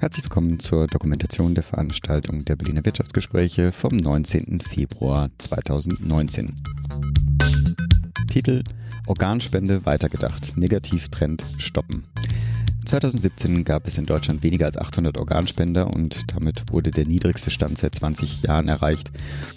Herzlich 0.00 0.24
willkommen 0.24 0.58
zur 0.58 0.86
Dokumentation 0.86 1.54
der 1.54 1.62
Veranstaltung 1.62 2.42
der 2.46 2.56
Berliner 2.56 2.86
Wirtschaftsgespräche 2.86 3.70
vom 3.70 3.98
19. 3.98 4.62
Februar 4.62 5.28
2019. 5.36 6.54
Titel 8.32 8.64
Organspende 9.06 9.84
weitergedacht. 9.84 10.56
Negativtrend 10.56 11.44
stoppen. 11.58 12.04
2017 12.86 13.62
gab 13.64 13.86
es 13.86 13.98
in 13.98 14.06
Deutschland 14.06 14.42
weniger 14.42 14.64
als 14.64 14.78
800 14.78 15.18
Organspender 15.18 15.94
und 15.94 16.34
damit 16.34 16.72
wurde 16.72 16.90
der 16.90 17.04
niedrigste 17.04 17.50
Stand 17.50 17.76
seit 17.76 17.94
20 17.94 18.44
Jahren 18.44 18.68
erreicht. 18.68 19.10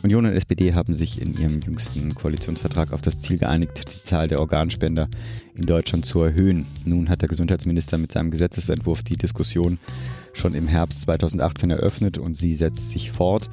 Union 0.04 0.26
und 0.26 0.34
SPD 0.34 0.74
haben 0.74 0.94
sich 0.94 1.22
in 1.22 1.38
ihrem 1.38 1.62
jüngsten 1.62 2.14
Koalitionsvertrag 2.14 2.92
auf 2.92 3.02
das 3.02 3.18
Ziel 3.18 3.38
geeinigt, 3.38 3.78
die 3.78 4.04
Zahl 4.04 4.28
der 4.28 4.42
Organspender 4.42 5.08
in 5.56 5.66
Deutschland 5.66 6.06
zu 6.06 6.22
erhöhen. 6.22 6.66
Nun 6.84 7.10
hat 7.10 7.22
der 7.22 7.30
Gesundheitsminister 7.30 7.98
mit 7.98 8.12
seinem 8.12 8.30
Gesetzesentwurf 8.30 9.04
die 9.04 9.18
Diskussion 9.18 9.80
schon 10.34 10.54
im 10.54 10.68
Herbst 10.68 11.02
2018 11.02 11.70
eröffnet 11.70 12.18
und 12.18 12.36
sie 12.36 12.56
setzt 12.56 12.90
sich 12.90 13.12
fort. 13.12 13.50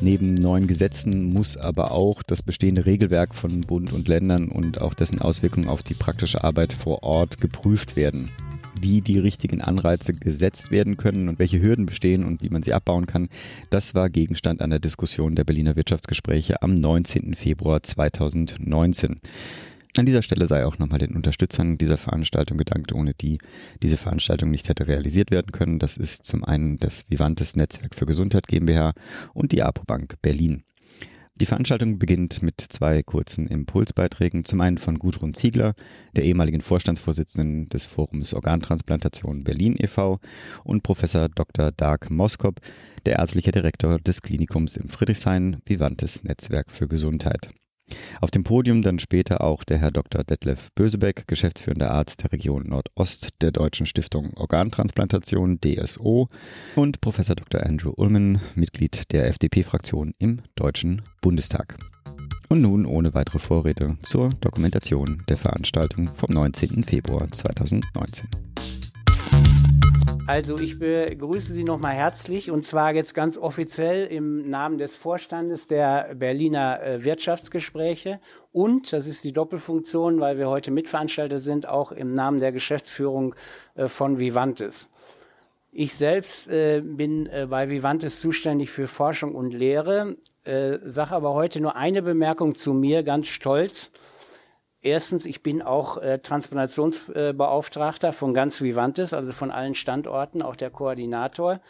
Neben 0.00 0.34
neuen 0.34 0.66
Gesetzen 0.66 1.32
muss 1.32 1.56
aber 1.56 1.92
auch 1.92 2.22
das 2.22 2.42
bestehende 2.42 2.86
Regelwerk 2.86 3.34
von 3.34 3.60
Bund 3.60 3.92
und 3.92 4.08
Ländern 4.08 4.48
und 4.48 4.80
auch 4.80 4.94
dessen 4.94 5.20
Auswirkungen 5.20 5.68
auf 5.68 5.82
die 5.82 5.94
praktische 5.94 6.42
Arbeit 6.42 6.72
vor 6.72 7.02
Ort 7.02 7.40
geprüft 7.40 7.96
werden 7.96 8.30
wie 8.82 9.00
die 9.00 9.18
richtigen 9.18 9.60
Anreize 9.60 10.14
gesetzt 10.14 10.70
werden 10.70 10.96
können 10.96 11.28
und 11.28 11.38
welche 11.38 11.60
Hürden 11.60 11.86
bestehen 11.86 12.24
und 12.24 12.42
wie 12.42 12.48
man 12.48 12.62
sie 12.62 12.72
abbauen 12.72 13.06
kann, 13.06 13.28
das 13.68 13.94
war 13.94 14.08
Gegenstand 14.08 14.62
einer 14.62 14.78
Diskussion 14.78 15.34
der 15.34 15.44
Berliner 15.44 15.76
Wirtschaftsgespräche 15.76 16.62
am 16.62 16.78
19. 16.78 17.34
Februar 17.34 17.82
2019. 17.82 19.20
An 19.96 20.06
dieser 20.06 20.22
Stelle 20.22 20.46
sei 20.46 20.64
auch 20.64 20.78
nochmal 20.78 21.00
den 21.00 21.16
Unterstützern 21.16 21.76
dieser 21.76 21.98
Veranstaltung 21.98 22.58
gedankt, 22.58 22.92
ohne 22.92 23.12
die 23.12 23.38
diese 23.82 23.96
Veranstaltung 23.96 24.50
nicht 24.50 24.68
hätte 24.68 24.86
realisiert 24.86 25.30
werden 25.30 25.52
können. 25.52 25.78
Das 25.78 25.96
ist 25.96 26.24
zum 26.24 26.44
einen 26.44 26.78
das 26.78 27.10
Vivantes 27.10 27.56
Netzwerk 27.56 27.94
für 27.94 28.06
Gesundheit 28.06 28.46
GmbH 28.46 28.92
und 29.34 29.52
die 29.52 29.62
APO-Bank 29.62 30.16
Berlin. 30.22 30.62
Die 31.40 31.46
Veranstaltung 31.46 31.98
beginnt 31.98 32.42
mit 32.42 32.60
zwei 32.60 33.02
kurzen 33.02 33.46
Impulsbeiträgen. 33.46 34.44
Zum 34.44 34.60
einen 34.60 34.76
von 34.76 34.98
Gudrun 34.98 35.32
Ziegler, 35.32 35.74
der 36.14 36.24
ehemaligen 36.24 36.60
Vorstandsvorsitzenden 36.60 37.66
des 37.66 37.86
Forums 37.86 38.34
Organtransplantation 38.34 39.42
Berlin 39.42 39.74
e.V. 39.78 40.20
und 40.64 40.82
Professor 40.82 41.30
Dr. 41.30 41.72
Dark 41.72 42.10
Moskop, 42.10 42.60
der 43.06 43.20
ärztliche 43.20 43.52
Direktor 43.52 43.98
des 43.98 44.20
Klinikums 44.20 44.76
im 44.76 44.90
Friedrichshain, 44.90 45.62
Vivantes 45.64 46.24
Netzwerk 46.24 46.70
für 46.70 46.86
Gesundheit. 46.86 47.50
Auf 48.20 48.30
dem 48.30 48.44
Podium 48.44 48.82
dann 48.82 48.98
später 48.98 49.40
auch 49.42 49.64
der 49.64 49.78
Herr 49.78 49.90
Dr. 49.90 50.24
Detlef 50.24 50.68
Bösebeck, 50.74 51.26
geschäftsführender 51.26 51.90
Arzt 51.90 52.22
der 52.22 52.32
Region 52.32 52.64
Nordost 52.68 53.30
der 53.40 53.52
Deutschen 53.52 53.86
Stiftung 53.86 54.32
Organtransplantation 54.34 55.60
DSO 55.60 56.28
und 56.76 57.00
Professor 57.00 57.36
Dr. 57.36 57.62
Andrew 57.62 57.92
Ullman, 57.96 58.40
Mitglied 58.54 59.12
der 59.12 59.28
FDP-Fraktion 59.28 60.12
im 60.18 60.42
Deutschen 60.54 61.02
Bundestag. 61.20 61.76
Und 62.48 62.62
nun 62.62 62.84
ohne 62.84 63.14
weitere 63.14 63.38
Vorrede 63.38 63.96
zur 64.02 64.30
Dokumentation 64.40 65.22
der 65.28 65.36
Veranstaltung 65.36 66.08
vom 66.08 66.34
19. 66.34 66.82
Februar 66.82 67.30
2019. 67.30 68.28
Also 70.26 70.58
ich 70.58 70.78
begrüße 70.78 71.52
Sie 71.52 71.64
nochmal 71.64 71.94
herzlich 71.94 72.50
und 72.50 72.62
zwar 72.62 72.94
jetzt 72.94 73.14
ganz 73.14 73.36
offiziell 73.36 74.06
im 74.06 74.48
Namen 74.48 74.78
des 74.78 74.94
Vorstandes 74.94 75.66
der 75.66 76.14
Berliner 76.14 76.80
äh, 76.82 77.04
Wirtschaftsgespräche 77.04 78.20
und, 78.52 78.92
das 78.92 79.06
ist 79.06 79.24
die 79.24 79.32
Doppelfunktion, 79.32 80.20
weil 80.20 80.38
wir 80.38 80.48
heute 80.48 80.70
Mitveranstalter 80.70 81.38
sind, 81.38 81.66
auch 81.66 81.90
im 81.90 82.14
Namen 82.14 82.38
der 82.38 82.52
Geschäftsführung 82.52 83.34
äh, 83.74 83.88
von 83.88 84.18
Vivantes. 84.18 84.90
Ich 85.72 85.94
selbst 85.94 86.48
äh, 86.48 86.80
bin 86.80 87.28
bei 87.48 87.68
Vivantes 87.68 88.20
zuständig 88.20 88.70
für 88.70 88.86
Forschung 88.86 89.34
und 89.34 89.52
Lehre, 89.52 90.16
sage 90.84 91.12
aber 91.12 91.34
heute 91.34 91.60
nur 91.60 91.76
eine 91.76 92.02
Bemerkung 92.02 92.56
zu 92.56 92.74
mir, 92.74 93.04
ganz 93.04 93.28
stolz. 93.28 93.92
Erstens, 94.82 95.26
ich 95.26 95.42
bin 95.42 95.60
auch 95.60 95.98
äh, 95.98 96.18
Transplantationsbeauftragter 96.20 98.12
von 98.12 98.32
ganz 98.32 98.62
Vivantes, 98.62 99.12
also 99.12 99.32
von 99.32 99.50
allen 99.50 99.74
Standorten, 99.74 100.40
auch 100.40 100.56
der 100.56 100.70
Koordinator. 100.70 101.60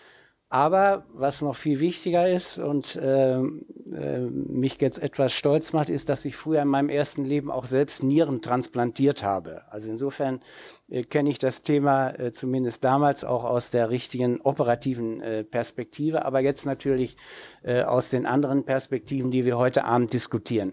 Aber 0.53 1.04
was 1.12 1.43
noch 1.43 1.54
viel 1.54 1.78
wichtiger 1.78 2.28
ist 2.28 2.59
und 2.59 2.97
äh, 2.97 3.38
äh, 3.38 4.19
mich 4.19 4.81
jetzt 4.81 5.00
etwas 5.00 5.32
stolz 5.32 5.72
macht, 5.72 5.88
ist, 5.88 6.09
dass 6.09 6.25
ich 6.25 6.34
früher 6.34 6.62
in 6.62 6.66
meinem 6.66 6.88
ersten 6.88 7.25
Leben 7.25 7.53
auch 7.53 7.66
selbst 7.66 8.03
Nieren 8.03 8.43
transplantiert 8.43 9.22
habe. 9.22 9.62
Also 9.71 9.91
insofern 9.91 10.41
äh, 10.88 11.04
kenne 11.04 11.31
ich 11.31 11.38
das 11.38 11.62
Thema 11.62 12.10
äh, 12.19 12.32
zumindest 12.32 12.82
damals 12.82 13.25
auch 13.25 13.44
aus 13.44 13.71
der 13.71 13.91
richtigen 13.91 14.41
operativen 14.41 15.21
äh, 15.21 15.44
Perspektive, 15.44 16.25
aber 16.25 16.41
jetzt 16.41 16.66
natürlich 16.66 17.16
äh, 17.62 17.82
aus 17.82 18.10
den 18.10 18.27
anderen 18.27 18.65
Perspektiven, 18.65 19.31
die 19.31 19.44
wir 19.44 19.56
heute 19.56 19.84
Abend 19.84 20.12
diskutieren. 20.12 20.72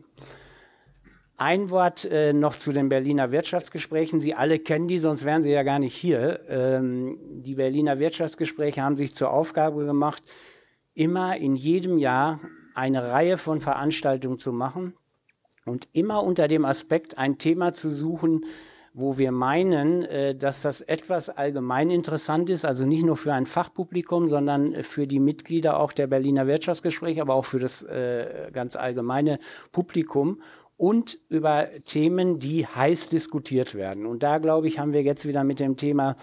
Ein 1.39 1.69
Wort 1.69 2.03
äh, 2.05 2.33
noch 2.33 2.55
zu 2.55 2.73
den 2.73 2.89
Berliner 2.89 3.31
Wirtschaftsgesprächen. 3.31 4.19
Sie 4.19 4.33
alle 4.33 4.57
kennen 4.57 4.87
die, 4.87 4.97
sonst 4.97 5.23
wären 5.23 5.43
Sie 5.43 5.51
ja 5.51 5.61
gar 5.61 5.77
nicht 5.77 5.93
hier. 5.93 6.39
Ähm, 6.49 7.19
die 7.43 7.53
Berliner 7.53 7.99
Wirtschaftsgespräche 7.99 8.81
haben 8.81 8.95
sich 8.95 9.13
zur 9.13 9.29
Aufgabe 9.29 9.85
gemacht, 9.85 10.23
immer 10.95 11.37
in 11.37 11.55
jedem 11.55 11.99
Jahr 11.99 12.39
eine 12.73 13.11
Reihe 13.11 13.37
von 13.37 13.61
Veranstaltungen 13.61 14.39
zu 14.39 14.51
machen 14.51 14.95
und 15.63 15.89
immer 15.93 16.23
unter 16.23 16.47
dem 16.47 16.65
Aspekt 16.65 17.19
ein 17.19 17.37
Thema 17.37 17.71
zu 17.71 17.91
suchen, 17.91 18.43
wo 18.95 19.19
wir 19.19 19.31
meinen, 19.31 20.05
äh, 20.05 20.33
dass 20.33 20.63
das 20.63 20.81
etwas 20.81 21.29
allgemein 21.29 21.91
interessant 21.91 22.49
ist, 22.49 22.65
also 22.65 22.83
nicht 22.87 23.05
nur 23.05 23.15
für 23.15 23.33
ein 23.33 23.45
Fachpublikum, 23.45 24.27
sondern 24.27 24.81
für 24.81 25.05
die 25.05 25.19
Mitglieder 25.19 25.79
auch 25.79 25.91
der 25.91 26.07
Berliner 26.07 26.47
Wirtschaftsgespräche, 26.47 27.21
aber 27.21 27.35
auch 27.35 27.45
für 27.45 27.59
das 27.59 27.83
äh, 27.83 28.49
ganz 28.51 28.75
allgemeine 28.75 29.37
Publikum 29.71 30.41
und 30.77 31.19
über 31.29 31.67
Themen, 31.85 32.39
die 32.39 32.65
heiß 32.65 33.09
diskutiert 33.09 33.75
werden. 33.75 34.05
Und 34.05 34.23
da, 34.23 34.37
glaube 34.37 34.67
ich, 34.67 34.79
haben 34.79 34.93
wir 34.93 35.01
jetzt 35.01 35.27
wieder 35.27 35.43
mit 35.43 35.59
dem 35.59 35.75
Thema 35.75 36.15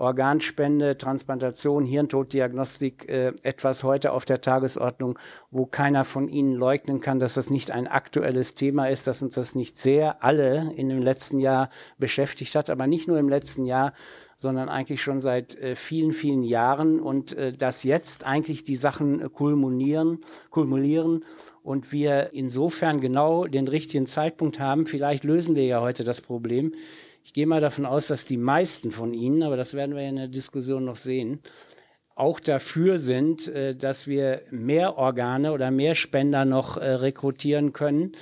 Organspende, 0.00 0.96
Transplantation, 0.96 1.84
Hirntoddiagnostik 1.84 3.06
äh, 3.08 3.34
etwas 3.42 3.84
heute 3.84 4.12
auf 4.12 4.24
der 4.24 4.40
Tagesordnung, 4.40 5.18
wo 5.50 5.66
keiner 5.66 6.04
von 6.04 6.28
Ihnen 6.28 6.54
leugnen 6.54 7.02
kann, 7.02 7.20
dass 7.20 7.34
das 7.34 7.50
nicht 7.50 7.70
ein 7.70 7.86
aktuelles 7.86 8.54
Thema 8.54 8.86
ist, 8.88 9.06
dass 9.06 9.22
uns 9.22 9.34
das 9.34 9.54
nicht 9.54 9.76
sehr 9.76 10.24
alle 10.24 10.72
in 10.74 10.88
dem 10.88 11.02
letzten 11.02 11.38
Jahr 11.38 11.68
beschäftigt 11.98 12.54
hat, 12.54 12.70
aber 12.70 12.86
nicht 12.86 13.08
nur 13.08 13.18
im 13.18 13.28
letzten 13.28 13.66
Jahr, 13.66 13.92
sondern 14.36 14.70
eigentlich 14.70 15.02
schon 15.02 15.20
seit 15.20 15.54
äh, 15.56 15.76
vielen, 15.76 16.14
vielen 16.14 16.44
Jahren 16.44 16.98
und 16.98 17.34
äh, 17.34 17.52
dass 17.52 17.84
jetzt 17.84 18.24
eigentlich 18.24 18.64
die 18.64 18.76
Sachen 18.76 19.30
kulminieren, 19.34 20.20
kulminieren 20.48 21.26
und 21.62 21.92
wir 21.92 22.30
insofern 22.32 23.00
genau 23.00 23.46
den 23.46 23.68
richtigen 23.68 24.06
Zeitpunkt 24.06 24.60
haben. 24.60 24.86
Vielleicht 24.86 25.24
lösen 25.24 25.56
wir 25.56 25.64
ja 25.66 25.80
heute 25.80 26.04
das 26.04 26.20
Problem. 26.20 26.72
Ich 27.22 27.34
gehe 27.34 27.46
mal 27.46 27.60
davon 27.60 27.86
aus, 27.86 28.06
dass 28.06 28.24
die 28.24 28.38
meisten 28.38 28.90
von 28.90 29.12
Ihnen, 29.12 29.42
aber 29.42 29.56
das 29.56 29.74
werden 29.74 29.94
wir 29.94 30.02
in 30.02 30.16
der 30.16 30.28
Diskussion 30.28 30.84
noch 30.84 30.96
sehen, 30.96 31.40
auch 32.20 32.38
dafür 32.38 32.98
sind, 32.98 33.48
äh, 33.48 33.74
dass 33.74 34.06
wir 34.06 34.42
mehr 34.50 34.98
Organe 34.98 35.52
oder 35.52 35.70
mehr 35.70 35.94
Spender 35.94 36.44
noch 36.44 36.76
äh, 36.76 36.90
rekrutieren 36.90 37.72
können, 37.72 38.12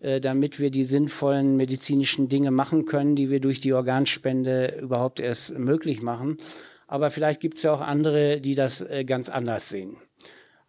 äh, 0.00 0.20
damit 0.20 0.60
wir 0.60 0.70
die 0.70 0.84
sinnvollen 0.84 1.56
medizinischen 1.56 2.28
Dinge 2.28 2.52
machen 2.52 2.84
können, 2.84 3.16
die 3.16 3.30
wir 3.30 3.40
durch 3.40 3.60
die 3.60 3.72
Organspende 3.72 4.78
überhaupt 4.80 5.18
erst 5.18 5.58
möglich 5.58 6.02
machen. 6.02 6.38
Aber 6.86 7.10
vielleicht 7.10 7.40
gibt 7.40 7.56
es 7.56 7.64
ja 7.64 7.72
auch 7.72 7.80
andere, 7.80 8.40
die 8.40 8.54
das 8.54 8.82
ganz 9.04 9.28
anders 9.28 9.68
sehen. 9.68 9.98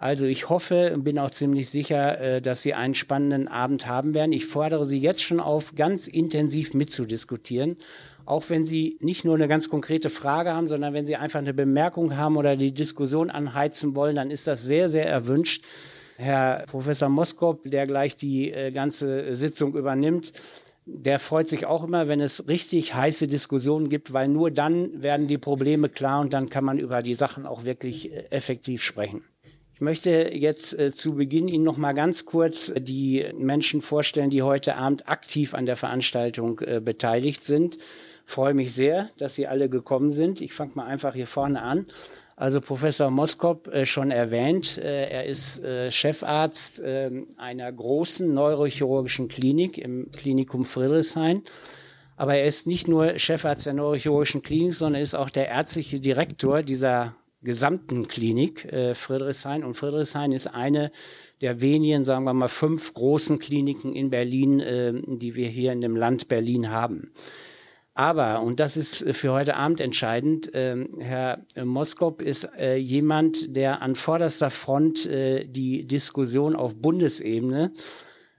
Also 0.02 0.26
ich 0.26 0.48
hoffe 0.48 0.94
und 0.94 1.04
bin 1.04 1.20
auch 1.20 1.30
ziemlich 1.30 1.70
sicher, 1.70 2.22
äh, 2.22 2.42
dass 2.42 2.62
Sie 2.62 2.74
einen 2.74 2.96
spannenden 2.96 3.50
Abend 3.50 3.86
haben 3.86 4.14
werden. 4.14 4.32
Ich 4.32 4.46
fordere 4.46 4.86
Sie 4.86 4.98
jetzt 4.98 5.22
schon 5.22 5.42
auf, 5.42 5.76
ganz 5.76 6.08
intensiv 6.08 6.74
mitzudiskutieren. 6.74 7.76
Auch 8.26 8.46
wenn 8.48 8.64
Sie 8.64 8.98
nicht 9.02 9.26
nur 9.26 9.36
eine 9.36 9.50
ganz 9.50 9.70
konkrete 9.70 10.09
Frage 10.09 10.54
haben, 10.54 10.68
sondern 10.68 10.94
wenn 10.94 11.06
Sie 11.06 11.18
einfach 11.18 11.40
eine 11.40 11.54
Bemerkung 11.54 12.16
haben 12.16 12.38
oder 12.38 12.56
die 12.56 12.73
Diskussion 12.73 13.29
anheizen 13.29 13.94
wollen, 13.94 14.16
dann 14.16 14.32
ist 14.32 14.47
das 14.47 14.64
sehr, 14.64 14.88
sehr 14.88 15.06
erwünscht. 15.06 15.66
Herr 16.16 16.64
Professor 16.68 17.09
Moskop, 17.09 17.70
der 17.70 17.85
gleich 17.85 18.16
die 18.16 18.53
äh, 18.53 18.72
ganze 18.72 19.35
Sitzung 19.35 19.76
übernimmt, 19.76 20.32
der 20.85 21.20
freut 21.20 21.50
sich 21.50 21.66
auch 21.66 21.84
immer, 21.84 22.08
wenn 22.08 22.22
es 22.22 22.47
richtig 22.47 22.94
heiße 22.96 23.28
Diskussionen 23.28 23.90
gibt, 23.90 24.14
weil 24.14 24.29
nur 24.29 24.50
dann 24.50 25.03
werden 25.03 25.28
die 25.28 25.38
Probleme 25.38 25.90
klar 25.90 26.22
und 26.22 26.34
dann 26.34 26.50
kann 26.50 26.64
man 26.64 26.79
über 26.79 27.02
die 27.02 27.16
Sachen 27.16 27.46
auch 27.46 27.66
wirklich 27.66 28.14
äh, 28.14 28.28
effektiv 28.29 28.82
sprechen. 28.82 29.23
Ich 29.79 29.81
möchte 29.81 30.31
jetzt 30.34 30.78
äh, 30.78 30.93
zu 30.93 31.16
Beginn 31.16 31.47
Ihnen 31.47 31.64
noch 31.64 31.78
mal 31.78 31.93
ganz 31.93 32.26
kurz 32.26 32.73
die 32.78 33.26
Menschen 33.37 33.81
vorstellen, 33.81 34.29
die 34.29 34.41
heute 34.41 34.76
Abend 34.76 35.08
aktiv 35.08 35.53
an 35.53 35.66
der 35.66 35.78
Veranstaltung 35.78 36.59
äh, 36.59 36.81
beteiligt 36.84 37.46
sind. 37.46 37.78
Ich 37.78 37.81
freue 38.26 38.53
mich 38.53 38.73
sehr, 38.73 39.09
dass 39.17 39.35
Sie 39.35 39.47
alle 39.47 39.70
gekommen 39.70 40.11
sind. 40.11 40.41
Ich 40.41 40.52
fange 40.52 40.73
mal 40.76 40.85
einfach 40.85 41.16
hier 41.16 41.28
vorne 41.28 41.61
an. 41.61 41.85
Also 42.35 42.59
Professor 42.59 43.09
Moskop 43.09 43.70
äh, 43.70 43.85
schon 43.85 44.11
erwähnt, 44.11 44.78
äh, 44.79 45.08
er 45.11 45.26
ist 45.26 45.64
äh, 45.64 45.90
Chefarzt 45.90 46.82
einer 47.37 47.72
großen 47.72 48.34
neurochirurgischen 48.34 49.29
Klinik 49.29 49.78
im 49.78 50.11
Klinikum 50.11 50.66
Friedrichshain. 50.66 51.43
Aber 52.17 52.35
er 52.35 52.46
ist 52.46 52.67
nicht 52.67 52.90
nur 52.90 53.17
Chefarzt 53.17 53.66
der 53.66 53.75
neurochirurgischen 53.75 54.41
Klinik, 54.41 54.73
sondern 54.73 54.96
er 54.96 55.03
ist 55.03 55.16
auch 55.16 55.29
der 55.29 55.47
ärztliche 55.47 56.02
Direktor 56.02 56.64
dieser 56.64 57.16
gesamten 57.41 58.08
Klinik 58.08 58.66
äh, 58.66 58.96
Friedrichshain. 58.96 59.64
Und 59.64 59.76
Friedrichshain 59.76 60.32
ist 60.32 60.47
eine 60.47 60.91
der 61.41 61.62
wenigen, 61.62 62.03
sagen 62.03 62.26
wir 62.26 62.34
mal, 62.34 62.47
fünf 62.50 62.94
großen 62.94 63.40
Kliniken 63.40 63.94
in 63.94 64.09
Berlin, 64.09 64.59
äh, 64.59 64.94
die 65.06 65.36
wir 65.36 65.47
hier 65.47 65.72
in 65.72 65.82
dem 65.82 65.96
Land 65.96 66.28
Berlin 66.28 66.70
haben. 66.70 67.12
Aber, 67.94 68.41
und 68.44 68.62
das 68.62 68.78
ist 68.78 69.03
für 69.14 69.34
heute 69.34 69.58
Abend 69.58 69.82
entscheidend, 69.82 70.53
äh, 70.53 70.86
Herr 71.00 71.46
Moskop 71.62 72.22
ist 72.22 72.46
äh, 72.58 72.78
jemand, 72.78 73.58
der 73.58 73.82
an 73.82 73.96
vorderster 73.96 74.50
Front 74.50 75.06
äh, 75.06 75.46
die 75.46 75.85
Diskussion 75.85 76.56
auf 76.56 76.78
Bundesebene, 76.78 77.74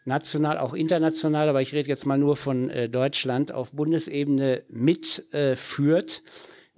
national, 0.06 0.56
auch 0.56 0.73
international, 0.73 1.49
aber 1.49 1.61
ich 1.61 1.75
rede 1.75 1.88
jetzt 1.88 2.06
mal 2.06 2.17
nur 2.17 2.37
von 2.37 2.70
äh, 2.70 2.88
Deutschland, 2.88 3.53
auf 3.53 3.73
Bundesebene 3.73 4.62
mitführt. 4.69 6.23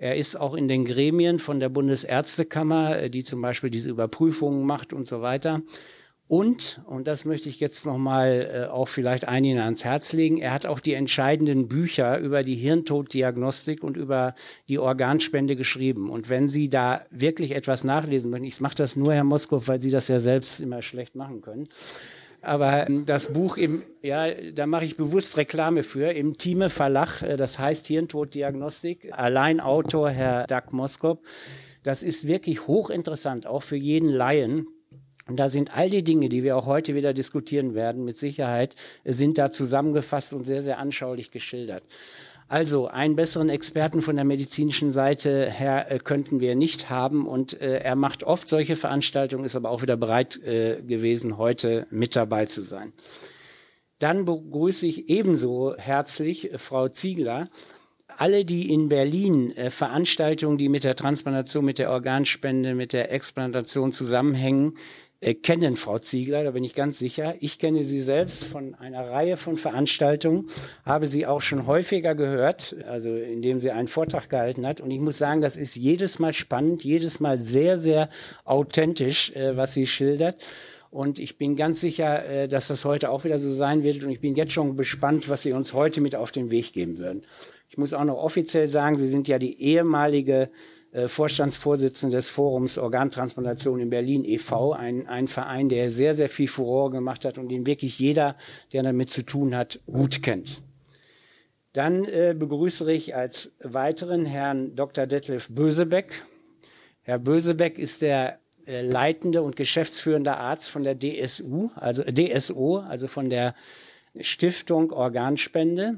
Er 0.02 0.16
ist 0.16 0.34
auch 0.34 0.54
in 0.54 0.66
den 0.66 0.84
Gremien 0.84 1.38
von 1.38 1.60
der 1.60 1.68
Bundesärztekammer, 1.68 2.98
äh, 2.98 3.08
die 3.08 3.22
zum 3.22 3.40
Beispiel 3.40 3.70
diese 3.70 3.88
Überprüfungen 3.88 4.66
macht 4.66 4.92
und 4.92 5.06
so 5.06 5.22
weiter. 5.22 5.62
Und, 6.26 6.80
und 6.86 7.06
das 7.06 7.24
möchte 7.24 7.48
ich 7.48 7.60
jetzt 7.60 7.86
nochmal 7.86 8.50
äh, 8.52 8.64
auch 8.66 8.88
vielleicht 8.88 9.28
einigen 9.28 9.60
ans 9.60 9.84
Herz 9.84 10.12
legen, 10.12 10.38
er 10.38 10.54
hat 10.54 10.66
auch 10.66 10.80
die 10.80 10.94
entscheidenden 10.94 11.68
Bücher 11.68 12.18
über 12.18 12.42
die 12.42 12.56
Hirntoddiagnostik 12.56 13.84
und 13.84 13.96
über 13.96 14.34
die 14.68 14.80
Organspende 14.80 15.54
geschrieben. 15.54 16.10
Und 16.10 16.28
wenn 16.28 16.48
Sie 16.48 16.68
da 16.68 17.04
wirklich 17.10 17.52
etwas 17.52 17.84
nachlesen 17.84 18.32
möchten, 18.32 18.46
ich 18.46 18.60
mache 18.60 18.74
das 18.74 18.96
nur, 18.96 19.14
Herr 19.14 19.22
Moskow, 19.22 19.68
weil 19.68 19.80
Sie 19.80 19.90
das 19.90 20.08
ja 20.08 20.18
selbst 20.18 20.58
immer 20.58 20.82
schlecht 20.82 21.14
machen 21.14 21.42
können. 21.42 21.68
Aber 22.42 22.86
das 23.06 23.32
Buch 23.32 23.56
im, 23.56 23.84
ja, 24.02 24.28
da 24.52 24.66
mache 24.66 24.84
ich 24.84 24.96
bewusst 24.96 25.36
Reklame 25.36 25.84
für, 25.84 26.12
im 26.12 26.36
Thieme 26.36 26.70
Verlag, 26.70 27.22
äh, 27.22 27.36
das 27.36 27.58
heißt 27.58 27.86
Hirntoddiagnostik, 27.86 29.12
allein 29.12 29.60
Autor 29.60 30.10
Herr 30.10 30.46
Doug 30.48 30.72
Moskop. 30.72 31.24
Das 31.84 32.02
ist 32.02 32.26
wirklich 32.26 32.66
hochinteressant, 32.66 33.46
auch 33.46 33.62
für 33.62 33.76
jeden 33.76 34.08
Laien. 34.08 34.66
Und 35.28 35.38
da 35.38 35.48
sind 35.48 35.76
all 35.76 35.88
die 35.88 36.02
Dinge, 36.02 36.28
die 36.28 36.42
wir 36.42 36.56
auch 36.56 36.66
heute 36.66 36.96
wieder 36.96 37.14
diskutieren 37.14 37.74
werden, 37.74 38.04
mit 38.04 38.16
Sicherheit, 38.16 38.74
sind 39.04 39.38
da 39.38 39.52
zusammengefasst 39.52 40.34
und 40.34 40.44
sehr, 40.44 40.62
sehr 40.62 40.78
anschaulich 40.78 41.30
geschildert. 41.30 41.84
Also 42.52 42.86
einen 42.86 43.16
besseren 43.16 43.48
Experten 43.48 44.02
von 44.02 44.16
der 44.16 44.26
medizinischen 44.26 44.90
Seite 44.90 45.50
her 45.50 45.90
äh, 45.90 45.98
könnten 45.98 46.40
wir 46.40 46.54
nicht 46.54 46.90
haben 46.90 47.26
und 47.26 47.58
äh, 47.62 47.78
er 47.78 47.96
macht 47.96 48.24
oft 48.24 48.46
solche 48.46 48.76
Veranstaltungen, 48.76 49.46
ist 49.46 49.56
aber 49.56 49.70
auch 49.70 49.80
wieder 49.80 49.96
bereit 49.96 50.36
äh, 50.44 50.82
gewesen, 50.82 51.38
heute 51.38 51.86
mit 51.88 52.14
dabei 52.14 52.44
zu 52.44 52.60
sein. 52.60 52.92
Dann 54.00 54.26
begrüße 54.26 54.84
ich 54.84 55.08
ebenso 55.08 55.74
herzlich 55.78 56.50
Frau 56.56 56.88
Ziegler. 56.88 57.48
Alle, 58.18 58.44
die 58.44 58.70
in 58.70 58.90
Berlin 58.90 59.56
äh, 59.56 59.70
Veranstaltungen, 59.70 60.58
die 60.58 60.68
mit 60.68 60.84
der 60.84 60.94
Transplantation, 60.94 61.64
mit 61.64 61.78
der 61.78 61.90
Organspende, 61.90 62.74
mit 62.74 62.92
der 62.92 63.12
Explantation 63.12 63.92
zusammenhängen, 63.92 64.76
äh, 65.22 65.34
kennen 65.34 65.76
Frau 65.76 65.98
Ziegler, 65.98 66.42
da 66.42 66.50
bin 66.50 66.64
ich 66.64 66.74
ganz 66.74 66.98
sicher. 66.98 67.36
Ich 67.40 67.58
kenne 67.58 67.84
sie 67.84 68.00
selbst 68.00 68.44
von 68.44 68.74
einer 68.74 69.08
Reihe 69.08 69.36
von 69.36 69.56
Veranstaltungen, 69.56 70.48
habe 70.84 71.06
sie 71.06 71.26
auch 71.26 71.40
schon 71.40 71.66
häufiger 71.66 72.14
gehört, 72.16 72.76
also 72.88 73.14
indem 73.14 73.60
sie 73.60 73.70
einen 73.70 73.88
Vortrag 73.88 74.28
gehalten 74.28 74.66
hat. 74.66 74.80
Und 74.80 74.90
ich 74.90 75.00
muss 75.00 75.18
sagen, 75.18 75.40
das 75.40 75.56
ist 75.56 75.76
jedes 75.76 76.18
Mal 76.18 76.32
spannend, 76.32 76.82
jedes 76.82 77.20
Mal 77.20 77.38
sehr, 77.38 77.76
sehr 77.76 78.10
authentisch, 78.44 79.34
äh, 79.36 79.56
was 79.56 79.74
sie 79.74 79.86
schildert. 79.86 80.36
Und 80.90 81.18
ich 81.18 81.38
bin 81.38 81.56
ganz 81.56 81.80
sicher, 81.80 82.26
äh, 82.26 82.48
dass 82.48 82.68
das 82.68 82.84
heute 82.84 83.10
auch 83.10 83.24
wieder 83.24 83.38
so 83.38 83.50
sein 83.50 83.84
wird. 83.84 84.02
Und 84.02 84.10
ich 84.10 84.20
bin 84.20 84.34
jetzt 84.34 84.52
schon 84.52 84.76
gespannt, 84.76 85.28
was 85.28 85.42
Sie 85.42 85.52
uns 85.52 85.72
heute 85.72 86.00
mit 86.00 86.16
auf 86.16 86.32
den 86.32 86.50
Weg 86.50 86.72
geben 86.72 86.98
würden. 86.98 87.22
Ich 87.68 87.78
muss 87.78 87.94
auch 87.94 88.04
noch 88.04 88.18
offiziell 88.18 88.66
sagen, 88.66 88.98
Sie 88.98 89.08
sind 89.08 89.28
ja 89.28 89.38
die 89.38 89.62
ehemalige 89.62 90.50
Vorstandsvorsitzende 91.06 92.16
des 92.16 92.28
Forums 92.28 92.76
Organtransplantation 92.76 93.80
in 93.80 93.88
Berlin 93.88 94.24
e.V., 94.24 94.72
ein, 94.72 95.06
ein 95.06 95.26
Verein, 95.26 95.68
der 95.68 95.90
sehr, 95.90 96.14
sehr 96.14 96.28
viel 96.28 96.48
Furore 96.48 96.90
gemacht 96.90 97.24
hat 97.24 97.38
und 97.38 97.48
den 97.48 97.66
wirklich 97.66 97.98
jeder, 97.98 98.36
der 98.72 98.82
damit 98.82 99.10
zu 99.10 99.24
tun 99.24 99.56
hat, 99.56 99.80
gut 99.86 100.22
kennt. 100.22 100.62
Dann 101.72 102.04
äh, 102.04 102.34
begrüße 102.38 102.90
ich 102.92 103.14
als 103.14 103.56
weiteren 103.62 104.26
Herrn 104.26 104.76
Dr. 104.76 105.06
Detlef 105.06 105.48
Bösebeck. 105.48 106.26
Herr 107.00 107.18
Bösebeck 107.18 107.78
ist 107.78 108.02
der 108.02 108.38
äh, 108.66 108.82
leitende 108.82 109.42
und 109.42 109.56
geschäftsführende 109.56 110.36
Arzt 110.36 110.70
von 110.70 110.84
der 110.84 110.96
DSU, 110.98 111.70
also 111.74 112.02
äh, 112.02 112.12
DSO, 112.12 112.78
also 112.78 113.08
von 113.08 113.30
der 113.30 113.54
Stiftung 114.20 114.92
Organspende. 114.92 115.96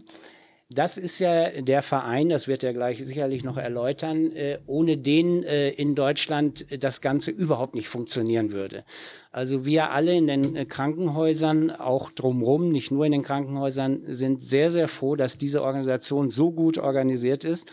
Das 0.70 0.96
ist 0.96 1.18
ja 1.18 1.60
der 1.60 1.82
Verein, 1.82 2.30
das 2.30 2.48
wird 2.48 2.64
er 2.64 2.72
gleich 2.72 3.04
sicherlich 3.04 3.44
noch 3.44 3.58
erläutern, 3.58 4.32
äh, 4.32 4.58
ohne 4.66 4.96
den 4.96 5.42
äh, 5.42 5.68
in 5.70 5.94
Deutschland 5.94 6.66
das 6.82 7.02
Ganze 7.02 7.30
überhaupt 7.30 7.74
nicht 7.74 7.88
funktionieren 7.88 8.52
würde. 8.52 8.84
Also 9.30 9.66
wir 9.66 9.90
alle 9.90 10.14
in 10.14 10.26
den 10.26 10.56
äh, 10.56 10.64
Krankenhäusern, 10.64 11.70
auch 11.70 12.10
drumherum, 12.10 12.72
nicht 12.72 12.90
nur 12.90 13.04
in 13.04 13.12
den 13.12 13.22
Krankenhäusern, 13.22 14.02
sind 14.06 14.42
sehr, 14.42 14.70
sehr 14.70 14.88
froh, 14.88 15.16
dass 15.16 15.36
diese 15.36 15.62
Organisation 15.62 16.30
so 16.30 16.50
gut 16.50 16.78
organisiert 16.78 17.44
ist 17.44 17.70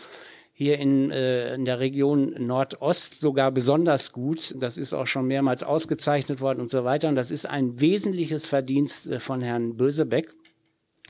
hier 0.52 0.78
in, 0.78 1.10
äh, 1.10 1.54
in 1.54 1.64
der 1.64 1.80
Region 1.80 2.34
Nordost 2.38 3.20
sogar 3.20 3.50
besonders 3.50 4.12
gut. 4.12 4.54
Das 4.58 4.76
ist 4.76 4.92
auch 4.92 5.06
schon 5.06 5.26
mehrmals 5.26 5.64
ausgezeichnet 5.64 6.40
worden 6.40 6.60
und 6.60 6.70
so 6.70 6.84
weiter. 6.84 7.08
Und 7.08 7.16
das 7.16 7.30
ist 7.30 7.46
ein 7.46 7.80
wesentliches 7.80 8.48
Verdienst 8.48 9.08
äh, 9.08 9.18
von 9.18 9.40
Herrn 9.40 9.76
Bösebeck. 9.76 10.32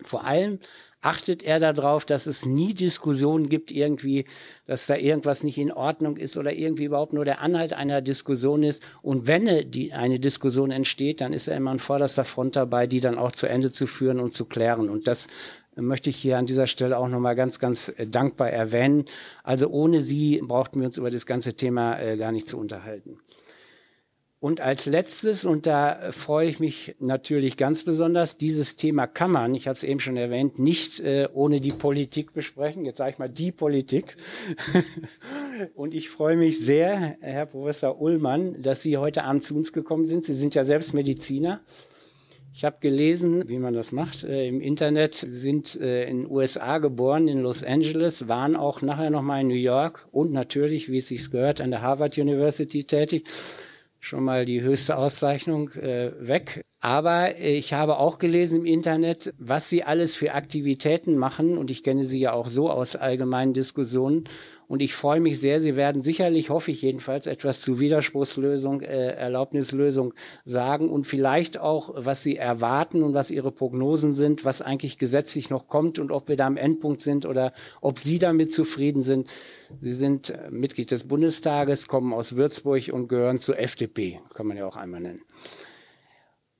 Vor 0.04 0.24
allem 0.24 0.58
achtet 1.02 1.42
er 1.42 1.58
darauf, 1.60 2.04
dass 2.06 2.26
es 2.26 2.46
nie 2.46 2.72
Diskussionen 2.74 3.48
gibt, 3.48 3.70
irgendwie, 3.72 4.24
dass 4.66 4.86
da 4.86 4.96
irgendwas 4.96 5.42
nicht 5.42 5.58
in 5.58 5.72
Ordnung 5.72 6.16
ist 6.16 6.38
oder 6.38 6.52
irgendwie 6.52 6.84
überhaupt 6.84 7.12
nur 7.12 7.24
der 7.24 7.40
Anhalt 7.40 7.72
einer 7.74 8.00
Diskussion 8.00 8.62
ist. 8.62 8.82
Und 9.02 9.26
wenn 9.26 9.48
eine 9.48 10.20
Diskussion 10.20 10.70
entsteht, 10.70 11.20
dann 11.20 11.32
ist 11.32 11.48
er 11.48 11.56
immer 11.56 11.72
an 11.72 11.80
vorderster 11.80 12.24
Front 12.24 12.56
dabei, 12.56 12.86
die 12.86 13.00
dann 13.00 13.18
auch 13.18 13.32
zu 13.32 13.48
Ende 13.48 13.72
zu 13.72 13.86
führen 13.86 14.20
und 14.20 14.32
zu 14.32 14.46
klären. 14.46 14.88
Und 14.88 15.08
das 15.08 15.26
möchte 15.74 16.10
ich 16.10 16.16
hier 16.16 16.38
an 16.38 16.46
dieser 16.46 16.66
Stelle 16.66 16.96
auch 16.98 17.08
nochmal 17.08 17.34
ganz, 17.34 17.58
ganz 17.58 17.92
dankbar 18.06 18.50
erwähnen. 18.50 19.06
Also 19.42 19.68
ohne 19.68 20.00
sie 20.00 20.40
brauchten 20.46 20.80
wir 20.80 20.86
uns 20.86 20.98
über 20.98 21.10
das 21.10 21.26
ganze 21.26 21.54
Thema 21.54 21.98
äh, 21.98 22.16
gar 22.16 22.30
nicht 22.30 22.46
zu 22.46 22.58
unterhalten. 22.58 23.18
Und 24.42 24.60
als 24.60 24.86
letztes, 24.86 25.44
und 25.44 25.66
da 25.66 26.10
freue 26.10 26.48
ich 26.48 26.58
mich 26.58 26.96
natürlich 26.98 27.56
ganz 27.56 27.84
besonders, 27.84 28.38
dieses 28.38 28.74
Thema 28.74 29.06
kann 29.06 29.30
man, 29.30 29.54
ich 29.54 29.68
habe 29.68 29.76
es 29.76 29.84
eben 29.84 30.00
schon 30.00 30.16
erwähnt, 30.16 30.58
nicht 30.58 30.98
äh, 30.98 31.28
ohne 31.32 31.60
die 31.60 31.70
Politik 31.70 32.34
besprechen. 32.34 32.84
Jetzt 32.84 32.98
sage 32.98 33.12
ich 33.12 33.18
mal 33.20 33.28
die 33.28 33.52
Politik. 33.52 34.16
und 35.76 35.94
ich 35.94 36.08
freue 36.08 36.36
mich 36.36 36.58
sehr, 36.58 37.18
Herr 37.20 37.46
Professor 37.46 38.00
Ullmann, 38.00 38.60
dass 38.60 38.82
Sie 38.82 38.96
heute 38.96 39.22
Abend 39.22 39.44
zu 39.44 39.54
uns 39.54 39.72
gekommen 39.72 40.06
sind. 40.06 40.24
Sie 40.24 40.34
sind 40.34 40.56
ja 40.56 40.64
selbst 40.64 40.92
Mediziner. 40.92 41.60
Ich 42.52 42.64
habe 42.64 42.78
gelesen, 42.80 43.48
wie 43.48 43.58
man 43.58 43.74
das 43.74 43.92
macht 43.92 44.24
äh, 44.24 44.48
im 44.48 44.60
Internet. 44.60 45.14
Sie 45.14 45.30
sind 45.30 45.80
äh, 45.80 46.10
in 46.10 46.22
den 46.22 46.30
USA 46.32 46.78
geboren, 46.78 47.28
in 47.28 47.42
Los 47.42 47.62
Angeles, 47.62 48.26
waren 48.26 48.56
auch 48.56 48.82
nachher 48.82 49.10
nochmal 49.10 49.42
in 49.42 49.46
New 49.46 49.54
York 49.54 50.08
und 50.10 50.32
natürlich, 50.32 50.90
wie 50.90 50.98
es 50.98 51.06
sich 51.06 51.30
gehört, 51.30 51.60
an 51.60 51.70
der 51.70 51.82
Harvard 51.82 52.18
University 52.18 52.82
tätig 52.82 53.28
schon 54.02 54.24
mal 54.24 54.44
die 54.44 54.62
höchste 54.62 54.98
Auszeichnung 54.98 55.70
äh, 55.70 56.10
weg. 56.18 56.64
Aber 56.80 57.36
äh, 57.38 57.56
ich 57.56 57.72
habe 57.72 57.98
auch 57.98 58.18
gelesen 58.18 58.60
im 58.60 58.66
Internet, 58.66 59.32
was 59.38 59.68
sie 59.68 59.84
alles 59.84 60.16
für 60.16 60.34
Aktivitäten 60.34 61.16
machen. 61.16 61.56
Und 61.56 61.70
ich 61.70 61.84
kenne 61.84 62.04
sie 62.04 62.18
ja 62.18 62.32
auch 62.32 62.48
so 62.48 62.68
aus 62.68 62.96
allgemeinen 62.96 63.54
Diskussionen. 63.54 64.24
Und 64.72 64.80
ich 64.80 64.94
freue 64.94 65.20
mich 65.20 65.38
sehr. 65.38 65.60
Sie 65.60 65.76
werden 65.76 66.00
sicherlich, 66.00 66.48
hoffe 66.48 66.70
ich 66.70 66.80
jedenfalls, 66.80 67.26
etwas 67.26 67.60
zu 67.60 67.78
Widerspruchslösung, 67.78 68.80
äh, 68.80 69.10
Erlaubnislösung 69.10 70.14
sagen 70.46 70.88
und 70.88 71.06
vielleicht 71.06 71.58
auch, 71.58 71.90
was 71.94 72.22
Sie 72.22 72.38
erwarten 72.38 73.02
und 73.02 73.12
was 73.12 73.30
Ihre 73.30 73.52
Prognosen 73.52 74.14
sind, 74.14 74.46
was 74.46 74.62
eigentlich 74.62 74.96
gesetzlich 74.96 75.50
noch 75.50 75.68
kommt 75.68 75.98
und 75.98 76.10
ob 76.10 76.30
wir 76.30 76.36
da 76.36 76.46
am 76.46 76.56
Endpunkt 76.56 77.02
sind 77.02 77.26
oder 77.26 77.52
ob 77.82 77.98
Sie 77.98 78.18
damit 78.18 78.50
zufrieden 78.50 79.02
sind. 79.02 79.28
Sie 79.78 79.92
sind 79.92 80.30
äh, 80.30 80.50
Mitglied 80.50 80.90
des 80.90 81.06
Bundestages, 81.06 81.86
kommen 81.86 82.14
aus 82.14 82.36
Würzburg 82.36 82.88
und 82.94 83.08
gehören 83.08 83.38
zur 83.38 83.58
FDP, 83.58 84.20
kann 84.32 84.46
man 84.46 84.56
ja 84.56 84.66
auch 84.66 84.76
einmal 84.76 85.02
nennen. 85.02 85.20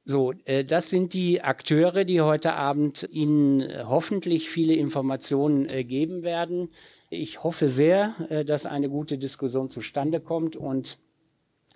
So, 0.04 0.35
äh, 0.45 0.66
das 0.66 0.90
sind 0.90 1.14
die 1.14 1.40
Akteure, 1.40 2.04
die 2.04 2.21
heute 2.21 2.52
Abend 2.52 3.09
Ihnen 3.11 3.62
äh, 3.62 3.85
hoffentlich 3.87 4.50
viele 4.50 4.75
Informationen 4.75 5.66
geben 5.88 6.25
werden. 6.25 6.69
Ich 7.14 7.45
hoffe 7.45 7.69
sehr, 7.69 8.14
äh, 8.31 8.42
dass 8.42 8.64
eine 8.64 8.88
gute 8.88 9.19
Diskussion 9.19 9.69
zustande 9.69 10.19
kommt 10.19 10.57
und 10.57 10.97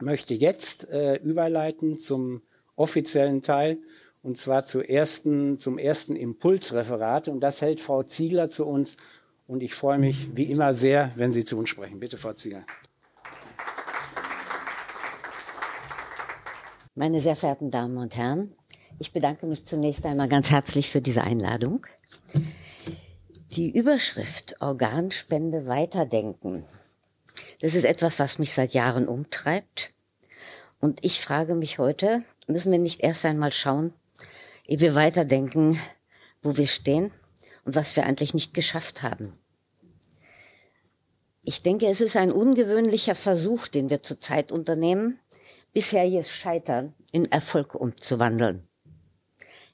möchte 0.01 0.33
jetzt 0.33 0.89
äh, 0.89 1.17
überleiten 1.17 1.99
zum 2.01 2.41
offiziellen 2.75 3.43
Teil 3.43 3.77
und 4.23 4.39
zwar 4.39 4.65
zur 4.65 4.89
ersten, 4.89 5.59
zum 5.61 5.77
ersten 5.77 6.17
Impulsreferat. 6.17 7.29
Und 7.29 7.41
das 7.41 7.61
hält 7.61 7.83
Frau 7.83 8.03
Ziegler 8.03 8.49
zu 8.49 8.67
uns. 8.67 8.97
Und 9.47 9.63
ich 9.63 9.75
freue 9.75 9.99
mich 9.99 10.35
wie 10.35 10.45
immer 10.45 10.73
sehr, 10.73 11.13
wenn 11.17 11.33
Sie 11.33 11.45
zu 11.45 11.59
uns 11.59 11.69
sprechen. 11.69 12.01
Bitte, 12.01 12.17
Frau 12.17 12.33
Ziegler. 12.33 12.65
Meine 16.95 17.21
sehr 17.21 17.37
verehrten 17.37 17.71
Damen 17.71 17.99
und 17.99 18.17
Herren, 18.17 18.55
ich 18.99 19.13
bedanke 19.13 19.45
mich 19.45 19.67
zunächst 19.67 20.07
einmal 20.07 20.31
ganz 20.31 20.51
herzlich 20.51 20.89
für 20.89 21.03
diese 21.03 21.23
Einladung. 21.23 21.87
Die 23.57 23.75
Überschrift 23.75 24.61
Organspende 24.61 25.67
weiterdenken 25.67 26.63
Das 27.63 27.75
ist 27.75 27.85
etwas, 27.85 28.19
was 28.19 28.39
mich 28.39 28.53
seit 28.53 28.75
Jahren 28.75 29.09
umtreibt. 29.09 29.95
Und 30.79 31.03
ich 31.03 31.23
frage 31.23 31.55
mich 31.55 31.79
heute, 31.79 32.23
müssen 32.47 32.71
wir 32.71 32.79
nicht 32.79 33.01
erst 33.01 33.25
einmal 33.25 33.53
schauen, 33.53 33.95
ehe 34.67 34.81
wir 34.81 34.95
weiterdenken, 34.95 35.81
wo 36.43 36.59
wir 36.59 36.67
stehen 36.67 37.11
und 37.65 37.75
was 37.75 37.97
wir 37.97 38.05
eigentlich 38.05 38.35
nicht 38.35 38.53
geschafft 38.53 39.03
haben. 39.03 39.33
Ich 41.43 41.63
denke, 41.63 41.87
es 41.87 42.03
ist 42.03 42.19
ein 42.19 42.33
ungewöhnlicher 42.33 43.15
Versuch, 43.15 43.69
den 43.69 43.89
wir 43.89 44.03
zurzeit 44.03 44.53
unternehmen, 44.53 45.19
bisheriges 45.73 46.31
Scheitern 46.31 46.93
in 47.11 47.25
Erfolg 47.25 47.75
umzuwandeln. 47.75 48.69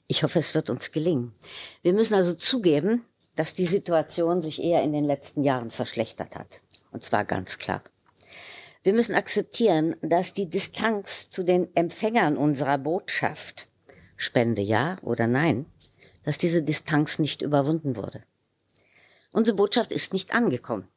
Ich 0.07 0.23
hoffe, 0.23 0.39
es 0.39 0.55
wird 0.55 0.69
uns 0.69 0.93
gelingen. 0.93 1.35
Wir 1.81 1.91
müssen 1.91 2.13
also 2.13 2.33
zugeben, 2.33 3.03
dass 3.35 3.53
die 3.53 3.65
Situation 3.65 4.41
sich 4.41 4.61
eher 4.61 4.83
in 4.83 4.93
den 4.93 5.05
letzten 5.05 5.43
Jahren 5.43 5.71
verschlechtert 5.71 6.35
hat. 6.35 6.63
Und 6.91 7.03
zwar 7.03 7.25
ganz 7.25 7.57
klar. 7.57 7.83
Wir 8.83 8.93
müssen 8.93 9.15
akzeptieren, 9.15 9.95
dass 10.01 10.33
die 10.33 10.49
Distanz 10.49 11.29
zu 11.29 11.43
den 11.43 11.73
Empfängern 11.75 12.37
unserer 12.37 12.77
Botschaft, 12.77 13.69
Spende 14.17 14.61
ja 14.61 14.97
oder 15.01 15.27
nein, 15.27 15.65
dass 16.23 16.37
diese 16.37 16.63
Distanz 16.63 17.17
nicht 17.19 17.41
überwunden 17.41 17.95
wurde. 17.95 18.23
Unsere 19.31 19.57
Botschaft 19.57 19.91
ist 19.91 20.13
nicht 20.13 20.33
angekommen. 20.33 20.87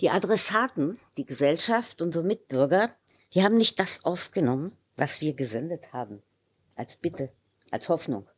Die 0.00 0.10
Adressaten, 0.10 0.98
die 1.16 1.26
Gesellschaft, 1.26 2.00
unsere 2.00 2.24
Mitbürger, 2.24 2.90
die 3.32 3.42
haben 3.42 3.56
nicht 3.56 3.78
das 3.80 4.04
aufgenommen, 4.04 4.76
was 4.96 5.20
wir 5.20 5.34
gesendet 5.34 5.92
haben, 5.92 6.22
als 6.76 6.96
Bitte, 6.96 7.32
als 7.70 7.88
Hoffnung. 7.88 8.28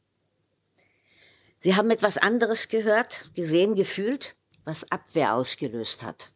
Sie 1.61 1.75
haben 1.75 1.91
etwas 1.91 2.19
anderes 2.19 2.69
gehört, 2.69 3.31
gesehen, 3.35 3.75
gefühlt, 3.75 4.37
was 4.65 4.91
Abwehr 4.91 5.35
ausgelöst 5.35 6.03
hat. 6.03 6.33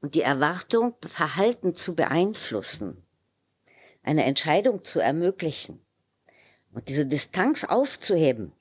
Und 0.00 0.14
die 0.14 0.22
Erwartung, 0.22 0.94
Verhalten 1.04 1.74
zu 1.74 1.94
beeinflussen, 1.94 3.06
eine 4.02 4.24
Entscheidung 4.24 4.84
zu 4.84 5.00
ermöglichen 5.00 5.80
und 6.72 6.88
diese 6.88 7.06
Distanz 7.06 7.64
aufzuheben, 7.64 8.52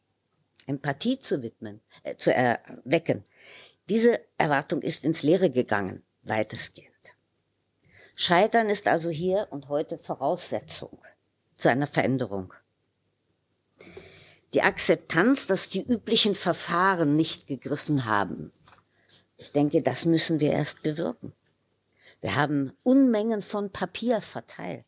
Empathie 0.68 1.18
zu 1.18 1.42
widmen, 1.42 1.82
äh, 2.04 2.16
zu 2.16 2.34
erwecken, 2.34 3.24
diese 3.90 4.22
Erwartung 4.38 4.82
ist 4.82 5.04
ins 5.04 5.24
Leere 5.24 5.50
gegangen, 5.50 6.04
weitestgehend. 6.22 6.92
Scheitern 8.16 8.70
ist 8.70 8.88
also 8.88 9.10
hier 9.10 9.48
und 9.50 9.68
heute 9.68 9.98
Voraussetzung 9.98 11.00
zu 11.58 11.70
einer 11.70 11.88
Veränderung. 11.88 12.54
Die 14.54 14.62
Akzeptanz, 14.62 15.48
dass 15.48 15.70
die 15.70 15.82
üblichen 15.82 16.36
Verfahren 16.36 17.16
nicht 17.16 17.48
gegriffen 17.48 18.06
haben. 18.06 18.52
Ich 19.38 19.52
denke, 19.52 19.82
das 19.82 20.06
müssen 20.06 20.40
wir 20.40 20.52
erst 20.52 20.84
bewirken. 20.84 21.34
Wir 22.20 22.36
haben 22.36 22.74
Unmengen 22.84 23.42
von 23.42 23.72
Papier 23.72 24.22
verteilt. 24.22 24.86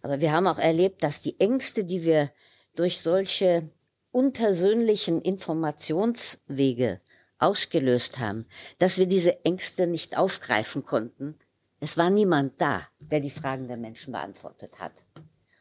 Aber 0.00 0.20
wir 0.20 0.32
haben 0.32 0.46
auch 0.46 0.58
erlebt, 0.58 1.02
dass 1.02 1.22
die 1.22 1.38
Ängste, 1.38 1.84
die 1.84 2.04
wir 2.04 2.32
durch 2.74 3.00
solche 3.00 3.68
unpersönlichen 4.10 5.20
Informationswege 5.20 7.00
ausgelöst 7.38 8.18
haben, 8.18 8.46
dass 8.78 8.98
wir 8.98 9.06
diese 9.06 9.44
Ängste 9.44 9.86
nicht 9.86 10.16
aufgreifen 10.16 10.84
konnten. 10.84 11.36
Es 11.80 11.96
war 11.96 12.10
niemand 12.10 12.60
da, 12.60 12.86
der 13.00 13.20
die 13.20 13.30
Fragen 13.30 13.68
der 13.68 13.76
Menschen 13.76 14.12
beantwortet 14.12 14.78
hat. 14.78 15.06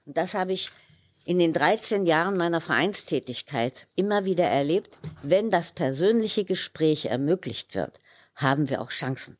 Und 0.06 0.18
das 0.18 0.34
habe 0.36 0.53
ich 0.53 0.70
in 1.31 1.39
den 1.39 1.53
13 1.53 2.05
Jahren 2.05 2.35
meiner 2.35 2.59
Vereinstätigkeit 2.59 3.88
immer 3.95 4.25
wieder 4.25 4.43
erlebt. 4.43 4.97
Wenn 5.23 5.50
das 5.50 5.71
persönliche 5.71 6.43
Gespräch 6.43 7.05
ermöglicht 7.05 7.73
wird, 7.73 8.01
haben 8.35 8.69
wir 8.69 8.81
auch 8.81 8.89
Chancen. 8.89 9.38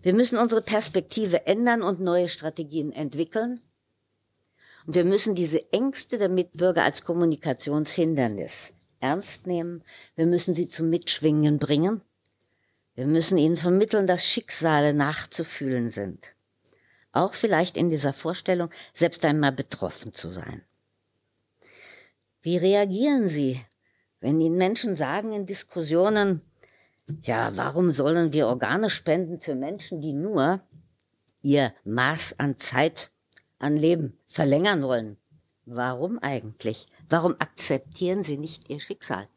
Wir 0.00 0.14
müssen 0.14 0.38
unsere 0.38 0.62
Perspektive 0.62 1.46
ändern 1.46 1.82
und 1.82 2.00
neue 2.00 2.30
Strategien 2.30 2.92
entwickeln. 2.92 3.60
Und 4.86 4.94
wir 4.94 5.04
müssen 5.04 5.34
diese 5.34 5.70
Ängste 5.70 6.16
der 6.16 6.30
Mitbürger 6.30 6.82
als 6.82 7.04
Kommunikationshindernis 7.04 8.72
ernst 9.00 9.46
nehmen. 9.46 9.84
Wir 10.16 10.24
müssen 10.24 10.54
sie 10.54 10.70
zum 10.70 10.88
Mitschwingen 10.88 11.58
bringen. 11.58 12.00
Wir 12.94 13.06
müssen 13.06 13.36
ihnen 13.36 13.58
vermitteln, 13.58 14.06
dass 14.06 14.24
Schicksale 14.24 14.94
nachzufühlen 14.94 15.90
sind. 15.90 16.33
Auch 17.14 17.34
vielleicht 17.34 17.76
in 17.76 17.88
dieser 17.88 18.12
Vorstellung, 18.12 18.70
selbst 18.92 19.24
einmal 19.24 19.52
betroffen 19.52 20.12
zu 20.12 20.30
sein. 20.30 20.62
Wie 22.42 22.56
reagieren 22.56 23.28
Sie, 23.28 23.64
wenn 24.20 24.40
Ihnen 24.40 24.56
Menschen 24.56 24.96
sagen 24.96 25.32
in 25.32 25.46
Diskussionen, 25.46 26.42
ja, 27.22 27.56
warum 27.56 27.92
sollen 27.92 28.32
wir 28.32 28.48
Organe 28.48 28.90
spenden 28.90 29.38
für 29.38 29.54
Menschen, 29.54 30.00
die 30.00 30.12
nur 30.12 30.60
ihr 31.40 31.72
Maß 31.84 32.40
an 32.40 32.58
Zeit, 32.58 33.12
an 33.60 33.76
Leben 33.76 34.18
verlängern 34.26 34.82
wollen? 34.82 35.16
Warum 35.66 36.18
eigentlich? 36.18 36.88
Warum 37.08 37.36
akzeptieren 37.38 38.24
sie 38.24 38.38
nicht 38.38 38.70
ihr 38.70 38.80
Schicksal? 38.80 39.28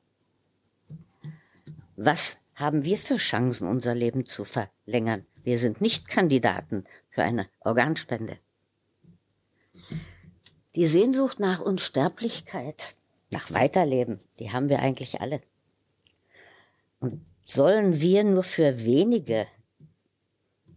Was 1.95 2.39
haben 2.55 2.83
wir 2.83 2.97
für 2.97 3.17
Chancen, 3.17 3.67
unser 3.67 3.93
Leben 3.93 4.25
zu 4.25 4.45
verlängern? 4.45 5.27
Wir 5.47 5.59
sind 5.59 5.79
nicht 5.79 6.09
Kandidaten 6.09 6.83
für 7.07 7.23
eine 7.23 7.47
Organspende. 7.61 8.37
Die 10.75 10.85
Sehnsucht 10.85 11.39
nach 11.39 11.61
Unsterblichkeit, 11.61 12.95
nach 13.31 13.53
Weiterleben, 13.53 14.19
die 14.39 14.51
haben 14.51 14.67
wir 14.67 14.79
eigentlich 14.79 15.21
alle. 15.21 15.41
Und 16.99 17.25
sollen 17.45 18.01
wir 18.01 18.25
nur 18.25 18.43
für 18.43 18.83
wenige 18.83 19.47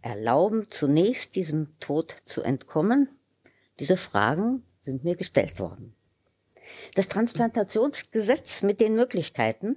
erlauben, 0.01 0.69
zunächst 0.69 1.35
diesem 1.35 1.77
Tod 1.81 2.15
zu 2.23 2.41
entkommen? 2.41 3.09
Diese 3.79 3.97
Fragen 3.97 4.63
sind 4.79 5.03
mir 5.03 5.17
gestellt 5.17 5.59
worden. 5.59 5.93
Das 6.95 7.09
Transplantationsgesetz 7.09 8.63
mit 8.63 8.79
den 8.79 8.95
Möglichkeiten, 8.95 9.75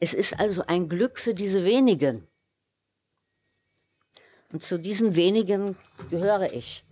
es 0.00 0.12
ist 0.12 0.40
also 0.40 0.64
ein 0.66 0.88
Glück 0.88 1.20
für 1.20 1.34
diese 1.34 1.64
wenigen. 1.64 2.27
Und 4.52 4.62
zu 4.62 4.78
diesen 4.78 5.14
wenigen 5.14 5.76
gehöre 6.10 6.52
ich. 6.52 6.84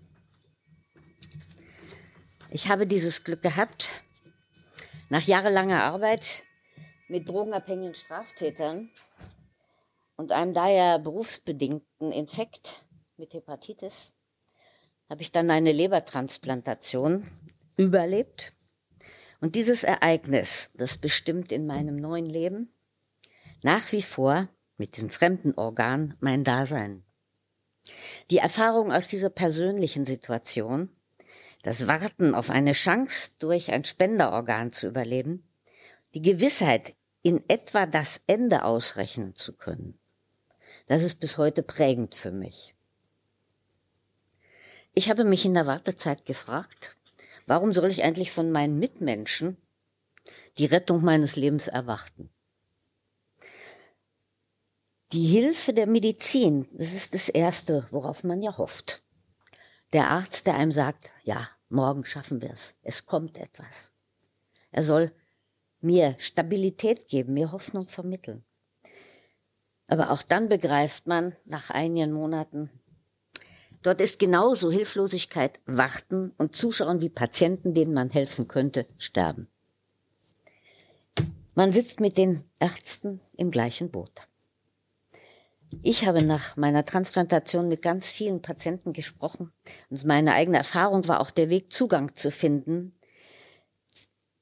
Ich 2.51 2.69
habe 2.69 2.87
dieses 2.87 3.25
Glück 3.25 3.43
gehabt, 3.43 3.91
nach 5.09 5.23
jahrelanger 5.23 5.83
Arbeit 5.83 6.43
mit 7.09 7.29
drogenabhängigen 7.29 7.95
Straftätern 7.95 8.91
und 10.17 10.33
einem 10.33 10.53
daher 10.53 10.99
berufsbedingten 10.99 12.13
Infekt 12.13 12.87
mit 13.17 13.33
Hepatitis 13.35 14.13
habe 15.09 15.23
ich 15.23 15.33
dann 15.33 15.51
eine 15.51 15.73
Lebertransplantation 15.73 17.25
überlebt. 17.77 18.55
Und 19.41 19.55
dieses 19.55 19.85
Ereignis, 19.85 20.73
das 20.75 20.99
bestimmt 20.99 21.53
in 21.53 21.67
meinem 21.67 21.97
neuen 21.97 22.27
Leben 22.27 22.71
nach 23.63 23.93
wie 23.93 24.03
vor 24.03 24.49
mit 24.77 24.97
diesem 24.97 25.11
fremden 25.11 25.55
Organ 25.55 26.17
mein 26.21 26.45
Dasein. 26.45 27.06
Die 28.31 28.39
Erfahrung 28.39 28.93
aus 28.93 29.09
dieser 29.09 29.31
persönlichen 29.31 30.05
Situation, 30.05 30.89
das 31.63 31.87
Warten 31.87 32.35
auf 32.35 32.51
eine 32.51 32.73
Chance, 32.73 33.33
durch 33.39 33.73
ein 33.73 33.85
Spenderorgan 33.85 34.73
zu 34.73 34.87
überleben, 34.87 35.47
die 36.15 36.23
Gewissheit, 36.23 36.95
in 37.23 37.43
etwa 37.49 37.87
das 37.87 38.21
Ende 38.29 38.63
ausrechnen 38.63 39.35
zu 39.35 39.53
können, 39.53 39.99
das 40.87 41.03
ist 41.03 41.19
bis 41.19 41.39
heute 41.39 41.63
prägend 41.65 42.15
für 42.15 42.31
mich. 42.31 42.75
Ich 44.95 45.11
habe 45.11 45.25
mich 45.25 45.45
in 45.45 45.55
der 45.55 45.67
Wartezeit 45.67 46.25
gefragt, 46.25 46.97
warum 47.47 47.73
soll 47.75 47.91
ich 47.91 48.03
eigentlich 48.03 48.31
von 48.31 48.51
meinen 48.51 48.79
Mitmenschen 48.79 49.57
die 50.59 50.67
Rettung 50.67 51.03
meines 51.03 51.37
Lebens 51.37 51.69
erwarten? 51.69 52.31
Die 55.13 55.27
Hilfe 55.27 55.73
der 55.73 55.87
Medizin, 55.87 56.67
das 56.73 56.93
ist 56.93 57.15
das 57.15 57.29
Erste, 57.29 57.87
worauf 57.91 58.25
man 58.25 58.43
ja 58.43 58.57
hofft. 58.59 59.05
Der 59.93 60.11
Arzt, 60.11 60.47
der 60.47 60.57
einem 60.57 60.73
sagt, 60.73 61.11
ja, 61.23 61.49
morgen 61.69 62.05
schaffen 62.05 62.43
wir 62.43 62.51
es, 62.51 62.75
es 62.83 63.07
kommt 63.07 63.39
etwas. 63.39 63.93
Er 64.73 64.83
soll 64.83 65.13
mir 65.81 66.17
Stabilität 66.19 67.09
geben, 67.09 67.35
mir 67.35 67.53
Hoffnung 67.53 67.89
vermitteln. 67.89 68.45
Aber 69.87 70.11
auch 70.11 70.23
dann 70.23 70.49
begreift 70.49 71.07
man 71.07 71.37
nach 71.45 71.71
einigen 71.71 72.13
Monaten, 72.13 72.71
Dort 73.87 74.01
ist 74.01 74.19
genauso 74.19 74.73
Hilflosigkeit, 74.73 75.61
Warten 75.65 76.33
und 76.39 76.57
Zuschauen, 76.57 77.01
wie 77.01 77.09
Patienten, 77.09 77.73
denen 77.73 77.95
man 77.95 78.11
helfen 78.11 78.49
könnte, 78.49 78.85
sterben. 78.99 79.47
Man 81.55 81.71
sitzt 81.71 82.01
mit 82.01 82.19
den 82.19 82.43
Ärzten 82.59 83.21
im 83.37 83.53
gleichen 83.53 83.93
Boot. 83.93 84.29
Ich 85.83 86.07
habe 86.07 86.23
nach 86.23 86.57
meiner 86.57 86.85
Transplantation 86.85 87.69
mit 87.69 87.83
ganz 87.83 88.11
vielen 88.11 88.43
Patienten 88.43 88.93
gesprochen 88.93 89.53
und 89.91 90.05
meine 90.05 90.33
eigene 90.33 90.59
Erfahrung 90.59 91.07
war 91.09 91.21
auch 91.21 91.31
der 91.31 91.51
Weg, 91.51 91.73
Zugang 91.73 92.15
zu 92.15 92.31
finden 92.31 92.93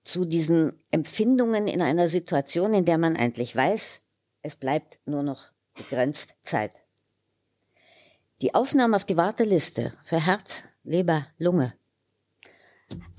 zu 0.02 0.26
diesen 0.26 0.78
Empfindungen 0.90 1.66
in 1.66 1.80
einer 1.80 2.08
Situation, 2.08 2.74
in 2.74 2.84
der 2.84 2.98
man 2.98 3.16
eigentlich 3.16 3.56
weiß, 3.56 4.02
es 4.42 4.56
bleibt 4.56 4.98
nur 5.06 5.22
noch 5.22 5.50
begrenzt 5.74 6.36
Zeit. 6.42 6.74
Die 8.42 8.54
Aufnahme 8.54 8.96
auf 8.96 9.06
die 9.06 9.16
Warteliste 9.16 9.94
für 10.04 10.24
Herz, 10.24 10.64
Leber, 10.82 11.26
Lunge 11.38 11.72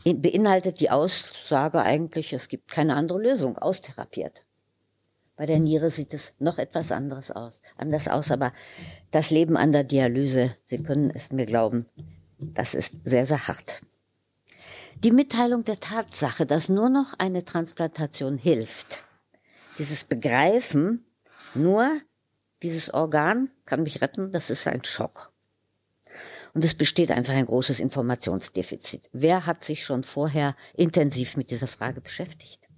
beinhaltet 0.03 0.79
die 0.79 0.91
Aussage 0.91 1.81
eigentlich, 1.81 2.34
es 2.34 2.48
gibt 2.48 2.69
keine 2.69 2.95
andere 2.95 3.19
Lösung, 3.19 3.57
austherapiert. 3.57 4.45
Bei 5.36 5.46
der 5.46 5.60
Niere 5.60 5.92
sieht 5.92 6.13
es 6.13 6.34
noch 6.39 6.58
etwas 6.58 6.92
anderes 6.92 7.30
aus, 7.30 7.62
anders 7.77 8.08
aus, 8.08 8.32
aber 8.32 8.54
das 9.12 9.32
Leben 9.32 9.58
an 9.58 9.74
der 9.74 9.84
Dialyse, 9.84 10.56
Sie 10.65 10.82
können 10.82 11.10
es 11.10 11.32
mir 11.32 11.46
glauben, 11.46 11.86
das 12.39 12.74
ist 12.74 13.04
sehr, 13.04 13.25
sehr 13.25 13.48
hart. 13.48 13.82
Die 15.04 15.12
Mitteilung 15.12 15.65
der 15.65 15.80
Tatsache, 15.80 16.46
dass 16.46 16.70
nur 16.70 16.89
noch 16.89 17.13
eine 17.18 17.44
Transplantation 17.44 18.38
hilft, 18.38 19.04
dieses 19.77 20.06
Begreifen, 20.06 21.06
nur 21.54 21.92
dieses 22.63 22.94
Organ 22.94 23.50
kann 23.65 23.84
mich 23.84 24.01
retten, 24.01 24.32
das 24.32 24.50
ist 24.50 24.65
ein 24.68 24.86
Schock. 24.86 25.34
Und 26.54 26.63
es 26.63 26.74
besteht 26.74 27.12
einfach 27.12 27.34
ein 27.34 27.46
großes 27.46 27.82
Informationsdefizit. 27.82 29.10
Wer 29.12 29.46
hat 29.46 29.65
sich 29.65 29.84
schon 29.84 30.04
vorher 30.04 30.56
intensiv 30.74 31.36
mit 31.36 31.51
dieser 31.51 31.68
Frage 31.68 32.00
beschäftigt? 32.00 32.70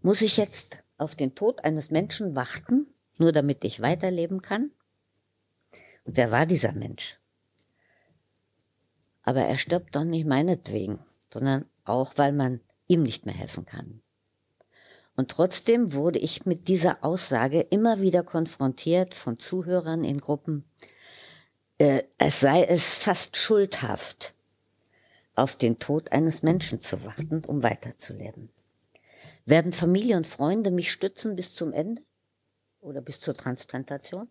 Muss 0.00 0.22
ich 0.22 0.36
jetzt 0.36 0.78
auf 0.98 1.16
den 1.16 1.34
Tod 1.34 1.64
eines 1.64 1.90
Menschen 1.90 2.36
warten, 2.36 2.86
nur 3.16 3.32
damit 3.32 3.64
ich 3.64 3.80
weiterleben 3.80 4.42
kann? 4.42 4.70
Und 6.04 6.16
wer 6.16 6.30
war 6.30 6.46
dieser 6.46 6.72
Mensch? 6.72 7.18
Aber 9.22 9.40
er 9.40 9.58
stirbt 9.58 9.94
doch 9.94 10.04
nicht 10.04 10.26
meinetwegen, 10.26 10.98
sondern 11.32 11.66
auch, 11.84 12.14
weil 12.16 12.32
man 12.32 12.60
ihm 12.86 13.02
nicht 13.02 13.26
mehr 13.26 13.34
helfen 13.34 13.64
kann. 13.64 14.02
Und 15.16 15.30
trotzdem 15.30 15.92
wurde 15.92 16.18
ich 16.18 16.46
mit 16.46 16.68
dieser 16.68 17.04
Aussage 17.04 17.60
immer 17.60 18.00
wieder 18.00 18.22
konfrontiert 18.22 19.14
von 19.14 19.36
Zuhörern 19.36 20.04
in 20.04 20.20
Gruppen, 20.20 20.64
äh, 21.78 22.04
es 22.18 22.40
sei 22.40 22.64
es 22.64 22.98
fast 22.98 23.36
schuldhaft, 23.36 24.34
auf 25.34 25.56
den 25.56 25.78
Tod 25.78 26.12
eines 26.12 26.42
Menschen 26.42 26.80
zu 26.80 27.04
warten, 27.04 27.44
um 27.46 27.62
weiterzuleben. 27.62 28.50
Werden 29.48 29.72
Familie 29.72 30.18
und 30.18 30.26
Freunde 30.26 30.70
mich 30.70 30.92
stützen 30.92 31.34
bis 31.34 31.54
zum 31.54 31.72
Ende 31.72 32.02
oder 32.80 33.00
bis 33.00 33.18
zur 33.20 33.32
Transplantation? 33.32 34.28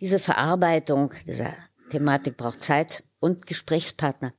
Diese 0.00 0.18
Verarbeitung 0.18 1.12
dieser 1.26 1.52
Thematik 1.90 2.38
braucht 2.38 2.62
Zeit 2.62 3.04
und 3.20 3.46
Gesprächspartner. 3.46 4.32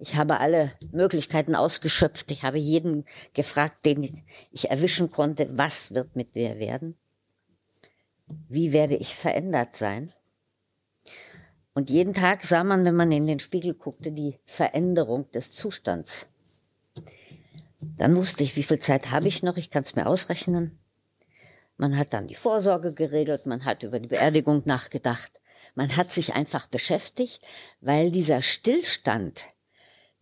Ich 0.00 0.16
habe 0.16 0.40
alle 0.40 0.72
Möglichkeiten 0.90 1.54
ausgeschöpft. 1.54 2.32
Ich 2.32 2.42
habe 2.42 2.58
jeden 2.58 3.04
gefragt, 3.32 3.86
den 3.86 4.02
ich 4.50 4.68
erwischen 4.68 5.12
konnte, 5.12 5.56
was 5.56 5.94
wird 5.94 6.16
mit 6.16 6.34
mir 6.34 6.58
werden? 6.58 6.98
Wie 8.48 8.72
werde 8.72 8.96
ich 8.96 9.14
verändert 9.14 9.76
sein? 9.76 10.10
Und 11.72 11.88
jeden 11.88 12.14
Tag 12.14 12.42
sah 12.42 12.64
man, 12.64 12.84
wenn 12.84 12.96
man 12.96 13.12
in 13.12 13.28
den 13.28 13.38
Spiegel 13.38 13.74
guckte, 13.74 14.10
die 14.10 14.40
Veränderung 14.44 15.30
des 15.30 15.52
Zustands. 15.52 16.29
Dann 17.80 18.16
wusste 18.16 18.44
ich, 18.44 18.56
wie 18.56 18.62
viel 18.62 18.78
Zeit 18.78 19.10
habe 19.10 19.28
ich 19.28 19.42
noch, 19.42 19.56
ich 19.56 19.70
kann 19.70 19.82
es 19.82 19.96
mir 19.96 20.06
ausrechnen. 20.06 20.78
Man 21.76 21.96
hat 21.96 22.12
dann 22.12 22.26
die 22.26 22.34
Vorsorge 22.34 22.92
geregelt, 22.92 23.46
man 23.46 23.64
hat 23.64 23.82
über 23.82 23.98
die 24.00 24.08
Beerdigung 24.08 24.62
nachgedacht, 24.66 25.40
man 25.74 25.96
hat 25.96 26.12
sich 26.12 26.34
einfach 26.34 26.66
beschäftigt, 26.66 27.46
weil 27.80 28.10
dieser 28.10 28.42
Stillstand, 28.42 29.44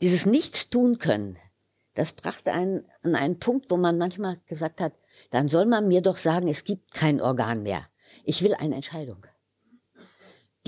dieses 0.00 0.24
Nichts 0.24 0.70
tun 0.70 0.98
können, 0.98 1.36
das 1.94 2.12
brachte 2.12 2.52
einen 2.52 2.84
an 3.02 3.16
einen 3.16 3.40
Punkt, 3.40 3.70
wo 3.70 3.76
man 3.76 3.98
manchmal 3.98 4.36
gesagt 4.46 4.80
hat, 4.80 4.92
dann 5.30 5.48
soll 5.48 5.66
man 5.66 5.88
mir 5.88 6.00
doch 6.00 6.16
sagen, 6.16 6.46
es 6.46 6.62
gibt 6.62 6.94
kein 6.94 7.20
Organ 7.20 7.64
mehr. 7.64 7.84
Ich 8.24 8.42
will 8.42 8.54
eine 8.54 8.76
Entscheidung 8.76 9.26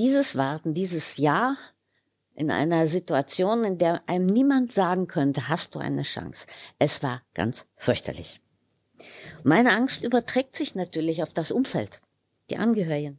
dieses 0.01 0.37
Warten, 0.37 0.73
dieses 0.73 1.19
Ja 1.19 1.59
in 2.41 2.51
einer 2.51 2.89
Situation, 2.89 3.65
in 3.65 3.77
der 3.77 4.01
einem 4.09 4.25
niemand 4.25 4.73
sagen 4.73 5.07
könnte, 5.07 5.51
hast 5.51 5.75
du 5.75 5.79
eine 5.79 6.05
Chance. 6.05 6.47
Es 6.79 7.03
war 7.03 7.21
ganz 7.35 7.67
fürchterlich. 7.77 8.41
Meine 9.45 9.73
Angst 9.77 10.05
überträgt 10.05 10.57
sich 10.57 10.75
natürlich 10.75 11.23
auf 11.23 11.35
das 11.35 11.53
Umfeld, 11.53 12.01
die 12.49 12.57
Angehörigen. 12.57 13.19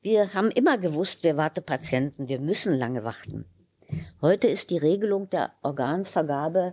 Wir 0.00 0.32
haben 0.32 0.50
immer 0.50 0.78
gewusst, 0.78 1.22
wir 1.22 1.36
Wartepatienten, 1.36 2.30
wir 2.30 2.40
müssen 2.40 2.72
lange 2.72 3.04
warten. 3.04 3.44
Heute 4.22 4.48
ist 4.48 4.70
die 4.70 4.78
Regelung 4.78 5.28
der 5.28 5.52
Organvergabe 5.60 6.72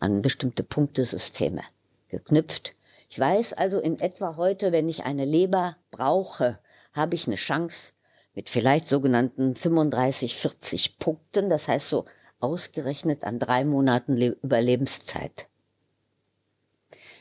an 0.00 0.20
bestimmte 0.20 0.64
Punktesysteme 0.64 1.62
geknüpft. 2.08 2.74
Ich 3.08 3.18
weiß 3.18 3.54
also 3.54 3.80
in 3.80 3.98
etwa 4.00 4.36
heute, 4.36 4.70
wenn 4.70 4.90
ich 4.90 5.04
eine 5.04 5.24
Leber 5.24 5.78
brauche, 5.90 6.58
habe 6.94 7.14
ich 7.14 7.26
eine 7.26 7.36
Chance, 7.36 7.92
mit 8.34 8.50
vielleicht 8.50 8.88
sogenannten 8.88 9.54
35, 9.54 10.34
40 10.34 10.98
Punkten, 10.98 11.48
das 11.48 11.68
heißt 11.68 11.88
so 11.88 12.04
ausgerechnet 12.40 13.24
an 13.24 13.38
drei 13.38 13.64
Monaten 13.64 14.16
Le 14.16 14.36
Überlebenszeit. 14.42 15.48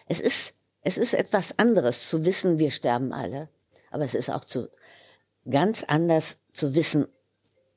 Es 0.08 0.19
ist, 0.19 0.56
es 0.82 0.97
ist 0.97 1.13
etwas 1.13 1.58
anderes 1.60 2.10
zu 2.10 2.26
wissen, 2.26 2.60
wir 2.60 2.71
sterben 2.71 3.13
alle, 3.13 3.49
aber 3.91 4.04
es 4.04 4.15
ist 4.15 4.30
auch 4.30 4.43
zu, 4.43 4.69
ganz 5.49 5.84
anders 5.84 6.39
zu 6.52 6.76
wissen, 6.76 7.08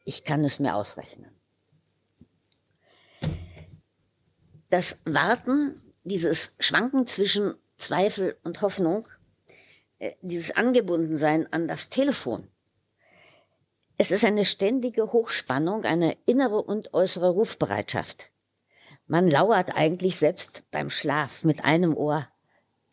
ich 0.04 0.24
kann 0.24 0.44
es 0.44 0.58
mir 0.58 0.74
ausrechnen. 0.74 1.30
Das 4.70 5.00
Warten, 5.04 5.80
dieses 6.04 6.56
Schwanken 6.58 7.06
zwischen 7.06 7.54
Zweifel 7.76 8.36
und 8.42 8.62
Hoffnung, 8.62 9.06
äh, 9.98 10.12
dieses 10.22 10.56
Angebundensein 10.56 11.52
an 11.52 11.68
das 11.68 11.88
Telefon, 11.88 12.48
es 13.98 14.10
ist 14.10 14.24
eine 14.24 14.44
ständige 14.44 15.12
Hochspannung, 15.12 15.84
eine 15.84 16.16
innere 16.26 16.62
und 16.62 16.92
äußere 16.92 17.30
Rufbereitschaft. 17.30 18.30
Man 19.06 19.28
lauert 19.28 19.76
eigentlich 19.76 20.16
selbst 20.16 20.64
beim 20.70 20.90
Schlaf 20.90 21.44
mit 21.44 21.64
einem 21.64 21.96
Ohr. 21.96 22.28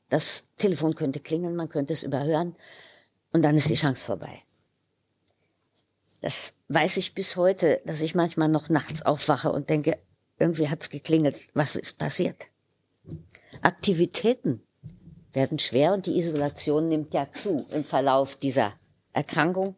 Das 0.10 0.46
Telefon 0.58 0.96
könnte 0.96 1.20
klingeln, 1.20 1.56
man 1.56 1.70
könnte 1.70 1.94
es 1.94 2.04
überhören 2.04 2.56
und 3.32 3.42
dann 3.42 3.58
ist 3.58 3.70
die 3.70 3.76
Chance 3.76 4.06
vorbei. 4.06 4.44
Das 6.22 6.54
weiß 6.70 6.98
ich 6.98 7.16
bis 7.16 7.36
heute, 7.36 7.82
dass 7.86 8.00
ich 8.00 8.16
manchmal 8.16 8.48
noch 8.48 8.70
nachts 8.70 9.02
aufwache 9.02 9.52
und 9.52 9.70
denke, 9.70 9.98
irgendwie 10.38 10.70
hat's 10.70 10.90
geklingelt, 10.90 11.48
was 11.54 11.76
ist 11.76 11.98
passiert? 11.98 12.46
Aktivitäten 13.62 14.64
werden 15.34 15.60
schwer 15.60 15.94
und 15.94 16.06
die 16.06 16.18
Isolation 16.18 16.88
nimmt 16.88 17.14
ja 17.14 17.30
zu 17.32 17.66
im 17.72 17.84
Verlauf 17.84 18.38
dieser 18.38 18.74
Erkrankung 19.12 19.76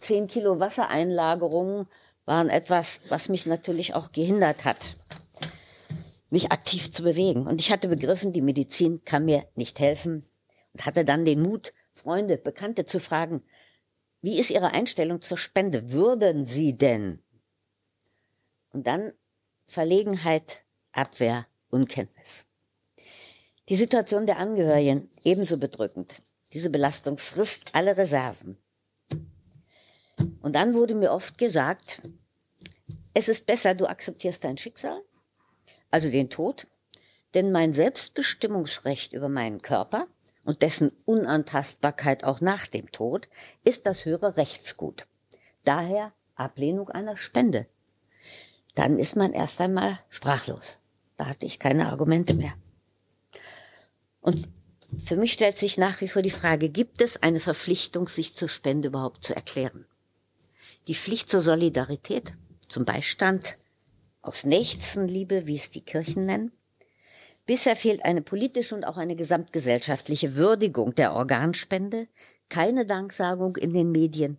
zehn 0.00 0.26
Kilo 0.28 0.60
Wassereinlagerungen 0.60 1.86
waren 2.24 2.50
etwas, 2.50 3.02
was 3.08 3.28
mich 3.28 3.46
natürlich 3.46 3.94
auch 3.94 4.12
gehindert 4.12 4.64
hat, 4.64 4.96
mich 6.30 6.52
aktiv 6.52 6.92
zu 6.92 7.02
bewegen. 7.02 7.46
Und 7.46 7.60
ich 7.60 7.72
hatte 7.72 7.88
begriffen, 7.88 8.32
die 8.32 8.42
Medizin 8.42 9.04
kann 9.04 9.24
mir 9.24 9.46
nicht 9.54 9.78
helfen 9.78 10.26
und 10.72 10.84
hatte 10.84 11.04
dann 11.04 11.24
den 11.24 11.42
Mut, 11.42 11.72
Freunde, 11.94 12.36
Bekannte 12.36 12.84
zu 12.84 13.00
fragen, 13.00 13.42
wie 14.20 14.38
ist 14.38 14.50
Ihre 14.50 14.72
Einstellung 14.72 15.22
zur 15.22 15.38
Spende? 15.38 15.90
Würden 15.92 16.44
Sie 16.44 16.76
denn? 16.76 17.22
Und 18.70 18.86
dann 18.86 19.12
Verlegenheit, 19.66 20.64
Abwehr, 20.92 21.46
Unkenntnis. 21.70 22.46
Die 23.68 23.76
Situation 23.76 24.26
der 24.26 24.38
Angehörigen 24.38 25.10
ebenso 25.24 25.58
bedrückend. 25.58 26.22
Diese 26.52 26.70
Belastung 26.70 27.18
frisst 27.18 27.74
alle 27.74 27.96
Reserven. 27.96 28.58
Und 30.40 30.54
dann 30.54 30.74
wurde 30.74 30.94
mir 30.94 31.12
oft 31.12 31.38
gesagt, 31.38 32.02
es 33.14 33.28
ist 33.28 33.46
besser, 33.46 33.74
du 33.74 33.86
akzeptierst 33.86 34.44
dein 34.44 34.58
Schicksal, 34.58 35.02
also 35.90 36.10
den 36.10 36.30
Tod, 36.30 36.68
denn 37.34 37.52
mein 37.52 37.72
Selbstbestimmungsrecht 37.72 39.12
über 39.12 39.28
meinen 39.28 39.62
Körper 39.62 40.06
und 40.44 40.62
dessen 40.62 40.92
Unantastbarkeit 41.04 42.24
auch 42.24 42.40
nach 42.40 42.66
dem 42.66 42.90
Tod 42.92 43.28
ist 43.64 43.86
das 43.86 44.04
höhere 44.04 44.36
Rechtsgut. 44.36 45.06
Daher 45.64 46.12
Ablehnung 46.36 46.88
einer 46.88 47.16
Spende. 47.16 47.66
Dann 48.74 48.98
ist 48.98 49.16
man 49.16 49.32
erst 49.32 49.60
einmal 49.60 49.98
sprachlos. 50.08 50.78
Da 51.16 51.26
hatte 51.26 51.46
ich 51.46 51.58
keine 51.58 51.88
Argumente 51.88 52.34
mehr. 52.34 52.54
Und 54.20 54.48
für 55.04 55.16
mich 55.16 55.32
stellt 55.32 55.58
sich 55.58 55.76
nach 55.76 56.00
wie 56.00 56.08
vor 56.08 56.22
die 56.22 56.30
Frage, 56.30 56.70
gibt 56.70 57.02
es 57.02 57.22
eine 57.22 57.40
Verpflichtung, 57.40 58.08
sich 58.08 58.36
zur 58.36 58.48
Spende 58.48 58.88
überhaupt 58.88 59.24
zu 59.24 59.34
erklären? 59.34 59.84
Die 60.86 60.94
Pflicht 60.94 61.30
zur 61.30 61.42
Solidarität, 61.42 62.32
zum 62.68 62.84
Beistand 62.84 63.58
aus 64.22 64.44
Nächstenliebe, 64.44 65.46
wie 65.46 65.56
es 65.56 65.70
die 65.70 65.84
Kirchen 65.84 66.26
nennen. 66.26 66.52
Bisher 67.46 67.76
fehlt 67.76 68.04
eine 68.04 68.20
politische 68.20 68.74
und 68.74 68.84
auch 68.84 68.98
eine 68.98 69.16
gesamtgesellschaftliche 69.16 70.36
Würdigung 70.36 70.94
der 70.94 71.14
Organspende, 71.14 72.08
keine 72.48 72.84
Danksagung 72.84 73.56
in 73.56 73.72
den 73.72 73.90
Medien, 73.90 74.38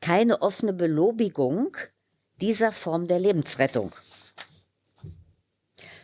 keine 0.00 0.42
offene 0.42 0.72
Belobigung 0.72 1.76
dieser 2.40 2.72
Form 2.72 3.06
der 3.08 3.18
Lebensrettung. 3.18 3.92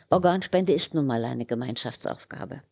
Organspende 0.09 0.72
ist 0.72 0.94
nun 0.94 1.07
mal 1.07 1.25
eine 1.25 1.46
Gemeinschaftsaufgabe, 1.46 2.62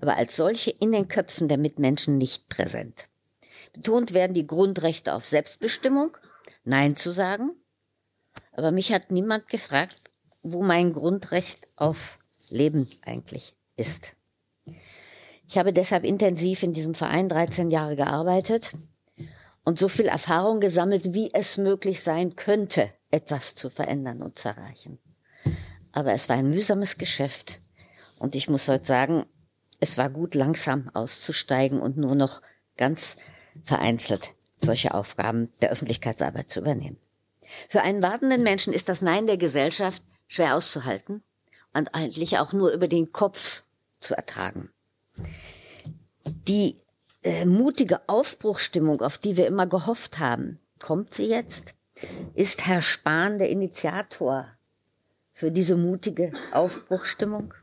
aber 0.00 0.16
als 0.16 0.36
solche 0.36 0.70
in 0.70 0.92
den 0.92 1.08
Köpfen 1.08 1.48
der 1.48 1.58
Mitmenschen 1.58 2.18
nicht 2.18 2.48
präsent. 2.48 3.08
Betont 3.72 4.12
werden 4.12 4.34
die 4.34 4.46
Grundrechte 4.46 5.14
auf 5.14 5.24
Selbstbestimmung, 5.24 6.16
Nein 6.64 6.96
zu 6.96 7.12
sagen. 7.12 7.52
Aber 8.52 8.70
mich 8.70 8.92
hat 8.92 9.10
niemand 9.10 9.48
gefragt, 9.48 10.10
wo 10.42 10.62
mein 10.62 10.92
Grundrecht 10.92 11.68
auf 11.76 12.18
Leben 12.48 12.88
eigentlich 13.04 13.56
ist. 13.76 14.14
Ich 15.48 15.58
habe 15.58 15.72
deshalb 15.72 16.04
intensiv 16.04 16.62
in 16.62 16.72
diesem 16.72 16.94
Verein 16.94 17.28
13 17.28 17.70
Jahre 17.70 17.96
gearbeitet 17.96 18.72
und 19.64 19.78
so 19.78 19.88
viel 19.88 20.06
Erfahrung 20.06 20.60
gesammelt, 20.60 21.14
wie 21.14 21.32
es 21.32 21.58
möglich 21.58 22.02
sein 22.02 22.36
könnte, 22.36 22.92
etwas 23.10 23.54
zu 23.54 23.68
verändern 23.70 24.22
und 24.22 24.38
zu 24.38 24.48
erreichen. 24.48 24.98
Aber 25.92 26.12
es 26.12 26.28
war 26.28 26.36
ein 26.36 26.50
mühsames 26.50 26.96
Geschäft 26.96 27.60
und 28.18 28.34
ich 28.34 28.48
muss 28.48 28.68
heute 28.68 28.84
sagen, 28.84 29.26
es 29.80 29.98
war 29.98 30.10
gut, 30.10 30.34
langsam 30.34 30.88
auszusteigen 30.94 31.80
und 31.80 31.96
nur 31.96 32.14
noch 32.14 32.40
ganz 32.76 33.16
vereinzelt 33.62 34.34
solche 34.64 34.94
Aufgaben 34.94 35.50
der 35.60 35.70
Öffentlichkeitsarbeit 35.70 36.50
zu 36.50 36.60
übernehmen. 36.60 36.98
Für 37.68 37.82
einen 37.82 38.02
wartenden 38.02 38.42
Menschen 38.42 38.72
ist 38.72 38.88
das 38.88 39.02
Nein 39.02 39.26
der 39.26 39.36
Gesellschaft 39.36 40.02
schwer 40.28 40.54
auszuhalten 40.54 41.22
und 41.74 41.94
eigentlich 41.94 42.38
auch 42.38 42.52
nur 42.52 42.70
über 42.70 42.88
den 42.88 43.12
Kopf 43.12 43.64
zu 44.00 44.14
ertragen. 44.14 44.70
Die 46.24 46.76
äh, 47.22 47.44
mutige 47.44 48.08
Aufbruchstimmung, 48.08 49.00
auf 49.00 49.18
die 49.18 49.36
wir 49.36 49.46
immer 49.46 49.66
gehofft 49.66 50.18
haben, 50.18 50.58
kommt 50.78 51.14
sie 51.14 51.26
jetzt? 51.26 51.74
Ist 52.34 52.66
Herr 52.66 52.82
Spahn 52.82 53.38
der 53.38 53.50
Initiator 53.50 54.48
für 55.32 55.50
diese 55.50 55.76
mutige 55.76 56.32
Aufbruchstimmung? 56.52 57.54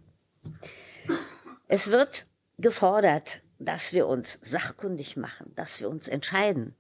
Es 1.68 1.92
wird 1.92 2.26
gefordert, 2.58 3.42
dass 3.60 3.94
wir 3.94 4.08
uns 4.08 4.40
sachkundig 4.42 5.18
machen, 5.18 5.52
dass 5.56 5.82
wir 5.82 5.90
uns 5.90 6.08
entscheiden. 6.08 6.76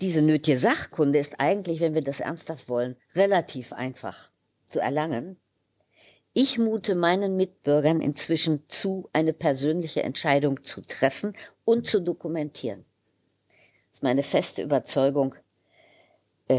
Diese 0.00 0.22
nötige 0.22 0.58
Sachkunde 0.58 1.18
ist 1.18 1.40
eigentlich, 1.40 1.80
wenn 1.80 1.94
wir 1.94 2.02
das 2.02 2.20
ernsthaft 2.20 2.68
wollen, 2.68 2.96
relativ 3.14 3.72
einfach 3.72 4.30
zu 4.66 4.80
erlangen. 4.80 5.36
Ich 6.32 6.58
mute 6.58 6.96
meinen 6.96 7.36
Mitbürgern 7.36 8.00
inzwischen 8.00 8.68
zu, 8.68 9.08
eine 9.12 9.32
persönliche 9.32 10.02
Entscheidung 10.02 10.64
zu 10.64 10.82
treffen 10.82 11.36
und 11.64 11.86
zu 11.86 12.00
dokumentieren. 12.00 12.84
Das 13.90 13.98
ist 13.98 14.02
meine 14.02 14.24
feste 14.24 14.62
Überzeugung. 14.62 15.36
Äh, 16.48 16.58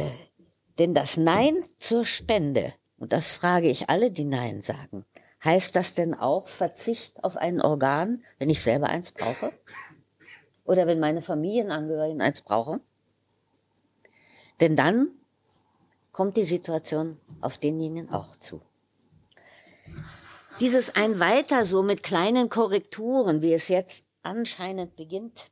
denn 0.79 0.93
das 0.93 1.17
Nein 1.17 1.55
zur 1.77 2.05
Spende, 2.05 2.73
und 2.97 3.11
das 3.11 3.33
frage 3.33 3.69
ich 3.69 3.89
alle, 3.89 4.11
die 4.11 4.23
Nein 4.23 4.61
sagen, 4.61 5.05
heißt 5.43 5.75
das 5.75 5.93
denn 5.93 6.13
auch 6.13 6.47
Verzicht 6.47 7.21
auf 7.23 7.35
ein 7.35 7.61
Organ, 7.61 8.21
wenn 8.39 8.49
ich 8.49 8.61
selber 8.61 8.87
eins 8.87 9.11
brauche? 9.11 9.51
Oder 10.63 10.87
wenn 10.87 11.01
meine 11.01 11.21
Familienangehörigen 11.21 12.21
eins 12.21 12.41
brauchen? 12.41 12.79
Denn 14.59 14.75
dann 14.75 15.09
kommt 16.11 16.37
die 16.37 16.43
Situation 16.43 17.19
auf 17.41 17.57
denjenigen 17.57 18.11
auch 18.13 18.35
zu. 18.37 18.61
Dieses 20.59 20.95
ein 20.95 21.19
weiter 21.19 21.65
so 21.65 21.83
mit 21.83 22.03
kleinen 22.03 22.49
Korrekturen, 22.49 23.41
wie 23.41 23.53
es 23.53 23.67
jetzt 23.67 24.05
anscheinend 24.23 24.95
beginnt, 24.95 25.51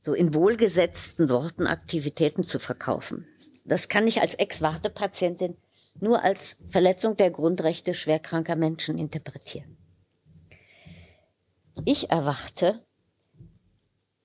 so 0.00 0.14
in 0.14 0.32
wohlgesetzten 0.32 1.28
Worten 1.28 1.66
Aktivitäten 1.66 2.42
zu 2.42 2.58
verkaufen. 2.58 3.26
Das 3.64 3.88
kann 3.88 4.06
ich 4.06 4.22
als 4.22 4.36
Ex-Wartepatientin 4.36 5.56
nur 6.00 6.22
als 6.22 6.58
Verletzung 6.66 7.16
der 7.16 7.30
Grundrechte 7.30 7.92
schwerkranker 7.92 8.56
Menschen 8.56 8.98
interpretieren. 8.98 9.76
Ich 11.84 12.10
erwarte, 12.10 12.82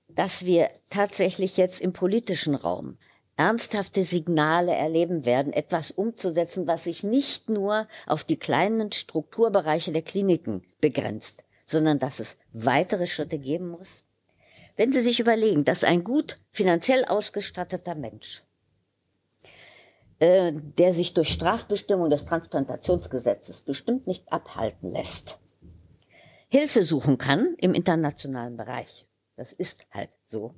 dass 0.08 0.46
wir 0.46 0.70
tatsächlich 0.90 1.56
jetzt 1.56 1.80
im 1.80 1.92
politischen 1.92 2.54
Raum 2.54 2.96
ernsthafte 3.36 4.04
Signale 4.04 4.72
erleben 4.74 5.24
werden, 5.24 5.52
etwas 5.52 5.90
umzusetzen, 5.90 6.66
was 6.66 6.84
sich 6.84 7.02
nicht 7.02 7.48
nur 7.48 7.86
auf 8.06 8.24
die 8.24 8.36
kleinen 8.36 8.92
Strukturbereiche 8.92 9.92
der 9.92 10.02
Kliniken 10.02 10.62
begrenzt, 10.80 11.44
sondern 11.66 11.98
dass 11.98 12.20
es 12.20 12.36
weitere 12.52 13.06
Schritte 13.06 13.38
geben 13.38 13.68
muss. 13.68 14.04
Wenn 14.76 14.92
Sie 14.92 15.00
sich 15.00 15.20
überlegen, 15.20 15.64
dass 15.64 15.84
ein 15.84 16.04
gut 16.04 16.38
finanziell 16.50 17.04
ausgestatteter 17.04 17.94
Mensch, 17.94 18.42
äh, 20.18 20.52
der 20.54 20.92
sich 20.92 21.14
durch 21.14 21.28
Strafbestimmung 21.28 22.10
des 22.10 22.24
Transplantationsgesetzes 22.24 23.62
bestimmt 23.62 24.06
nicht 24.06 24.30
abhalten 24.32 24.92
lässt, 24.92 25.40
Hilfe 26.48 26.84
suchen 26.84 27.16
kann 27.16 27.54
im 27.60 27.72
internationalen 27.72 28.56
Bereich, 28.56 29.06
das 29.36 29.52
ist 29.52 29.86
halt 29.90 30.10
so, 30.26 30.54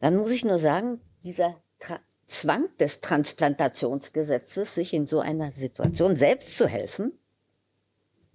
dann 0.00 0.16
muss 0.16 0.32
ich 0.32 0.44
nur 0.44 0.58
sagen, 0.58 1.00
dieser 1.24 1.56
Tra 1.78 2.00
Zwang 2.26 2.68
des 2.78 3.00
Transplantationsgesetzes, 3.00 4.74
sich 4.74 4.94
in 4.94 5.04
so 5.04 5.18
einer 5.18 5.50
Situation 5.50 6.14
selbst 6.14 6.56
zu 6.56 6.68
helfen, 6.68 7.10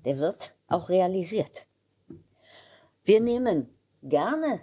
der 0.03 0.19
wird 0.19 0.57
auch 0.67 0.89
realisiert. 0.89 1.65
Wir 3.05 3.21
nehmen 3.21 3.69
gerne 4.03 4.61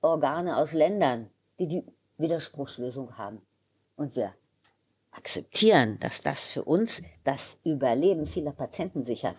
Organe 0.00 0.56
aus 0.56 0.72
Ländern, 0.72 1.30
die 1.58 1.68
die 1.68 1.84
Widerspruchslösung 2.18 3.16
haben. 3.16 3.40
Und 3.96 4.16
wir 4.16 4.34
akzeptieren, 5.12 5.98
dass 6.00 6.22
das 6.22 6.48
für 6.48 6.64
uns 6.64 7.02
das 7.22 7.58
Überleben 7.64 8.26
vieler 8.26 8.52
Patienten 8.52 9.04
sichert. 9.04 9.36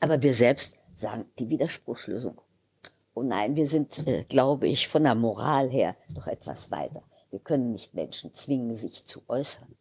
Aber 0.00 0.20
wir 0.20 0.34
selbst 0.34 0.76
sagen 0.96 1.26
die 1.38 1.48
Widerspruchslösung. 1.48 2.40
Oh 3.14 3.22
nein, 3.22 3.56
wir 3.56 3.66
sind, 3.66 4.06
äh, 4.06 4.24
glaube 4.24 4.68
ich, 4.68 4.88
von 4.88 5.04
der 5.04 5.14
Moral 5.14 5.70
her 5.70 5.96
doch 6.14 6.26
etwas 6.26 6.70
weiter. 6.70 7.02
Wir 7.36 7.42
können 7.42 7.72
nicht 7.72 7.92
Menschen 7.92 8.32
zwingen, 8.32 8.74
sich 8.74 9.04
zu 9.04 9.22
äußern. 9.28 9.76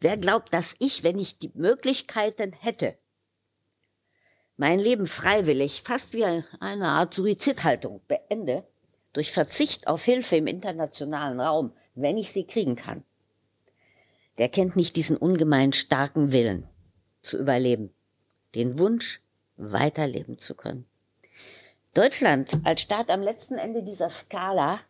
Wer 0.00 0.18
glaubt, 0.18 0.52
dass 0.52 0.76
ich, 0.78 1.02
wenn 1.02 1.18
ich 1.18 1.38
die 1.38 1.50
Möglichkeiten 1.54 2.52
hätte, 2.52 2.98
mein 4.58 4.80
Leben 4.80 5.06
freiwillig, 5.06 5.80
fast 5.80 6.12
wie 6.12 6.26
eine 6.26 6.88
Art 6.88 7.14
Suizidhaltung 7.14 8.02
beende, 8.06 8.66
durch 9.14 9.32
Verzicht 9.32 9.86
auf 9.86 10.04
Hilfe 10.04 10.36
im 10.36 10.46
internationalen 10.46 11.40
Raum, 11.40 11.72
wenn 11.94 12.18
ich 12.18 12.32
sie 12.32 12.46
kriegen 12.46 12.76
kann, 12.76 13.02
der 14.36 14.50
kennt 14.50 14.76
nicht 14.76 14.96
diesen 14.96 15.16
ungemein 15.16 15.72
starken 15.72 16.32
Willen 16.32 16.68
zu 17.22 17.38
überleben, 17.38 17.94
den 18.54 18.78
Wunsch, 18.78 19.22
weiterleben 19.56 20.36
zu 20.36 20.54
können. 20.54 20.84
Deutschland 21.94 22.58
als 22.64 22.82
Staat 22.82 23.08
am 23.08 23.22
letzten 23.22 23.56
Ende 23.56 23.82
dieser 23.82 24.10
Skala 24.10 24.80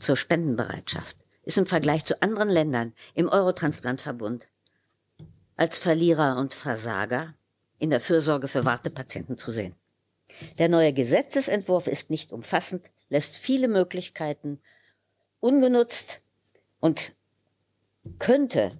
zur 0.00 0.16
Spendenbereitschaft 0.16 1.16
ist 1.42 1.58
im 1.58 1.66
Vergleich 1.66 2.04
zu 2.04 2.20
anderen 2.22 2.48
Ländern 2.48 2.92
im 3.14 3.28
Eurotransplantverbund 3.28 4.48
als 5.56 5.78
Verlierer 5.78 6.36
und 6.38 6.54
Versager 6.54 7.34
in 7.78 7.90
der 7.90 8.00
Fürsorge 8.00 8.48
für 8.48 8.64
Wartepatienten 8.64 9.38
zu 9.38 9.50
sehen. 9.50 9.74
Der 10.58 10.68
neue 10.68 10.92
Gesetzesentwurf 10.92 11.86
ist 11.86 12.10
nicht 12.10 12.32
umfassend, 12.32 12.90
lässt 13.08 13.36
viele 13.36 13.68
Möglichkeiten 13.68 14.60
ungenutzt 15.40 16.20
und 16.80 17.12
könnte, 18.18 18.72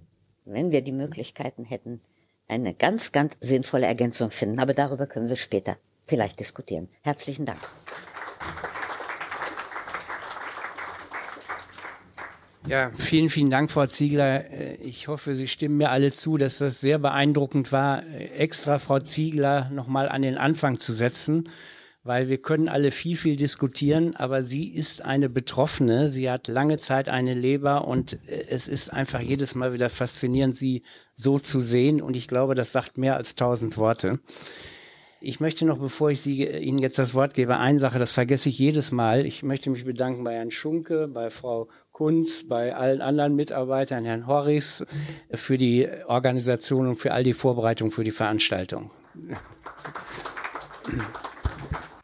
wenn 0.45 0.71
wir 0.71 0.81
die 0.81 0.91
Möglichkeiten 0.91 1.65
hätten, 1.65 2.01
eine 2.47 2.73
ganz, 2.73 3.11
ganz 3.11 3.35
sinnvolle 3.41 3.87
Ergänzung 3.87 4.31
finden. 4.31 4.59
Aber 4.59 4.73
darüber 4.73 5.07
können 5.07 5.29
wir 5.29 5.35
später 5.35 5.77
vielleicht 6.05 6.39
diskutieren. 6.39 6.89
Herzlichen 7.01 7.45
Dank. 7.45 7.59
Ja, 12.67 12.91
vielen, 12.97 13.29
vielen 13.29 13.49
Dank, 13.49 13.71
Frau 13.71 13.85
Ziegler. 13.85 14.51
Äh, 14.51 14.75
ich 14.83 15.07
hoffe, 15.07 15.35
Sie 15.35 15.47
stimmen 15.47 15.77
mir 15.77 15.89
alle 15.89 16.11
zu, 16.11 16.37
dass 16.37 16.57
das 16.57 16.81
sehr 16.81 16.99
beeindruckend 16.99 17.71
war, 17.71 18.05
äh, 18.05 18.27
extra 18.37 18.77
Frau 18.77 18.99
Ziegler 18.99 19.69
nochmal 19.69 20.09
an 20.09 20.21
den 20.21 20.37
Anfang 20.37 20.77
zu 20.77 20.91
setzen, 20.91 21.49
weil 22.03 22.27
wir 22.27 22.41
können 22.41 22.67
alle 22.67 22.91
viel, 22.91 23.15
viel 23.15 23.37
diskutieren, 23.37 24.17
aber 24.17 24.41
sie 24.41 24.67
ist 24.67 25.01
eine 25.01 25.29
Betroffene. 25.29 26.09
Sie 26.09 26.29
hat 26.29 26.49
lange 26.49 26.77
Zeit 26.77 27.07
eine 27.07 27.33
Leber 27.33 27.87
und 27.87 28.19
äh, 28.27 28.43
es 28.49 28.67
ist 28.67 28.91
einfach 28.91 29.21
jedes 29.21 29.55
Mal 29.55 29.71
wieder 29.71 29.89
faszinierend, 29.89 30.53
sie 30.53 30.83
so 31.13 31.39
zu 31.39 31.61
sehen. 31.61 32.01
Und 32.01 32.17
ich 32.17 32.27
glaube, 32.27 32.53
das 32.53 32.73
sagt 32.73 32.97
mehr 32.97 33.15
als 33.15 33.35
tausend 33.35 33.77
Worte. 33.77 34.19
Ich 35.19 35.39
möchte 35.39 35.65
noch, 35.65 35.79
bevor 35.79 36.11
ich 36.11 36.21
Sie, 36.21 36.45
Ihnen 36.45 36.77
jetzt 36.77 36.99
das 36.99 37.15
Wort 37.15 37.33
gebe, 37.33 37.57
eine 37.57 37.79
Sache, 37.79 37.97
das 37.97 38.13
vergesse 38.13 38.49
ich 38.49 38.59
jedes 38.59 38.91
Mal. 38.91 39.25
Ich 39.25 39.41
möchte 39.41 39.71
mich 39.71 39.83
bedanken 39.83 40.23
bei 40.23 40.35
Herrn 40.35 40.51
Schunke, 40.51 41.07
bei 41.07 41.31
Frau 41.31 41.69
Kunz, 41.97 42.47
bei 42.47 42.75
allen 42.75 43.01
anderen 43.01 43.35
Mitarbeitern, 43.35 44.05
Herrn 44.05 44.27
Horris, 44.27 44.85
für 45.33 45.57
die 45.57 45.89
Organisation 46.05 46.89
und 46.89 46.97
für 46.97 47.11
all 47.11 47.23
die 47.23 47.33
Vorbereitungen 47.33 47.91
für 47.91 48.03
die 48.03 48.11
Veranstaltung. 48.11 48.91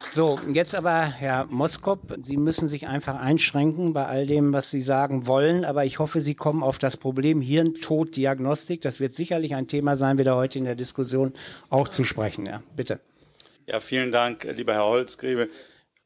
So, 0.09 0.39
jetzt 0.51 0.73
aber, 0.73 1.03
Herr 1.03 1.45
Moskop, 1.45 2.17
Sie 2.23 2.37
müssen 2.37 2.67
sich 2.67 2.87
einfach 2.87 3.19
einschränken 3.19 3.93
bei 3.93 4.07
all 4.07 4.25
dem, 4.25 4.51
was 4.51 4.71
Sie 4.71 4.81
sagen 4.81 5.27
wollen, 5.27 5.63
aber 5.63 5.85
ich 5.85 5.99
hoffe, 5.99 6.21
Sie 6.21 6.33
kommen 6.33 6.63
auf 6.63 6.79
das 6.79 6.97
Problem 6.97 7.39
Hirntoddiagnostik. 7.39 8.81
Das 8.81 8.99
wird 8.99 9.13
sicherlich 9.13 9.53
ein 9.53 9.67
Thema 9.67 9.95
sein, 9.95 10.17
wieder 10.17 10.35
heute 10.35 10.57
in 10.57 10.65
der 10.65 10.73
Diskussion 10.73 11.33
auch 11.69 11.87
zu 11.87 12.03
sprechen. 12.03 12.47
Ja, 12.47 12.63
bitte. 12.75 12.99
Ja, 13.67 13.79
vielen 13.79 14.11
Dank, 14.11 14.43
lieber 14.55 14.73
Herr 14.73 14.85
Holzgräbe. 14.85 15.49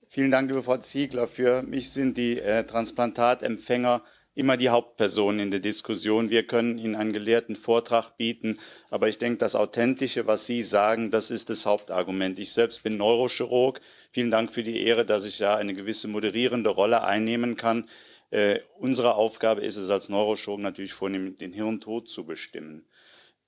Vielen 0.09 0.31
Dank, 0.31 0.49
liebe 0.49 0.63
Frau 0.63 0.77
Ziegler. 0.77 1.27
Für 1.27 1.63
mich 1.63 1.91
sind 1.91 2.15
die 2.15 2.39
äh, 2.39 2.63
Transplantatempfänger 2.63 4.01
immer 4.35 4.55
die 4.55 4.69
Hauptpersonen 4.69 5.41
in 5.41 5.51
der 5.51 5.59
Diskussion. 5.59 6.29
Wir 6.29 6.47
können 6.47 6.77
Ihnen 6.77 6.95
einen 6.95 7.11
gelehrten 7.11 7.57
Vortrag 7.57 8.15
bieten, 8.15 8.57
aber 8.89 9.09
ich 9.09 9.17
denke, 9.17 9.39
das 9.39 9.53
Authentische, 9.53 10.25
was 10.25 10.45
Sie 10.45 10.63
sagen, 10.63 11.11
das 11.11 11.29
ist 11.29 11.49
das 11.49 11.65
Hauptargument. 11.65 12.39
Ich 12.39 12.53
selbst 12.53 12.83
bin 12.83 12.95
Neurochirurg. 12.95 13.81
Vielen 14.11 14.31
Dank 14.31 14.53
für 14.53 14.63
die 14.63 14.81
Ehre, 14.81 15.05
dass 15.05 15.25
ich 15.25 15.39
da 15.39 15.57
eine 15.57 15.73
gewisse 15.73 16.07
moderierende 16.07 16.69
Rolle 16.69 17.03
einnehmen 17.03 17.57
kann. 17.57 17.89
Äh, 18.31 18.59
unsere 18.79 19.15
Aufgabe 19.15 19.61
ist 19.61 19.75
es 19.75 19.89
als 19.89 20.07
Neurochirurg 20.07 20.61
natürlich 20.61 20.93
vornehm, 20.93 21.35
den 21.35 21.51
Hirntod 21.51 22.07
zu 22.07 22.25
bestimmen. 22.25 22.85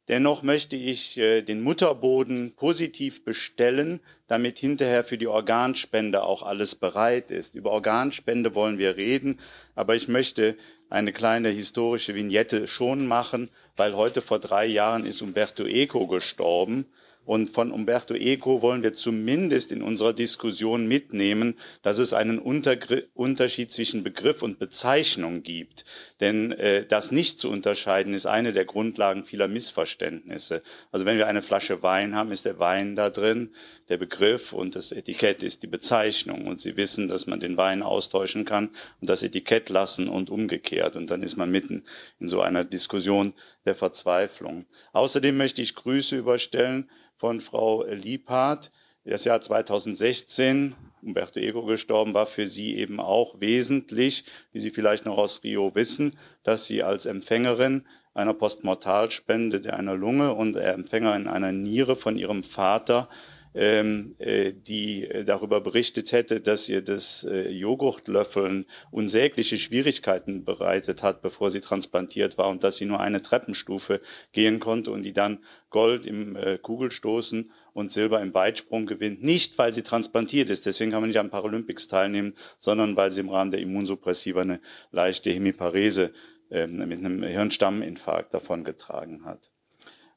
Dennoch 0.09 0.41
möchte 0.41 0.75
ich 0.75 1.17
äh, 1.17 1.43
den 1.43 1.61
Mutterboden 1.61 2.53
positiv 2.55 3.23
bestellen, 3.23 3.99
damit 4.27 4.57
hinterher 4.57 5.03
für 5.03 5.19
die 5.19 5.27
Organspende 5.27 6.23
auch 6.23 6.41
alles 6.41 6.73
bereit 6.73 7.29
ist. 7.29 7.53
Über 7.53 7.69
Organspende 7.69 8.55
wollen 8.55 8.79
wir 8.79 8.97
reden, 8.97 9.39
aber 9.75 9.95
ich 9.95 10.07
möchte 10.07 10.57
eine 10.89 11.13
kleine 11.13 11.49
historische 11.49 12.15
Vignette 12.15 12.65
schon 12.65 13.05
machen, 13.05 13.49
weil 13.77 13.95
heute 13.95 14.23
vor 14.23 14.39
drei 14.39 14.65
Jahren 14.65 15.05
ist 15.05 15.21
Umberto 15.21 15.65
Eco 15.65 16.07
gestorben 16.07 16.85
und 17.29 17.51
von 17.51 17.71
Umberto 17.71 18.15
Eco 18.15 18.63
wollen 18.63 18.81
wir 18.81 18.91
zumindest 18.91 19.71
in 19.71 19.83
unserer 19.83 20.13
Diskussion 20.13 20.87
mitnehmen, 20.87 21.59
dass 21.83 21.99
es 21.99 22.11
einen 22.11 22.39
Untergr 22.39 23.03
Unterschied 23.13 23.71
zwischen 23.71 24.01
Begriff 24.01 24.41
und 24.41 24.57
Bezeichnung 24.57 25.43
gibt. 25.43 25.85
Denn 26.21 26.53
äh, 26.53 26.87
das 26.87 27.11
nicht 27.11 27.39
zu 27.39 27.51
unterscheiden 27.51 28.15
ist 28.15 28.25
eine 28.25 28.51
der 28.51 28.65
Grundlagen 28.65 29.25
vieler 29.25 29.47
Missverständnisse. 29.47 30.63
Also 30.91 31.05
wenn 31.05 31.19
wir 31.19 31.27
eine 31.27 31.43
Flasche 31.43 31.83
Wein 31.83 32.15
haben, 32.15 32.31
ist 32.31 32.45
der 32.45 32.57
Wein 32.57 32.95
da 32.95 33.11
drin, 33.11 33.53
der 33.89 33.97
Begriff 33.97 34.53
und 34.53 34.75
das 34.75 34.91
Etikett 34.91 35.41
ist 35.43 35.63
die 35.63 35.67
Bezeichnung. 35.67 36.47
Und 36.47 36.59
Sie 36.59 36.77
wissen, 36.77 37.07
dass 37.07 37.27
man 37.27 37.39
den 37.39 37.57
Wein 37.57 37.81
austauschen 37.81 38.45
kann 38.45 38.69
und 39.01 39.09
das 39.09 39.23
Etikett 39.23 39.69
lassen 39.69 40.07
und 40.07 40.29
umgekehrt. 40.29 40.95
Und 40.95 41.09
dann 41.09 41.23
ist 41.23 41.35
man 41.35 41.51
mitten 41.51 41.83
in 42.19 42.27
so 42.27 42.41
einer 42.41 42.63
Diskussion 42.63 43.33
der 43.65 43.75
Verzweiflung. 43.75 44.65
Außerdem 44.93 45.35
möchte 45.35 45.61
ich 45.61 45.75
Grüße 45.75 46.15
überstellen 46.15 46.89
von 47.17 47.41
Frau 47.41 47.83
Liebhardt. 47.83 48.71
Das 49.03 49.25
Jahr 49.25 49.41
2016, 49.41 50.75
Umberto 51.01 51.39
Eco 51.39 51.65
gestorben, 51.65 52.13
war 52.13 52.27
für 52.27 52.47
sie 52.47 52.75
eben 52.75 52.99
auch 52.99 53.41
wesentlich, 53.41 54.25
wie 54.51 54.59
Sie 54.59 54.69
vielleicht 54.69 55.05
noch 55.05 55.17
aus 55.17 55.43
Rio 55.43 55.73
wissen, 55.73 56.15
dass 56.43 56.67
sie 56.67 56.83
als 56.83 57.07
Empfängerin 57.07 57.87
einer 58.13 58.33
Postmortalspende 58.33 59.61
der 59.61 59.77
einer 59.77 59.95
Lunge 59.95 60.33
und 60.33 60.55
Empfängerin 60.57 61.27
einer 61.27 61.51
Niere 61.51 61.95
von 61.95 62.17
ihrem 62.17 62.43
Vater 62.43 63.09
ähm, 63.53 64.15
äh, 64.19 64.53
die 64.53 65.05
äh, 65.05 65.23
darüber 65.23 65.61
berichtet 65.61 66.11
hätte, 66.11 66.41
dass 66.41 66.69
ihr 66.69 66.81
das 66.81 67.23
äh, 67.23 67.49
Joghurtlöffeln 67.49 68.65
unsägliche 68.91 69.57
Schwierigkeiten 69.57 70.45
bereitet 70.45 71.03
hat, 71.03 71.21
bevor 71.21 71.49
sie 71.49 71.61
transplantiert 71.61 72.37
war 72.37 72.49
und 72.49 72.63
dass 72.63 72.77
sie 72.77 72.85
nur 72.85 72.99
eine 72.99 73.21
Treppenstufe 73.21 74.01
gehen 74.31 74.59
konnte 74.59 74.91
und 74.91 75.03
die 75.03 75.13
dann 75.13 75.43
Gold 75.69 76.05
im 76.05 76.35
äh, 76.35 76.57
Kugelstoßen 76.57 77.51
und 77.73 77.91
Silber 77.91 78.21
im 78.21 78.33
Weitsprung 78.33 78.85
gewinnt. 78.85 79.23
Nicht, 79.23 79.57
weil 79.57 79.73
sie 79.73 79.83
transplantiert 79.83 80.49
ist, 80.49 80.65
deswegen 80.65 80.91
kann 80.91 81.01
man 81.01 81.09
nicht 81.09 81.19
am 81.19 81.29
Paralympics 81.29 81.87
teilnehmen, 81.87 82.35
sondern 82.59 82.95
weil 82.95 83.11
sie 83.11 83.21
im 83.21 83.29
Rahmen 83.29 83.51
der 83.51 83.61
Immunsuppressiva 83.61 84.41
eine 84.41 84.61
leichte 84.91 85.29
Hemiparese 85.31 86.11
äh, 86.49 86.67
mit 86.67 86.99
einem 86.99 87.23
Hirnstamminfarkt 87.23 88.33
davongetragen 88.33 89.25
hat. 89.25 89.51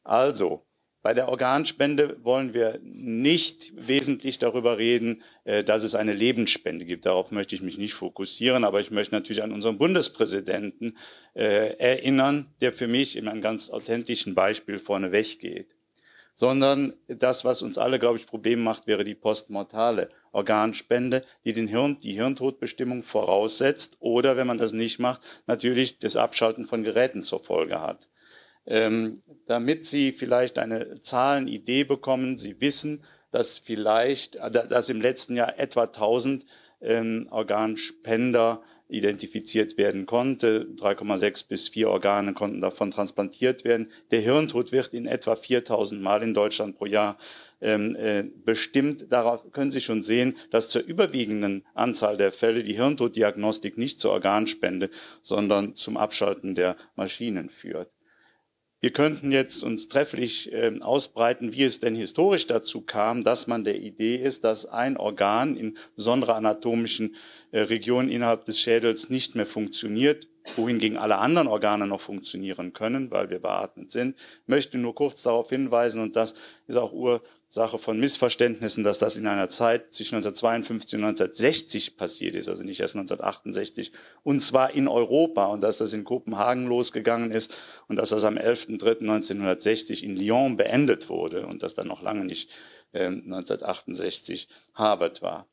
Also, 0.04 0.66
bei 1.02 1.14
der 1.14 1.28
Organspende 1.28 2.16
wollen 2.22 2.54
wir 2.54 2.78
nicht 2.82 3.72
wesentlich 3.74 4.38
darüber 4.38 4.78
reden, 4.78 5.22
äh, 5.44 5.64
dass 5.64 5.82
es 5.82 5.96
eine 5.96 6.12
Lebensspende 6.12 6.84
gibt. 6.84 7.06
Darauf 7.06 7.32
möchte 7.32 7.56
ich 7.56 7.60
mich 7.60 7.76
nicht 7.76 7.94
fokussieren, 7.94 8.64
aber 8.64 8.80
ich 8.80 8.92
möchte 8.92 9.14
natürlich 9.14 9.42
an 9.42 9.52
unseren 9.52 9.78
Bundespräsidenten 9.78 10.96
äh, 11.34 11.76
erinnern, 11.76 12.54
der 12.60 12.72
für 12.72 12.86
mich 12.86 13.16
in 13.16 13.26
einem 13.26 13.42
ganz 13.42 13.68
authentischen 13.68 14.36
Beispiel 14.36 14.78
vorneweg 14.78 15.40
geht. 15.40 15.74
Sondern 16.34 16.94
das, 17.08 17.44
was 17.44 17.60
uns 17.60 17.76
alle, 17.76 17.98
glaube 17.98 18.18
ich, 18.18 18.26
Probleme 18.26 18.62
macht, 18.62 18.86
wäre 18.86 19.04
die 19.04 19.14
postmortale 19.14 20.08
Organspende, 20.30 21.24
die 21.44 21.52
den 21.52 21.66
Hirn, 21.66 21.98
die 22.00 22.14
Hirntodbestimmung 22.14 23.02
voraussetzt 23.02 23.96
oder, 23.98 24.36
wenn 24.36 24.46
man 24.46 24.56
das 24.56 24.72
nicht 24.72 24.98
macht, 24.98 25.20
natürlich 25.46 25.98
das 25.98 26.16
Abschalten 26.16 26.64
von 26.64 26.84
Geräten 26.84 27.22
zur 27.22 27.44
Folge 27.44 27.82
hat 27.82 28.08
ähm, 28.66 29.22
damit 29.46 29.84
Sie 29.84 30.12
vielleicht 30.12 30.58
eine 30.58 31.00
Zahlenidee 31.00 31.84
bekommen. 31.84 32.38
Sie 32.38 32.60
wissen, 32.60 33.02
dass 33.30 33.58
vielleicht, 33.58 34.36
äh, 34.36 34.50
dass 34.50 34.88
im 34.88 35.00
letzten 35.00 35.36
Jahr 35.36 35.58
etwa 35.58 35.84
1000 35.84 36.44
ähm, 36.80 37.28
Organspender 37.30 38.62
identifiziert 38.88 39.78
werden 39.78 40.06
konnte. 40.06 40.66
3,6 40.76 41.48
bis 41.48 41.68
4 41.68 41.88
Organe 41.88 42.34
konnten 42.34 42.60
davon 42.60 42.90
transplantiert 42.90 43.64
werden. 43.64 43.90
Der 44.10 44.20
Hirntod 44.20 44.70
wird 44.70 44.92
in 44.92 45.06
etwa 45.06 45.34
4000 45.34 46.02
Mal 46.02 46.22
in 46.22 46.34
Deutschland 46.34 46.76
pro 46.76 46.86
Jahr 46.86 47.16
ähm, 47.62 47.96
äh, 47.96 48.24
bestimmt. 48.44 49.10
Darauf 49.10 49.50
können 49.52 49.72
Sie 49.72 49.80
schon 49.80 50.02
sehen, 50.02 50.36
dass 50.50 50.68
zur 50.68 50.82
überwiegenden 50.82 51.64
Anzahl 51.74 52.16
der 52.16 52.32
Fälle 52.32 52.64
die 52.64 52.74
Hirntoddiagnostik 52.74 53.78
nicht 53.78 53.98
zur 53.98 54.12
Organspende, 54.12 54.90
sondern 55.22 55.74
zum 55.74 55.96
Abschalten 55.96 56.54
der 56.54 56.76
Maschinen 56.94 57.48
führt. 57.48 57.88
Wir 58.84 58.92
könnten 58.92 59.30
jetzt 59.30 59.62
uns 59.62 59.86
trefflich 59.86 60.52
äh, 60.52 60.80
ausbreiten, 60.80 61.52
wie 61.52 61.62
es 61.62 61.78
denn 61.78 61.94
historisch 61.94 62.48
dazu 62.48 62.80
kam, 62.80 63.22
dass 63.22 63.46
man 63.46 63.62
der 63.62 63.80
Idee 63.80 64.16
ist, 64.16 64.42
dass 64.42 64.66
ein 64.66 64.96
Organ 64.96 65.56
in 65.56 65.78
besonderer 65.94 66.34
anatomischen 66.34 67.14
äh, 67.52 67.60
Regionen 67.60 68.10
innerhalb 68.10 68.44
des 68.44 68.58
Schädels 68.58 69.08
nicht 69.08 69.36
mehr 69.36 69.46
funktioniert, 69.46 70.26
wohingegen 70.56 70.98
alle 70.98 71.18
anderen 71.18 71.46
Organe 71.46 71.86
noch 71.86 72.00
funktionieren 72.00 72.72
können, 72.72 73.12
weil 73.12 73.30
wir 73.30 73.38
beatmet 73.38 73.92
sind. 73.92 74.16
Ich 74.18 74.48
möchte 74.48 74.78
nur 74.78 74.96
kurz 74.96 75.22
darauf 75.22 75.48
hinweisen, 75.50 76.00
und 76.00 76.16
das 76.16 76.34
ist 76.66 76.74
auch 76.74 76.92
Ur 76.92 77.22
Sache 77.52 77.78
von 77.78 78.00
Missverständnissen, 78.00 78.82
dass 78.82 78.98
das 78.98 79.18
in 79.18 79.26
einer 79.26 79.50
Zeit 79.50 79.92
zwischen 79.92 80.14
1952 80.14 80.98
und 80.98 81.04
1960 81.04 81.98
passiert 81.98 82.34
ist, 82.34 82.48
also 82.48 82.64
nicht 82.64 82.80
erst 82.80 82.96
1968, 82.96 83.92
und 84.22 84.40
zwar 84.40 84.72
in 84.72 84.88
Europa 84.88 85.44
und 85.44 85.60
dass 85.60 85.76
das 85.76 85.92
in 85.92 86.04
Kopenhagen 86.04 86.66
losgegangen 86.66 87.30
ist 87.30 87.54
und 87.88 87.96
dass 87.96 88.08
das 88.08 88.24
am 88.24 88.38
11.03.1960 88.38 90.02
in 90.02 90.16
Lyon 90.16 90.56
beendet 90.56 91.10
wurde 91.10 91.46
und 91.46 91.62
dass 91.62 91.74
dann 91.74 91.88
noch 91.88 92.00
lange 92.00 92.24
nicht 92.24 92.48
äh, 92.92 93.04
1968 93.04 94.48
Harvard 94.72 95.20
war. 95.20 95.46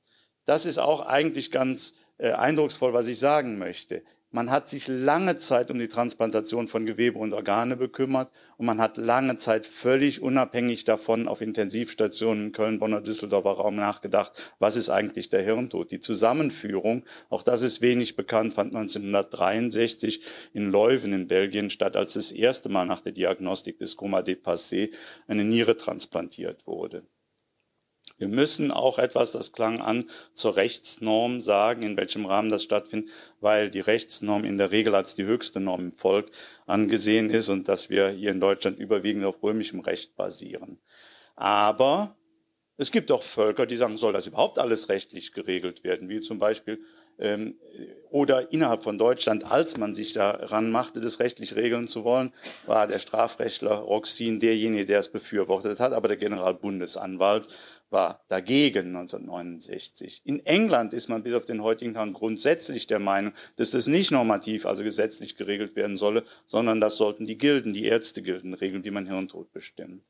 Das 0.46 0.66
ist 0.66 0.78
auch 0.78 1.02
eigentlich 1.02 1.52
ganz 1.52 1.96
äh, 2.18 2.32
eindrucksvoll, 2.32 2.94
was 2.94 3.10
ich 3.10 3.20
sagen 3.20 3.60
möchte. 3.60 4.04
Man 4.32 4.52
hat 4.52 4.70
sich 4.70 4.88
lange 4.88 5.40
Zeit 5.40 5.72
um 5.72 5.80
die 5.80 5.88
Transplantation 5.88 6.68
von 6.68 6.86
Gewebe 6.86 7.18
und 7.18 7.34
Organe 7.34 7.76
bekümmert 7.76 8.32
und 8.58 8.68
man 8.68 8.80
hat 8.80 8.98
lange 8.98 9.38
Zeit 9.38 9.66
völlig 9.66 10.22
unabhängig 10.22 10.84
davon 10.84 11.28
auf 11.28 11.42
Intensivstationen 11.42 12.52
Köln, 12.52 12.78
Bonner, 12.78 13.02
Düsseldorfer 13.02 13.54
Raum 13.54 13.76
nachgedacht, 13.76 14.34
was 14.60 14.76
ist 14.76 14.92
eigentlich 14.92 15.32
der 15.32 15.42
Hirntod. 15.42 15.90
Die 15.90 16.00
Zusammenführung, 16.00 17.06
auch 17.32 17.42
das 17.42 17.64
ist 17.64 17.82
wenig 17.82 18.16
bekannt, 18.16 18.54
fand 18.54 18.76
1963 18.76 20.22
in 20.54 20.70
Leuven 20.70 21.12
in 21.12 21.28
Belgien 21.28 21.72
statt, 21.72 21.96
als 21.96 22.14
das 22.14 22.32
erste 22.32 22.70
Mal 22.70 22.86
nach 22.86 23.02
der 23.02 23.14
Diagnostik 23.14 23.80
des 23.80 23.98
Coma 23.98 24.20
dépassé 24.20 24.92
eine 25.28 25.44
Niere 25.44 25.76
transplantiert 25.76 26.68
wurde. 26.68 27.04
Wir 28.20 28.28
müssen 28.28 28.70
auch 28.72 29.00
etwas, 29.00 29.32
das 29.32 29.54
klang 29.54 29.82
an, 29.82 30.06
zur 30.34 30.58
Rechtsnorm 30.58 31.42
sagen, 31.42 31.82
in 31.84 31.98
welchem 31.98 32.26
Rahmen 32.26 32.52
das 32.52 32.64
stattfindet, 32.64 33.10
weil 33.40 33.72
die 33.72 33.80
Rechtsnorm 33.80 34.44
in 34.44 34.58
der 34.58 34.72
Regel 34.72 34.94
als 34.94 35.16
die 35.16 35.24
höchste 35.24 35.60
Norm 35.60 35.80
im 35.80 35.92
Volk 35.94 36.30
angesehen 36.68 37.30
ist 37.30 37.50
und 37.50 37.68
dass 37.68 37.90
wir 37.90 38.10
hier 38.10 38.32
in 38.32 38.40
Deutschland 38.40 38.78
überwiegend 38.78 39.26
auf 39.26 39.42
römischem 39.42 39.80
Recht 39.80 40.16
basieren. 40.16 40.80
Aber 41.36 42.18
es 42.76 42.92
gibt 42.92 43.12
auch 43.12 43.24
Völker, 43.24 43.66
die 43.66 43.78
sagen, 43.78 43.98
soll 43.98 44.14
das 44.14 44.28
überhaupt 44.28 44.60
alles 44.60 44.90
rechtlich 44.90 45.34
geregelt 45.34 45.84
werden, 45.84 46.10
wie 46.10 46.20
zum 46.20 46.40
Beispiel 46.40 46.80
ähm, 47.20 47.56
oder 48.10 48.52
innerhalb 48.52 48.84
von 48.84 48.98
Deutschland, 48.98 49.50
als 49.52 49.78
man 49.78 49.94
sich 49.94 50.14
daran 50.14 50.72
machte, 50.72 51.02
das 51.02 51.20
rechtlich 51.20 51.56
regeln 51.56 51.88
zu 51.88 52.04
wollen, 52.04 52.34
war 52.66 52.88
der 52.88 53.00
Strafrechtler 53.00 53.76
Roxin 53.76 54.40
derjenige, 54.40 54.86
der 54.86 55.00
es 55.00 55.10
befürwortet 55.10 55.80
hat, 55.80 55.94
aber 55.94 56.08
der 56.08 56.18
Generalbundesanwalt 56.18 57.48
war 57.90 58.24
dagegen 58.30 58.88
1969. 58.96 60.22
In 60.26 60.46
England 60.46 60.94
ist 60.94 61.10
man 61.10 61.24
bis 61.24 61.34
auf 61.34 61.46
den 61.46 61.64
heutigen 61.64 61.94
Tag 61.94 62.14
grundsätzlich 62.14 62.88
der 62.88 63.00
Meinung, 63.00 63.34
dass 63.56 63.72
das 63.72 63.88
nicht 63.88 64.12
normativ, 64.12 64.66
also 64.66 64.84
gesetzlich 64.84 65.36
geregelt 65.36 65.76
werden 65.76 65.98
solle, 65.98 66.24
sondern 66.48 66.80
das 66.80 66.98
sollten 66.98 67.26
die 67.26 67.38
Gilden, 67.38 67.74
die 67.74 67.86
Ärztegilden 67.86 68.54
regeln, 68.54 68.84
wie 68.84 68.92
man 68.92 69.08
Hirntod 69.08 69.52
bestimmt. 69.52 70.04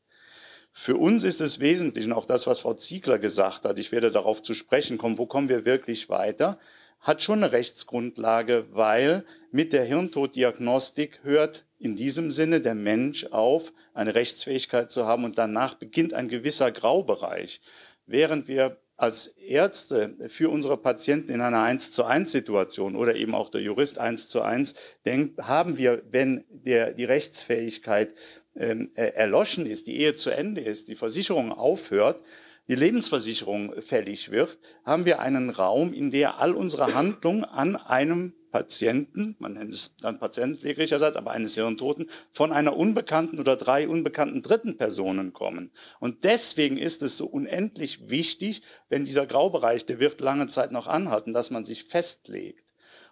Für 0.72 0.98
uns 0.98 1.24
ist 1.24 1.42
es 1.42 1.60
wesentlich, 1.60 2.06
und 2.06 2.14
auch 2.14 2.26
das, 2.26 2.48
was 2.48 2.60
Frau 2.60 2.74
Ziegler 2.74 3.18
gesagt 3.18 3.66
hat, 3.66 3.80
ich 3.80 3.92
werde 3.92 4.12
darauf 4.12 4.42
zu 4.42 4.54
sprechen 4.54 4.98
kommen, 4.98 5.18
wo 5.18 5.26
kommen 5.26 5.50
wir 5.50 5.66
wirklich 5.66 6.10
weiter, 6.10 6.60
hat 7.00 7.24
schon 7.24 7.44
eine 7.44 7.52
Rechtsgrundlage, 7.52 8.68
weil 8.72 9.26
mit 9.52 9.74
der 9.74 9.86
Hirntoddiagnostik 9.86 11.20
hört 11.24 11.66
in 11.80 11.96
diesem 11.96 12.30
Sinne 12.30 12.62
der 12.62 12.76
Mensch 12.76 13.26
auf, 13.26 13.74
eine 13.94 14.14
Rechtsfähigkeit 14.14 14.92
zu 14.92 15.06
haben 15.06 15.24
und 15.24 15.38
danach 15.38 15.76
beginnt 15.76 16.14
ein 16.14 16.28
gewisser 16.28 16.72
Graubereich. 16.72 17.62
Während 18.06 18.48
wir 18.48 18.78
als 18.98 19.28
Ärzte 19.28 20.14
für 20.28 20.50
unsere 20.50 20.76
Patienten 20.76 21.32
in 21.32 21.40
einer 21.40 21.64
1 21.64 21.94
zu 21.94 22.04
1 22.04 22.32
Situation 22.32 22.98
oder 22.98 23.16
eben 23.16 23.34
auch 23.34 23.50
der 23.50 23.62
Jurist 23.62 23.98
1 23.98 24.28
zu 24.28 24.42
1 24.42 24.76
denkt, 25.06 25.40
haben 25.42 25.78
wir, 25.78 26.04
wenn 26.12 26.44
der, 26.50 26.94
die 26.94 27.06
Rechtsfähigkeit 27.06 28.14
ähm, 28.56 28.92
erloschen 28.96 29.66
ist, 29.66 29.88
die 29.88 29.98
Ehe 29.98 30.16
zu 30.16 30.32
Ende 30.32 30.60
ist, 30.60 30.90
die 30.90 30.96
Versicherung 30.96 31.54
aufhört, 31.54 32.22
die 32.68 32.76
Lebensversicherung 32.76 33.82
fällig 33.82 34.32
wird, 34.32 34.60
haben 34.84 35.06
wir 35.06 35.22
einen 35.22 35.50
Raum, 35.50 35.94
in 35.94 36.12
der 36.12 36.40
all 36.40 36.54
unsere 36.54 36.94
Handlungen 36.94 37.46
an 37.46 37.78
einem 37.78 38.34
Patienten, 38.52 39.36
man 39.40 39.54
nennt 39.54 39.74
es 39.74 39.96
dann 40.02 40.20
Patientenpflegerichtsatz, 40.20 41.16
aber 41.16 41.32
eines 41.32 41.56
Hirntoten, 41.56 42.10
von 42.34 42.52
einer 42.52 42.76
unbekannten 42.76 43.40
oder 43.40 43.56
drei 43.56 43.88
unbekannten 43.88 44.42
dritten 44.42 44.78
Personen 44.78 45.34
kommen. 45.34 45.72
Und 46.00 46.24
deswegen 46.24 46.78
ist 46.78 47.02
es 47.02 47.18
so 47.18 47.28
unendlich 47.28 48.10
wichtig, 48.10 48.62
wenn 48.90 49.06
dieser 49.06 49.26
Graubereich, 49.26 49.86
der 49.86 50.00
wird 50.00 50.22
lange 50.22 50.48
Zeit 50.48 50.72
noch 50.72 50.88
anhalten, 50.88 51.34
dass 51.34 51.52
man 51.52 51.66
sich 51.66 51.86
festlegt. 51.86 52.69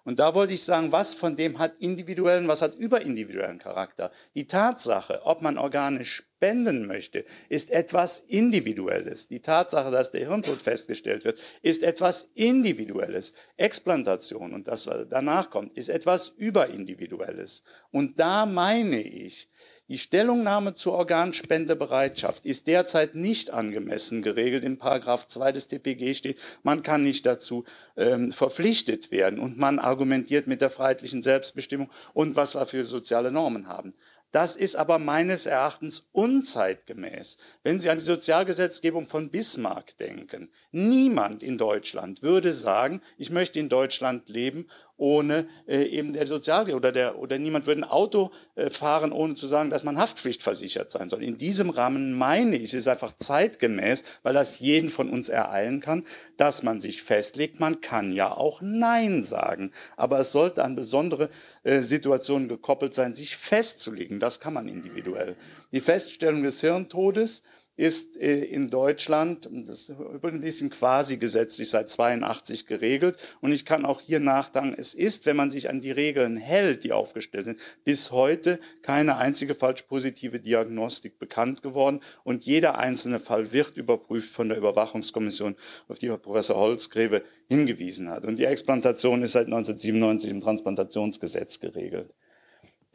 Und 0.07 0.19
da 0.19 0.33
wollte 0.33 0.53
ich 0.53 0.63
sagen, 0.63 0.93
was 0.93 1.15
von 1.15 1.35
dem 1.35 1.59
hat 1.59 1.79
individuellen, 1.79 2.47
was 2.47 2.61
hat 2.61 2.75
überindividuellen 2.75 3.59
Charakter. 3.59 4.09
Die 4.35 4.47
Tatsache, 4.47 5.19
ob 5.25 5.41
man 5.41 5.57
Organe 5.57 6.05
spenden 6.05 6.87
möchte, 6.87 7.25
ist 7.49 7.71
etwas 7.71 8.21
Individuelles. 8.21 9.27
Die 9.27 9.41
Tatsache, 9.41 9.91
dass 9.91 10.11
der 10.11 10.29
Hirntod 10.29 10.61
festgestellt 10.61 11.25
wird, 11.25 11.37
ist 11.61 11.83
etwas 11.83 12.29
Individuelles. 12.35 13.33
Explantation 13.57 14.53
und 14.53 14.69
das, 14.69 14.87
was 14.87 15.09
danach 15.09 15.49
kommt, 15.49 15.77
ist 15.77 15.89
etwas 15.89 16.29
Überindividuelles. 16.29 17.63
Und 17.91 18.17
da 18.17 18.45
meine 18.45 19.01
ich, 19.01 19.49
die 19.89 19.97
Stellungnahme 19.97 20.75
zur 20.75 20.93
Organspendebereitschaft 20.93 22.45
ist 22.45 22.67
derzeit 22.67 23.15
nicht 23.15 23.51
angemessen 23.51 24.21
geregelt. 24.21 24.65
In 24.65 24.77
Paragraph 24.77 25.27
2 25.27 25.53
des 25.53 25.67
TPG 25.69 26.13
steht, 26.13 26.37
man 26.61 26.83
kann 26.83 27.03
nicht 27.03 27.25
dazu 27.25 27.63
ähm, 27.95 28.33
verpflichtet 28.33 29.11
werden 29.11 29.39
und 29.39 29.57
man 29.57 29.79
argumentiert 29.79 30.45
mit 30.45 30.59
der 30.59 30.69
freiheitlichen 30.69 31.23
Selbstbestimmung 31.23 31.89
und 32.13 32.35
was 32.35 32.53
wir 32.53 32.65
für 32.65 32.85
soziale 32.85 33.31
Normen 33.31 33.69
haben. 33.69 33.93
Das 34.33 34.57
ist 34.57 34.75
aber 34.75 34.99
meines 34.99 35.45
Erachtens 35.45 36.09
unzeitgemäß. 36.11 37.37
Wenn 37.63 37.79
Sie 37.79 37.89
an 37.89 37.97
die 37.97 38.03
Sozialgesetzgebung 38.03 39.07
von 39.07 39.31
Bismarck 39.31 39.97
denken, 39.97 40.51
niemand 40.71 41.43
in 41.43 41.57
Deutschland 41.57 42.21
würde 42.21 42.51
sagen, 42.51 43.01
ich 43.17 43.29
möchte 43.29 43.59
in 43.59 43.69
Deutschland 43.69 44.27
leben 44.27 44.67
ohne 44.97 45.47
äh, 45.67 45.83
eben 45.83 46.13
der 46.13 46.27
Sozial 46.27 46.73
oder 46.73 46.91
der 46.91 47.19
oder 47.19 47.37
niemand 47.37 47.67
würde 47.67 47.81
ein 47.81 47.89
Auto 47.89 48.31
äh, 48.55 48.69
fahren, 48.69 49.11
ohne 49.11 49.35
zu 49.35 49.47
sagen, 49.47 49.69
dass 49.69 49.83
man 49.83 49.97
haftpflichtversichert 49.97 50.91
sein 50.91 51.07
soll. 51.07 51.23
In 51.23 51.37
diesem 51.37 51.69
Rahmen 51.69 52.17
meine 52.17 52.55
ich, 52.55 52.73
ist 52.73 52.87
einfach 52.87 53.13
zeitgemäß, 53.15 54.03
weil 54.23 54.33
das 54.33 54.59
jeden 54.59 54.89
von 54.89 55.09
uns 55.09 55.29
ereilen 55.29 55.81
kann, 55.81 56.03
dass 56.35 56.63
man 56.63 56.81
sich 56.81 57.03
festlegt. 57.03 57.59
Man 57.59 57.81
kann 57.81 58.11
ja 58.11 58.35
auch 58.35 58.61
Nein 58.61 59.23
sagen, 59.23 59.71
aber 59.95 60.19
es 60.19 60.31
sollte 60.31 60.63
an 60.63 60.75
besondere 60.75 61.29
äh, 61.63 61.81
Situationen 61.81 62.47
gekoppelt 62.47 62.93
sein, 62.93 63.13
sich 63.13 63.37
festzulegen. 63.37 64.19
Das 64.19 64.39
kann 64.39 64.53
man 64.53 64.67
individuell. 64.67 65.35
Die 65.71 65.81
Feststellung 65.81 66.43
des 66.43 66.61
Hirntodes 66.61 67.43
ist 67.77 68.17
äh, 68.17 68.43
in 68.43 68.71
Deutschland, 68.71 69.47
das 69.51 69.81
ist 69.81 69.89
übrigens 69.89 70.43
bisschen 70.57 70.71
quasi 70.71 71.17
gesetzlich 71.17 71.69
seit 71.69 71.89
82 71.89 72.65
geregelt. 72.65 73.17
Und 73.39 73.51
ich 73.51 73.65
kann 73.65 73.85
auch 73.85 74.01
hier 74.01 74.19
nachdenken, 74.19 74.75
es 74.77 74.95
ist, 74.95 75.27
wenn 75.27 75.35
man 75.35 75.51
sich 75.51 75.69
an 75.69 75.79
die 75.79 75.91
Regeln 75.91 76.37
hält, 76.37 76.83
die 76.83 76.91
aufgestellt 76.91 77.45
sind, 77.45 77.59
bis 77.85 78.11
heute 78.11 78.59
keine 78.81 79.17
einzige 79.17 79.53
falsch 79.53 79.83
positive 79.83 80.39
Diagnostik 80.39 81.19
bekannt 81.19 81.61
geworden. 81.61 82.01
Und 82.23 82.45
jeder 82.45 82.79
einzelne 82.79 83.19
Fall 83.19 83.53
wird 83.53 83.77
überprüft 83.77 84.33
von 84.33 84.49
der 84.49 84.57
Überwachungskommission, 84.57 85.55
auf 85.87 85.99
die 85.99 86.09
Professor 86.09 86.57
Holzgräbe 86.57 87.21
hingewiesen 87.47 88.09
hat. 88.09 88.25
Und 88.25 88.37
die 88.37 88.45
Explantation 88.45 89.21
ist 89.21 89.33
seit 89.33 89.45
1997 89.45 90.31
im 90.31 90.39
Transplantationsgesetz 90.39 91.59
geregelt. 91.59 92.11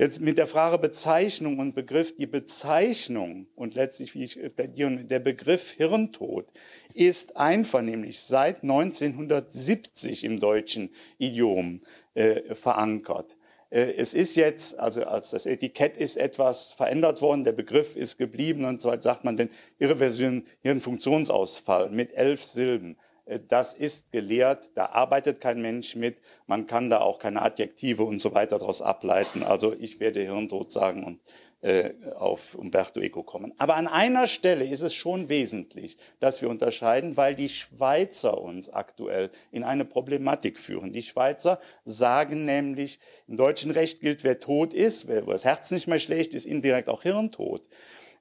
Jetzt 0.03 0.21
mit 0.21 0.37
der 0.37 0.49
Frage 0.49 0.79
Bezeichnung 0.79 1.61
und 1.61 1.77
Begriff, 1.77 2.17
die 2.17 2.27
Bezeichnung 2.27 3.47
und 3.55 3.77
letztlich, 3.77 4.17
wie 4.17 4.25
ich 4.25 4.37
plädiere, 4.57 5.05
der 5.05 5.21
Begriff 5.21 5.71
Hirntod 5.77 6.49
ist 6.93 7.37
einvernehmlich 7.37 8.19
seit 8.19 8.65
1970 8.65 10.25
im 10.25 10.41
deutschen 10.41 10.91
Idiom 11.19 11.83
äh, 12.15 12.57
verankert. 12.57 13.37
Äh, 13.71 13.93
es 13.93 14.12
ist 14.12 14.35
jetzt, 14.35 14.77
also 14.77 15.05
als 15.05 15.31
das 15.31 15.47
Etikett 15.47 15.97
ist 15.97 16.17
etwas 16.17 16.73
verändert 16.73 17.23
worden, 17.23 17.45
der 17.45 17.53
Begriff 17.53 17.95
ist 17.95 18.19
geblieben 18.19 18.65
und 18.65 18.81
so 18.81 18.88
weiter 18.88 19.03
sagt 19.03 19.23
man 19.23 19.37
den 19.37 19.51
irreversiven 19.79 20.49
Hirnfunktionsausfall 20.62 21.91
mit 21.91 22.12
elf 22.15 22.43
Silben. 22.43 22.97
Äh, 23.33 23.40
das 23.49 23.75
ist 23.75 24.12
gelehrt, 24.12 24.71
da 24.75 24.87
arbeitet 24.87 25.40
kein 25.40 25.61
Mensch 25.62 25.97
mit, 25.97 26.21
man 26.47 26.66
kann 26.66 26.90
da 26.90 27.01
auch 27.01 27.18
keine 27.18 27.42
Adjektive 27.42 28.05
und 28.05 28.21
so 28.21 28.35
weiter 28.35 28.59
daraus 28.59 28.83
ableiten. 28.83 29.42
Also 29.42 29.75
ich 29.79 30.01
werde 30.01 30.21
Hirntod 30.21 30.73
sagen 30.73 31.05
und 31.05 31.21
äh, 31.62 31.95
auf 32.16 32.55
Umberto 32.57 33.01
Eco 33.01 33.23
kommen. 33.23 33.55
Aber 33.57 33.77
an 33.77 33.87
einer 33.87 34.27
Stelle 34.27 34.64
ist 34.64 34.83
es 34.83 34.95
schon 34.95 35.29
wesentlich, 35.29 35.97
dass 36.18 36.42
wir 36.42 36.51
unterscheiden, 36.51 37.16
weil 37.16 37.37
die 37.37 37.49
Schweizer 37.49 38.40
uns 38.40 38.68
aktuell 38.68 39.31
in 39.53 39.62
eine 39.62 39.85
Problematik 39.85 40.59
führen. 40.59 40.92
Die 40.92 41.03
Schweizer 41.03 41.61
sagen 41.85 42.45
nämlich, 42.45 42.99
im 43.29 43.37
deutschen 43.37 43.71
Recht 43.71 44.01
gilt, 44.01 44.25
wer 44.25 44.40
tot 44.40 44.75
ist, 44.75 45.07
wer 45.07 45.23
das 45.23 45.45
Herz 45.45 45.71
nicht 45.71 45.87
mehr 45.87 46.01
schlägt, 46.01 46.35
ist 46.35 46.47
indirekt 46.47 46.88
auch 46.88 47.03
Hirntod. 47.03 47.62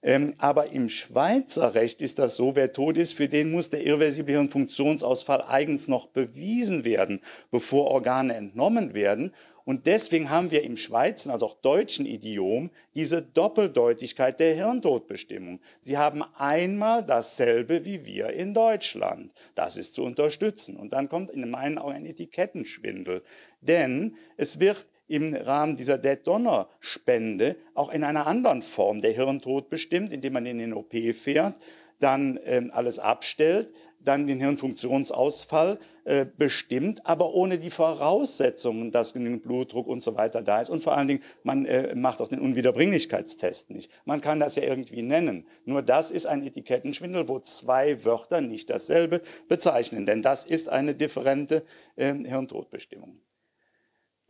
Ähm, 0.03 0.33
aber 0.39 0.71
im 0.71 0.89
Schweizer 0.89 1.75
Recht 1.75 2.01
ist 2.01 2.17
das 2.17 2.35
so, 2.35 2.55
wer 2.55 2.73
tot 2.73 2.97
ist, 2.97 3.13
für 3.13 3.27
den 3.27 3.51
muss 3.51 3.69
der 3.69 3.85
irreversible 3.85 4.33
Hirnfunktionsausfall 4.33 5.43
eigens 5.43 5.87
noch 5.87 6.07
bewiesen 6.07 6.85
werden, 6.85 7.21
bevor 7.51 7.85
Organe 7.91 8.33
entnommen 8.33 8.93
werden. 8.93 9.31
Und 9.63 9.85
deswegen 9.85 10.31
haben 10.31 10.49
wir 10.49 10.63
im 10.63 10.75
Schweizer, 10.75 11.31
also 11.31 11.45
auch 11.45 11.61
deutschen 11.61 12.07
Idiom, 12.07 12.71
diese 12.95 13.21
Doppeldeutigkeit 13.21 14.39
der 14.39 14.55
Hirntodbestimmung. 14.55 15.59
Sie 15.81 15.99
haben 15.99 16.23
einmal 16.35 17.05
dasselbe 17.05 17.85
wie 17.85 18.03
wir 18.03 18.29
in 18.31 18.55
Deutschland. 18.55 19.31
Das 19.53 19.77
ist 19.77 19.93
zu 19.93 20.03
unterstützen. 20.03 20.77
Und 20.77 20.93
dann 20.93 21.09
kommt 21.09 21.29
in 21.29 21.47
meinen 21.49 21.77
Augen 21.77 21.93
ein 21.93 22.05
Etikettenschwindel. 22.07 23.21
Denn 23.61 24.15
es 24.35 24.59
wird 24.59 24.87
im 25.12 25.36
Rahmen 25.36 25.76
dieser 25.76 25.97
Dead-Donor-Spende 25.97 27.58
auch 27.74 27.91
in 27.91 28.06
einer 28.06 28.28
anderen 28.28 28.62
Form 28.62 29.02
der 29.02 29.12
Hirntod 29.12 29.69
bestimmt, 29.69 30.13
indem 30.13 30.34
man 30.34 30.45
in 30.45 30.60
den 30.60 30.74
OP 30.74 30.93
fährt, 30.93 31.56
dann 32.00 32.38
äh, 32.38 32.69
alles 32.71 32.97
abstellt, 32.97 33.74
dann 34.00 34.26
den 34.26 34.39
Hirnfunktionsausfall 34.39 35.80
äh, 36.06 36.26
bestimmt, 36.26 37.06
aber 37.06 37.34
ohne 37.34 37.60
die 37.60 37.69
Voraussetzungen, 37.69 38.91
dass 38.91 39.13
genügend 39.13 39.43
Blutdruck 39.43 39.86
und 39.86 40.02
so 40.02 40.15
weiter 40.15 40.41
da 40.41 40.62
ist. 40.62 40.69
Und 40.69 40.82
vor 40.82 40.97
allen 40.97 41.10
Dingen, 41.10 41.24
man 41.43 41.65
äh, 41.65 41.93
macht 41.93 42.21
auch 42.21 42.30
den 42.30 42.39
Unwiederbringlichkeitstest 42.39 43.69
nicht. 43.69 43.91
Man 44.06 44.21
kann 44.21 44.39
das 44.39 44.56
ja 44.56 44.63
irgendwie 44.63 45.02
nennen. 45.02 45.45
Nur 45.65 45.82
das 45.82 46.10
ist 46.10 46.26
ein 46.26 46.47
Etikettenschwindel, 46.47 47.28
wo 47.28 47.39
zwei 47.39 48.04
Wörter 48.06 48.39
nicht 48.39 48.69
dasselbe 48.69 49.21
bezeichnen, 49.50 50.06
denn 50.06 50.24
das 50.24 50.45
ist 50.45 50.69
eine 50.69 50.95
differente 50.95 51.63
äh, 51.97 52.13
Hirntodbestimmung. 52.13 53.19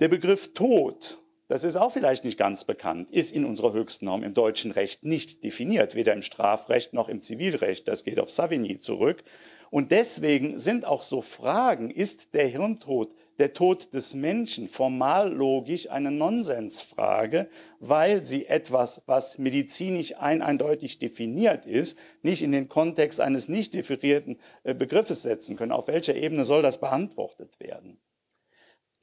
Der 0.02 0.08
Begriff 0.08 0.56
Tod, 0.56 1.22
das 1.48 1.64
ist 1.64 1.76
auch 1.76 1.94
vielleicht 1.94 2.26
nicht 2.26 2.40
ganz 2.40 2.66
bekannt, 2.66 3.12
ist 3.12 3.36
in 3.36 3.46
unserer 3.46 3.72
höchsten 3.74 4.06
Norm 4.06 4.24
im 4.24 4.34
deutschen 4.34 4.72
Recht 4.72 5.04
nicht 5.04 5.44
definiert, 5.44 5.94
weder 5.94 6.14
im 6.14 6.24
Strafrecht 6.24 6.94
noch 6.94 7.08
im 7.08 7.22
Zivilrecht. 7.22 7.88
Das 7.88 8.04
geht 8.04 8.20
auf 8.20 8.32
Savigny 8.32 8.80
zurück. 8.80 9.24
Und 9.70 9.92
deswegen 9.92 10.58
sind 10.58 10.86
auch 10.86 11.04
so 11.04 11.22
Fragen, 11.22 11.92
ist 11.92 12.34
der 12.34 12.48
Hirntod, 12.48 13.14
der 13.38 13.54
Tod 13.54 13.94
des 13.94 14.16
Menschen 14.16 14.70
formal 14.70 15.32
logisch 15.32 15.88
eine 15.92 16.10
Nonsensfrage, 16.10 17.48
weil 17.80 18.24
sie 18.24 18.48
etwas, 18.48 19.04
was 19.06 19.38
medizinisch 19.38 20.18
ein 20.18 20.42
eindeutig 20.42 20.98
definiert 20.98 21.68
ist, 21.68 21.96
nicht 22.24 22.42
in 22.42 22.54
den 22.54 22.70
Kontext 22.70 23.20
eines 23.20 23.50
nicht 23.50 23.76
definierten 23.76 24.40
äh, 24.64 24.74
Begriffes 24.74 25.22
setzen 25.22 25.56
können. 25.56 25.72
Auf 25.72 25.86
welcher 25.86 26.16
Ebene 26.16 26.44
soll 26.44 26.64
das 26.64 26.80
beantwortet 26.80 27.60
werden? 27.60 28.00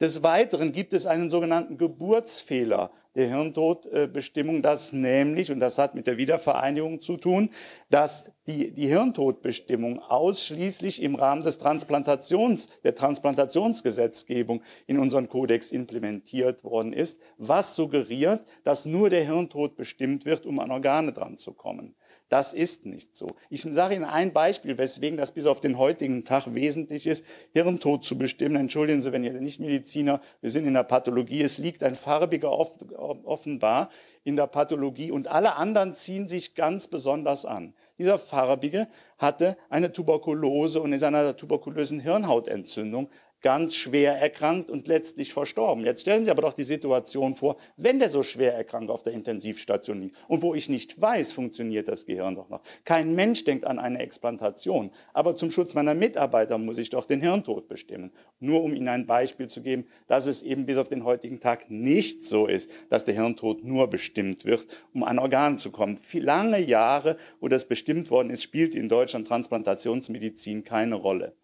Des 0.00 0.22
Weiteren 0.22 0.72
gibt 0.72 0.92
es 0.92 1.06
einen 1.06 1.28
sogenannten 1.28 1.76
Geburtsfehler 1.76 2.92
der 3.16 3.28
Hirntodbestimmung, 3.28 4.62
das 4.62 4.92
nämlich, 4.92 5.50
und 5.50 5.58
das 5.58 5.76
hat 5.76 5.96
mit 5.96 6.06
der 6.06 6.18
Wiedervereinigung 6.18 7.00
zu 7.00 7.16
tun, 7.16 7.50
dass 7.90 8.30
die, 8.46 8.70
die 8.70 8.86
Hirntodbestimmung 8.86 9.98
ausschließlich 9.98 11.02
im 11.02 11.16
Rahmen 11.16 11.42
des 11.42 11.58
Transplantations, 11.58 12.68
der 12.84 12.94
Transplantationsgesetzgebung 12.94 14.62
in 14.86 15.00
unseren 15.00 15.28
Kodex 15.28 15.72
implementiert 15.72 16.62
worden 16.62 16.92
ist, 16.92 17.20
was 17.36 17.74
suggeriert, 17.74 18.44
dass 18.62 18.86
nur 18.86 19.10
der 19.10 19.24
Hirntod 19.24 19.74
bestimmt 19.74 20.24
wird, 20.24 20.46
um 20.46 20.60
an 20.60 20.70
Organe 20.70 21.12
dran 21.12 21.36
zu 21.36 21.54
kommen. 21.54 21.96
Das 22.28 22.52
ist 22.52 22.84
nicht 22.84 23.16
so. 23.16 23.36
Ich 23.48 23.62
sage 23.62 23.94
Ihnen 23.94 24.04
ein 24.04 24.34
Beispiel, 24.34 24.76
weswegen 24.76 25.16
das 25.16 25.32
bis 25.32 25.46
auf 25.46 25.60
den 25.60 25.78
heutigen 25.78 26.24
Tag 26.24 26.54
wesentlich 26.54 27.06
ist, 27.06 27.24
Hirntod 27.52 28.04
zu 28.04 28.18
bestimmen. 28.18 28.56
Entschuldigen 28.56 29.00
Sie, 29.00 29.12
wenn 29.12 29.24
ihr 29.24 29.32
nicht 29.32 29.60
Mediziner, 29.60 30.20
wir 30.42 30.50
sind 30.50 30.66
in 30.66 30.74
der 30.74 30.82
Pathologie, 30.82 31.42
es 31.42 31.56
liegt 31.56 31.82
ein 31.82 31.96
farbiger 31.96 32.52
offenbar 32.52 33.88
in 34.24 34.36
der 34.36 34.46
Pathologie 34.46 35.10
und 35.10 35.26
alle 35.26 35.56
anderen 35.56 35.94
ziehen 35.94 36.26
sich 36.26 36.54
ganz 36.54 36.86
besonders 36.86 37.46
an. 37.46 37.72
Dieser 37.98 38.18
Farbige 38.18 38.88
hatte 39.16 39.56
eine 39.70 39.90
Tuberkulose 39.90 40.80
und 40.80 40.92
ist 40.92 41.02
an 41.02 41.14
einer 41.14 41.36
tuberkulösen 41.36 41.98
Hirnhautentzündung 41.98 43.08
ganz 43.40 43.74
schwer 43.74 44.14
erkrankt 44.14 44.70
und 44.70 44.88
letztlich 44.88 45.32
verstorben. 45.32 45.84
Jetzt 45.84 46.02
stellen 46.02 46.24
Sie 46.24 46.30
aber 46.30 46.42
doch 46.42 46.54
die 46.54 46.64
Situation 46.64 47.36
vor, 47.36 47.56
wenn 47.76 47.98
der 47.98 48.08
so 48.08 48.22
schwer 48.22 48.54
erkrankt 48.54 48.90
auf 48.90 49.02
der 49.02 49.12
Intensivstation 49.12 50.00
liegt 50.00 50.16
und 50.26 50.42
wo 50.42 50.54
ich 50.54 50.68
nicht 50.68 51.00
weiß, 51.00 51.32
funktioniert 51.32 51.88
das 51.88 52.06
Gehirn 52.06 52.34
doch 52.34 52.48
noch. 52.48 52.62
Kein 52.84 53.14
Mensch 53.14 53.44
denkt 53.44 53.64
an 53.64 53.78
eine 53.78 54.00
Explantation, 54.00 54.90
aber 55.12 55.36
zum 55.36 55.50
Schutz 55.50 55.74
meiner 55.74 55.94
Mitarbeiter 55.94 56.58
muss 56.58 56.78
ich 56.78 56.90
doch 56.90 57.06
den 57.06 57.20
Hirntod 57.20 57.68
bestimmen. 57.68 58.10
Nur 58.40 58.62
um 58.62 58.74
Ihnen 58.74 58.88
ein 58.88 59.06
Beispiel 59.06 59.48
zu 59.48 59.62
geben, 59.62 59.86
dass 60.06 60.26
es 60.26 60.42
eben 60.42 60.66
bis 60.66 60.76
auf 60.76 60.88
den 60.88 61.04
heutigen 61.04 61.40
Tag 61.40 61.70
nicht 61.70 62.24
so 62.24 62.46
ist, 62.46 62.70
dass 62.90 63.04
der 63.04 63.14
Hirntod 63.14 63.64
nur 63.64 63.88
bestimmt 63.88 64.44
wird, 64.44 64.66
um 64.92 65.04
an 65.04 65.18
Organen 65.18 65.58
zu 65.58 65.70
kommen. 65.70 65.98
Lange 66.12 66.60
Jahre, 66.60 67.16
wo 67.40 67.48
das 67.48 67.66
bestimmt 67.66 68.10
worden 68.10 68.30
ist, 68.30 68.42
spielt 68.42 68.74
in 68.74 68.88
Deutschland 68.88 69.28
Transplantationsmedizin 69.28 70.64
keine 70.64 70.96
Rolle. 70.96 71.34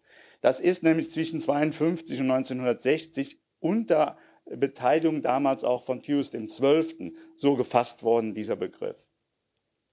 Das 0.41 0.59
ist 0.59 0.83
nämlich 0.83 1.09
zwischen 1.11 1.39
52 1.39 2.19
und 2.19 2.31
1960 2.31 3.39
unter 3.59 4.17
Beteiligung 4.45 5.21
damals 5.21 5.63
auch 5.63 5.85
von 5.85 6.01
Pius 6.01 6.31
XII. 6.31 7.15
so 7.37 7.55
gefasst 7.55 8.03
worden, 8.03 8.33
dieser 8.33 8.55
Begriff. 8.55 9.05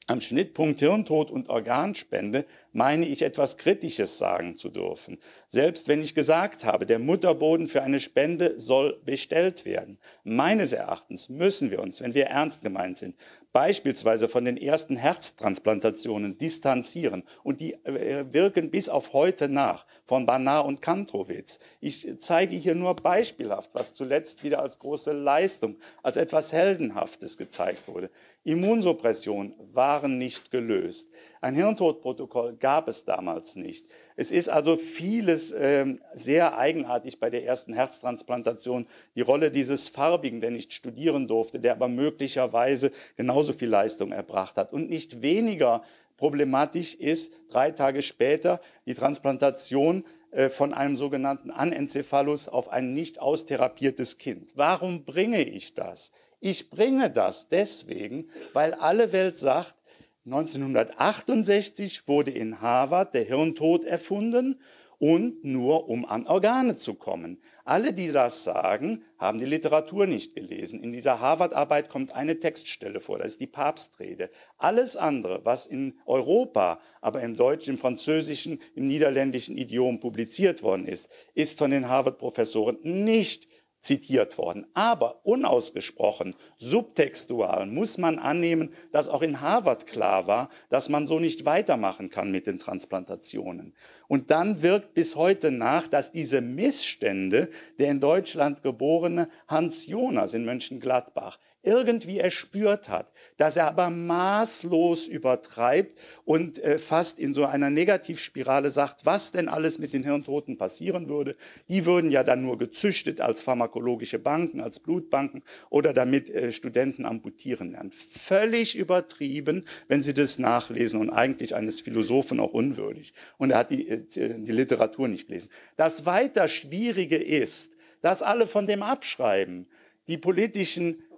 Am 0.09 0.21
Schnittpunkt 0.21 0.81
Hirntod 0.81 1.31
und 1.31 1.49
Organspende 1.49 2.45
meine 2.73 3.07
ich 3.07 3.23
etwas 3.23 3.57
Kritisches 3.57 4.19
sagen 4.19 4.57
zu 4.57 4.69
dürfen. 4.69 5.19
Selbst 5.47 5.87
wenn 5.87 6.03
ich 6.03 6.17
gesagt 6.17 6.65
habe, 6.65 6.87
der 6.87 6.99
Mutterboden 6.99 7.69
für 7.69 7.85
eine 7.85 8.01
Spende 8.01 8.59
soll 8.59 9.01
bestellt 9.05 9.65
werden. 9.65 9.99
Meines 10.25 10.73
Erachtens 10.73 11.29
müssen 11.29 11.71
wir 11.71 11.81
uns, 11.81 12.01
wenn 12.01 12.15
wir 12.15 12.27
ernst 12.27 12.63
gemeint 12.63 12.99
sind, 12.99 13.15
beispielsweise 13.53 14.29
von 14.29 14.45
den 14.45 14.57
ersten 14.57 14.97
Herztransplantationen 14.97 16.39
distanzieren 16.39 17.23
und 17.43 17.61
die 17.61 17.75
äh, 17.85 18.25
wirken 18.33 18.71
bis 18.71 18.89
auf 18.89 19.13
heute 19.13 19.49
nach 19.49 19.87
von 20.07 20.27
Banar 20.27 20.65
und 20.65 20.81
Kantrowitz. 20.81 21.61
Ich 21.81 22.07
zeige 22.19 22.57
hier 22.57 22.75
nur 22.75 22.97
beispielhaft, 22.97 23.71
was 23.75 23.95
zuletzt 23.95 24.43
wieder 24.43 24.61
als 24.61 24.79
große 24.79 25.13
Leistung, 25.13 25.77
als 26.03 26.17
etwas 26.17 26.53
Heldenhaftes 26.53 27.37
gezeigt 27.37 27.89
wurde. 27.89 28.11
Immunsuppression 28.45 29.55
waren 29.73 30.19
nicht 30.19 30.51
gelöst. 30.51 31.09
Ein 31.41 31.55
Hirntodprotokoll 31.55 32.57
gab 32.57 32.89
es 32.89 33.05
damals 33.05 33.55
nicht. 33.55 33.87
Es 34.17 34.33
ist 34.33 34.49
also 34.49 34.77
vieles 34.77 35.53
äh, 35.53 35.95
sehr 36.13 36.59
eigenartig 36.59 37.21
bei 37.21 37.31
der 37.31 37.45
ersten 37.45 37.73
Herztransplantation. 37.73 38.87
Die 39.15 39.21
Rolle 39.21 39.53
dieses 39.53 39.89
Farbigen, 39.89 40.41
der 40.41 40.51
nicht 40.51 40.73
studieren 40.73 41.29
durfte, 41.29 41.61
der 41.61 41.73
aber 41.73 41.87
möglicherweise 41.87 42.91
genauso 43.17 43.53
viel 43.53 43.69
Leistung 43.69 44.11
erbracht 44.11 44.57
hat. 44.57 44.73
Und 44.73 44.91
nicht 44.91 45.23
weniger 45.23 45.85
problematisch 46.17 46.95
ist 46.97 47.33
drei 47.49 47.71
Tage 47.71 48.03
später 48.03 48.61
die 48.87 48.95
Transplantation 48.95 50.05
äh, 50.33 50.49
von 50.49 50.75
einem 50.75 50.97
sogenannten 50.97 51.53
Anencephalus 51.53 52.49
auf 52.49 52.71
ein 52.71 52.93
nicht 52.93 53.21
austherapiertes 53.21 54.19
Kind. 54.19 54.51
Warum 54.57 55.05
bringe 55.05 55.43
ich 55.43 55.75
das? 55.75 56.11
Ich 56.45 56.71
bringe 56.71 57.09
das 57.09 57.49
deswegen, 57.49 58.29
weil 58.53 58.75
alle 58.75 59.13
Welt 59.13 59.39
sagt, 59.39 59.77
1968 60.25 62.09
wurde 62.09 62.33
in 62.33 62.61
Harvard 62.61 63.15
der 63.15 63.23
Hirntod 63.23 63.85
erfunden 63.85 64.59
und 64.99 65.45
nur 65.45 65.89
um 65.89 66.05
an 66.05 66.27
Organe 66.27 66.77
zu 66.77 66.95
kommen. 66.95 67.41
Alle, 67.65 67.93
die 67.93 68.11
das 68.11 68.43
sagen, 68.43 69.05
haben 69.19 69.39
die 69.39 69.47
Literatur 69.47 70.09
nicht 70.09 70.35
gelesen. 70.35 70.83
In 70.83 70.93
dieser 70.93 71.21
Harvard-Arbeit 71.21 71.89
kommt 71.89 72.13
eine 72.13 72.41
Textstelle 72.41 73.01
vor, 73.01 73.19
das 73.19 73.29
ist 73.29 73.41
die 73.41 73.47
Papstrede. 73.47 74.29
Alles 74.59 74.97
andere, 74.97 75.45
was 75.45 75.69
in 75.69 75.95
Europa, 76.07 76.81
aber 77.01 77.21
im 77.21 77.37
deutschen, 77.37 77.75
im 77.75 77.79
französischen, 77.79 78.61
im 78.75 78.89
niederländischen 78.89 79.57
Idiom 79.57 80.01
publiziert 80.01 80.65
worden 80.65 80.89
ist, 80.89 81.09
ist 81.35 81.57
von 81.57 81.71
den 81.71 81.89
Harvard-Professoren 81.89 82.79
nicht 82.83 83.47
zitiert 83.83 84.39
worden. 84.39 84.67
Aber 84.75 85.21
unausgesprochen, 85.25 86.35
subtextual 86.57 87.67
muss 87.67 87.99
man 87.99 88.19
annehmen, 88.19 88.73
dass 88.93 89.09
auch 89.09 89.23
in 89.23 89.41
Harvard 89.41 89.87
klar 89.87 90.27
war, 90.27 90.49
dass 90.71 90.89
man 90.89 91.07
so 91.07 91.19
nicht 91.19 91.45
weitermachen 91.45 92.09
kann 92.09 92.31
mit 92.31 92.47
den 92.47 92.59
Transplantationen. 92.59 93.75
Und 94.09 94.31
dann 94.31 94.63
wirkt 94.63 94.95
bis 94.95 95.17
heute 95.17 95.51
nach, 95.51 95.89
dass 95.89 96.13
diese 96.13 96.41
Missstände 96.41 97.51
der 97.79 97.91
in 97.91 98.01
Deutschland 98.01 98.63
geborene 98.63 99.29
Hans 99.49 99.87
Jonas 99.87 100.35
in 100.35 100.45
Mönchengladbach 100.45 101.39
irgendwie 101.63 102.19
erspürt 102.19 102.89
hat, 102.89 103.13
dass 103.37 103.57
er 103.57 103.69
aber 103.69 103.89
maßlos 103.89 105.07
übertreibt 105.07 105.99
und 106.25 106.59
äh, 106.59 106.79
fast 106.79 107.19
in 107.19 107.35
so 107.35 107.45
einer 107.45 107.71
Negativspirale 107.71 108.71
sagt, 108.71 109.07
was 109.07 109.31
denn 109.31 109.49
alles 109.49 109.79
mit 109.79 109.93
den 109.93 110.03
Hirntoten 110.03 110.59
passieren 110.59 111.09
würde. 111.09 111.37
Die 111.69 111.87
würden 111.87 112.11
ja 112.11 112.25
dann 112.25 112.43
nur 112.43 112.59
gezüchtet 112.59 113.21
als 113.21 113.43
pharmakologische 113.43 114.19
Banken, 114.19 114.61
als 114.61 114.81
Blutbanken 114.81 115.45
oder 115.71 115.93
damit 115.93 116.31
äh, 116.31 116.51
Studenten 116.51 117.05
amputieren 117.05 117.73
lernen. 117.73 117.93
Völlig 117.93 118.77
übertrieben, 118.77 119.65
wenn 119.87 120.03
Sie 120.03 120.15
das 120.15 120.39
nachlesen 120.39 121.01
und 121.01 121.11
eigentlich 121.11 121.55
eines 121.55 121.81
Philosophen 121.81 122.41
auch 122.41 122.53
unwürdig. 122.53 123.15
Und 123.39 123.53
er 123.53 123.59
hat 123.59 123.71
die, 123.71 123.89
äh, 123.89 124.03
die 124.09 124.53
Literatur 124.53 125.07
nicht 125.07 125.29
gelesen. 125.29 125.51
Das 125.77 126.07
weiter 126.07 126.49
Schwierige 126.49 127.17
ist, 127.17 127.73
dass 128.01 128.21
alle 128.21 128.47
von 128.47 128.67
dem 128.67 128.83
abschreiben. 128.83 129.67
Die 130.09 130.19
politischen 130.19 130.99
äh, 130.99 131.12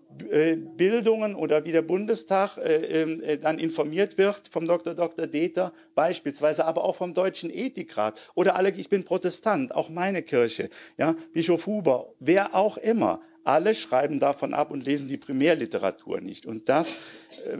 Bildungen 0.77 1.35
oder 1.35 1.65
wie 1.65 1.73
der 1.73 1.83
Bundestag 1.83 2.57
äh, 2.59 3.03
ähm, 3.03 3.23
äh, 3.23 3.39
dann 3.39 3.59
informiert 3.59 4.19
wird 4.19 4.49
vom 4.49 4.67
Dr. 4.67 4.95
Dr. 4.95 5.27
Deter 5.27 5.73
beispielsweise, 5.95 6.65
aber 6.65 6.85
auch 6.85 6.97
vom 6.97 7.15
Deutschen 7.15 7.51
Ethikrat 7.51 8.15
oder 8.35 8.57
alle, 8.57 8.71
ich 8.71 8.89
bin 8.89 9.05
Protestant, 9.05 9.75
auch 9.75 9.89
meine 9.89 10.23
Kirche, 10.23 10.71
ja, 10.99 11.15
Bischof 11.33 11.67
Huber, 11.67 12.13
wer 12.21 12.55
auch 12.55 12.77
immer. 12.77 13.21
Alle 13.47 13.75
schreiben 13.75 14.21
davon 14.21 14.55
ab 14.55 14.71
und 14.71 14.87
lesen 14.87 15.09
die 15.09 15.19
Primärliteratur 15.19 16.23
nicht. 16.23 16.47
Und 16.47 16.71
das 16.71 17.01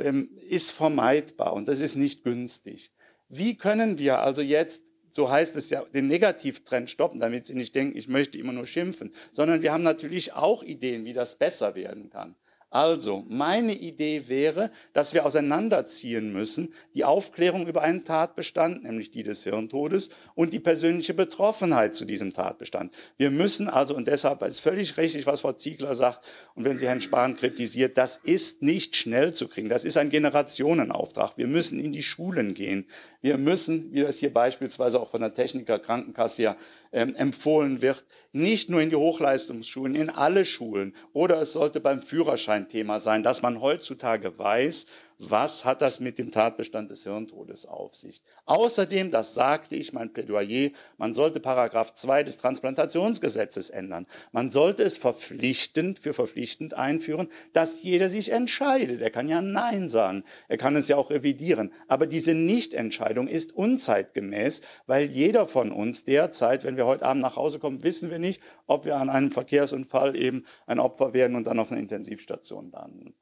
ähm, 0.01 0.31
ist 0.49 0.71
vermeidbar 0.71 1.53
und 1.53 1.69
das 1.69 1.81
ist 1.81 1.97
nicht 1.97 2.25
günstig. 2.25 2.91
Wie 3.29 3.57
können 3.57 3.99
wir 3.99 4.21
also 4.21 4.41
jetzt 4.41 4.83
so 5.15 5.31
heißt 5.31 5.55
es 5.57 5.71
ja, 5.71 5.85
den 5.95 6.09
Negativtrend 6.09 6.91
stoppen, 6.91 7.21
damit 7.21 7.47
sie 7.47 7.55
nicht 7.55 7.75
denken, 7.75 7.97
ich 7.97 8.09
möchte 8.09 8.37
immer 8.37 8.53
nur 8.53 8.67
schimpfen, 8.67 9.15
sondern 9.33 9.63
wir 9.63 9.73
haben 9.73 9.85
natürlich 9.85 10.33
auch 10.33 10.65
Ideen, 10.65 11.05
wie 11.05 11.13
das 11.13 11.37
besser 11.37 11.77
werden 11.77 12.11
kann. 12.11 12.35
Also, 12.75 13.25
meine 13.29 13.73
Idee 13.73 14.25
wäre, 14.27 14.69
dass 14.95 15.15
wir 15.15 15.25
auseinanderziehen 15.25 16.33
müssen 16.33 16.75
die 16.97 17.05
Aufklärung 17.05 17.69
über 17.69 17.83
einen 17.83 18.05
Tatbestand, 18.05 18.83
nämlich 18.83 19.13
die 19.13 19.23
des 19.23 19.45
Hirntodes, 19.45 20.11
und 20.35 20.53
die 20.53 20.59
persönliche 20.59 21.15
Betroffenheit 21.15 21.95
zu 21.95 22.05
diesem 22.05 22.35
Tatbestand. 22.35 22.93
Wir 23.17 23.31
müssen 23.31 23.69
also, 23.69 23.95
und 23.95 24.09
deshalb 24.09 24.43
ist 24.43 24.59
völlig 24.59 24.97
richtig, 24.97 25.25
was 25.25 25.43
Frau 25.43 25.53
Ziegler 25.53 25.95
sagt, 25.95 26.25
und 26.57 26.65
wenn 26.65 26.77
sie 26.77 26.89
Herrn 26.89 27.01
Spahn 27.01 27.37
kritisiert, 27.37 27.97
das 27.97 28.17
ist 28.17 28.61
nicht 28.61 28.97
schnell 28.97 29.33
zu 29.33 29.47
kriegen. 29.47 29.69
Das 29.69 29.85
ist 29.85 29.97
ein 29.97 30.11
Generationenauftrag. 30.11 31.35
Wir 31.37 31.47
müssen 31.47 31.79
in 31.79 31.93
die 31.93 32.03
Schulen 32.03 32.55
gehen. 32.55 32.89
Wir 33.21 33.39
müssen, 33.39 33.93
wie 33.93 34.01
das 34.01 34.19
hier 34.19 34.35
beispielsweise 34.35 34.99
auch 34.99 35.13
von 35.13 35.21
der 35.21 35.33
Techniker 35.33 35.79
Krankenkasse 35.79 36.43
ja 36.43 36.57
ähm, 36.95 37.15
empfohlen 37.17 37.83
wird, 37.83 38.05
nicht 38.33 38.71
nur 38.71 38.81
in 38.81 38.89
die 38.89 38.97
Hochleistungsschulen, 38.97 39.95
in 39.95 40.11
alle 40.11 40.45
Schulen. 40.45 40.95
Oder 41.13 41.43
es 41.43 41.53
sollte 41.53 41.81
beim 41.81 42.01
Führerschein 42.01 42.69
Thema 42.69 43.01
sein, 43.01 43.23
dass 43.23 43.43
man 43.43 43.61
heutzutage 43.61 44.39
weiß, 44.39 44.87
was 45.19 45.65
hat 45.65 45.81
das 45.81 46.01
mit 46.01 46.19
dem 46.19 46.31
Tatbestand 46.31 46.91
des 46.91 47.05
Hirntodes 47.05 47.67
auf 47.67 47.95
sich. 47.95 48.23
Außerdem, 48.47 49.11
das 49.11 49.35
sagte 49.35 49.77
ich, 49.77 49.93
mein 49.93 50.13
Plädoyer, 50.13 50.71
man 50.97 51.15
sollte 51.15 51.41
Paragraph 51.41 51.95
2 51.95 52.23
des 52.25 52.39
Transplantationsgesetzes 52.39 53.71
ändern. 53.71 54.07
Man 54.33 54.51
sollte 54.51 54.83
es 54.83 54.97
verpflichtend, 54.97 55.99
für 55.99 56.15
verpflichtend 56.15 56.75
einführen, 56.75 57.29
dass 57.53 57.83
jeder 57.83 58.09
sich 58.09 58.33
entscheidet. 58.33 59.01
Er 59.01 59.11
kann 59.11 59.29
ja 59.29 59.41
Nein 59.41 59.89
sagen. 59.89 60.25
Er 60.49 60.57
kann 60.57 60.77
es 60.77 60.89
ja 60.89 60.97
auch 60.97 61.11
revidieren. 61.11 61.73
Aber 61.89 62.07
diese 62.07 62.35
Nichtentscheidung 62.35 63.29
ist 63.29 63.55
unzeitgemäß, 63.55 64.63
weil 64.87 65.05
jeder 65.11 65.47
von 65.49 65.73
uns 65.73 66.05
derzeit, 66.05 66.65
wenn 66.65 66.77
wir 66.77 66.87
heute 66.87 67.05
Abend 67.05 67.23
nach 67.23 67.37
Hause 67.37 67.59
kommen, 67.59 67.83
wissen 67.83 68.11
wir 68.11 68.19
nicht, 68.19 68.41
ob 68.67 68.85
wir 68.85 68.97
an 68.97 69.11
einem 69.11 69.31
Verkehrsunfall 69.31 70.17
eben 70.17 70.45
ein 70.67 70.79
Opfer 70.79 71.15
werden 71.15 71.37
und 71.37 71.47
dann 71.47 71.59
auf 71.59 71.71
einer 71.71 71.81
Intensivstation 71.81 72.71
landen. 72.71 73.15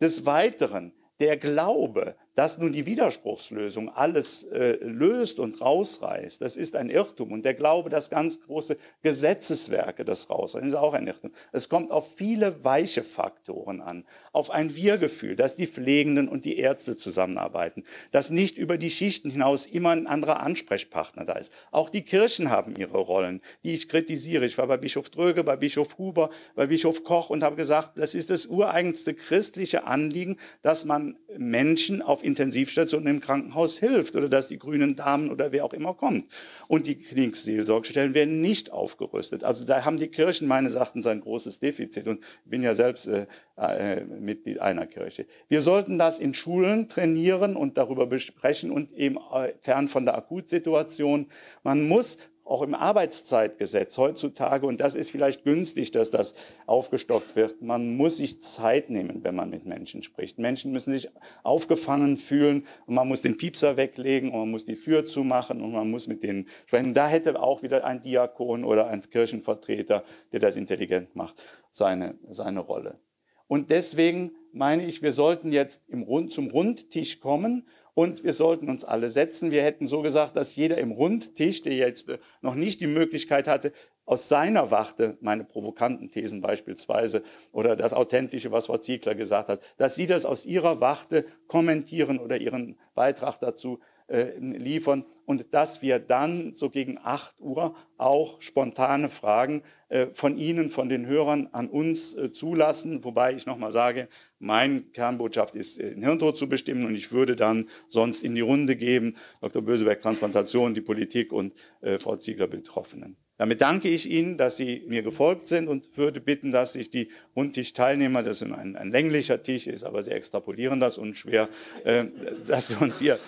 Des 0.00 0.26
Weiteren, 0.26 0.92
der 1.20 1.36
Glaube, 1.36 2.16
dass 2.36 2.58
nun 2.58 2.72
die 2.72 2.84
Widerspruchslösung 2.84 3.88
alles 3.88 4.44
äh, 4.44 4.76
löst 4.82 5.40
und 5.40 5.58
rausreißt, 5.58 6.40
das 6.42 6.58
ist 6.58 6.76
ein 6.76 6.90
Irrtum. 6.90 7.32
Und 7.32 7.46
der 7.46 7.54
Glaube, 7.54 7.88
dass 7.88 8.10
ganz 8.10 8.42
große 8.42 8.76
Gesetzeswerke 9.02 10.04
das 10.04 10.28
rausreißen, 10.28 10.68
ist 10.68 10.74
auch 10.74 10.92
ein 10.92 11.06
Irrtum. 11.06 11.32
Es 11.52 11.70
kommt 11.70 11.90
auf 11.90 12.14
viele 12.14 12.62
weiche 12.62 13.02
Faktoren 13.02 13.80
an, 13.80 14.04
auf 14.32 14.50
ein 14.50 14.76
Wir-Gefühl, 14.76 15.34
dass 15.34 15.56
die 15.56 15.66
Pflegenden 15.66 16.28
und 16.28 16.44
die 16.44 16.58
Ärzte 16.58 16.96
zusammenarbeiten, 16.96 17.84
dass 18.12 18.28
nicht 18.28 18.58
über 18.58 18.76
die 18.76 18.90
Schichten 18.90 19.30
hinaus 19.30 19.64
immer 19.64 19.90
ein 19.90 20.06
anderer 20.06 20.40
Ansprechpartner 20.40 21.24
da 21.24 21.34
ist. 21.34 21.50
Auch 21.70 21.88
die 21.88 22.02
Kirchen 22.02 22.50
haben 22.50 22.76
ihre 22.76 22.98
Rollen, 22.98 23.40
die 23.64 23.72
ich 23.72 23.88
kritisiere. 23.88 24.44
Ich 24.44 24.58
war 24.58 24.66
bei 24.66 24.76
Bischof 24.76 25.08
Dröge, 25.08 25.42
bei 25.42 25.56
Bischof 25.56 25.96
Huber, 25.96 26.28
bei 26.54 26.66
Bischof 26.66 27.02
Koch 27.02 27.30
und 27.30 27.42
habe 27.42 27.56
gesagt, 27.56 27.92
das 27.96 28.14
ist 28.14 28.28
das 28.28 28.44
ureigenste 28.44 29.14
christliche 29.14 29.86
Anliegen, 29.86 30.36
dass 30.60 30.84
man 30.84 31.16
Menschen 31.38 32.02
auf 32.02 32.25
Intensivstation 32.26 33.06
im 33.06 33.20
Krankenhaus 33.20 33.78
hilft 33.78 34.16
oder 34.16 34.28
dass 34.28 34.48
die 34.48 34.58
grünen 34.58 34.96
Damen 34.96 35.30
oder 35.30 35.52
wer 35.52 35.64
auch 35.64 35.72
immer 35.72 35.94
kommt. 35.94 36.26
Und 36.68 36.86
die 36.86 36.96
Klinikseelsorgestellen 36.96 38.14
werden 38.14 38.40
nicht 38.40 38.72
aufgerüstet. 38.72 39.44
Also 39.44 39.64
da 39.64 39.84
haben 39.84 39.98
die 39.98 40.08
Kirchen 40.08 40.48
meines 40.48 40.74
Erachtens 40.74 41.06
ein 41.06 41.20
großes 41.20 41.60
Defizit. 41.60 42.08
Und 42.08 42.20
ich 42.44 42.50
bin 42.50 42.62
ja 42.62 42.74
selbst 42.74 43.06
äh, 43.06 43.26
äh, 43.56 44.04
Mitglied 44.04 44.58
einer 44.60 44.86
Kirche. 44.86 45.26
Wir 45.48 45.62
sollten 45.62 45.98
das 45.98 46.18
in 46.18 46.34
Schulen 46.34 46.88
trainieren 46.88 47.56
und 47.56 47.78
darüber 47.78 48.06
besprechen 48.06 48.70
und 48.70 48.92
eben 48.92 49.16
äh, 49.16 49.52
fern 49.62 49.88
von 49.88 50.04
der 50.04 50.16
Akutsituation. 50.16 51.28
Man 51.62 51.88
muss 51.88 52.18
auch 52.46 52.62
im 52.62 52.74
Arbeitszeitgesetz 52.74 53.98
heutzutage, 53.98 54.66
und 54.66 54.80
das 54.80 54.94
ist 54.94 55.10
vielleicht 55.10 55.44
günstig, 55.44 55.90
dass 55.90 56.10
das 56.10 56.34
aufgestockt 56.66 57.34
wird, 57.34 57.60
man 57.60 57.96
muss 57.96 58.18
sich 58.18 58.42
Zeit 58.42 58.88
nehmen, 58.88 59.24
wenn 59.24 59.34
man 59.34 59.50
mit 59.50 59.66
Menschen 59.66 60.02
spricht. 60.02 60.38
Menschen 60.38 60.72
müssen 60.72 60.92
sich 60.92 61.10
aufgefangen 61.42 62.16
fühlen 62.16 62.66
und 62.86 62.94
man 62.94 63.08
muss 63.08 63.22
den 63.22 63.36
Piepser 63.36 63.76
weglegen 63.76 64.30
und 64.30 64.38
man 64.38 64.50
muss 64.52 64.64
die 64.64 64.76
Tür 64.76 65.04
zumachen 65.04 65.60
und 65.60 65.72
man 65.72 65.90
muss 65.90 66.06
mit 66.06 66.22
denen 66.22 66.48
sprechen. 66.66 66.94
Da 66.94 67.08
hätte 67.08 67.42
auch 67.42 67.62
wieder 67.62 67.84
ein 67.84 68.00
Diakon 68.02 68.64
oder 68.64 68.86
ein 68.86 69.02
Kirchenvertreter, 69.10 70.04
der 70.32 70.40
das 70.40 70.56
intelligent 70.56 71.16
macht, 71.16 71.34
seine, 71.70 72.16
seine 72.28 72.60
Rolle. 72.60 73.00
Und 73.48 73.70
deswegen 73.70 74.32
meine 74.52 74.84
ich, 74.86 75.02
wir 75.02 75.12
sollten 75.12 75.52
jetzt 75.52 75.82
im 75.88 76.02
Rund, 76.02 76.32
zum 76.32 76.48
Rundtisch 76.48 77.20
kommen 77.20 77.66
und 77.96 78.24
wir 78.24 78.34
sollten 78.34 78.68
uns 78.68 78.84
alle 78.84 79.08
setzen. 79.08 79.50
Wir 79.50 79.62
hätten 79.62 79.86
so 79.86 80.02
gesagt, 80.02 80.36
dass 80.36 80.54
jeder 80.54 80.76
im 80.76 80.90
Rundtisch, 80.90 81.62
der 81.62 81.72
jetzt 81.72 82.06
noch 82.42 82.54
nicht 82.54 82.82
die 82.82 82.86
Möglichkeit 82.86 83.48
hatte, 83.48 83.72
aus 84.04 84.28
seiner 84.28 84.70
Warte, 84.70 85.16
meine 85.22 85.44
provokanten 85.44 86.10
Thesen 86.10 86.42
beispielsweise, 86.42 87.22
oder 87.52 87.74
das 87.74 87.94
Authentische, 87.94 88.52
was 88.52 88.66
Frau 88.66 88.76
Ziegler 88.76 89.14
gesagt 89.14 89.48
hat, 89.48 89.62
dass 89.78 89.94
Sie 89.94 90.06
das 90.06 90.26
aus 90.26 90.44
Ihrer 90.44 90.82
Warte 90.82 91.24
kommentieren 91.48 92.18
oder 92.18 92.36
Ihren 92.36 92.78
Beitrag 92.94 93.40
dazu 93.40 93.80
äh, 94.08 94.38
liefern 94.38 95.04
und 95.24 95.52
dass 95.52 95.82
wir 95.82 95.98
dann 95.98 96.54
so 96.54 96.70
gegen 96.70 96.98
8 97.02 97.40
Uhr 97.40 97.74
auch 97.98 98.40
spontane 98.40 99.10
Fragen 99.10 99.62
äh, 99.88 100.06
von 100.14 100.38
Ihnen, 100.38 100.70
von 100.70 100.88
den 100.88 101.06
Hörern 101.06 101.48
an 101.52 101.68
uns 101.68 102.14
äh, 102.14 102.30
zulassen. 102.30 103.04
Wobei 103.04 103.34
ich 103.34 103.46
nochmal 103.46 103.72
sage, 103.72 104.08
mein 104.38 104.92
Kernbotschaft 104.92 105.54
ist, 105.54 105.80
den 105.80 106.02
Hirntod 106.02 106.38
zu 106.38 106.48
bestimmen 106.48 106.86
und 106.86 106.94
ich 106.94 107.10
würde 107.10 107.36
dann 107.36 107.68
sonst 107.88 108.22
in 108.22 108.34
die 108.34 108.40
Runde 108.40 108.76
geben, 108.76 109.16
Dr. 109.40 109.62
Böseberg, 109.62 110.00
Transplantation, 110.00 110.74
die 110.74 110.80
Politik 110.80 111.32
und 111.32 111.54
äh, 111.80 111.98
Frau 111.98 112.16
Ziegler 112.16 112.46
Betroffenen. 112.46 113.16
Damit 113.38 113.60
danke 113.60 113.88
ich 113.88 114.10
Ihnen, 114.10 114.38
dass 114.38 114.56
Sie 114.56 114.82
mir 114.88 115.02
gefolgt 115.02 115.48
sind 115.48 115.68
und 115.68 115.96
würde 115.96 116.20
bitten, 116.20 116.52
dass 116.52 116.72
sich 116.72 116.88
die 116.88 117.10
Rundtisch-Teilnehmer, 117.34 118.22
das 118.22 118.42
ein, 118.42 118.76
ein 118.76 118.90
länglicher 118.90 119.42
Tisch 119.42 119.66
ist, 119.66 119.84
aber 119.84 120.02
Sie 120.02 120.10
extrapolieren 120.10 120.80
das 120.80 120.96
unschwer, 120.96 121.48
äh, 121.84 122.04
dass 122.46 122.70
wir 122.70 122.80
uns 122.80 122.98
hier 122.98 123.18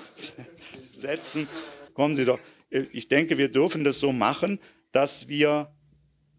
setzen. 0.82 1.46
Kommen 1.92 2.16
Sie 2.16 2.24
doch. 2.24 2.38
Ich 2.70 3.09
denke, 3.09 3.38
wir 3.38 3.50
dürfen 3.50 3.84
das 3.84 4.00
so 4.00 4.12
machen, 4.12 4.61
dass 4.92 5.28
wir, 5.28 5.70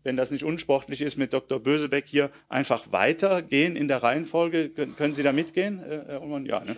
wenn 0.03 0.17
das 0.17 0.31
nicht 0.31 0.43
unsportlich 0.43 1.01
ist, 1.01 1.17
mit 1.17 1.33
Dr. 1.33 1.59
Bösebeck 1.59 2.05
hier 2.07 2.31
einfach 2.47 2.91
weitergehen 2.91 3.75
in 3.75 3.87
der 3.87 4.01
Reihenfolge. 4.01 4.69
Können 4.69 5.13
Sie 5.13 5.23
da 5.23 5.31
mitgehen, 5.31 5.83
äh, 5.83 6.05
Herr 6.07 6.21
Ullmann? 6.23 6.45
Ja. 6.45 6.61
Ne? 6.61 6.75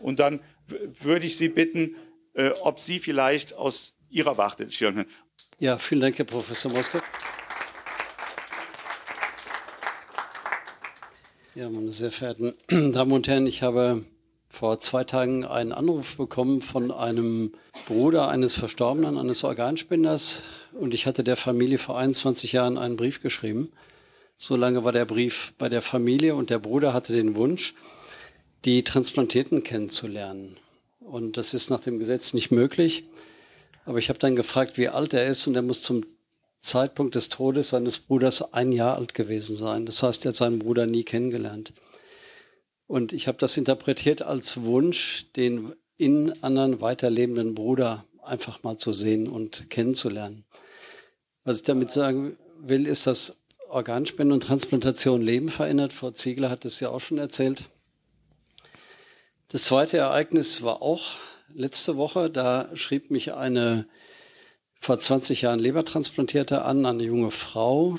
Und 0.00 0.20
dann 0.20 0.40
würde 1.00 1.26
ich 1.26 1.36
Sie 1.36 1.48
bitten, 1.48 1.96
äh, 2.34 2.50
ob 2.62 2.78
Sie 2.78 3.00
vielleicht 3.00 3.54
aus 3.54 3.96
Ihrer 4.10 4.36
Warte. 4.38 4.68
Ja, 5.60 5.76
vielen 5.76 6.00
Dank, 6.00 6.16
Herr 6.16 6.24
Professor 6.24 6.72
Moskau. 6.72 7.00
Ja, 11.54 11.68
meine 11.68 11.90
sehr 11.90 12.10
verehrten 12.10 12.54
Damen 12.94 13.12
und 13.12 13.28
Herren, 13.28 13.46
ich 13.46 13.62
habe 13.62 14.06
vor 14.48 14.80
zwei 14.80 15.04
Tagen 15.04 15.44
einen 15.44 15.72
Anruf 15.72 16.16
bekommen 16.16 16.62
von 16.62 16.90
einem 16.90 17.52
Bruder 17.86 18.28
eines 18.28 18.54
Verstorbenen, 18.54 19.18
eines 19.18 19.44
Organspenders. 19.44 20.44
Und 20.72 20.94
ich 20.94 21.04
hatte 21.04 21.24
der 21.24 21.36
Familie 21.36 21.76
vor 21.76 21.98
21 21.98 22.52
Jahren 22.52 22.78
einen 22.78 22.96
Brief 22.96 23.20
geschrieben. 23.20 23.70
So 24.38 24.56
lange 24.56 24.82
war 24.84 24.92
der 24.92 25.04
Brief 25.04 25.52
bei 25.58 25.68
der 25.68 25.82
Familie 25.82 26.36
und 26.36 26.48
der 26.48 26.58
Bruder 26.58 26.94
hatte 26.94 27.12
den 27.12 27.34
Wunsch, 27.34 27.74
die 28.64 28.82
Transplantierten 28.82 29.62
kennenzulernen. 29.62 30.56
Und 31.00 31.36
das 31.36 31.52
ist 31.52 31.68
nach 31.68 31.80
dem 31.80 31.98
Gesetz 31.98 32.32
nicht 32.32 32.50
möglich. 32.50 33.04
Aber 33.90 33.98
ich 33.98 34.08
habe 34.08 34.20
dann 34.20 34.36
gefragt, 34.36 34.78
wie 34.78 34.86
alt 34.86 35.14
er 35.14 35.26
ist 35.26 35.48
und 35.48 35.56
er 35.56 35.62
muss 35.62 35.82
zum 35.82 36.04
Zeitpunkt 36.60 37.16
des 37.16 37.28
Todes 37.28 37.70
seines 37.70 37.98
Bruders 37.98 38.54
ein 38.54 38.70
Jahr 38.70 38.94
alt 38.94 39.14
gewesen 39.14 39.56
sein. 39.56 39.84
Das 39.84 40.00
heißt, 40.04 40.24
er 40.24 40.28
hat 40.28 40.36
seinen 40.36 40.60
Bruder 40.60 40.86
nie 40.86 41.02
kennengelernt. 41.02 41.72
Und 42.86 43.12
ich 43.12 43.26
habe 43.26 43.38
das 43.38 43.56
interpretiert 43.56 44.22
als 44.22 44.62
Wunsch, 44.62 45.26
den 45.34 45.74
in 45.96 46.40
anderen 46.40 46.80
weiterlebenden 46.80 47.56
Bruder 47.56 48.04
einfach 48.22 48.62
mal 48.62 48.76
zu 48.76 48.92
sehen 48.92 49.26
und 49.26 49.70
kennenzulernen. 49.70 50.44
Was 51.42 51.56
ich 51.56 51.64
damit 51.64 51.90
sagen 51.90 52.36
will, 52.60 52.86
ist, 52.86 53.08
dass 53.08 53.42
Organspende 53.70 54.32
und 54.32 54.44
Transplantation 54.44 55.20
Leben 55.20 55.48
verändert. 55.48 55.92
Frau 55.92 56.12
Ziegler 56.12 56.48
hat 56.48 56.64
es 56.64 56.78
ja 56.78 56.90
auch 56.90 57.00
schon 57.00 57.18
erzählt. 57.18 57.64
Das 59.48 59.64
zweite 59.64 59.96
Ereignis 59.96 60.62
war 60.62 60.80
auch 60.80 61.16
letzte 61.54 61.96
Woche. 61.96 62.30
Da 62.30 62.68
schrieb 62.74 63.10
mich 63.10 63.34
eine 63.34 63.86
vor 64.80 64.98
20 64.98 65.42
Jahren 65.42 65.60
Lebertransplantierte 65.60 66.62
an, 66.62 66.86
eine 66.86 67.02
junge 67.02 67.30
Frau. 67.30 67.98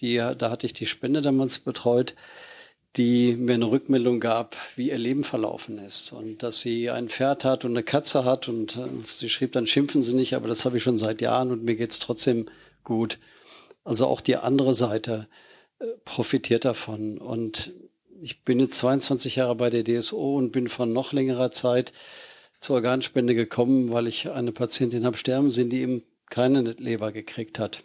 Die, 0.00 0.16
da 0.16 0.50
hatte 0.50 0.66
ich 0.66 0.72
die 0.72 0.86
Spende 0.86 1.22
damals 1.22 1.58
betreut 1.58 2.14
die 2.96 3.34
mir 3.36 3.54
eine 3.54 3.70
Rückmeldung 3.70 4.20
gab, 4.20 4.56
wie 4.76 4.90
ihr 4.90 4.98
Leben 4.98 5.24
verlaufen 5.24 5.78
ist 5.78 6.12
und 6.12 6.42
dass 6.42 6.60
sie 6.60 6.90
ein 6.90 7.08
Pferd 7.08 7.44
hat 7.44 7.64
und 7.64 7.72
eine 7.72 7.82
Katze 7.82 8.24
hat 8.24 8.48
und 8.48 8.76
äh, 8.76 8.86
sie 9.18 9.28
schrieb 9.28 9.52
dann 9.52 9.66
schimpfen 9.66 10.02
Sie 10.02 10.14
nicht, 10.14 10.34
aber 10.34 10.46
das 10.46 10.64
habe 10.64 10.76
ich 10.76 10.82
schon 10.82 10.96
seit 10.96 11.20
Jahren 11.20 11.50
und 11.50 11.64
mir 11.64 11.74
geht's 11.74 11.98
trotzdem 11.98 12.46
gut. 12.84 13.18
Also 13.82 14.06
auch 14.06 14.20
die 14.20 14.36
andere 14.36 14.74
Seite 14.74 15.26
äh, 15.80 15.86
profitiert 16.04 16.64
davon 16.64 17.18
und 17.18 17.72
ich 18.20 18.44
bin 18.44 18.60
jetzt 18.60 18.76
22 18.78 19.36
Jahre 19.36 19.56
bei 19.56 19.70
der 19.70 19.84
DSO 19.84 20.36
und 20.36 20.52
bin 20.52 20.68
von 20.68 20.92
noch 20.92 21.12
längerer 21.12 21.50
Zeit 21.50 21.92
zur 22.64 22.76
Organspende 22.76 23.34
gekommen, 23.34 23.92
weil 23.92 24.06
ich 24.06 24.30
eine 24.30 24.50
Patientin 24.50 25.04
habe 25.04 25.18
sterben 25.18 25.50
sehen, 25.50 25.68
die 25.68 25.82
eben 25.82 26.02
keine 26.30 26.62
Leber 26.62 27.12
gekriegt 27.12 27.58
hat. 27.58 27.84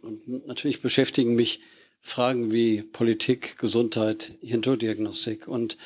Und 0.00 0.46
natürlich 0.46 0.80
beschäftigen 0.80 1.34
mich 1.34 1.60
Fragen 2.00 2.52
wie 2.52 2.80
Politik, 2.80 3.58
Gesundheit, 3.58 4.32
Hirndiagnostik. 4.40 5.46
Und 5.46 5.76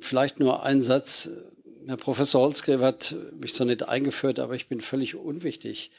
vielleicht 0.00 0.40
nur 0.40 0.64
ein 0.64 0.82
Satz. 0.82 1.30
Herr 1.86 1.98
Professor 1.98 2.42
Holzgräber 2.42 2.86
hat 2.86 3.14
mich 3.38 3.54
so 3.54 3.64
nicht 3.64 3.88
eingeführt, 3.88 4.40
aber 4.40 4.56
ich 4.56 4.66
bin 4.66 4.80
völlig 4.80 5.14
unwichtig. 5.14 5.92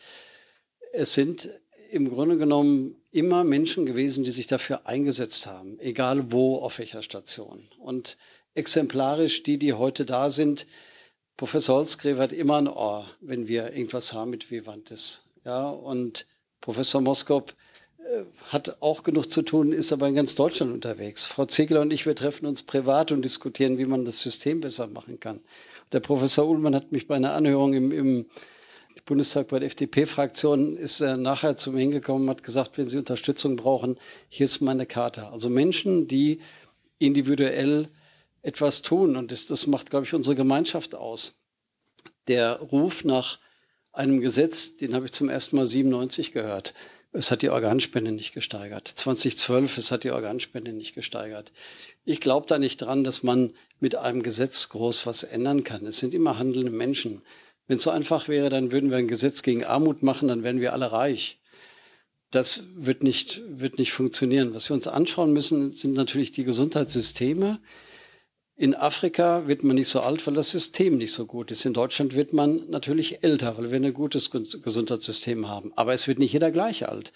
Es 0.91 1.13
sind 1.13 1.49
im 1.91 2.09
Grunde 2.09 2.37
genommen 2.37 2.97
immer 3.11 3.45
Menschen 3.45 3.85
gewesen, 3.85 4.25
die 4.25 4.31
sich 4.31 4.47
dafür 4.47 4.85
eingesetzt 4.85 5.47
haben, 5.47 5.79
egal 5.79 6.33
wo, 6.33 6.57
auf 6.57 6.77
welcher 6.77 7.03
Station. 7.03 7.69
Und 7.79 8.17
exemplarisch 8.53 9.43
die, 9.43 9.57
die 9.57 9.71
heute 9.71 10.03
da 10.05 10.29
sind, 10.29 10.67
Professor 11.37 11.77
Holzgräber 11.77 12.23
hat 12.23 12.33
immer 12.33 12.57
ein 12.57 12.67
Ohr, 12.67 13.05
wenn 13.21 13.47
wir 13.47 13.73
irgendwas 13.73 14.13
haben 14.13 14.31
mit 14.31 14.51
Vivantes. 14.51 15.23
Ja, 15.43 15.69
und 15.69 16.25
Professor 16.61 17.01
Moskop 17.01 17.53
hat 18.49 18.77
auch 18.81 19.03
genug 19.03 19.31
zu 19.31 19.41
tun, 19.41 19.71
ist 19.71 19.91
aber 19.91 20.07
in 20.07 20.15
ganz 20.15 20.35
Deutschland 20.35 20.71
unterwegs. 20.71 21.25
Frau 21.25 21.45
Ziegler 21.45 21.81
und 21.81 21.91
ich, 21.91 22.05
wir 22.05 22.15
treffen 22.15 22.45
uns 22.45 22.63
privat 22.63 23.11
und 23.11 23.23
diskutieren, 23.23 23.77
wie 23.77 23.85
man 23.85 24.05
das 24.05 24.19
System 24.19 24.61
besser 24.61 24.87
machen 24.87 25.19
kann. 25.19 25.39
Der 25.91 25.99
Professor 25.99 26.47
Ullmann 26.47 26.75
hat 26.75 26.91
mich 26.91 27.07
bei 27.07 27.15
einer 27.15 27.33
Anhörung 27.33 27.73
im, 27.73 27.91
im 27.91 28.25
Bundestag 29.05 29.49
bei 29.49 29.59
der 29.59 29.67
FDP-Fraktion 29.67 30.77
ist 30.77 31.01
er 31.01 31.17
nachher 31.17 31.55
zu 31.55 31.71
mir 31.71 31.81
hingekommen 31.81 32.23
und 32.23 32.29
hat 32.29 32.43
gesagt, 32.43 32.77
wenn 32.77 32.89
Sie 32.89 32.97
Unterstützung 32.97 33.55
brauchen, 33.55 33.97
hier 34.29 34.45
ist 34.45 34.61
meine 34.61 34.87
Karte. 34.87 35.27
Also 35.27 35.49
Menschen, 35.49 36.07
die 36.07 36.39
individuell 36.97 37.89
etwas 38.45 38.81
tun 38.81 39.15
und 39.15 39.31
das, 39.31 39.47
das 39.47 39.67
macht, 39.67 39.89
glaube 39.89 40.05
ich, 40.05 40.13
unsere 40.13 40.35
Gemeinschaft 40.35 40.95
aus. 40.95 41.45
Der 42.27 42.59
Ruf 42.59 43.03
nach 43.03 43.39
einem 43.91 44.21
Gesetz, 44.21 44.77
den 44.77 44.93
habe 44.93 45.05
ich 45.05 45.11
zum 45.11 45.29
ersten 45.29 45.55
Mal 45.55 45.65
97 45.65 46.31
gehört 46.31 46.73
es 47.15 47.31
hat 47.31 47.41
die 47.41 47.49
Organspende 47.49 48.11
nicht 48.11 48.33
gesteigert. 48.33 48.87
2012, 48.87 49.77
es 49.77 49.91
hat 49.91 50.03
die 50.03 50.11
Organspende 50.11 50.73
nicht 50.73 50.95
gesteigert. 50.95 51.51
Ich 52.03 52.19
glaube 52.19 52.45
da 52.47 52.59
nicht 52.59 52.77
dran, 52.77 53.03
dass 53.03 53.23
man 53.23 53.53
mit 53.79 53.95
einem 53.95 54.21
Gesetz 54.21 54.69
groß 54.69 55.05
was 55.05 55.23
ändern 55.23 55.63
kann. 55.63 55.85
Es 55.85 55.97
sind 55.97 56.13
immer 56.13 56.37
handelnde 56.37 56.71
Menschen. 56.71 57.21
Wenn 57.67 57.77
es 57.77 57.83
so 57.83 57.89
einfach 57.89 58.27
wäre, 58.27 58.49
dann 58.49 58.71
würden 58.71 58.89
wir 58.89 58.97
ein 58.97 59.07
Gesetz 59.07 59.41
gegen 59.41 59.63
Armut 59.63 60.03
machen, 60.03 60.27
dann 60.27 60.43
wären 60.43 60.59
wir 60.59 60.73
alle 60.73 60.91
reich. 60.91 61.39
Das 62.31 62.63
wird 62.75 63.01
nicht, 63.01 63.41
wird 63.47 63.79
nicht 63.79 63.93
funktionieren. 63.93 64.53
Was 64.53 64.69
wir 64.69 64.75
uns 64.75 64.87
anschauen 64.87 65.31
müssen, 65.31 65.71
sind 65.71 65.93
natürlich 65.93 66.31
die 66.31 66.43
Gesundheitssysteme. 66.43 67.59
In 68.57 68.73
Afrika 68.73 69.47
wird 69.47 69.65
man 69.65 69.75
nicht 69.75 69.89
so 69.89 69.99
alt, 69.99 70.25
weil 70.25 70.33
das 70.33 70.49
System 70.49 70.97
nicht 70.97 71.11
so 71.11 71.25
gut 71.25 71.51
ist. 71.51 71.65
In 71.65 71.73
Deutschland 71.73 72.15
wird 72.15 72.31
man 72.31 72.69
natürlich 72.69 73.21
älter, 73.21 73.57
weil 73.57 73.69
wir 73.69 73.79
ein 73.79 73.93
gutes 73.93 74.31
Gesundheitssystem 74.31 75.49
haben. 75.49 75.73
Aber 75.75 75.93
es 75.93 76.07
wird 76.07 76.19
nicht 76.19 76.31
jeder 76.31 76.51
gleich 76.51 76.87
alt. 76.87 77.11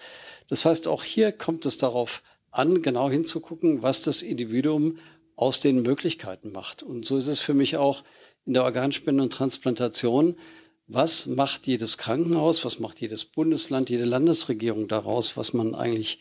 Das 0.49 0.65
heißt, 0.65 0.89
auch 0.89 1.05
hier 1.05 1.31
kommt 1.31 1.65
es 1.65 1.77
darauf 1.77 2.23
an, 2.51 2.81
genau 2.81 3.09
hinzugucken, 3.09 3.81
was 3.81 4.01
das 4.01 4.21
Individuum 4.21 4.97
aus 5.37 5.61
den 5.61 5.81
Möglichkeiten 5.81 6.51
macht. 6.51 6.83
Und 6.83 7.05
so 7.05 7.15
ist 7.15 7.27
es 7.27 7.39
für 7.39 7.53
mich 7.53 7.77
auch 7.77 8.03
in 8.45 8.51
der 8.51 8.65
Organspende 8.65 9.23
und 9.23 9.31
Transplantation. 9.31 10.35
Was 10.87 11.25
macht 11.25 11.67
jedes 11.67 11.97
Krankenhaus, 11.97 12.65
was 12.65 12.79
macht 12.79 12.99
jedes 12.99 13.23
Bundesland, 13.23 13.89
jede 13.89 14.03
Landesregierung 14.03 14.89
daraus, 14.89 15.37
was 15.37 15.53
man 15.53 15.73
eigentlich 15.73 16.19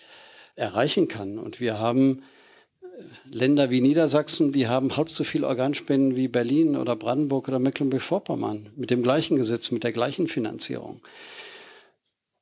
erreichen 0.54 1.08
kann? 1.08 1.38
Und 1.38 1.58
wir 1.58 1.80
haben 1.80 2.22
Länder 3.30 3.70
wie 3.70 3.80
Niedersachsen, 3.80 4.52
die 4.52 4.68
haben 4.68 4.96
halb 4.96 5.10
so 5.10 5.24
viel 5.24 5.44
Organspenden 5.44 6.16
wie 6.16 6.28
Berlin 6.28 6.76
oder 6.76 6.96
Brandenburg 6.96 7.48
oder 7.48 7.58
Mecklenburg-Vorpommern 7.58 8.70
mit 8.76 8.90
dem 8.90 9.02
gleichen 9.02 9.36
Gesetz, 9.36 9.70
mit 9.70 9.84
der 9.84 9.92
gleichen 9.92 10.26
Finanzierung. 10.26 11.00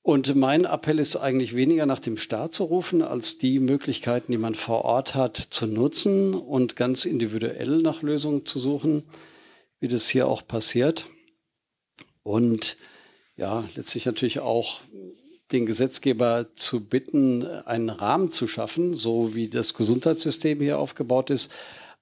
Und 0.02 0.36
mein 0.36 0.64
Appell 0.64 1.00
ist 1.00 1.16
eigentlich 1.16 1.57
weniger 1.57 1.84
nach 1.84 1.98
dem 1.98 2.16
Staat 2.16 2.52
zu 2.52 2.62
rufen, 2.62 3.02
als 3.02 3.38
die 3.38 3.59
Möglichkeiten, 3.59 4.30
die 4.30 4.38
man 4.38 4.54
vor 4.54 4.84
Ort 4.84 5.16
hat, 5.16 5.36
zu 5.36 5.66
nutzen 5.66 6.32
und 6.32 6.76
ganz 6.76 7.04
individuell 7.04 7.82
nach 7.82 8.02
Lösungen 8.02 8.46
zu 8.46 8.61
suchen, 8.61 9.02
wie 9.80 9.88
das 9.88 10.09
hier 10.09 10.28
auch 10.28 10.46
passiert. 10.46 11.07
Und 12.22 12.76
ja, 13.36 13.68
letztlich 13.74 14.07
natürlich 14.07 14.38
auch 14.38 14.80
den 15.53 15.66
Gesetzgeber 15.66 16.47
zu 16.57 16.84
bitten, 16.84 17.47
einen 17.47 17.90
Rahmen 17.90 18.30
zu 18.30 18.49
schaffen, 18.49 18.94
so 18.94 19.34
wie 19.34 19.49
das 19.49 19.74
Gesundheitssystem 19.74 20.61
hier 20.61 20.78
aufgebaut 20.78 21.30
ist, 21.30 21.53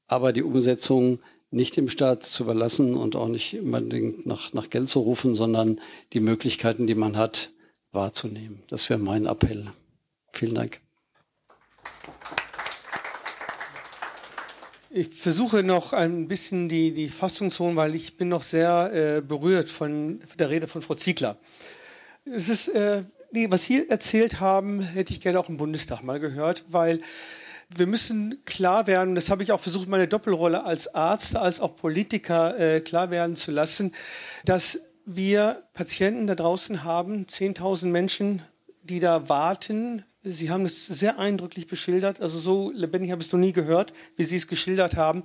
aber 0.06 0.32
die 0.32 0.42
Umsetzung 0.42 1.20
nicht 1.50 1.76
dem 1.76 1.88
Staat 1.88 2.24
zu 2.24 2.44
überlassen 2.44 2.94
und 2.94 3.16
auch 3.16 3.28
nicht 3.28 3.58
unbedingt 3.58 4.26
nach, 4.26 4.52
nach 4.52 4.70
Geld 4.70 4.88
zu 4.88 5.00
rufen, 5.00 5.34
sondern 5.34 5.80
die 6.12 6.20
Möglichkeiten, 6.20 6.86
die 6.86 6.94
man 6.94 7.16
hat, 7.16 7.52
wahrzunehmen. 7.92 8.62
Das 8.68 8.90
wäre 8.90 8.98
mein 8.98 9.26
Appell. 9.26 9.72
Vielen 10.32 10.54
Dank. 10.54 10.80
Ich 14.90 15.08
versuche 15.08 15.62
noch 15.62 15.92
ein 15.92 16.28
bisschen 16.28 16.68
die, 16.68 16.92
die 16.92 17.08
Fassung 17.08 17.50
zu 17.50 17.64
holen, 17.64 17.76
weil 17.76 17.94
ich 17.94 18.16
bin 18.16 18.28
noch 18.28 18.42
sehr 18.42 18.90
äh, 18.92 19.20
berührt 19.20 19.68
von 19.68 20.20
der 20.38 20.50
Rede 20.50 20.68
von 20.68 20.82
Frau 20.82 20.94
Ziegler. 20.94 21.36
Es 22.24 22.48
ist 22.48 22.68
äh, 22.68 23.02
nee, 23.34 23.50
was 23.50 23.64
Sie 23.64 23.88
erzählt 23.88 24.40
haben, 24.40 24.80
hätte 24.80 25.12
ich 25.12 25.20
gerne 25.20 25.40
auch 25.40 25.48
im 25.48 25.56
Bundestag 25.56 26.02
mal 26.02 26.20
gehört, 26.20 26.64
weil 26.68 27.00
wir 27.68 27.86
müssen 27.86 28.44
klar 28.44 28.86
werden, 28.86 29.16
das 29.16 29.28
habe 29.28 29.42
ich 29.42 29.50
auch 29.50 29.60
versucht, 29.60 29.88
meine 29.88 30.06
Doppelrolle 30.06 30.64
als 30.64 30.94
Arzt, 30.94 31.36
als 31.36 31.60
auch 31.60 31.76
Politiker 31.76 32.58
äh, 32.58 32.80
klar 32.80 33.10
werden 33.10 33.34
zu 33.34 33.50
lassen, 33.50 33.92
dass 34.44 34.80
wir 35.04 35.64
Patienten 35.74 36.28
da 36.28 36.36
draußen 36.36 36.84
haben, 36.84 37.26
10.000 37.26 37.86
Menschen, 37.86 38.42
die 38.84 39.00
da 39.00 39.28
warten. 39.28 40.04
Sie 40.22 40.50
haben 40.50 40.64
es 40.64 40.86
sehr 40.86 41.18
eindrücklich 41.18 41.66
beschildert. 41.66 42.20
Also 42.20 42.38
so 42.38 42.70
lebendig 42.70 43.10
habe 43.10 43.20
ich 43.20 43.28
es 43.28 43.32
noch 43.32 43.40
nie 43.40 43.52
gehört, 43.52 43.92
wie 44.16 44.24
Sie 44.24 44.36
es 44.36 44.46
geschildert 44.46 44.96
haben. 44.96 45.24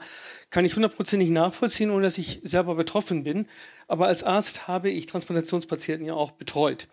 Kann 0.49 0.65
ich 0.65 0.75
hundertprozentig 0.75 1.29
nachvollziehen, 1.29 1.91
ohne 1.91 2.03
dass 2.03 2.17
ich 2.17 2.41
selber 2.43 2.75
betroffen 2.75 3.23
bin. 3.23 3.47
Aber 3.87 4.07
als 4.07 4.23
Arzt 4.23 4.67
habe 4.67 4.89
ich 4.89 5.05
Transplantationspatienten 5.05 6.07
ja 6.07 6.15
auch 6.15 6.31
betreut. 6.31 6.87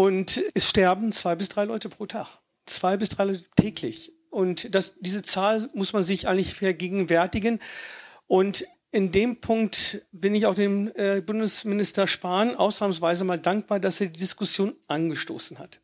Und 0.00 0.42
es 0.54 0.70
sterben 0.70 1.12
zwei 1.12 1.34
bis 1.34 1.50
drei 1.50 1.66
Leute 1.66 1.90
pro 1.90 2.06
Tag. 2.06 2.26
Zwei 2.64 2.96
bis 2.96 3.10
drei 3.10 3.24
Leute 3.24 3.44
täglich. 3.54 4.14
Und 4.30 4.74
das, 4.74 4.94
diese 4.98 5.20
Zahl 5.20 5.68
muss 5.74 5.92
man 5.92 6.04
sich 6.04 6.26
eigentlich 6.26 6.54
vergegenwärtigen. 6.54 7.60
Und 8.26 8.64
in 8.92 9.12
dem 9.12 9.42
Punkt 9.42 10.06
bin 10.10 10.34
ich 10.34 10.46
auch 10.46 10.54
dem 10.54 10.90
äh, 10.94 11.20
Bundesminister 11.20 12.06
Spahn 12.06 12.56
ausnahmsweise 12.56 13.24
mal 13.24 13.38
dankbar, 13.38 13.78
dass 13.78 14.00
er 14.00 14.06
die 14.06 14.18
Diskussion 14.18 14.74
angestoßen 14.88 15.58
hat. 15.58 15.82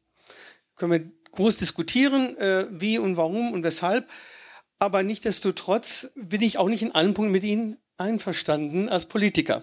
Können 0.77 0.93
wir 0.93 1.13
groß 1.33 1.59
diskutieren, 1.59 2.39
äh, 2.39 2.69
wie 2.71 2.99
und 2.99 3.19
warum 3.19 3.53
und 3.53 3.65
weshalb. 3.65 4.09
Aber 4.79 5.03
nichtdestotrotz 5.03 6.15
bin 6.17 6.41
ich 6.41 6.57
auch 6.57 6.71
nicht 6.71 6.81
in 6.81 6.95
allen 6.95 7.13
Punkten 7.13 7.33
mit 7.33 7.45
Ihnen 7.45 7.77
einverstanden 7.99 8.89
als 8.89 9.05
Politiker 9.05 9.63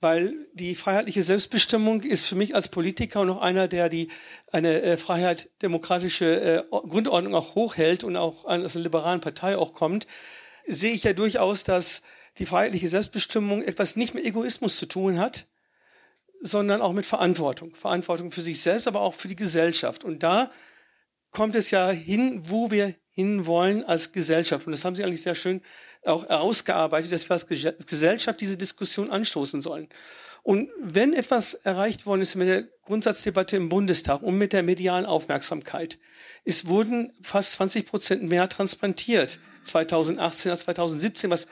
weil 0.00 0.46
die 0.52 0.74
freiheitliche 0.74 1.22
Selbstbestimmung 1.22 2.02
ist 2.02 2.26
für 2.26 2.36
mich 2.36 2.54
als 2.54 2.68
Politiker 2.68 3.20
und 3.20 3.30
auch 3.30 3.42
einer, 3.42 3.66
der 3.66 3.88
die 3.88 4.08
eine 4.52 4.80
äh, 4.82 4.96
Freiheit 4.96 5.50
demokratische 5.62 6.40
äh, 6.40 6.62
Grundordnung 6.70 7.34
auch 7.34 7.54
hochhält 7.54 8.04
und 8.04 8.16
auch 8.16 8.44
aus 8.44 8.76
einer 8.76 8.84
liberalen 8.84 9.20
Partei 9.20 9.56
auch 9.56 9.72
kommt, 9.72 10.06
sehe 10.66 10.92
ich 10.92 11.04
ja 11.04 11.12
durchaus, 11.12 11.64
dass 11.64 12.02
die 12.38 12.46
freiheitliche 12.46 12.88
Selbstbestimmung 12.88 13.62
etwas 13.62 13.96
nicht 13.96 14.14
mit 14.14 14.24
Egoismus 14.24 14.76
zu 14.76 14.86
tun 14.86 15.18
hat, 15.18 15.48
sondern 16.40 16.80
auch 16.80 16.92
mit 16.92 17.06
Verantwortung. 17.06 17.74
Verantwortung 17.74 18.30
für 18.30 18.42
sich 18.42 18.60
selbst, 18.60 18.86
aber 18.86 19.00
auch 19.00 19.14
für 19.14 19.26
die 19.26 19.36
Gesellschaft. 19.36 20.04
Und 20.04 20.22
da 20.22 20.52
kommt 21.32 21.56
es 21.56 21.72
ja 21.72 21.90
hin, 21.90 22.42
wo 22.44 22.70
wir 22.70 22.94
hinwollen 23.10 23.82
als 23.84 24.12
Gesellschaft. 24.12 24.66
Und 24.66 24.72
das 24.72 24.84
haben 24.84 24.94
Sie 24.94 25.02
eigentlich 25.02 25.22
sehr 25.22 25.34
schön 25.34 25.60
auch 26.04 26.28
herausgearbeitet, 26.28 27.12
dass 27.12 27.28
wir 27.28 27.34
als 27.34 27.46
Gesellschaft 27.86 28.40
diese 28.40 28.56
Diskussion 28.56 29.10
anstoßen 29.10 29.60
sollen. 29.60 29.88
Und 30.42 30.70
wenn 30.80 31.12
etwas 31.12 31.54
erreicht 31.54 32.06
worden 32.06 32.22
ist 32.22 32.34
mit 32.36 32.48
der 32.48 32.62
Grundsatzdebatte 32.84 33.56
im 33.56 33.68
Bundestag 33.68 34.22
und 34.22 34.38
mit 34.38 34.52
der 34.52 34.62
medialen 34.62 35.04
Aufmerksamkeit, 35.04 35.98
es 36.44 36.66
wurden 36.66 37.12
fast 37.22 37.54
20 37.54 37.86
Prozent 37.86 38.22
mehr 38.22 38.48
transplantiert 38.48 39.40
2018 39.64 40.50
als 40.50 40.60
2017, 40.60 41.30
was 41.30 41.46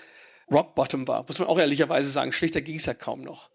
Rock 0.50 0.74
Bottom 0.74 1.06
war, 1.08 1.24
muss 1.26 1.38
man 1.38 1.48
auch 1.48 1.58
ehrlicherweise 1.58 2.08
sagen. 2.08 2.32
Schlechter 2.32 2.60
ging 2.60 2.76
es 2.76 2.86
ja 2.86 2.94
kaum 2.94 3.22
noch. 3.22 3.50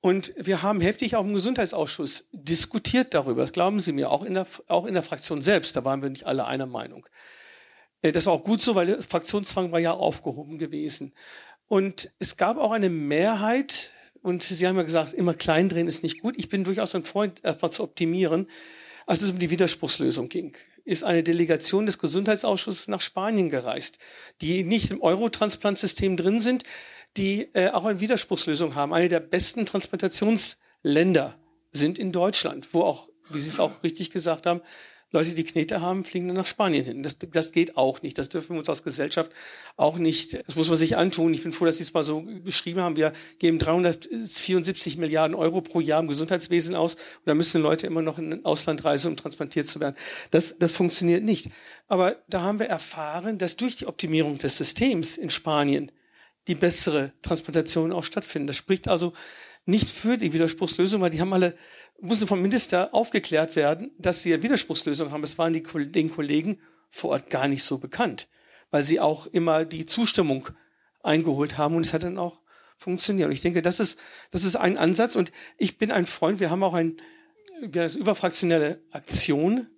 Und 0.00 0.32
wir 0.36 0.62
haben 0.62 0.80
heftig 0.80 1.16
auch 1.16 1.24
im 1.24 1.34
Gesundheitsausschuss 1.34 2.28
diskutiert 2.32 3.12
darüber. 3.14 3.42
Das 3.42 3.52
glauben 3.52 3.80
Sie 3.80 3.92
mir, 3.92 4.10
auch 4.10 4.24
in 4.24 4.34
der, 4.34 4.46
auch 4.68 4.86
in 4.86 4.94
der 4.94 5.02
Fraktion 5.02 5.42
selbst. 5.42 5.76
Da 5.76 5.84
waren 5.84 6.02
wir 6.02 6.10
nicht 6.10 6.26
alle 6.26 6.46
einer 6.46 6.66
Meinung. 6.66 7.06
Äh, 8.02 8.12
das 8.12 8.26
war 8.26 8.34
auch 8.34 8.44
gut 8.44 8.62
so, 8.62 8.74
weil 8.74 8.86
der 8.86 9.02
Fraktionszwang 9.02 9.72
war 9.72 9.80
ja 9.80 9.92
aufgehoben 9.92 10.58
gewesen. 10.58 11.12
Und 11.68 12.12
es 12.18 12.36
gab 12.36 12.58
auch 12.58 12.72
eine 12.72 12.90
Mehrheit, 12.90 13.90
und 14.22 14.42
Sie 14.42 14.66
haben 14.66 14.76
ja 14.76 14.82
gesagt, 14.82 15.12
immer 15.12 15.34
klein 15.34 15.68
drehen 15.68 15.88
ist 15.88 16.02
nicht 16.02 16.20
gut. 16.20 16.36
Ich 16.36 16.48
bin 16.48 16.64
durchaus 16.64 16.94
ein 16.94 17.04
Freund, 17.04 17.44
erstmal 17.44 17.72
zu 17.72 17.82
optimieren. 17.82 18.48
Als 19.06 19.22
es 19.22 19.30
um 19.30 19.38
die 19.38 19.50
Widerspruchslösung 19.50 20.28
ging, 20.28 20.56
ist 20.84 21.04
eine 21.04 21.22
Delegation 21.22 21.86
des 21.86 21.98
Gesundheitsausschusses 21.98 22.88
nach 22.88 23.00
Spanien 23.00 23.50
gereist, 23.50 23.98
die 24.40 24.64
nicht 24.64 24.90
im 24.90 25.00
Eurotransplantsystem 25.00 26.16
drin 26.16 26.40
sind, 26.40 26.64
die 27.16 27.48
äh, 27.54 27.70
auch 27.70 27.84
eine 27.84 28.00
Widerspruchslösung 28.00 28.74
haben. 28.74 28.92
Eine 28.92 29.08
der 29.08 29.20
besten 29.20 29.64
Transplantationsländer 29.64 31.38
sind 31.72 31.98
in 31.98 32.12
Deutschland, 32.12 32.72
wo 32.72 32.82
auch, 32.82 33.08
wie 33.30 33.40
Sie 33.40 33.48
es 33.48 33.60
auch 33.60 33.82
richtig 33.82 34.10
gesagt 34.10 34.46
haben, 34.46 34.60
Leute, 35.16 35.34
die 35.34 35.44
Knete 35.44 35.80
haben, 35.80 36.04
fliegen 36.04 36.28
dann 36.28 36.36
nach 36.36 36.46
Spanien 36.46 36.84
hin. 36.84 37.02
Das, 37.02 37.16
das 37.18 37.52
geht 37.52 37.78
auch 37.78 38.02
nicht. 38.02 38.18
Das 38.18 38.28
dürfen 38.28 38.50
wir 38.50 38.58
uns 38.58 38.68
als 38.68 38.82
Gesellschaft 38.82 39.30
auch 39.78 39.96
nicht, 39.96 40.46
das 40.46 40.56
muss 40.56 40.68
man 40.68 40.76
sich 40.76 40.96
antun. 40.98 41.32
Ich 41.32 41.42
bin 41.42 41.52
froh, 41.52 41.64
dass 41.64 41.78
Sie 41.78 41.84
es 41.84 41.94
mal 41.94 42.02
so 42.02 42.20
beschrieben 42.44 42.80
haben. 42.80 42.96
Wir 42.96 43.14
geben 43.38 43.58
374 43.58 44.98
Milliarden 44.98 45.34
Euro 45.34 45.62
pro 45.62 45.80
Jahr 45.80 46.00
im 46.00 46.08
Gesundheitswesen 46.08 46.74
aus 46.74 46.94
und 46.96 47.26
da 47.26 47.34
müssen 47.34 47.62
Leute 47.62 47.86
immer 47.86 48.02
noch 48.02 48.18
in 48.18 48.30
ein 48.30 48.44
Ausland 48.44 48.84
reisen, 48.84 49.08
um 49.08 49.16
transplantiert 49.16 49.68
zu 49.68 49.80
werden. 49.80 49.96
Das, 50.32 50.58
das 50.58 50.72
funktioniert 50.72 51.24
nicht. 51.24 51.48
Aber 51.88 52.16
da 52.28 52.42
haben 52.42 52.58
wir 52.58 52.66
erfahren, 52.66 53.38
dass 53.38 53.56
durch 53.56 53.76
die 53.76 53.86
Optimierung 53.86 54.36
des 54.36 54.58
Systems 54.58 55.16
in 55.16 55.30
Spanien 55.30 55.92
die 56.46 56.54
bessere 56.54 57.12
Transplantation 57.22 57.90
auch 57.90 58.04
stattfinden. 58.04 58.48
Das 58.48 58.56
spricht 58.56 58.86
also 58.86 59.14
nicht 59.64 59.90
für 59.90 60.16
die 60.16 60.32
Widerspruchslösung, 60.32 61.00
weil 61.00 61.10
die 61.10 61.20
haben 61.20 61.32
alle 61.32 61.56
musste 62.00 62.26
vom 62.26 62.42
Minister 62.42 62.94
aufgeklärt 62.94 63.56
werden, 63.56 63.90
dass 63.98 64.22
sie 64.22 64.34
eine 64.34 64.42
Widerspruchslösung 64.42 65.10
haben. 65.10 65.24
Es 65.24 65.38
waren 65.38 65.52
die, 65.52 65.62
den 65.62 66.10
Kollegen 66.10 66.60
vor 66.90 67.10
Ort 67.10 67.30
gar 67.30 67.48
nicht 67.48 67.64
so 67.64 67.78
bekannt, 67.78 68.28
weil 68.70 68.82
sie 68.82 69.00
auch 69.00 69.26
immer 69.26 69.64
die 69.64 69.86
Zustimmung 69.86 70.48
eingeholt 71.02 71.56
haben 71.58 71.76
und 71.76 71.86
es 71.86 71.92
hat 71.92 72.02
dann 72.02 72.18
auch 72.18 72.40
funktioniert. 72.78 73.26
Und 73.26 73.32
ich 73.32 73.40
denke, 73.40 73.62
das 73.62 73.80
ist, 73.80 73.98
das 74.30 74.44
ist 74.44 74.56
ein 74.56 74.76
Ansatz 74.76 75.16
und 75.16 75.32
ich 75.56 75.78
bin 75.78 75.90
ein 75.90 76.06
Freund, 76.06 76.40
wir 76.40 76.50
haben 76.50 76.62
auch 76.62 76.74
ein, 76.74 77.00
wir 77.60 77.82
haben 77.82 77.90
eine 77.90 78.00
überfraktionelle 78.00 78.82
Aktion 78.90 79.68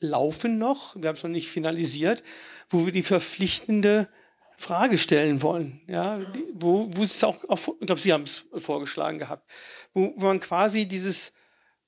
laufen 0.00 0.58
noch, 0.58 0.96
wir 0.96 1.08
haben 1.08 1.16
es 1.16 1.22
noch 1.22 1.30
nicht 1.30 1.48
finalisiert, 1.48 2.22
wo 2.68 2.84
wir 2.84 2.92
die 2.92 3.02
verpflichtende 3.02 4.08
Frage 4.56 4.98
stellen 4.98 5.42
wollen, 5.42 5.80
ja, 5.88 6.20
wo, 6.52 6.88
wo 6.92 7.02
es 7.02 7.24
auch, 7.24 7.42
auch 7.48 7.58
ich 7.80 7.86
glaube, 7.86 8.00
Sie 8.00 8.12
haben 8.12 8.24
es 8.24 8.46
vorgeschlagen 8.56 9.18
gehabt, 9.18 9.48
wo, 9.94 10.12
wo 10.16 10.26
man 10.26 10.40
quasi 10.40 10.86
dieses 10.86 11.32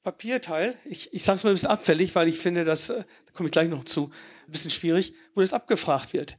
Papierteil, 0.06 0.78
ich, 0.84 1.12
ich 1.12 1.24
sage 1.24 1.34
es 1.34 1.42
mal 1.42 1.50
ein 1.50 1.54
bisschen 1.54 1.68
abfällig, 1.68 2.14
weil 2.14 2.28
ich 2.28 2.38
finde, 2.38 2.64
dass, 2.64 2.90
äh, 2.90 3.02
da 3.26 3.32
komme 3.32 3.48
ich 3.48 3.52
gleich 3.52 3.68
noch 3.68 3.82
zu, 3.82 4.12
ein 4.46 4.52
bisschen 4.52 4.70
schwierig, 4.70 5.14
wo 5.34 5.40
das 5.40 5.52
abgefragt 5.52 6.12
wird. 6.12 6.38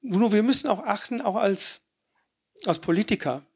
Nur 0.00 0.32
wir 0.32 0.42
müssen 0.42 0.66
auch 0.66 0.84
achten, 0.84 1.20
auch 1.20 1.36
als, 1.36 1.82
als 2.64 2.80
Politiker, 2.80 3.46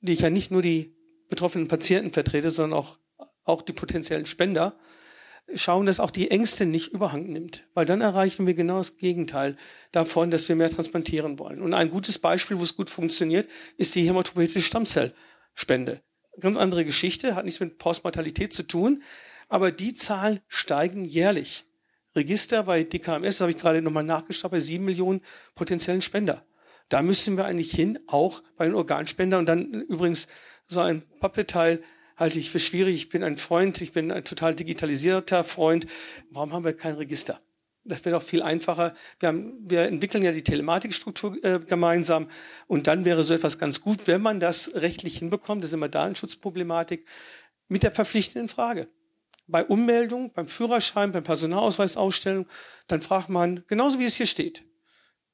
die 0.00 0.12
ich 0.12 0.20
ja 0.20 0.30
nicht 0.30 0.52
nur 0.52 0.62
die 0.62 0.94
betroffenen 1.28 1.66
Patienten 1.66 2.12
vertrete, 2.12 2.52
sondern 2.52 2.78
auch, 2.78 3.00
auch 3.42 3.62
die 3.62 3.72
potenziellen 3.72 4.26
Spender, 4.26 4.78
schauen, 5.56 5.86
dass 5.86 5.98
auch 5.98 6.12
die 6.12 6.30
Ängste 6.30 6.64
nicht 6.64 6.92
überhang 6.92 7.24
nimmt. 7.24 7.66
Weil 7.74 7.86
dann 7.86 8.00
erreichen 8.00 8.46
wir 8.46 8.54
genau 8.54 8.78
das 8.78 8.96
Gegenteil 8.96 9.56
davon, 9.90 10.30
dass 10.30 10.48
wir 10.48 10.54
mehr 10.54 10.70
transplantieren 10.70 11.40
wollen. 11.40 11.60
Und 11.60 11.74
ein 11.74 11.90
gutes 11.90 12.20
Beispiel, 12.20 12.60
wo 12.60 12.62
es 12.62 12.76
gut 12.76 12.90
funktioniert, 12.90 13.48
ist 13.76 13.96
die 13.96 14.06
hämatopoietische 14.06 14.62
Stammzellspende 14.62 16.00
ganz 16.40 16.56
andere 16.56 16.84
Geschichte, 16.84 17.34
hat 17.34 17.44
nichts 17.44 17.60
mit 17.60 17.78
Postmortalität 17.78 18.52
zu 18.52 18.62
tun, 18.64 19.02
aber 19.48 19.72
die 19.72 19.94
Zahlen 19.94 20.40
steigen 20.48 21.04
jährlich. 21.04 21.64
Register 22.16 22.62
bei 22.64 22.84
DKMS, 22.84 23.40
habe 23.40 23.50
ich 23.50 23.58
gerade 23.58 23.82
nochmal 23.82 24.04
nachgeschaut, 24.04 24.52
bei 24.52 24.60
sieben 24.60 24.84
Millionen 24.84 25.20
potenziellen 25.54 26.02
Spender. 26.02 26.44
Da 26.88 27.02
müssen 27.02 27.36
wir 27.36 27.44
eigentlich 27.44 27.72
hin, 27.72 27.98
auch 28.06 28.42
bei 28.56 28.66
den 28.66 28.74
Organspendern. 28.74 29.40
Und 29.40 29.46
dann 29.46 29.72
übrigens 29.82 30.28
so 30.68 30.80
ein 30.80 31.02
Pappdetail 31.20 31.82
halte 32.16 32.38
ich 32.38 32.50
für 32.50 32.60
schwierig. 32.60 32.94
Ich 32.94 33.08
bin 33.08 33.24
ein 33.24 33.36
Freund, 33.36 33.80
ich 33.80 33.92
bin 33.92 34.12
ein 34.12 34.24
total 34.24 34.54
digitalisierter 34.54 35.44
Freund. 35.44 35.86
Warum 36.30 36.52
haben 36.52 36.64
wir 36.64 36.76
kein 36.76 36.94
Register? 36.94 37.40
Das 37.84 38.04
wäre 38.04 38.16
doch 38.16 38.22
viel 38.22 38.42
einfacher. 38.42 38.94
Wir, 39.20 39.28
haben, 39.28 39.58
wir 39.60 39.82
entwickeln 39.82 40.24
ja 40.24 40.32
die 40.32 40.42
Telematikstruktur 40.42 41.36
äh, 41.44 41.60
gemeinsam 41.60 42.30
und 42.66 42.86
dann 42.86 43.04
wäre 43.04 43.24
so 43.24 43.34
etwas 43.34 43.58
ganz 43.58 43.82
gut, 43.82 44.06
wenn 44.06 44.22
man 44.22 44.40
das 44.40 44.74
rechtlich 44.74 45.18
hinbekommt. 45.18 45.62
Das 45.62 45.70
ist 45.70 45.74
immer 45.74 45.90
Datenschutzproblematik 45.90 47.06
mit 47.68 47.82
der 47.82 47.92
verpflichtenden 47.92 48.48
Frage. 48.48 48.88
Bei 49.46 49.64
Ummeldung, 49.64 50.32
beim 50.32 50.48
Führerschein, 50.48 51.12
beim 51.12 51.24
Personalausweisausstellung, 51.24 52.46
dann 52.86 53.02
fragt 53.02 53.28
man, 53.28 53.64
genauso 53.66 53.98
wie 53.98 54.06
es 54.06 54.16
hier 54.16 54.26
steht. 54.26 54.64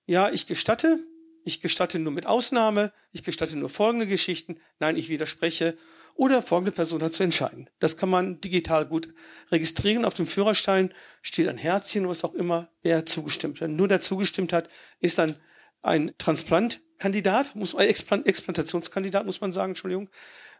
Ja, 0.07 0.30
ich 0.30 0.48
gestatte, 0.48 0.98
ich 1.44 1.61
gestatte 1.61 2.01
nur 2.01 2.12
mit 2.12 2.26
Ausnahme, 2.26 2.92
ich 3.12 3.22
gestatte 3.22 3.57
nur 3.57 3.68
folgende 3.68 4.09
Geschichten, 4.09 4.61
nein, 4.80 4.96
ich 4.96 5.09
widerspreche 5.09 5.78
oder 6.14 6.42
folgende 6.42 6.72
Person 6.72 7.02
hat 7.02 7.12
zu 7.12 7.22
entscheiden. 7.22 7.68
Das 7.78 7.96
kann 7.96 8.08
man 8.08 8.40
digital 8.40 8.86
gut 8.86 9.12
registrieren. 9.50 10.04
Auf 10.04 10.14
dem 10.14 10.26
Führerstein 10.26 10.92
steht 11.22 11.48
ein 11.48 11.58
Herzchen, 11.58 12.08
was 12.08 12.24
auch 12.24 12.34
immer, 12.34 12.68
wer 12.82 13.06
zugestimmt 13.06 13.61
hat. 13.61 13.70
Nur 13.70 13.88
der 13.88 14.00
zugestimmt 14.00 14.52
hat, 14.52 14.68
ist 15.00 15.18
dann 15.18 15.36
ein 15.82 16.12
Transplantkandidat, 16.18 17.54
muss, 17.56 17.74
ein 17.74 17.88
Explantationskandidat, 17.88 19.24
muss 19.24 19.40
man 19.40 19.52
sagen, 19.52 19.70
Entschuldigung. 19.70 20.11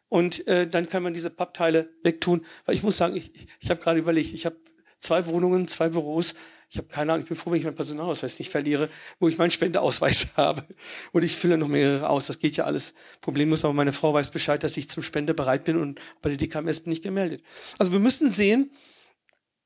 Und 0.09 0.47
äh, 0.49 0.67
dann 0.67 0.89
kann 0.89 1.03
man 1.03 1.15
diese 1.15 1.31
Pappteile 1.31 1.91
wegtun. 2.03 2.45
Weil 2.65 2.75
ich 2.75 2.83
muss 2.83 2.97
sagen, 2.97 3.17
ich, 3.17 3.31
ich 3.61 3.71
habe 3.71 3.81
gerade 3.81 4.01
überlegt, 4.01 4.33
ich 4.33 4.47
habe 4.47 4.57
zwei 4.99 5.27
Wohnungen, 5.27 5.69
zwei 5.69 5.91
Büros. 5.91 6.35
Ich 6.71 6.79
habe 6.79 6.87
keine 6.87 7.13
Ahnung, 7.13 7.25
ich 7.25 7.29
bin 7.29 7.37
froh, 7.37 7.51
wenn 7.51 7.59
ich 7.59 7.65
meinen 7.65 7.75
Personalausweis 7.75 8.39
nicht 8.39 8.51
verliere, 8.51 8.89
wo 9.19 9.29
ich 9.29 9.39
meinen 9.39 9.51
Spendeausweis 9.51 10.29
habe. 10.37 10.65
Und 11.11 11.25
ich 11.25 11.37
fülle 11.37 11.59
noch 11.59 11.67
mehrere 11.67 12.09
aus. 12.09 12.27
Das 12.27 12.39
geht 12.39 12.57
ja 12.57 12.65
alles. 12.65 12.95
Problem 13.21 13.49
muss 13.49 13.65
aber 13.65 13.75
meine 13.75 13.93
Frau 13.93 14.15
weiß 14.15 14.31
Bescheid, 14.31 14.63
dass 14.63 14.77
ich 14.77 14.89
zum 14.89 15.03
Spende 15.03 15.35
bereit 15.35 15.65
bin 15.65 15.77
und 15.77 16.01
bei 16.23 16.31
der 16.31 16.39
DKMS 16.39 16.81
bin 16.81 16.93
ich 16.93 17.03
gemeldet. 17.03 17.43
Also 17.79 17.91
wir 17.91 17.99
müssen 17.99 18.31
sehen, 18.31 18.71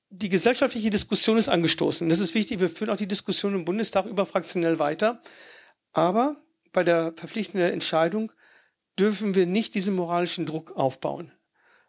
die 0.09 0.31
gesellschaftliche 0.31 0.91
Diskussion 0.91 1.37
ist 1.37 1.49
angestoßen. 1.49 2.09
Das 2.09 2.21
ist 2.21 2.35
wichtig. 2.35 2.61
Wir 2.61 2.71
führen 2.71 2.91
auch 2.91 2.97
die 2.97 3.09
Diskussion 3.09 3.55
im 3.55 3.67
Bundestag 3.67 4.07
überfraktionell 4.07 4.79
weiter. 4.79 5.21
Aber 5.93 6.37
bei 6.73 6.85
der 6.85 7.13
verpflichtenden 7.17 7.71
Entscheidung 7.71 8.33
dürfen 8.99 9.35
wir 9.35 9.47
nicht 9.47 9.75
diesen 9.75 9.95
moralischen 9.95 10.47
Druck 10.47 10.77
aufbauen, 10.77 11.33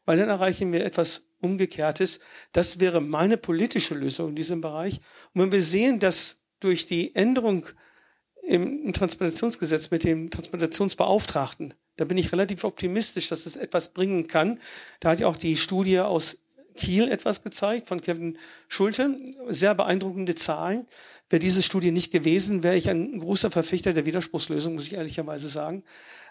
weil 0.05 0.17
dann 0.17 0.29
erreichen 0.29 0.71
wir 0.71 0.85
etwas 0.85 1.29
Umgekehrtes. 1.41 2.19
Das 2.51 2.79
wäre 2.79 3.01
meine 3.01 3.37
politische 3.37 3.95
Lösung 3.95 4.29
in 4.29 4.35
diesem 4.35 4.61
Bereich. 4.61 4.99
Und 5.33 5.41
wenn 5.41 5.51
wir 5.51 5.61
sehen, 5.61 5.99
dass 5.99 6.43
durch 6.59 6.87
die 6.87 7.15
Änderung 7.15 7.67
im 8.43 8.93
Transplantationsgesetz 8.93 9.91
mit 9.91 10.03
dem 10.03 10.29
Transplantationsbeauftragten, 10.29 11.73
da 11.97 12.05
bin 12.05 12.17
ich 12.17 12.31
relativ 12.31 12.63
optimistisch, 12.63 13.29
dass 13.29 13.45
es 13.45 13.55
etwas 13.55 13.93
bringen 13.93 14.27
kann. 14.27 14.59
Da 14.99 15.11
hat 15.11 15.19
ja 15.19 15.27
auch 15.27 15.37
die 15.37 15.55
Studie 15.55 15.99
aus 15.99 16.37
Kiel 16.75 17.09
etwas 17.09 17.41
gezeigt 17.41 17.87
von 17.87 18.01
Kevin 18.01 18.37
Schulte. 18.67 19.17
Sehr 19.47 19.73
beeindruckende 19.75 20.35
Zahlen. 20.35 20.87
Wäre 21.29 21.39
diese 21.39 21.63
Studie 21.63 21.91
nicht 21.91 22.11
gewesen, 22.11 22.63
wäre 22.63 22.75
ich 22.75 22.89
ein 22.89 23.19
großer 23.19 23.49
Verfechter 23.49 23.93
der 23.93 24.05
Widerspruchslösung, 24.05 24.75
muss 24.75 24.87
ich 24.87 24.93
ehrlicherweise 24.93 25.49
sagen. 25.49 25.83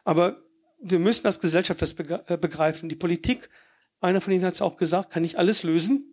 Aber 0.04 0.42
wir 0.80 0.98
müssen 0.98 1.26
als 1.26 1.40
Gesellschaft 1.40 1.82
das 1.82 1.94
äh, 1.94 2.36
begreifen. 2.36 2.88
Die 2.88 2.94
Politik, 2.94 3.48
einer 4.04 4.20
von 4.20 4.32
Ihnen 4.32 4.44
hat 4.44 4.54
es 4.54 4.62
auch 4.62 4.76
gesagt, 4.76 5.10
kann 5.10 5.22
nicht 5.22 5.36
alles 5.36 5.62
lösen. 5.62 6.10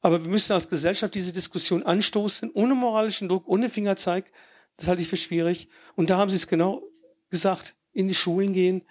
Aber 0.00 0.22
wir 0.22 0.30
müssen 0.30 0.52
als 0.52 0.68
Gesellschaft 0.68 1.14
diese 1.14 1.32
Diskussion 1.32 1.82
anstoßen, 1.82 2.50
ohne 2.52 2.74
moralischen 2.74 3.28
Druck, 3.28 3.48
ohne 3.48 3.70
Fingerzeig. 3.70 4.30
Das 4.76 4.88
halte 4.88 5.02
ich 5.02 5.08
für 5.08 5.16
schwierig. 5.16 5.68
Und 5.96 6.10
da 6.10 6.18
haben 6.18 6.30
Sie 6.30 6.36
es 6.36 6.46
genau 6.46 6.82
gesagt, 7.30 7.74
in 7.92 8.08
die 8.08 8.14
Schulen 8.14 8.52
gehen. 8.52 8.82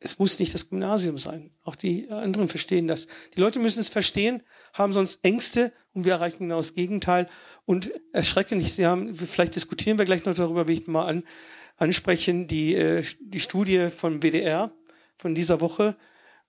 Es 0.00 0.18
muss 0.18 0.38
nicht 0.38 0.52
das 0.52 0.68
Gymnasium 0.68 1.16
sein. 1.16 1.52
Auch 1.62 1.76
die 1.76 2.10
anderen 2.10 2.48
verstehen 2.48 2.88
das. 2.88 3.06
Die 3.34 3.40
Leute 3.40 3.60
müssen 3.60 3.80
es 3.80 3.88
verstehen, 3.88 4.42
haben 4.72 4.92
sonst 4.92 5.20
Ängste 5.22 5.72
und 5.92 6.04
wir 6.04 6.14
erreichen 6.14 6.40
genau 6.40 6.58
das 6.58 6.74
Gegenteil. 6.74 7.28
Und 7.64 7.90
erschrecken 8.12 8.58
nicht. 8.58 8.74
Sie 8.74 8.84
haben, 8.84 9.14
vielleicht 9.14 9.54
diskutieren 9.54 9.98
wir 9.98 10.04
gleich 10.04 10.24
noch 10.24 10.34
darüber, 10.34 10.66
wie 10.68 10.74
ich 10.74 10.86
mal 10.86 11.06
an, 11.06 11.22
ansprechen, 11.76 12.46
die, 12.46 12.74
äh, 12.74 13.04
die 13.20 13.40
Studie 13.40 13.88
vom 13.88 14.22
WDR 14.22 14.72
von 15.18 15.34
dieser 15.34 15.60
Woche, 15.60 15.96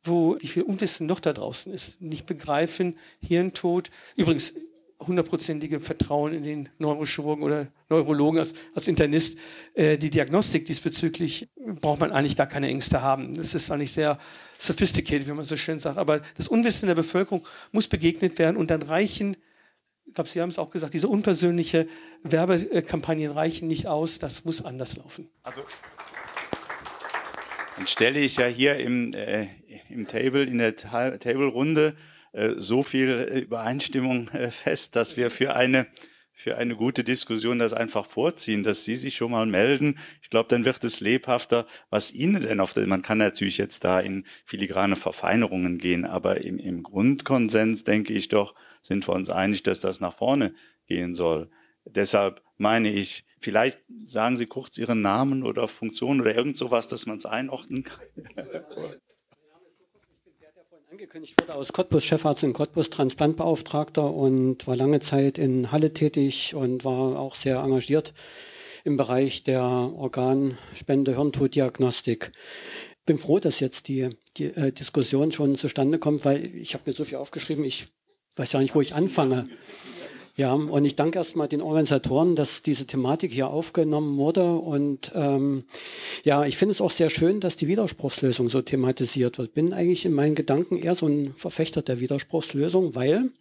wo 0.08 0.38
wie 0.40 0.48
viel 0.48 0.64
Unwissen 0.64 1.08
noch 1.08 1.20
da 1.20 1.34
draußen 1.34 1.74
ist. 1.74 2.02
Nicht 2.02 2.26
begreifen, 2.26 2.98
Hirntod. 3.20 3.90
Übrigens, 4.16 4.54
hundertprozentige 5.00 5.80
Vertrauen 5.80 6.34
in 6.34 6.44
den 6.44 6.70
Neurochirurgen 6.80 7.44
oder 7.44 7.68
Neurologen 7.90 8.40
als, 8.40 8.54
als 8.74 8.88
Internist. 8.88 9.38
Äh, 9.76 9.98
die 9.98 10.10
Diagnostik 10.10 10.66
diesbezüglich 10.66 11.50
braucht 11.82 12.00
man 12.00 12.12
eigentlich 12.12 12.36
gar 12.36 12.48
keine 12.48 12.68
Ängste 12.68 13.02
haben. 13.02 13.36
Das 13.36 13.54
ist 13.54 13.70
eigentlich 13.70 13.92
sehr 13.92 14.20
sophisticated, 14.58 15.28
wie 15.28 15.34
man 15.34 15.46
so 15.46 15.56
schön 15.56 15.80
sagt. 15.80 15.98
Aber 15.98 16.22
das 16.36 16.48
Unwissen 16.48 16.88
der 16.88 16.96
Bevölkerung 16.96 17.46
muss 17.72 17.88
begegnet 17.88 18.40
werden 18.40 18.58
und 18.58 18.72
dann 18.72 18.82
reichen 18.82 19.38
ich 20.08 20.14
glaube, 20.14 20.30
Sie 20.30 20.42
haben 20.42 20.50
es 20.50 20.58
auch 20.58 20.72
gesagt, 20.72 20.94
diese 20.94 21.10
unpersönliche 21.10 21.88
Werbekampagnen 22.24 23.32
reichen 23.32 23.68
nicht 23.68 23.88
aus, 23.88 24.20
das 24.20 24.46
muss 24.46 24.64
anders 24.64 24.96
laufen. 24.96 25.30
Also 25.44 25.62
dann 27.76 27.88
stelle 27.88 28.20
ich 28.20 28.38
ja 28.38 28.48
hier 28.48 28.78
im, 28.78 29.14
äh, 29.14 29.48
im 29.90 30.08
Table, 30.08 30.44
in 30.44 30.58
der 30.58 30.76
Table-Runde 30.76 31.96
äh, 32.34 32.54
so 32.58 32.84
viel 32.84 33.44
Übereinstimmung 33.44 34.30
äh, 34.30 34.52
fest, 34.52 34.96
dass 34.96 35.18
wir 35.18 35.32
für 35.32 35.56
eine 35.56 35.88
für 36.40 36.56
eine 36.56 36.76
gute 36.76 37.04
Diskussion 37.04 37.58
das 37.58 37.74
einfach 37.74 38.06
vorziehen, 38.06 38.62
dass 38.62 38.86
Sie 38.86 38.96
sich 38.96 39.16
schon 39.16 39.32
mal 39.32 39.48
melden. 39.48 39.98
Ich 40.22 40.30
glaube, 40.30 40.48
dann 40.50 40.66
wird 40.66 40.84
es 40.84 41.00
lebhafter, 41.00 41.66
was 41.90 42.12
Ihnen 42.12 42.44
denn 42.44 42.60
auf 42.60 42.74
der, 42.74 42.86
man 42.86 43.02
kann 43.02 43.18
natürlich 43.18 43.58
jetzt 43.58 43.84
da 43.84 44.00
in 44.00 44.24
filigrane 44.46 44.96
Verfeinerungen 44.96 45.80
gehen, 45.80 46.06
aber 46.06 46.42
im, 46.42 46.60
im 46.60 46.84
Grundkonsens 46.84 47.86
denke 47.86 48.14
ich 48.14 48.28
doch, 48.28 48.54
sind 48.84 49.08
wir 49.08 49.16
uns 49.16 49.32
einig, 49.32 49.64
dass 49.64 49.80
das 49.80 50.00
nach 50.00 50.16
vorne 50.16 50.54
gehen 50.86 51.16
soll. 51.16 51.50
Deshalb 51.86 52.44
meine 52.58 52.92
ich, 52.92 53.26
vielleicht 53.42 53.80
sagen 54.06 54.38
Sie 54.38 54.46
kurz 54.46 54.78
Ihren 54.78 55.02
Namen 55.02 55.42
oder 55.42 55.68
Funktion 55.68 56.22
oder 56.22 56.36
irgend 56.36 56.56
sowas, 56.56 56.88
dass 56.88 57.08
man 57.08 57.18
es 57.18 57.26
einordnen 57.26 57.84
kann. 57.84 58.06
angekündigt 60.98 61.36
wurde, 61.40 61.54
aus 61.54 61.74
Cottbus, 61.74 62.04
Chefarzt 62.04 62.42
in 62.42 62.54
Cottbus, 62.54 62.90
Transplantbeauftragter 62.90 64.12
und 64.12 64.66
war 64.66 64.76
lange 64.76 65.00
Zeit 65.00 65.38
in 65.38 65.72
Halle 65.72 65.94
tätig 65.94 66.56
und 66.56 66.86
war 66.86 67.20
auch 67.20 67.36
sehr 67.36 67.60
engagiert 67.60 68.16
im 68.84 68.98
Bereich 68.98 69.44
der 69.44 69.62
Organspende, 69.62 71.16
Hirntoddiagnostik. 71.16 72.32
Bin 73.06 73.20
froh, 73.20 73.38
dass 73.38 73.60
jetzt 73.60 73.90
die, 73.90 74.10
die 74.38 74.46
äh, 74.46 74.72
Diskussion 74.72 75.32
schon 75.32 75.56
zustande 75.56 76.00
kommt, 76.00 76.26
weil 76.26 76.48
ich 76.56 76.74
habe 76.74 76.86
mir 76.88 76.94
so 76.94 77.06
viel 77.06 77.20
aufgeschrieben, 77.20 77.64
ich 77.64 77.90
weiß 78.36 78.54
ja 78.54 78.60
nicht, 78.60 78.74
wo 78.74 78.82
ich 78.82 78.96
anfange. 78.96 79.46
Ja, 80.38 80.54
und 80.54 80.86
ich 80.86 80.96
danke 80.96 81.18
erstmal 81.18 81.48
den 81.48 81.64
Organisatoren, 81.64 82.36
dass 82.36 82.62
diese 82.62 82.86
Thematik 82.86 83.32
hier 83.32 83.48
aufgenommen 83.48 84.18
wurde. 84.18 84.46
Und 84.54 85.12
ähm, 85.16 85.64
ja, 86.24 86.46
ich 86.46 86.58
finde 86.58 86.74
es 86.74 86.82
auch 86.82 86.92
sehr 86.92 87.10
schön, 87.10 87.40
dass 87.40 87.58
die 87.58 87.68
Widerspruchslösung 87.68 88.48
so 88.48 88.62
thematisiert 88.62 89.40
wird. 89.40 89.56
Bin 89.56 89.74
eigentlich 89.74 90.06
in 90.06 90.14
meinen 90.14 90.36
Gedanken 90.36 90.78
eher 90.78 90.94
so 90.94 91.08
ein 91.08 91.34
Verfechter 91.38 91.82
der 91.82 92.00
Widerspruchslösung, 92.00 92.94
weil 92.94 93.32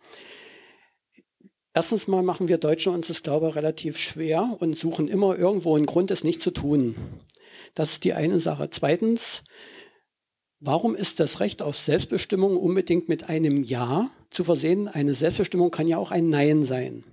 erstens 1.74 2.08
mal 2.08 2.22
machen 2.22 2.48
wir 2.48 2.56
Deutschen 2.56 2.94
uns 2.94 3.08
das, 3.08 3.22
glaube 3.22 3.50
ich, 3.50 3.56
relativ 3.56 3.98
schwer 3.98 4.56
und 4.58 4.74
suchen 4.74 5.06
immer 5.06 5.38
irgendwo 5.38 5.76
einen 5.76 5.84
Grund, 5.84 6.10
es 6.10 6.24
nicht 6.24 6.40
zu 6.40 6.50
tun. 6.50 6.96
Das 7.74 7.92
ist 7.92 8.04
die 8.04 8.14
eine 8.14 8.40
Sache. 8.40 8.70
Zweitens, 8.70 9.44
warum 10.66 10.94
ist 10.94 11.20
das 11.20 11.40
Recht 11.40 11.62
auf 11.62 11.78
Selbstbestimmung 11.78 12.56
unbedingt 12.56 13.08
mit 13.08 13.28
einem 13.28 13.62
Ja 13.62 14.10
zu 14.30 14.44
versehen. 14.44 14.88
Eine 14.88 15.14
Selbstbestimmung 15.14 15.70
kann 15.70 15.88
ja 15.88 15.98
auch 15.98 16.10
ein 16.10 16.28
Nein 16.28 16.64
sein. 16.64 17.04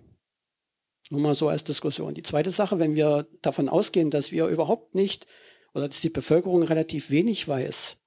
Nur 1.09 1.21
mal 1.21 1.35
so 1.35 1.47
als 1.47 1.63
Diskussion. 1.63 2.13
Die 2.13 2.23
zweite 2.23 2.49
Sache, 2.49 2.79
wenn 2.79 2.95
wir 2.95 3.27
davon 3.41 3.69
ausgehen, 3.69 4.09
dass 4.09 4.31
wir 4.31 4.47
überhaupt 4.47 4.95
nicht 4.95 5.27
oder 5.73 5.87
dass 5.87 6.01
die 6.01 6.09
Bevölkerung 6.09 6.63
relativ 6.63 7.09
wenig 7.09 7.47
weiß 7.47 7.97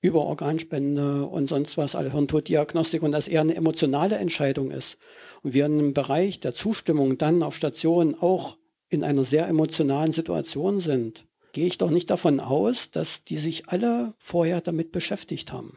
über 0.00 0.22
Organspende 0.22 1.26
und 1.26 1.48
sonst 1.48 1.76
was, 1.76 1.94
alle 1.94 2.12
Hirntoddiagnostik 2.12 3.02
und 3.02 3.12
das 3.12 3.28
eher 3.28 3.42
eine 3.42 3.54
emotionale 3.54 4.16
Entscheidung 4.16 4.70
ist 4.70 4.96
und 5.42 5.52
wir 5.52 5.66
in 5.66 5.78
einem 5.78 5.94
Bereich 5.94 6.40
der 6.40 6.54
Zustimmung 6.54 7.18
dann 7.18 7.42
auf 7.42 7.54
Station 7.54 8.14
auch 8.14 8.56
in 8.88 9.04
einer 9.04 9.24
sehr 9.24 9.46
emotionalen 9.46 10.12
Situation 10.12 10.80
sind, 10.80 11.26
gehe 11.52 11.66
ich 11.66 11.78
doch 11.78 11.90
nicht 11.90 12.10
davon 12.10 12.40
aus, 12.40 12.90
dass 12.90 13.24
die 13.24 13.36
sich 13.36 13.68
alle 13.68 14.14
vorher 14.18 14.60
damit 14.60 14.92
beschäftigt 14.92 15.52
haben. 15.52 15.76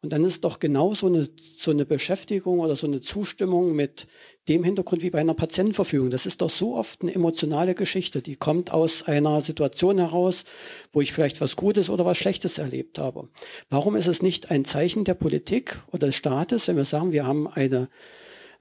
Und 0.00 0.12
dann 0.12 0.24
ist 0.24 0.42
doch 0.42 0.58
genau 0.58 0.94
so 0.94 1.06
eine, 1.06 1.28
so 1.56 1.70
eine 1.70 1.84
Beschäftigung 1.84 2.58
oder 2.58 2.74
so 2.74 2.88
eine 2.88 3.00
Zustimmung 3.00 3.76
mit 3.76 4.08
dem 4.48 4.64
Hintergrund 4.64 5.02
wie 5.02 5.10
bei 5.10 5.20
einer 5.20 5.34
Patientenverfügung. 5.34 6.10
Das 6.10 6.26
ist 6.26 6.40
doch 6.40 6.50
so 6.50 6.74
oft 6.74 7.02
eine 7.02 7.14
emotionale 7.14 7.76
Geschichte. 7.76 8.20
Die 8.20 8.34
kommt 8.34 8.72
aus 8.72 9.04
einer 9.04 9.40
Situation 9.42 9.98
heraus, 9.98 10.44
wo 10.92 11.00
ich 11.00 11.12
vielleicht 11.12 11.40
was 11.40 11.54
Gutes 11.54 11.88
oder 11.88 12.04
was 12.04 12.18
Schlechtes 12.18 12.58
erlebt 12.58 12.98
habe. 12.98 13.28
Warum 13.70 13.94
ist 13.94 14.08
es 14.08 14.22
nicht 14.22 14.50
ein 14.50 14.64
Zeichen 14.64 15.04
der 15.04 15.14
Politik 15.14 15.78
oder 15.92 16.08
des 16.08 16.16
Staates, 16.16 16.66
wenn 16.66 16.76
wir 16.76 16.84
sagen, 16.84 17.12
wir 17.12 17.24
haben 17.24 17.46
eine 17.46 17.88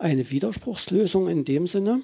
eine 0.01 0.32
Widerspruchslösung 0.32 1.28
in 1.28 1.45
dem 1.45 1.68
Sinne 1.68 2.01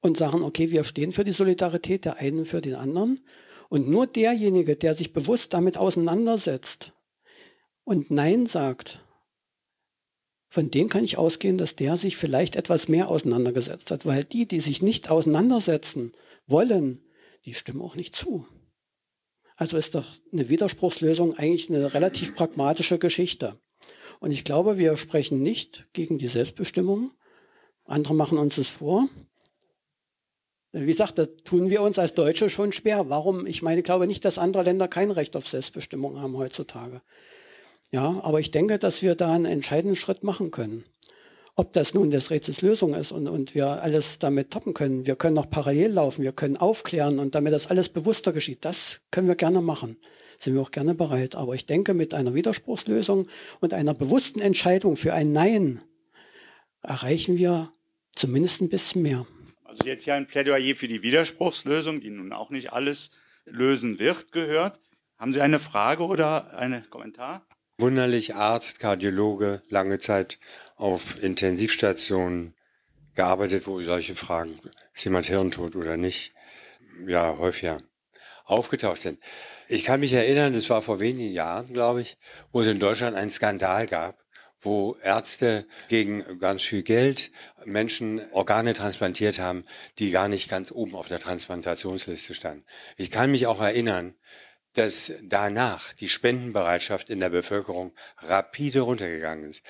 und 0.00 0.16
sagen, 0.16 0.42
okay, 0.42 0.70
wir 0.70 0.84
stehen 0.84 1.12
für 1.12 1.24
die 1.24 1.32
Solidarität 1.32 2.04
der 2.04 2.16
einen 2.16 2.44
für 2.44 2.60
den 2.60 2.74
anderen. 2.74 3.20
Und 3.68 3.88
nur 3.88 4.06
derjenige, 4.06 4.76
der 4.76 4.94
sich 4.94 5.12
bewusst 5.12 5.52
damit 5.52 5.76
auseinandersetzt 5.76 6.92
und 7.84 8.10
Nein 8.10 8.46
sagt, 8.46 9.00
von 10.50 10.70
dem 10.70 10.88
kann 10.88 11.04
ich 11.04 11.18
ausgehen, 11.18 11.58
dass 11.58 11.76
der 11.76 11.96
sich 11.96 12.16
vielleicht 12.16 12.56
etwas 12.56 12.88
mehr 12.88 13.08
auseinandergesetzt 13.08 13.90
hat, 13.90 14.06
weil 14.06 14.24
die, 14.24 14.46
die 14.46 14.60
sich 14.60 14.80
nicht 14.80 15.10
auseinandersetzen 15.10 16.12
wollen, 16.46 17.02
die 17.44 17.54
stimmen 17.54 17.82
auch 17.82 17.96
nicht 17.96 18.14
zu. 18.14 18.46
Also 19.56 19.76
ist 19.76 19.94
doch 19.94 20.06
eine 20.32 20.48
Widerspruchslösung 20.48 21.34
eigentlich 21.34 21.68
eine 21.68 21.92
relativ 21.92 22.34
pragmatische 22.34 22.98
Geschichte. 22.98 23.58
Und 24.20 24.30
ich 24.30 24.44
glaube, 24.44 24.78
wir 24.78 24.96
sprechen 24.96 25.42
nicht 25.42 25.88
gegen 25.92 26.18
die 26.18 26.28
Selbstbestimmung. 26.28 27.10
Andere 27.84 28.14
machen 28.14 28.38
uns 28.38 28.56
es 28.56 28.68
vor. 28.68 29.08
Wie 30.72 30.86
gesagt, 30.86 31.18
da 31.18 31.24
tun 31.26 31.70
wir 31.70 31.80
uns 31.80 31.98
als 31.98 32.14
Deutsche 32.14 32.50
schon 32.50 32.72
schwer. 32.72 33.08
Warum? 33.08 33.46
Ich 33.46 33.62
meine, 33.62 33.80
ich 33.80 33.84
glaube 33.84 34.06
nicht, 34.06 34.24
dass 34.24 34.38
andere 34.38 34.64
Länder 34.64 34.86
kein 34.86 35.10
Recht 35.10 35.34
auf 35.34 35.48
Selbstbestimmung 35.48 36.20
haben 36.20 36.36
heutzutage. 36.36 37.00
Ja, 37.90 38.20
aber 38.22 38.38
ich 38.40 38.50
denke, 38.50 38.78
dass 38.78 39.00
wir 39.00 39.14
da 39.14 39.32
einen 39.32 39.46
entscheidenden 39.46 39.96
Schritt 39.96 40.22
machen 40.22 40.50
können. 40.50 40.84
Ob 41.56 41.72
das 41.72 41.94
nun 41.94 42.10
des 42.10 42.30
Rätsels 42.30 42.60
Lösung 42.60 42.94
ist 42.94 43.12
und, 43.12 43.26
und 43.28 43.54
wir 43.54 43.82
alles 43.82 44.18
damit 44.18 44.50
toppen 44.50 44.74
können. 44.74 45.06
Wir 45.06 45.16
können 45.16 45.34
noch 45.34 45.50
parallel 45.50 45.92
laufen, 45.92 46.22
wir 46.22 46.32
können 46.32 46.56
aufklären 46.58 47.18
und 47.18 47.34
damit 47.34 47.52
das 47.52 47.68
alles 47.68 47.88
bewusster 47.88 48.32
geschieht. 48.32 48.64
Das 48.64 49.00
können 49.10 49.26
wir 49.26 49.34
gerne 49.36 49.62
machen. 49.62 49.96
Sind 50.38 50.54
wir 50.54 50.60
auch 50.60 50.70
gerne 50.70 50.94
bereit. 50.94 51.34
Aber 51.34 51.54
ich 51.54 51.66
denke, 51.66 51.94
mit 51.94 52.12
einer 52.12 52.34
Widerspruchslösung 52.34 53.26
und 53.60 53.74
einer 53.74 53.94
bewussten 53.94 54.40
Entscheidung 54.40 54.96
für 54.96 55.14
ein 55.14 55.32
Nein 55.32 55.82
erreichen 56.82 57.38
wir 57.38 57.72
zumindest 58.14 58.60
ein 58.60 58.68
bisschen 58.68 59.02
mehr. 59.02 59.26
Also 59.78 59.90
jetzt 59.90 60.04
hier 60.04 60.14
ein 60.14 60.26
Plädoyer 60.26 60.74
für 60.74 60.88
die 60.88 61.02
Widerspruchslösung, 61.04 62.00
die 62.00 62.10
nun 62.10 62.32
auch 62.32 62.50
nicht 62.50 62.72
alles 62.72 63.10
lösen 63.44 64.00
wird, 64.00 64.32
gehört. 64.32 64.80
Haben 65.18 65.32
Sie 65.32 65.40
eine 65.40 65.60
Frage 65.60 66.04
oder 66.04 66.56
einen 66.58 66.88
Kommentar? 66.90 67.46
Wunderlich 67.78 68.34
Arzt, 68.34 68.80
Kardiologe, 68.80 69.62
lange 69.68 69.98
Zeit 70.00 70.40
auf 70.74 71.22
Intensivstationen 71.22 72.54
gearbeitet, 73.14 73.68
wo 73.68 73.80
solche 73.82 74.16
Fragen, 74.16 74.58
ist 74.94 75.04
jemand 75.04 75.26
hirntot 75.26 75.76
oder 75.76 75.96
nicht, 75.96 76.32
ja, 77.06 77.38
häufiger 77.38 77.80
aufgetaucht 78.44 79.00
sind. 79.00 79.20
Ich 79.68 79.84
kann 79.84 80.00
mich 80.00 80.12
erinnern, 80.12 80.54
das 80.54 80.70
war 80.70 80.82
vor 80.82 80.98
wenigen 80.98 81.32
Jahren, 81.32 81.72
glaube 81.72 82.00
ich, 82.00 82.16
wo 82.50 82.62
es 82.62 82.66
in 82.66 82.80
Deutschland 82.80 83.16
einen 83.16 83.30
Skandal 83.30 83.86
gab, 83.86 84.18
wo 84.68 84.96
Ärzte 85.02 85.66
gegen 85.88 86.38
ganz 86.40 86.62
viel 86.62 86.82
Geld 86.82 87.32
Menschen 87.64 88.20
Organe 88.32 88.74
transplantiert 88.74 89.38
haben, 89.38 89.64
die 89.98 90.10
gar 90.10 90.28
nicht 90.28 90.50
ganz 90.50 90.70
oben 90.70 90.94
auf 90.94 91.08
der 91.08 91.20
Transplantationsliste 91.20 92.34
standen. 92.34 92.64
Ich 92.98 93.10
kann 93.10 93.30
mich 93.30 93.46
auch 93.46 93.60
erinnern, 93.60 94.14
dass 94.74 95.14
danach 95.22 95.94
die 95.94 96.10
Spendenbereitschaft 96.10 97.08
in 97.08 97.20
der 97.20 97.30
Bevölkerung 97.30 97.92
rapide 98.18 98.80
runtergegangen 98.80 99.44
ist. 99.44 99.64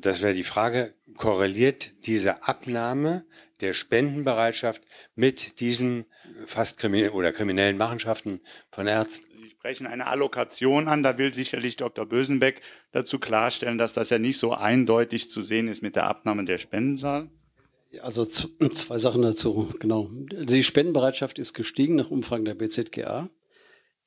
Das 0.00 0.22
wäre 0.22 0.34
die 0.34 0.44
Frage, 0.44 0.94
korreliert 1.16 2.06
diese 2.06 2.44
Abnahme 2.44 3.26
der 3.60 3.74
Spendenbereitschaft 3.74 4.82
mit 5.16 5.58
diesen 5.58 6.06
fast 6.46 6.78
kriminellen 6.78 7.12
oder 7.12 7.32
kriminellen 7.32 7.76
Machenschaften 7.76 8.40
von 8.70 8.86
Ärzten? 8.86 9.26
Sprechen 9.64 9.86
eine 9.86 10.08
Allokation 10.08 10.88
an, 10.88 11.02
da 11.02 11.16
will 11.16 11.32
sicherlich 11.32 11.78
Dr. 11.78 12.04
Bösenbeck 12.04 12.60
dazu 12.92 13.18
klarstellen, 13.18 13.78
dass 13.78 13.94
das 13.94 14.10
ja 14.10 14.18
nicht 14.18 14.36
so 14.36 14.52
eindeutig 14.52 15.30
zu 15.30 15.40
sehen 15.40 15.68
ist 15.68 15.82
mit 15.82 15.96
der 15.96 16.04
Abnahme 16.04 16.44
der 16.44 16.58
Spendenzahl. 16.58 17.30
Also 18.02 18.26
zwei 18.26 18.98
Sachen 18.98 19.22
dazu, 19.22 19.72
genau. 19.80 20.10
Die 20.12 20.62
Spendenbereitschaft 20.62 21.38
ist 21.38 21.54
gestiegen 21.54 21.94
nach 21.94 22.10
Umfragen 22.10 22.44
der 22.44 22.56
BZGA. 22.56 23.30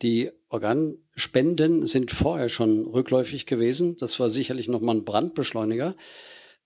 Die 0.03 0.29
Organspenden 0.49 1.87
sind 1.87 2.11
vorher 2.11 2.49
schon 2.49 2.85
rückläufig 2.85 3.47
gewesen. 3.47 3.97
Das 3.97 4.19
war 4.19 4.29
sicherlich 4.29 4.67
nochmal 4.67 4.97
ein 4.97 5.05
Brandbeschleuniger. 5.05 5.95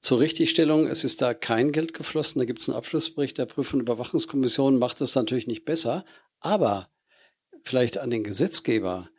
Zur 0.02 0.20
Richtigstellung, 0.20 0.86
es 0.88 1.06
ist 1.06 1.22
da 1.22 1.34
kein 1.34 1.72
Geld 1.72 1.94
geflossen. 1.94 2.39
Da 2.39 2.46
gibt 2.46 2.62
es 2.62 2.68
einen 2.68 2.78
Abschlussbericht 2.78 3.38
der 3.38 3.46
Prüf- 3.46 3.74
und 3.74 3.80
Überwachungskommission, 3.80 4.80
macht 4.80 5.00
das 5.00 5.16
natürlich 5.16 5.48
nicht 5.48 5.64
besser. 5.64 6.04
Aber 6.42 6.91
vielleicht 7.64 7.97
an 7.97 8.09
den 8.09 8.24
Gesetzgeber. 8.24 9.09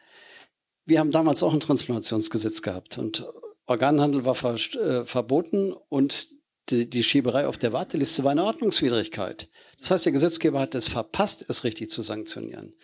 Wir 0.84 0.98
haben 0.98 1.12
damals 1.12 1.42
auch 1.42 1.52
ein 1.52 1.60
Transplantationsgesetz 1.60 2.62
gehabt 2.62 2.98
und 2.98 3.26
Organhandel 3.66 4.24
war 4.24 4.34
ver 4.34 4.54
äh, 4.54 5.04
verboten 5.04 5.72
und 5.72 6.28
die, 6.70 6.88
die 6.88 7.02
Schieberei 7.02 7.46
auf 7.46 7.58
der 7.58 7.72
Warteliste 7.72 8.24
war 8.24 8.32
eine 8.32 8.44
Ordnungswidrigkeit. 8.44 9.48
Das 9.78 9.90
heißt, 9.90 10.06
der 10.06 10.12
Gesetzgeber 10.12 10.60
hat 10.60 10.74
es 10.74 10.88
verpasst, 10.88 11.44
es 11.48 11.64
richtig 11.64 11.90
zu 11.90 12.02
sanktionieren. 12.02 12.74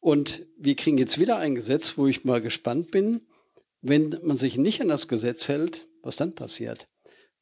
Und 0.00 0.46
wir 0.58 0.76
kriegen 0.76 0.98
jetzt 0.98 1.18
wieder 1.18 1.38
ein 1.38 1.54
Gesetz, 1.54 1.96
wo 1.96 2.06
ich 2.06 2.24
mal 2.24 2.42
gespannt 2.42 2.90
bin, 2.90 3.22
wenn 3.80 4.18
man 4.22 4.36
sich 4.36 4.56
nicht 4.56 4.80
an 4.80 4.88
das 4.88 5.08
Gesetz 5.08 5.48
hält, 5.48 5.86
was 6.02 6.16
dann 6.16 6.34
passiert. 6.34 6.88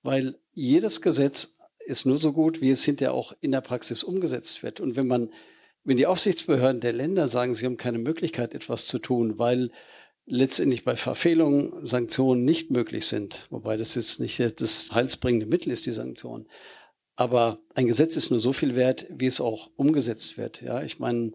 Weil 0.03 0.39
jedes 0.53 1.01
Gesetz 1.01 1.59
ist 1.85 2.07
nur 2.07 2.19
so 2.19 2.33
gut, 2.33 2.61
wie 2.61 2.71
es 2.71 2.85
hinterher 2.85 3.15
auch 3.15 3.33
in 3.41 3.51
der 3.51 3.61
Praxis 3.61 4.05
umgesetzt 4.05 4.63
wird. 4.63 4.81
Und 4.81 4.97
wenn 4.97 5.07
man, 5.07 5.33
wenn 5.85 5.97
die 5.97 6.07
Aufsichtsbehörden 6.07 6.81
der 6.81 6.93
Länder 6.93 7.29
sagen, 7.29 7.55
sie 7.55 7.67
haben 7.67 7.77
keine 7.77 7.99
Möglichkeit, 7.99 8.55
etwas 8.55 8.87
zu 8.87 8.99
tun, 8.99 9.39
weil 9.39 9.71
letztendlich 10.27 10.85
bei 10.85 10.97
Verfehlungen 10.97 11.85
Sanktionen 11.85 12.45
nicht 12.45 12.71
möglich 12.71 13.07
sind, 13.07 13.47
wobei 13.51 13.77
das 13.77 13.95
jetzt 13.95 14.21
nicht 14.21 14.39
das 14.61 14.91
heilsbringende 14.93 15.47
Mittel 15.47 15.73
ist, 15.73 15.87
die 15.87 15.93
Sanktion. 15.93 16.47
Aber 17.15 17.59
ein 17.75 17.87
Gesetz 17.87 18.17
ist 18.17 18.31
nur 18.31 18.41
so 18.41 18.53
viel 18.53 18.75
wert, 18.75 19.07
wie 19.11 19.27
es 19.27 19.41
auch 19.41 19.71
umgesetzt 19.77 20.39
wird. 20.39 20.63
Ja, 20.63 20.83
ich 20.83 20.99
meine, 20.99 21.33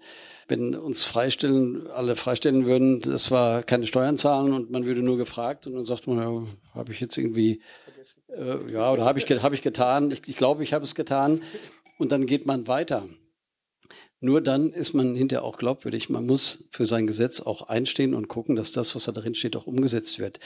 wenn 0.48 0.76
uns 0.76 1.04
freistellen, 1.04 1.88
alle 1.88 2.16
freistellen 2.16 2.66
würden, 2.66 3.02
das 3.02 3.30
war 3.30 3.62
keine 3.62 3.86
Steuern 3.86 4.18
zahlen 4.18 4.54
und 4.54 4.72
man 4.72 4.86
würde 4.86 5.04
nur 5.04 5.18
gefragt 5.18 5.68
und 5.68 5.74
dann 5.74 5.86
sagt 5.86 6.08
man, 6.08 6.18
ja, 6.18 6.48
habe 6.74 6.94
ich 6.94 7.00
jetzt 7.00 7.18
irgendwie, 7.18 7.62
äh, 8.30 8.72
ja, 8.72 8.92
oder 8.92 9.06
habe 9.06 9.20
ich, 9.20 9.30
hab 9.30 9.54
ich 9.54 9.62
getan, 9.62 10.10
ich, 10.10 10.24
ich 10.26 10.36
glaube, 10.36 10.64
ich 10.64 10.74
habe 10.74 10.84
es 10.84 10.96
getan 10.96 11.42
und 12.00 12.12
dann 12.12 12.26
geht 12.26 12.48
man 12.48 12.68
weiter. 12.68 13.08
Nur 14.20 14.42
dann 14.42 14.72
ist 14.72 14.94
man 14.94 15.16
hinterher 15.16 15.44
auch 15.44 15.58
glaubwürdig. 15.58 16.10
Man 16.10 16.26
muss 16.26 16.70
für 16.72 16.86
sein 16.86 17.06
Gesetz 17.06 17.40
auch 17.40 17.70
einstehen 17.70 18.16
und 18.16 18.28
gucken, 18.28 18.56
dass 18.56 18.72
das, 18.72 18.96
was 18.96 19.04
da 19.04 19.12
drin 19.12 19.36
steht, 19.36 19.56
auch 19.56 19.68
umgesetzt 19.68 20.18
wird. 20.18 20.40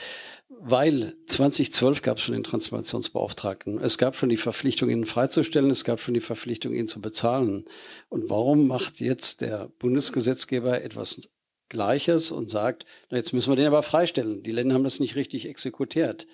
Weil 0.48 1.14
2012 1.26 2.02
gab 2.02 2.18
es 2.18 2.24
schon 2.24 2.34
den 2.34 2.44
Transformationsbeauftragten. 2.44 3.78
Es 3.80 3.96
gab 3.96 4.14
schon 4.14 4.28
die 4.28 4.36
Verpflichtung, 4.36 4.90
ihn 4.90 5.06
freizustellen. 5.06 5.70
Es 5.70 5.84
gab 5.84 6.00
schon 6.00 6.12
die 6.12 6.20
Verpflichtung, 6.20 6.74
ihn 6.74 6.86
zu 6.86 7.00
bezahlen. 7.00 7.64
Und 8.10 8.28
warum 8.28 8.66
macht 8.66 9.00
jetzt 9.00 9.40
der 9.40 9.70
Bundesgesetzgeber 9.78 10.82
etwas 10.82 11.30
Gleiches 11.70 12.30
und 12.30 12.50
sagt, 12.50 12.84
na, 13.10 13.16
jetzt 13.16 13.32
müssen 13.32 13.50
wir 13.50 13.56
den 13.56 13.66
aber 13.66 13.82
freistellen. 13.82 14.42
Die 14.42 14.52
Länder 14.52 14.74
haben 14.74 14.84
das 14.84 15.00
nicht 15.00 15.16
richtig 15.16 15.48
exekutiert. 15.48 16.26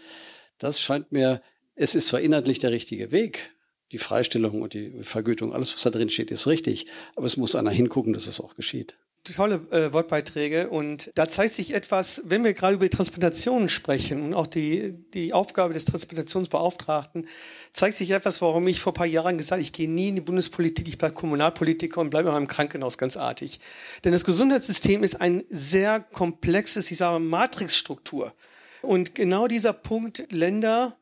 Das 0.58 0.80
scheint 0.80 1.12
mir, 1.12 1.40
es 1.76 1.94
ist 1.94 2.08
zwar 2.08 2.20
inhaltlich 2.20 2.58
der 2.58 2.72
richtige 2.72 3.12
Weg, 3.12 3.54
die 3.92 3.98
Freistellung 3.98 4.62
und 4.62 4.74
die 4.74 4.92
Vergütung, 5.00 5.52
alles, 5.52 5.74
was 5.74 5.82
da 5.82 5.90
drin 5.90 6.10
steht, 6.10 6.30
ist 6.30 6.46
richtig. 6.46 6.86
Aber 7.16 7.26
es 7.26 7.36
muss 7.36 7.54
einer 7.54 7.70
hingucken, 7.70 8.12
dass 8.12 8.26
es 8.26 8.40
auch 8.40 8.54
geschieht. 8.54 8.96
Tolle 9.34 9.66
äh, 9.70 9.92
Wortbeiträge 9.92 10.70
und 10.70 11.10
da 11.14 11.28
zeigt 11.28 11.52
sich 11.52 11.74
etwas, 11.74 12.22
wenn 12.24 12.44
wir 12.44 12.54
gerade 12.54 12.74
über 12.74 12.86
die 12.86 12.96
Transplantation 12.96 13.68
sprechen 13.68 14.22
und 14.22 14.34
auch 14.34 14.46
die, 14.46 14.94
die 15.12 15.32
Aufgabe 15.32 15.74
des 15.74 15.84
Transplantationsbeauftragten, 15.84 17.26
zeigt 17.72 17.96
sich 17.96 18.10
etwas, 18.10 18.40
warum 18.40 18.66
ich 18.68 18.80
vor 18.80 18.92
ein 18.92 18.94
paar 18.94 19.06
Jahren 19.06 19.36
gesagt 19.36 19.52
habe, 19.52 19.62
ich 19.62 19.72
gehe 19.72 19.90
nie 19.90 20.08
in 20.08 20.14
die 20.16 20.20
Bundespolitik, 20.22 20.88
ich 20.88 20.98
bleibe 20.98 21.14
Kommunalpolitiker 21.14 22.00
und 22.00 22.10
bleibe 22.10 22.32
auch 22.32 22.36
im 22.36 22.48
Krankenhaus 22.48 22.96
ganz 22.96 23.16
artig. 23.16 23.60
Denn 24.04 24.12
das 24.12 24.24
Gesundheitssystem 24.24 25.02
ist 25.02 25.20
ein 25.20 25.44
sehr 25.50 26.00
komplexes, 26.00 26.90
ich 26.90 26.98
sage 26.98 27.18
Matrixstruktur. 27.22 28.32
Und 28.80 29.14
genau 29.14 29.48
dieser 29.48 29.72
Punkt, 29.72 30.32
Länder 30.32 30.96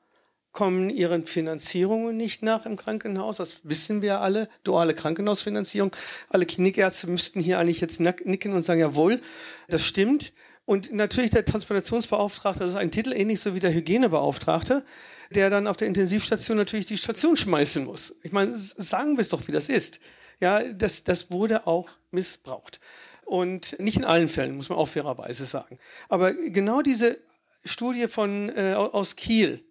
kommen 0.57 0.89
ihren 0.89 1.27
Finanzierungen 1.27 2.17
nicht 2.17 2.43
nach 2.43 2.65
im 2.65 2.77
Krankenhaus. 2.77 3.37
Das 3.37 3.61
wissen 3.65 4.01
wir 4.01 4.23
alle. 4.23 4.49
Duale 4.65 4.95
Krankenhausfinanzierung. 4.95 5.95
Alle 6.31 6.47
Klinikärzte 6.47 7.09
müssten 7.09 7.41
hier 7.41 7.59
eigentlich 7.59 7.83
jetzt 7.83 8.01
nicken 8.01 8.55
und 8.55 8.63
sagen, 8.63 8.81
jawohl, 8.81 9.21
das 9.69 9.85
stimmt. 9.85 10.33
Und 10.65 10.95
natürlich 10.95 11.31
der 11.31 11.45
Transplantationsbeauftragte, 11.45 12.61
das 12.61 12.71
ist 12.71 12.79
ein 12.79 12.91
Titel 12.91 13.13
ähnlich 13.13 13.39
so 13.41 13.55
wie 13.55 13.61
der 13.61 13.75
Hygienebeauftragte, 13.75 14.83
der 15.31 15.51
dann 15.51 15.67
auf 15.67 15.77
der 15.77 15.89
Intensivstation 15.89 16.57
natürlich 16.57 16.87
die 16.87 16.97
Station 16.97 17.37
schmeißen 17.37 17.85
muss. 17.85 18.17
Ich 18.23 18.33
meine, 18.33 18.57
sagen 18.57 19.19
wir 19.19 19.21
es 19.21 19.29
doch, 19.29 19.47
wie 19.49 19.53
das 19.53 19.69
ist. 19.69 20.01
Ja, 20.41 20.63
das, 20.63 21.05
das 21.05 21.31
wurde 21.31 21.67
auch 21.67 21.91
missbraucht. 22.11 22.81
Und 23.27 23.79
nicht 23.79 23.99
in 23.99 24.05
allen 24.05 24.31
Fällen, 24.31 24.57
muss 24.57 24.71
man 24.71 24.79
auch 24.79 24.89
fairerweise 24.89 25.45
sagen. 25.45 25.79
Aber 26.09 26.33
genau 26.33 26.81
diese 26.81 27.19
Studie 27.63 28.09
von, 28.09 28.49
äh, 28.57 28.73
aus 28.73 29.17
Kiel, 29.17 29.66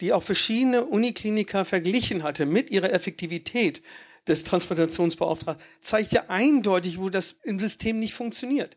die 0.00 0.12
auch 0.12 0.22
verschiedene 0.22 0.84
Unikliniker 0.84 1.64
verglichen 1.64 2.22
hatte 2.22 2.46
mit 2.46 2.70
ihrer 2.70 2.92
Effektivität 2.92 3.82
des 4.26 4.44
Transplantationsbeauftragten, 4.44 5.64
zeigt 5.80 6.12
ja 6.12 6.24
eindeutig, 6.28 6.98
wo 6.98 7.08
das 7.08 7.36
im 7.42 7.58
System 7.58 7.98
nicht 7.98 8.14
funktioniert. 8.14 8.76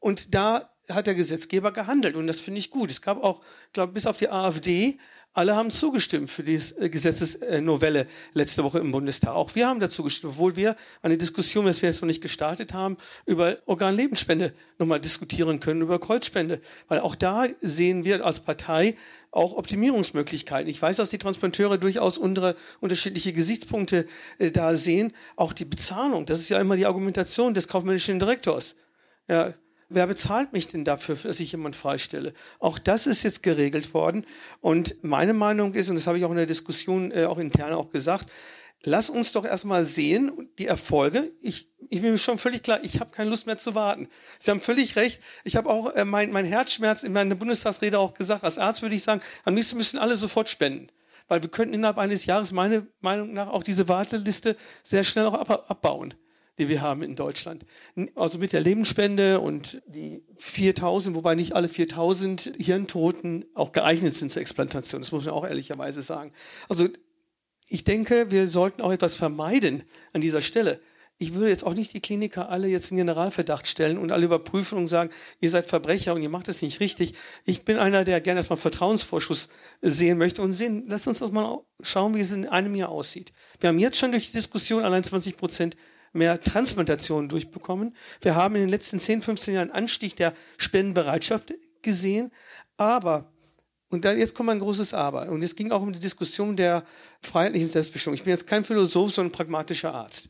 Und 0.00 0.34
da 0.34 0.70
hat 0.88 1.06
der 1.06 1.14
Gesetzgeber 1.14 1.72
gehandelt 1.72 2.16
und 2.16 2.26
das 2.26 2.40
finde 2.40 2.60
ich 2.60 2.70
gut. 2.70 2.90
Es 2.90 3.02
gab 3.02 3.22
auch, 3.22 3.42
glaube 3.72 3.92
bis 3.92 4.06
auf 4.06 4.16
die 4.16 4.28
AfD 4.28 4.98
Alle 5.38 5.54
haben 5.54 5.70
zugestimmt 5.70 6.30
für 6.30 6.42
die 6.42 6.56
äh, 6.80 6.88
Gesetzesnovelle 6.88 8.08
letzte 8.34 8.64
Woche 8.64 8.80
im 8.80 8.90
Bundestag. 8.90 9.36
Auch 9.36 9.54
wir 9.54 9.68
haben 9.68 9.78
dazu 9.78 10.02
gestimmt, 10.02 10.32
obwohl 10.32 10.56
wir 10.56 10.74
eine 11.00 11.16
Diskussion, 11.16 11.64
dass 11.64 11.80
wir 11.80 11.88
jetzt 11.88 12.02
noch 12.02 12.08
nicht 12.08 12.20
gestartet 12.20 12.74
haben, 12.74 12.96
über 13.24 13.56
Organlebensspende 13.66 14.52
nochmal 14.80 14.98
diskutieren 14.98 15.60
können, 15.60 15.82
über 15.82 16.00
Kreuzspende. 16.00 16.60
Weil 16.88 16.98
auch 16.98 17.14
da 17.14 17.46
sehen 17.60 18.02
wir 18.02 18.26
als 18.26 18.40
Partei 18.40 18.96
auch 19.30 19.52
Optimierungsmöglichkeiten. 19.52 20.68
Ich 20.68 20.82
weiß, 20.82 20.96
dass 20.96 21.10
die 21.10 21.18
Transplanteure 21.18 21.78
durchaus 21.78 22.18
unsere 22.18 22.56
unterschiedliche 22.80 23.32
Gesichtspunkte 23.32 24.06
äh, 24.40 24.50
da 24.50 24.76
sehen. 24.76 25.12
Auch 25.36 25.52
die 25.52 25.66
Bezahlung, 25.66 26.26
das 26.26 26.40
ist 26.40 26.48
ja 26.48 26.60
immer 26.60 26.74
die 26.74 26.86
Argumentation 26.86 27.54
des 27.54 27.68
kaufmännischen 27.68 28.18
Direktors. 28.18 28.74
Ja, 29.28 29.54
wer 29.88 30.06
bezahlt 30.06 30.52
mich 30.52 30.68
denn 30.68 30.84
dafür, 30.84 31.16
dass 31.16 31.40
ich 31.40 31.52
jemand 31.52 31.76
freistelle? 31.76 32.34
Auch 32.58 32.78
das 32.78 33.06
ist 33.06 33.22
jetzt 33.22 33.42
geregelt 33.42 33.94
worden. 33.94 34.26
Und 34.60 35.02
meine 35.02 35.34
Meinung 35.34 35.74
ist, 35.74 35.88
und 35.88 35.96
das 35.96 36.06
habe 36.06 36.18
ich 36.18 36.24
auch 36.24 36.30
in 36.30 36.36
der 36.36 36.46
Diskussion 36.46 37.10
äh, 37.10 37.24
auch 37.24 37.38
intern 37.38 37.72
auch 37.72 37.90
gesagt, 37.90 38.30
lass 38.82 39.10
uns 39.10 39.32
doch 39.32 39.44
erstmal 39.44 39.84
sehen, 39.84 40.50
die 40.58 40.66
Erfolge. 40.66 41.32
Ich, 41.40 41.70
ich 41.88 42.02
bin 42.02 42.12
mir 42.12 42.18
schon 42.18 42.38
völlig 42.38 42.62
klar, 42.62 42.80
ich 42.82 43.00
habe 43.00 43.10
keine 43.10 43.30
Lust 43.30 43.46
mehr 43.46 43.58
zu 43.58 43.74
warten. 43.74 44.08
Sie 44.38 44.50
haben 44.50 44.60
völlig 44.60 44.96
recht. 44.96 45.20
Ich 45.44 45.56
habe 45.56 45.70
auch 45.70 45.94
äh, 45.94 46.04
mein, 46.04 46.30
mein 46.30 46.44
Herzschmerz 46.44 47.02
in 47.02 47.12
meiner 47.12 47.34
Bundestagsrede 47.34 47.98
auch 47.98 48.14
gesagt. 48.14 48.44
Als 48.44 48.58
Arzt 48.58 48.82
würde 48.82 48.94
ich 48.94 49.02
sagen, 49.02 49.22
am 49.44 49.56
liebsten 49.56 49.76
müssen 49.76 49.98
alle 49.98 50.16
sofort 50.16 50.48
spenden. 50.48 50.88
Weil 51.28 51.42
wir 51.42 51.50
könnten 51.50 51.74
innerhalb 51.74 51.98
eines 51.98 52.24
Jahres, 52.24 52.52
meiner 52.52 52.86
Meinung 53.00 53.34
nach, 53.34 53.48
auch 53.48 53.62
diese 53.62 53.86
Warteliste 53.88 54.56
sehr 54.82 55.04
schnell 55.04 55.26
auch 55.26 55.34
ab, 55.34 55.66
abbauen 55.68 56.14
die 56.58 56.68
wir 56.68 56.82
haben 56.82 57.02
in 57.02 57.16
Deutschland. 57.16 57.64
Also 58.14 58.38
mit 58.38 58.52
der 58.52 58.60
Lebensspende 58.60 59.40
und 59.40 59.80
die 59.86 60.22
4000, 60.38 61.16
wobei 61.16 61.34
nicht 61.34 61.54
alle 61.54 61.68
4000 61.68 62.52
Hirntoten 62.58 63.44
auch 63.54 63.72
geeignet 63.72 64.14
sind 64.14 64.32
zur 64.32 64.42
Explantation. 64.42 65.00
Das 65.00 65.12
muss 65.12 65.24
man 65.24 65.34
auch 65.34 65.46
ehrlicherweise 65.46 66.02
sagen. 66.02 66.32
Also 66.68 66.88
ich 67.68 67.84
denke, 67.84 68.30
wir 68.30 68.48
sollten 68.48 68.82
auch 68.82 68.92
etwas 68.92 69.14
vermeiden 69.14 69.82
an 70.12 70.20
dieser 70.20 70.42
Stelle. 70.42 70.80
Ich 71.20 71.34
würde 71.34 71.50
jetzt 71.50 71.64
auch 71.64 71.74
nicht 71.74 71.92
die 71.94 72.00
Kliniker 72.00 72.48
alle 72.48 72.68
jetzt 72.68 72.92
in 72.92 72.96
Generalverdacht 72.96 73.66
stellen 73.66 73.98
und 73.98 74.12
alle 74.12 74.24
überprüfen 74.24 74.78
und 74.78 74.86
sagen, 74.86 75.10
ihr 75.40 75.50
seid 75.50 75.66
Verbrecher 75.66 76.14
und 76.14 76.22
ihr 76.22 76.28
macht 76.28 76.46
es 76.46 76.62
nicht 76.62 76.78
richtig. 76.78 77.14
Ich 77.44 77.64
bin 77.64 77.76
einer, 77.76 78.04
der 78.04 78.20
gerne 78.20 78.38
erstmal 78.38 78.56
Vertrauensvorschuss 78.56 79.48
sehen 79.82 80.16
möchte 80.16 80.42
und 80.42 80.52
sehen, 80.52 80.84
lasst 80.86 81.08
uns 81.08 81.18
doch 81.18 81.32
mal 81.32 81.60
schauen, 81.82 82.14
wie 82.14 82.20
es 82.20 82.30
in 82.30 82.46
einem 82.46 82.76
Jahr 82.76 82.90
aussieht. 82.90 83.32
Wir 83.58 83.68
haben 83.68 83.80
jetzt 83.80 83.98
schon 83.98 84.12
durch 84.12 84.28
die 84.28 84.36
Diskussion 84.36 84.84
allein 84.84 85.02
20 85.02 85.36
Prozent 85.36 85.76
mehr 86.18 86.40
Transplantationen 86.40 87.28
durchbekommen. 87.28 87.96
Wir 88.20 88.34
haben 88.34 88.54
in 88.56 88.62
den 88.62 88.70
letzten 88.70 89.00
10, 89.00 89.22
15 89.22 89.54
Jahren 89.54 89.70
einen 89.70 89.84
Anstieg 89.84 90.16
der 90.16 90.34
Spendenbereitschaft 90.58 91.54
gesehen. 91.82 92.30
Aber, 92.76 93.32
und 93.88 94.04
da, 94.04 94.12
jetzt 94.12 94.34
kommt 94.34 94.50
ein 94.50 94.58
großes 94.58 94.92
Aber. 94.92 95.28
Und 95.28 95.42
es 95.42 95.56
ging 95.56 95.70
auch 95.72 95.80
um 95.80 95.92
die 95.92 95.98
Diskussion 95.98 96.56
der 96.56 96.84
freiheitlichen 97.22 97.68
Selbstbestimmung. 97.68 98.16
Ich 98.16 98.24
bin 98.24 98.32
jetzt 98.32 98.46
kein 98.46 98.64
Philosoph, 98.64 99.14
sondern 99.14 99.32
pragmatischer 99.32 99.94
Arzt. 99.94 100.28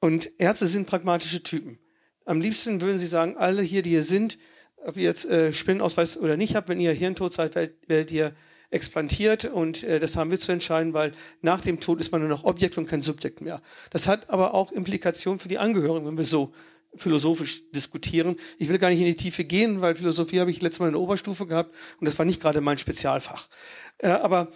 Und 0.00 0.30
Ärzte 0.38 0.66
sind 0.66 0.86
pragmatische 0.86 1.42
Typen. 1.42 1.78
Am 2.24 2.40
liebsten 2.40 2.80
würden 2.80 2.98
sie 2.98 3.06
sagen, 3.06 3.36
alle 3.36 3.62
hier, 3.62 3.82
die 3.82 3.90
hier 3.90 4.04
sind, 4.04 4.38
ob 4.76 4.96
ihr 4.96 5.04
jetzt 5.04 5.24
äh, 5.26 5.52
Spendenausweis 5.52 6.16
oder 6.16 6.36
nicht 6.36 6.54
habt, 6.54 6.68
wenn 6.68 6.80
ihr 6.80 6.92
hirntot 6.92 7.32
seid, 7.32 7.54
werdet, 7.54 7.88
werdet 7.88 8.12
ihr 8.12 8.34
explantiert 8.70 9.44
und 9.44 9.82
äh, 9.82 9.98
das 9.98 10.16
haben 10.16 10.30
wir 10.30 10.40
zu 10.40 10.52
entscheiden, 10.52 10.92
weil 10.92 11.12
nach 11.42 11.60
dem 11.60 11.80
Tod 11.80 12.00
ist 12.00 12.12
man 12.12 12.20
nur 12.20 12.30
noch 12.30 12.44
Objekt 12.44 12.78
und 12.78 12.86
kein 12.86 13.02
Subjekt 13.02 13.40
mehr. 13.40 13.62
Das 13.90 14.08
hat 14.08 14.30
aber 14.30 14.54
auch 14.54 14.72
Implikationen 14.72 15.38
für 15.38 15.48
die 15.48 15.58
Angehörigen, 15.58 16.06
wenn 16.06 16.16
wir 16.16 16.24
so 16.24 16.52
philosophisch 16.96 17.70
diskutieren. 17.72 18.36
Ich 18.58 18.68
will 18.68 18.78
gar 18.78 18.90
nicht 18.90 19.00
in 19.00 19.06
die 19.06 19.16
Tiefe 19.16 19.44
gehen, 19.44 19.80
weil 19.82 19.94
Philosophie 19.94 20.40
habe 20.40 20.50
ich 20.50 20.62
letztes 20.62 20.80
Mal 20.80 20.86
in 20.86 20.94
der 20.94 21.02
Oberstufe 21.02 21.46
gehabt 21.46 21.74
und 22.00 22.06
das 22.06 22.18
war 22.18 22.24
nicht 22.24 22.40
gerade 22.40 22.60
mein 22.60 22.78
Spezialfach. 22.78 23.48
Äh, 23.98 24.08
aber 24.08 24.52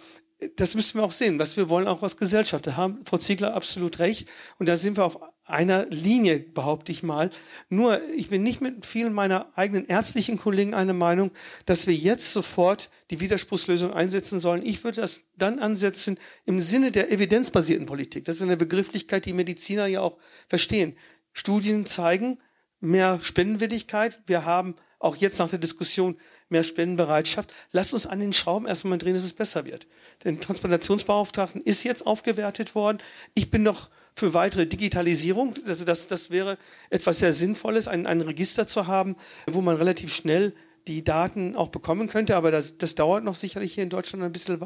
das 0.55 0.73
müssen 0.73 0.99
wir 0.99 1.03
auch 1.03 1.11
sehen, 1.11 1.37
was 1.37 1.55
wir 1.55 1.69
wollen, 1.69 1.87
auch 1.87 2.01
als 2.01 2.17
Gesellschaft. 2.17 2.65
Da 2.65 2.75
haben 2.75 3.05
Frau 3.05 3.17
Ziegler 3.17 3.53
absolut 3.53 3.99
recht. 3.99 4.27
Und 4.57 4.67
da 4.67 4.75
sind 4.75 4.97
wir 4.97 5.05
auf 5.05 5.19
einer 5.51 5.85
Linie, 5.87 6.39
behaupte 6.39 6.91
ich 6.91 7.03
mal. 7.03 7.29
Nur, 7.69 8.01
ich 8.15 8.29
bin 8.29 8.43
nicht 8.43 8.61
mit 8.61 8.85
vielen 8.85 9.13
meiner 9.13 9.51
eigenen 9.55 9.85
ärztlichen 9.85 10.37
Kollegen 10.37 10.73
einer 10.73 10.93
Meinung, 10.93 11.31
dass 11.65 11.87
wir 11.87 11.93
jetzt 11.93 12.33
sofort 12.33 12.89
die 13.09 13.19
Widerspruchslösung 13.19 13.93
einsetzen 13.93 14.39
sollen. 14.39 14.65
Ich 14.65 14.83
würde 14.83 15.01
das 15.01 15.21
dann 15.37 15.59
ansetzen 15.59 16.17
im 16.45 16.61
Sinne 16.61 16.91
der 16.91 17.11
evidenzbasierten 17.11 17.85
Politik. 17.85 18.25
Das 18.25 18.37
ist 18.37 18.41
eine 18.41 18.57
Begrifflichkeit, 18.57 19.25
die 19.25 19.33
Mediziner 19.33 19.85
ja 19.85 20.01
auch 20.01 20.17
verstehen. 20.47 20.95
Studien 21.33 21.85
zeigen 21.85 22.39
mehr 22.79 23.19
Spendenwilligkeit. 23.21 24.19
Wir 24.25 24.45
haben 24.45 24.75
auch 24.99 25.15
jetzt 25.15 25.39
nach 25.39 25.49
der 25.49 25.59
Diskussion 25.59 26.17
mehr 26.49 26.63
Spendenbereitschaft. 26.63 27.53
Lasst 27.71 27.93
uns 27.93 28.05
an 28.05 28.19
den 28.19 28.33
Schrauben 28.33 28.67
erstmal 28.67 28.97
drehen, 28.97 29.15
dass 29.15 29.23
es 29.23 29.33
besser 29.33 29.65
wird. 29.65 29.87
Den 30.23 30.39
Transplantationsbeauftragten 30.39 31.61
ist 31.61 31.83
jetzt 31.83 32.05
aufgewertet 32.05 32.75
worden. 32.75 32.99
Ich 33.33 33.49
bin 33.49 33.63
noch 33.63 33.89
für 34.15 34.33
weitere 34.33 34.65
Digitalisierung. 34.65 35.53
Also 35.65 35.85
das, 35.85 36.07
das 36.07 36.29
wäre 36.29 36.57
etwas 36.89 37.19
sehr 37.19 37.33
Sinnvolles, 37.33 37.87
ein, 37.87 38.05
ein 38.05 38.21
Register 38.21 38.67
zu 38.67 38.87
haben, 38.87 39.15
wo 39.47 39.61
man 39.61 39.77
relativ 39.77 40.13
schnell 40.13 40.53
die 40.87 41.03
Daten 41.03 41.55
auch 41.55 41.69
bekommen 41.69 42.07
könnte. 42.07 42.35
Aber 42.35 42.51
das, 42.51 42.77
das 42.77 42.95
dauert 42.95 43.23
noch 43.23 43.35
sicherlich 43.35 43.73
hier 43.73 43.83
in 43.83 43.89
Deutschland 43.89 44.23
ein 44.23 44.31
bisschen 44.31 44.61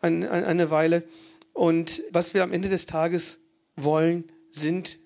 ein, 0.00 0.24
ein, 0.24 0.44
eine 0.44 0.70
Weile. 0.70 1.04
Und 1.52 2.02
was 2.10 2.34
wir 2.34 2.42
am 2.42 2.52
Ende 2.52 2.68
des 2.68 2.86
Tages 2.86 3.40
wollen, 3.76 4.24
sind 4.50 4.98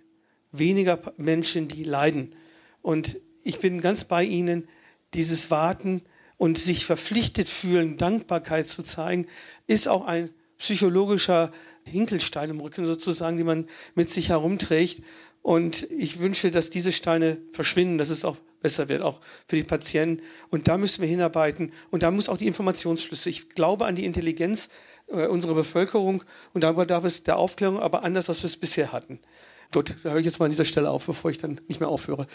weniger 0.52 1.00
Menschen, 1.16 1.68
die 1.68 1.84
leiden. 1.84 2.34
Und 2.82 3.20
ich 3.42 3.58
bin 3.58 3.80
ganz 3.80 4.04
bei 4.04 4.24
Ihnen, 4.24 4.68
dieses 5.14 5.50
Warten 5.50 6.02
und 6.36 6.58
sich 6.58 6.84
verpflichtet 6.84 7.48
fühlen, 7.48 7.96
Dankbarkeit 7.96 8.68
zu 8.68 8.82
zeigen, 8.82 9.26
ist 9.66 9.88
auch 9.88 10.06
ein 10.06 10.30
psychologischer 10.58 11.52
Hinkelstein 11.86 12.50
im 12.50 12.60
Rücken 12.60 12.86
sozusagen, 12.86 13.36
die 13.36 13.44
man 13.44 13.68
mit 13.94 14.10
sich 14.10 14.28
herumträgt. 14.30 15.02
Und 15.42 15.88
ich 15.90 16.18
wünsche, 16.18 16.50
dass 16.50 16.70
diese 16.70 16.92
Steine 16.92 17.38
verschwinden, 17.52 17.98
dass 17.98 18.10
es 18.10 18.24
auch 18.24 18.36
besser 18.60 18.88
wird, 18.88 19.02
auch 19.02 19.20
für 19.48 19.56
die 19.56 19.64
Patienten. 19.64 20.22
Und 20.50 20.66
da 20.66 20.76
müssen 20.76 21.02
wir 21.02 21.08
hinarbeiten. 21.08 21.72
Und 21.90 22.02
da 22.02 22.10
muss 22.10 22.28
auch 22.28 22.36
die 22.36 22.48
Informationsflüsse. 22.48 23.30
Ich 23.30 23.50
glaube 23.50 23.86
an 23.86 23.94
die 23.94 24.04
Intelligenz 24.04 24.68
äh, 25.08 25.26
unserer 25.26 25.54
Bevölkerung 25.54 26.24
und 26.52 26.64
darüber 26.64 26.86
darf 26.86 27.04
es 27.04 27.22
der 27.22 27.36
Aufklärung 27.36 27.78
aber 27.78 28.02
anders, 28.02 28.28
als 28.28 28.42
wir 28.42 28.48
es 28.48 28.56
bisher 28.56 28.92
hatten. 28.92 29.20
Gut, 29.72 29.94
da 30.02 30.10
höre 30.10 30.18
ich 30.18 30.26
jetzt 30.26 30.38
mal 30.38 30.46
an 30.46 30.50
dieser 30.50 30.64
Stelle 30.64 30.90
auf, 30.90 31.06
bevor 31.06 31.30
ich 31.30 31.38
dann 31.38 31.60
nicht 31.68 31.80
mehr 31.80 31.88
aufhöre. 31.88 32.26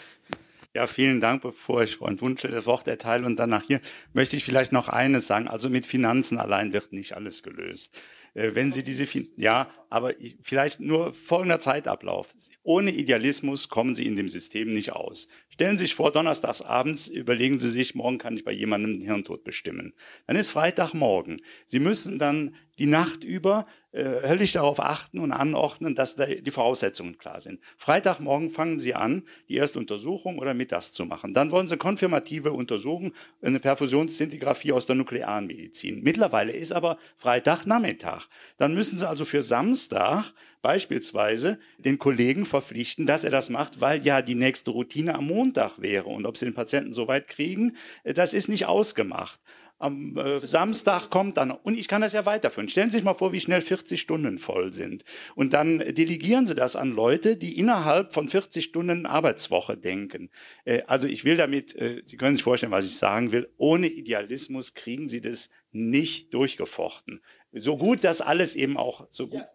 Ja, 0.74 0.86
vielen 0.86 1.20
Dank, 1.20 1.42
bevor 1.42 1.82
ich 1.82 1.96
Freund 1.96 2.22
Wunschel 2.22 2.50
das 2.50 2.64
Wort 2.64 2.88
erteile 2.88 3.26
und 3.26 3.38
danach 3.38 3.62
hier, 3.66 3.80
möchte 4.14 4.36
ich 4.36 4.44
vielleicht 4.44 4.72
noch 4.72 4.88
eines 4.88 5.26
sagen. 5.26 5.48
Also 5.48 5.68
mit 5.68 5.84
Finanzen 5.84 6.38
allein 6.38 6.72
wird 6.72 6.94
nicht 6.94 7.14
alles 7.14 7.42
gelöst. 7.42 7.90
Äh, 8.34 8.54
wenn 8.54 8.72
Sie 8.72 8.82
diese, 8.82 9.06
ja, 9.36 9.68
aber 9.90 10.14
vielleicht 10.42 10.80
nur 10.80 11.12
folgender 11.12 11.60
Zeitablauf. 11.60 12.28
Ohne 12.62 12.90
Idealismus 12.90 13.68
kommen 13.68 13.94
Sie 13.94 14.06
in 14.06 14.16
dem 14.16 14.28
System 14.28 14.72
nicht 14.72 14.92
aus. 14.92 15.28
Stellen 15.50 15.76
Sie 15.76 15.84
sich 15.84 15.94
vor, 15.94 16.12
donnerstags 16.12 16.62
abends 16.62 17.08
überlegen 17.08 17.58
Sie 17.58 17.70
sich, 17.70 17.94
morgen 17.94 18.18
kann 18.18 18.36
ich 18.36 18.44
bei 18.44 18.52
jemandem 18.52 18.98
den 18.98 19.06
Hirntod 19.06 19.44
bestimmen. 19.44 19.92
Dann 20.26 20.36
ist 20.36 20.50
Freitagmorgen. 20.50 21.42
Sie 21.66 21.80
müssen 21.80 22.18
dann 22.18 22.56
die 22.82 22.88
Nacht 22.88 23.22
über 23.22 23.64
äh, 23.92 24.26
höllisch 24.26 24.54
darauf 24.54 24.80
achten 24.80 25.20
und 25.20 25.30
anordnen, 25.30 25.94
dass 25.94 26.16
da 26.16 26.26
die 26.26 26.50
Voraussetzungen 26.50 27.16
klar 27.16 27.40
sind. 27.40 27.60
Freitagmorgen 27.78 28.50
fangen 28.50 28.80
Sie 28.80 28.94
an, 28.94 29.22
die 29.48 29.54
erste 29.54 29.78
Untersuchung 29.78 30.40
oder 30.40 30.52
mittags 30.52 30.90
zu 30.90 31.04
machen. 31.04 31.32
Dann 31.32 31.52
wollen 31.52 31.68
Sie 31.68 31.76
konfirmative 31.76 32.50
Untersuchungen, 32.52 33.12
eine 33.40 33.60
Perfusionszintigraphie 33.60 34.72
aus 34.72 34.86
der 34.86 34.96
Nuklearmedizin. 34.96 36.02
Mittlerweile 36.02 36.50
ist 36.50 36.72
aber 36.72 36.98
Freitagnachmittag. 37.18 38.26
Dann 38.56 38.74
müssen 38.74 38.98
Sie 38.98 39.08
also 39.08 39.24
für 39.24 39.42
Samstag 39.42 40.32
beispielsweise 40.60 41.60
den 41.78 42.00
Kollegen 42.00 42.46
verpflichten, 42.46 43.06
dass 43.06 43.22
er 43.22 43.30
das 43.30 43.48
macht, 43.48 43.80
weil 43.80 44.04
ja 44.04 44.22
die 44.22 44.34
nächste 44.34 44.72
Routine 44.72 45.14
am 45.14 45.26
Montag 45.28 45.80
wäre. 45.80 46.08
Und 46.08 46.26
ob 46.26 46.36
Sie 46.36 46.46
den 46.46 46.54
Patienten 46.54 46.92
so 46.92 47.06
weit 47.06 47.28
kriegen, 47.28 47.76
äh, 48.02 48.12
das 48.12 48.34
ist 48.34 48.48
nicht 48.48 48.66
ausgemacht 48.66 49.40
am 49.82 50.16
äh, 50.16 50.46
Samstag 50.46 51.10
kommt 51.10 51.36
dann, 51.36 51.50
und 51.50 51.76
ich 51.76 51.88
kann 51.88 52.00
das 52.02 52.12
ja 52.12 52.24
weiterführen. 52.24 52.68
Stellen 52.68 52.90
Sie 52.90 52.98
sich 52.98 53.04
mal 53.04 53.14
vor, 53.14 53.32
wie 53.32 53.40
schnell 53.40 53.60
40 53.60 54.00
Stunden 54.00 54.38
voll 54.38 54.72
sind. 54.72 55.04
Und 55.34 55.52
dann 55.52 55.78
delegieren 55.78 56.46
Sie 56.46 56.54
das 56.54 56.76
an 56.76 56.92
Leute, 56.92 57.36
die 57.36 57.58
innerhalb 57.58 58.12
von 58.12 58.28
40 58.28 58.64
Stunden 58.64 59.06
Arbeitswoche 59.06 59.76
denken. 59.76 60.30
Äh, 60.64 60.82
also 60.86 61.08
ich 61.08 61.24
will 61.24 61.36
damit, 61.36 61.74
äh, 61.74 62.02
Sie 62.04 62.16
können 62.16 62.36
sich 62.36 62.44
vorstellen, 62.44 62.72
was 62.72 62.84
ich 62.84 62.96
sagen 62.96 63.32
will, 63.32 63.50
ohne 63.56 63.88
Idealismus 63.88 64.74
kriegen 64.74 65.08
Sie 65.08 65.20
das 65.20 65.50
nicht 65.72 66.32
durchgefochten. 66.32 67.20
So 67.52 67.76
gut 67.76 68.04
das 68.04 68.20
alles 68.20 68.56
eben 68.56 68.76
auch, 68.76 69.06
so 69.10 69.28
gut. 69.28 69.40
Ja. 69.40 69.48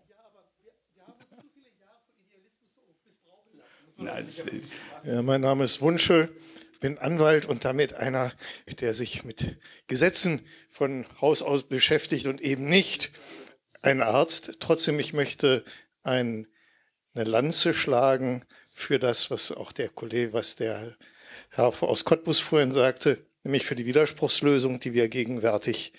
Ja, 5.03 5.21
mein 5.23 5.41
Name 5.41 5.63
ist 5.63 5.81
Wunschel 5.81 6.29
bin 6.79 6.97
Anwalt 6.97 7.45
und 7.45 7.65
damit 7.65 7.93
einer, 7.93 8.31
der 8.79 8.93
sich 8.93 9.23
mit 9.23 9.57
Gesetzen 9.87 10.45
von 10.69 11.05
Haus 11.21 11.41
aus 11.41 11.63
beschäftigt 11.63 12.27
und 12.27 12.41
eben 12.41 12.69
nicht 12.69 13.11
ein 13.81 14.01
Arzt. 14.01 14.57
Trotzdem, 14.59 14.99
ich 14.99 15.13
möchte 15.13 15.63
ein, 16.03 16.47
eine 17.13 17.25
Lanze 17.25 17.73
schlagen 17.73 18.43
für 18.71 18.99
das, 18.99 19.31
was 19.31 19.51
auch 19.51 19.71
der 19.71 19.89
Kollege, 19.89 20.33
was 20.33 20.55
der 20.55 20.95
Herr 21.49 21.83
aus 21.83 22.05
Cottbus 22.05 22.39
vorhin 22.39 22.71
sagte, 22.71 23.25
nämlich 23.43 23.65
für 23.65 23.75
die 23.75 23.85
Widerspruchslösung, 23.85 24.79
die 24.79 24.93
wir 24.93 25.09
gegenwärtig 25.09 25.93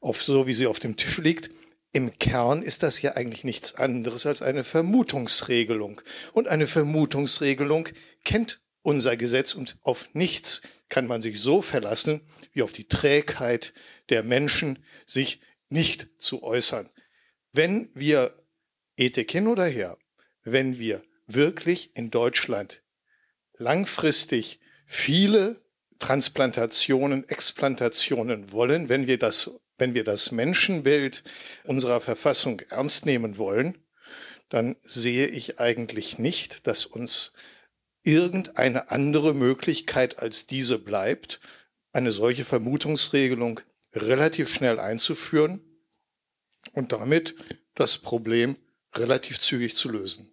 auf 0.00 0.22
so, 0.22 0.46
wie 0.46 0.54
sie 0.54 0.66
auf 0.66 0.78
dem 0.78 0.96
Tisch 0.96 1.18
liegt, 1.18 1.50
im 1.92 2.18
Kern 2.18 2.62
ist 2.62 2.82
das 2.82 3.02
ja 3.02 3.16
eigentlich 3.16 3.44
nichts 3.44 3.74
anderes 3.74 4.24
als 4.24 4.40
eine 4.40 4.64
Vermutungsregelung. 4.64 6.00
Und 6.32 6.48
eine 6.48 6.66
Vermutungsregelung 6.66 7.88
kennt 8.24 8.61
unser 8.82 9.16
Gesetz 9.16 9.54
und 9.54 9.78
auf 9.82 10.08
nichts 10.12 10.62
kann 10.88 11.06
man 11.06 11.22
sich 11.22 11.40
so 11.40 11.62
verlassen, 11.62 12.20
wie 12.52 12.62
auf 12.62 12.72
die 12.72 12.88
Trägheit 12.88 13.72
der 14.08 14.22
Menschen, 14.22 14.84
sich 15.06 15.40
nicht 15.68 16.08
zu 16.18 16.42
äußern. 16.42 16.90
Wenn 17.52 17.90
wir, 17.94 18.34
Ethik 18.96 19.32
hin 19.32 19.46
oder 19.46 19.64
her, 19.64 19.96
wenn 20.44 20.78
wir 20.78 21.02
wirklich 21.26 21.96
in 21.96 22.10
Deutschland 22.10 22.82
langfristig 23.56 24.60
viele 24.86 25.62
Transplantationen, 25.98 27.28
Explantationen 27.28 28.52
wollen, 28.52 28.88
wenn 28.88 29.06
wir 29.06 29.18
das 29.18 29.50
wenn 29.82 29.94
wir 29.94 30.04
das 30.04 30.30
Menschenbild 30.30 31.24
unserer 31.64 32.00
Verfassung 32.00 32.60
ernst 32.68 33.04
nehmen 33.04 33.36
wollen, 33.36 33.78
dann 34.48 34.76
sehe 34.84 35.26
ich 35.26 35.58
eigentlich 35.58 36.20
nicht, 36.20 36.68
dass 36.68 36.86
uns 36.86 37.32
irgendeine 38.02 38.90
andere 38.90 39.34
Möglichkeit 39.34 40.18
als 40.18 40.46
diese 40.46 40.78
bleibt, 40.78 41.40
eine 41.92 42.12
solche 42.12 42.44
Vermutungsregelung 42.44 43.60
relativ 43.92 44.48
schnell 44.48 44.80
einzuführen 44.80 45.60
und 46.72 46.92
damit 46.92 47.36
das 47.74 47.98
Problem 47.98 48.56
relativ 48.94 49.40
zügig 49.40 49.76
zu 49.76 49.88
lösen 49.90 50.31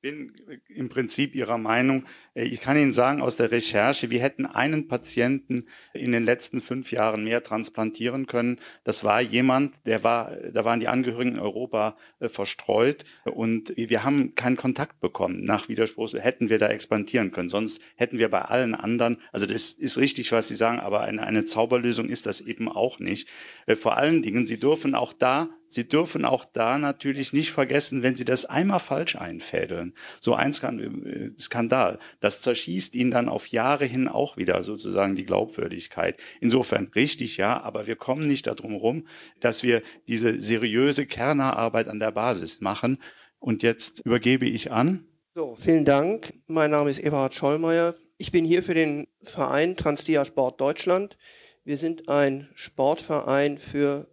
bin 0.00 0.32
im 0.68 0.88
Prinzip 0.88 1.34
Ihrer 1.34 1.58
Meinung. 1.58 2.06
Äh, 2.34 2.44
ich 2.44 2.60
kann 2.60 2.76
Ihnen 2.76 2.92
sagen 2.92 3.20
aus 3.20 3.36
der 3.36 3.50
Recherche, 3.50 4.10
wir 4.10 4.20
hätten 4.20 4.46
einen 4.46 4.88
Patienten 4.88 5.64
in 5.92 6.12
den 6.12 6.24
letzten 6.24 6.60
fünf 6.60 6.92
Jahren 6.92 7.24
mehr 7.24 7.42
transplantieren 7.42 8.26
können. 8.26 8.58
Das 8.84 9.02
war 9.02 9.20
jemand, 9.20 9.86
der 9.86 10.04
war, 10.04 10.32
da 10.52 10.64
waren 10.64 10.80
die 10.80 10.88
Angehörigen 10.88 11.32
in 11.32 11.38
Europa 11.40 11.96
äh, 12.20 12.28
verstreut 12.28 13.04
und 13.24 13.72
wir 13.76 14.04
haben 14.04 14.34
keinen 14.34 14.56
Kontakt 14.56 15.00
bekommen. 15.00 15.44
Nach 15.44 15.68
Widerspruch 15.68 16.12
hätten 16.14 16.48
wir 16.48 16.58
da 16.58 16.68
expandieren 16.68 17.32
können. 17.32 17.48
Sonst 17.48 17.80
hätten 17.96 18.18
wir 18.18 18.28
bei 18.28 18.42
allen 18.42 18.74
anderen, 18.74 19.18
also 19.32 19.46
das 19.46 19.72
ist 19.72 19.98
richtig, 19.98 20.30
was 20.32 20.48
Sie 20.48 20.54
sagen, 20.54 20.78
aber 20.78 21.00
eine, 21.00 21.22
eine 21.22 21.44
Zauberlösung 21.44 22.08
ist 22.08 22.26
das 22.26 22.40
eben 22.40 22.68
auch 22.68 23.00
nicht. 23.00 23.28
Äh, 23.66 23.74
vor 23.74 23.96
allen 23.96 24.22
Dingen, 24.22 24.46
Sie 24.46 24.60
dürfen 24.60 24.94
auch 24.94 25.12
da 25.12 25.48
Sie 25.68 25.86
dürfen 25.86 26.24
auch 26.24 26.44
da 26.44 26.78
natürlich 26.78 27.32
nicht 27.32 27.52
vergessen, 27.52 28.02
wenn 28.02 28.16
Sie 28.16 28.24
das 28.24 28.46
einmal 28.46 28.80
falsch 28.80 29.16
einfädeln, 29.16 29.92
so 30.20 30.34
ein 30.34 30.52
äh, 30.52 31.30
Skandal, 31.38 31.98
das 32.20 32.40
zerschießt 32.40 32.94
Ihnen 32.94 33.10
dann 33.10 33.28
auf 33.28 33.48
Jahre 33.48 33.84
hin 33.84 34.08
auch 34.08 34.36
wieder 34.36 34.62
sozusagen 34.62 35.16
die 35.16 35.26
Glaubwürdigkeit. 35.26 36.16
Insofern 36.40 36.90
richtig, 36.94 37.36
ja, 37.36 37.60
aber 37.62 37.86
wir 37.86 37.96
kommen 37.96 38.26
nicht 38.26 38.46
darum 38.46 38.74
rum, 38.74 39.06
dass 39.40 39.62
wir 39.62 39.82
diese 40.08 40.40
seriöse 40.40 41.06
Kernerarbeit 41.06 41.88
an 41.88 42.00
der 42.00 42.12
Basis 42.12 42.60
machen. 42.60 42.98
Und 43.38 43.62
jetzt 43.62 44.00
übergebe 44.00 44.46
ich 44.46 44.72
an. 44.72 45.04
So, 45.34 45.56
vielen 45.60 45.84
Dank. 45.84 46.34
Mein 46.46 46.72
Name 46.72 46.90
ist 46.90 46.98
Eberhard 46.98 47.34
Schollmeier. 47.34 47.94
Ich 48.16 48.32
bin 48.32 48.44
hier 48.44 48.64
für 48.64 48.74
den 48.74 49.06
Verein 49.22 49.76
Transdia 49.76 50.24
Sport 50.24 50.60
Deutschland. 50.60 51.16
Wir 51.64 51.76
sind 51.76 52.08
ein 52.08 52.48
Sportverein 52.54 53.58
für 53.58 54.08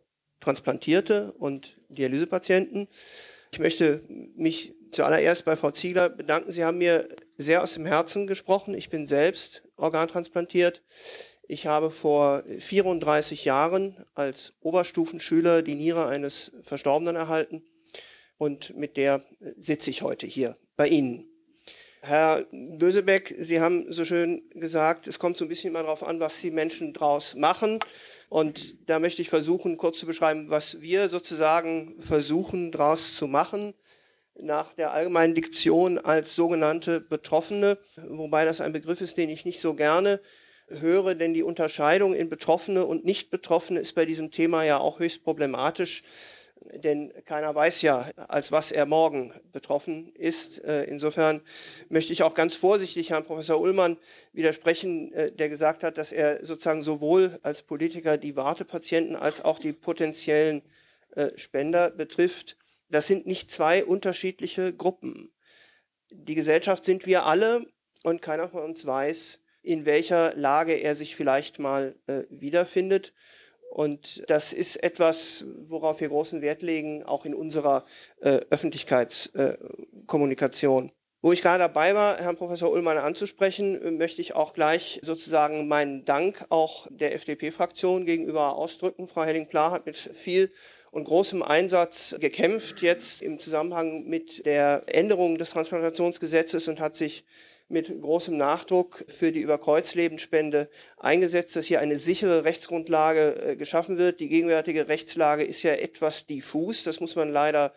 Transplantierte 0.45 1.33
und 1.39 1.75
Dialysepatienten. 1.89 2.87
Ich 3.51 3.57
möchte 3.57 4.03
mich 4.35 4.75
zuallererst 4.91 5.43
bei 5.43 5.55
Frau 5.55 5.71
Ziegler 5.71 6.07
bedanken. 6.07 6.51
Sie 6.51 6.63
haben 6.63 6.77
mir 6.77 7.09
sehr 7.37 7.63
aus 7.63 7.73
dem 7.73 7.87
Herzen 7.87 8.27
gesprochen. 8.27 8.75
Ich 8.75 8.91
bin 8.91 9.07
selbst 9.07 9.63
organtransplantiert. 9.75 10.83
Ich 11.47 11.65
habe 11.65 11.89
vor 11.89 12.43
34 12.59 13.43
Jahren 13.43 14.05
als 14.13 14.53
Oberstufenschüler 14.61 15.63
die 15.63 15.73
Niere 15.73 16.05
eines 16.05 16.51
Verstorbenen 16.63 17.15
erhalten 17.15 17.63
und 18.37 18.77
mit 18.77 18.97
der 18.97 19.23
sitze 19.57 19.89
ich 19.89 20.03
heute 20.03 20.27
hier 20.27 20.57
bei 20.75 20.87
Ihnen. 20.87 21.27
Herr 22.01 22.45
Bösebeck, 22.51 23.35
Sie 23.39 23.61
haben 23.61 23.91
so 23.91 24.05
schön 24.05 24.43
gesagt, 24.53 25.07
es 25.07 25.17
kommt 25.17 25.37
so 25.37 25.45
ein 25.45 25.49
bisschen 25.49 25.73
mal 25.73 25.81
darauf 25.81 26.03
an, 26.03 26.19
was 26.19 26.39
die 26.39 26.51
Menschen 26.51 26.93
draus 26.93 27.33
machen. 27.33 27.79
Und 28.35 28.89
da 28.89 28.99
möchte 28.99 29.21
ich 29.21 29.29
versuchen, 29.29 29.77
kurz 29.77 29.97
zu 29.97 30.05
beschreiben, 30.05 30.49
was 30.49 30.81
wir 30.81 31.07
sozusagen 31.07 31.95
versuchen 32.01 32.69
daraus 32.69 33.15
zu 33.15 33.27
machen 33.27 33.73
nach 34.37 34.73
der 34.73 34.91
allgemeinen 34.91 35.35
Diktion 35.35 35.97
als 35.97 36.35
sogenannte 36.35 36.99
Betroffene, 36.99 37.77
wobei 37.95 38.43
das 38.43 38.59
ein 38.59 38.73
Begriff 38.73 38.99
ist, 38.99 39.17
den 39.17 39.29
ich 39.29 39.45
nicht 39.45 39.61
so 39.61 39.73
gerne 39.73 40.19
höre, 40.67 41.15
denn 41.15 41.33
die 41.33 41.43
Unterscheidung 41.43 42.13
in 42.13 42.27
Betroffene 42.27 42.85
und 42.85 43.05
Nicht-Betroffene 43.05 43.79
ist 43.79 43.95
bei 43.95 44.03
diesem 44.03 44.31
Thema 44.31 44.65
ja 44.65 44.79
auch 44.79 44.99
höchst 44.99 45.23
problematisch 45.23 46.03
denn 46.73 47.13
keiner 47.25 47.53
weiß 47.53 47.81
ja, 47.81 48.09
als 48.27 48.51
was 48.51 48.71
er 48.71 48.85
morgen 48.85 49.33
betroffen 49.51 50.13
ist. 50.15 50.63
Äh, 50.63 50.83
insofern 50.85 51.41
möchte 51.89 52.13
ich 52.13 52.23
auch 52.23 52.33
ganz 52.33 52.55
vorsichtig 52.55 53.09
Herrn 53.09 53.25
Professor 53.25 53.59
Ullmann 53.59 53.97
widersprechen, 54.33 55.11
äh, 55.13 55.31
der 55.31 55.49
gesagt 55.49 55.83
hat, 55.83 55.97
dass 55.97 56.11
er 56.11 56.45
sozusagen 56.45 56.81
sowohl 56.81 57.39
als 57.43 57.63
Politiker 57.63 58.17
die 58.17 58.35
Wartepatienten 58.35 59.15
als 59.15 59.43
auch 59.43 59.59
die 59.59 59.73
potenziellen 59.73 60.61
äh, 61.15 61.29
Spender 61.35 61.89
betrifft. 61.89 62.57
Das 62.89 63.07
sind 63.07 63.25
nicht 63.25 63.51
zwei 63.51 63.83
unterschiedliche 63.83 64.73
Gruppen. 64.73 65.31
Die 66.11 66.35
Gesellschaft 66.35 66.85
sind 66.85 67.05
wir 67.05 67.25
alle 67.25 67.65
und 68.03 68.21
keiner 68.21 68.49
von 68.49 68.63
uns 68.63 68.85
weiß, 68.85 69.41
in 69.63 69.85
welcher 69.85 70.35
Lage 70.35 70.73
er 70.73 70.95
sich 70.95 71.15
vielleicht 71.15 71.57
mal 71.57 71.95
wiederfindet. 72.29 73.13
Und 73.75 74.23
das 74.29 74.53
ist 74.53 74.81
etwas, 74.81 75.43
worauf 75.67 75.99
wir 75.99 76.07
großen 76.07 76.41
Wert 76.41 76.61
legen, 76.61 77.03
auch 77.03 77.25
in 77.25 77.35
unserer 77.35 77.83
äh, 78.21 78.39
Öffentlichkeitskommunikation. 78.49 80.87
Äh, 80.87 80.91
Wo 81.21 81.33
ich 81.33 81.41
gerade 81.41 81.59
dabei 81.59 81.93
war, 81.93 82.15
Herrn 82.15 82.37
Professor 82.37 82.71
Ullmann 82.71 82.97
anzusprechen, 82.97 83.97
möchte 83.97 84.21
ich 84.21 84.33
auch 84.33 84.53
gleich 84.53 85.01
sozusagen 85.03 85.67
meinen 85.67 86.05
Dank 86.05 86.45
auch 86.47 86.87
der 86.89 87.15
FDP-Fraktion 87.15 88.05
gegenüber 88.05 88.55
ausdrücken. 88.55 89.09
Frau 89.09 89.23
Henning-Pla 89.23 89.71
hat 89.71 89.85
mit 89.85 89.97
viel 89.97 90.53
und 90.91 91.03
großem 91.03 91.43
Einsatz 91.43 92.15
gekämpft 92.17 92.81
jetzt 92.81 93.21
im 93.21 93.39
Zusammenhang 93.39 94.05
mit 94.05 94.45
der 94.45 94.83
Änderung 94.87 95.37
des 95.37 95.49
Transplantationsgesetzes 95.49 96.69
und 96.69 96.79
hat 96.79 96.95
sich 96.95 97.25
mit 97.67 98.01
großem 98.01 98.37
Nachdruck 98.37 99.05
für 99.07 99.31
die 99.31 99.41
Überkreuzlebensspende 99.41 100.69
eingesetzt, 100.97 101.55
dass 101.55 101.65
hier 101.65 101.79
eine 101.79 101.97
sichere 101.97 102.43
Rechtsgrundlage 102.43 103.41
äh, 103.41 103.55
geschaffen 103.55 103.97
wird. 103.97 104.19
Die 104.19 104.29
gegenwärtige 104.29 104.87
Rechtslage 104.87 105.43
ist 105.43 105.63
ja 105.63 105.73
etwas 105.73 106.27
diffus, 106.27 106.83
das 106.83 106.99
muss 106.99 107.15
man 107.15 107.29
leider 107.29 107.73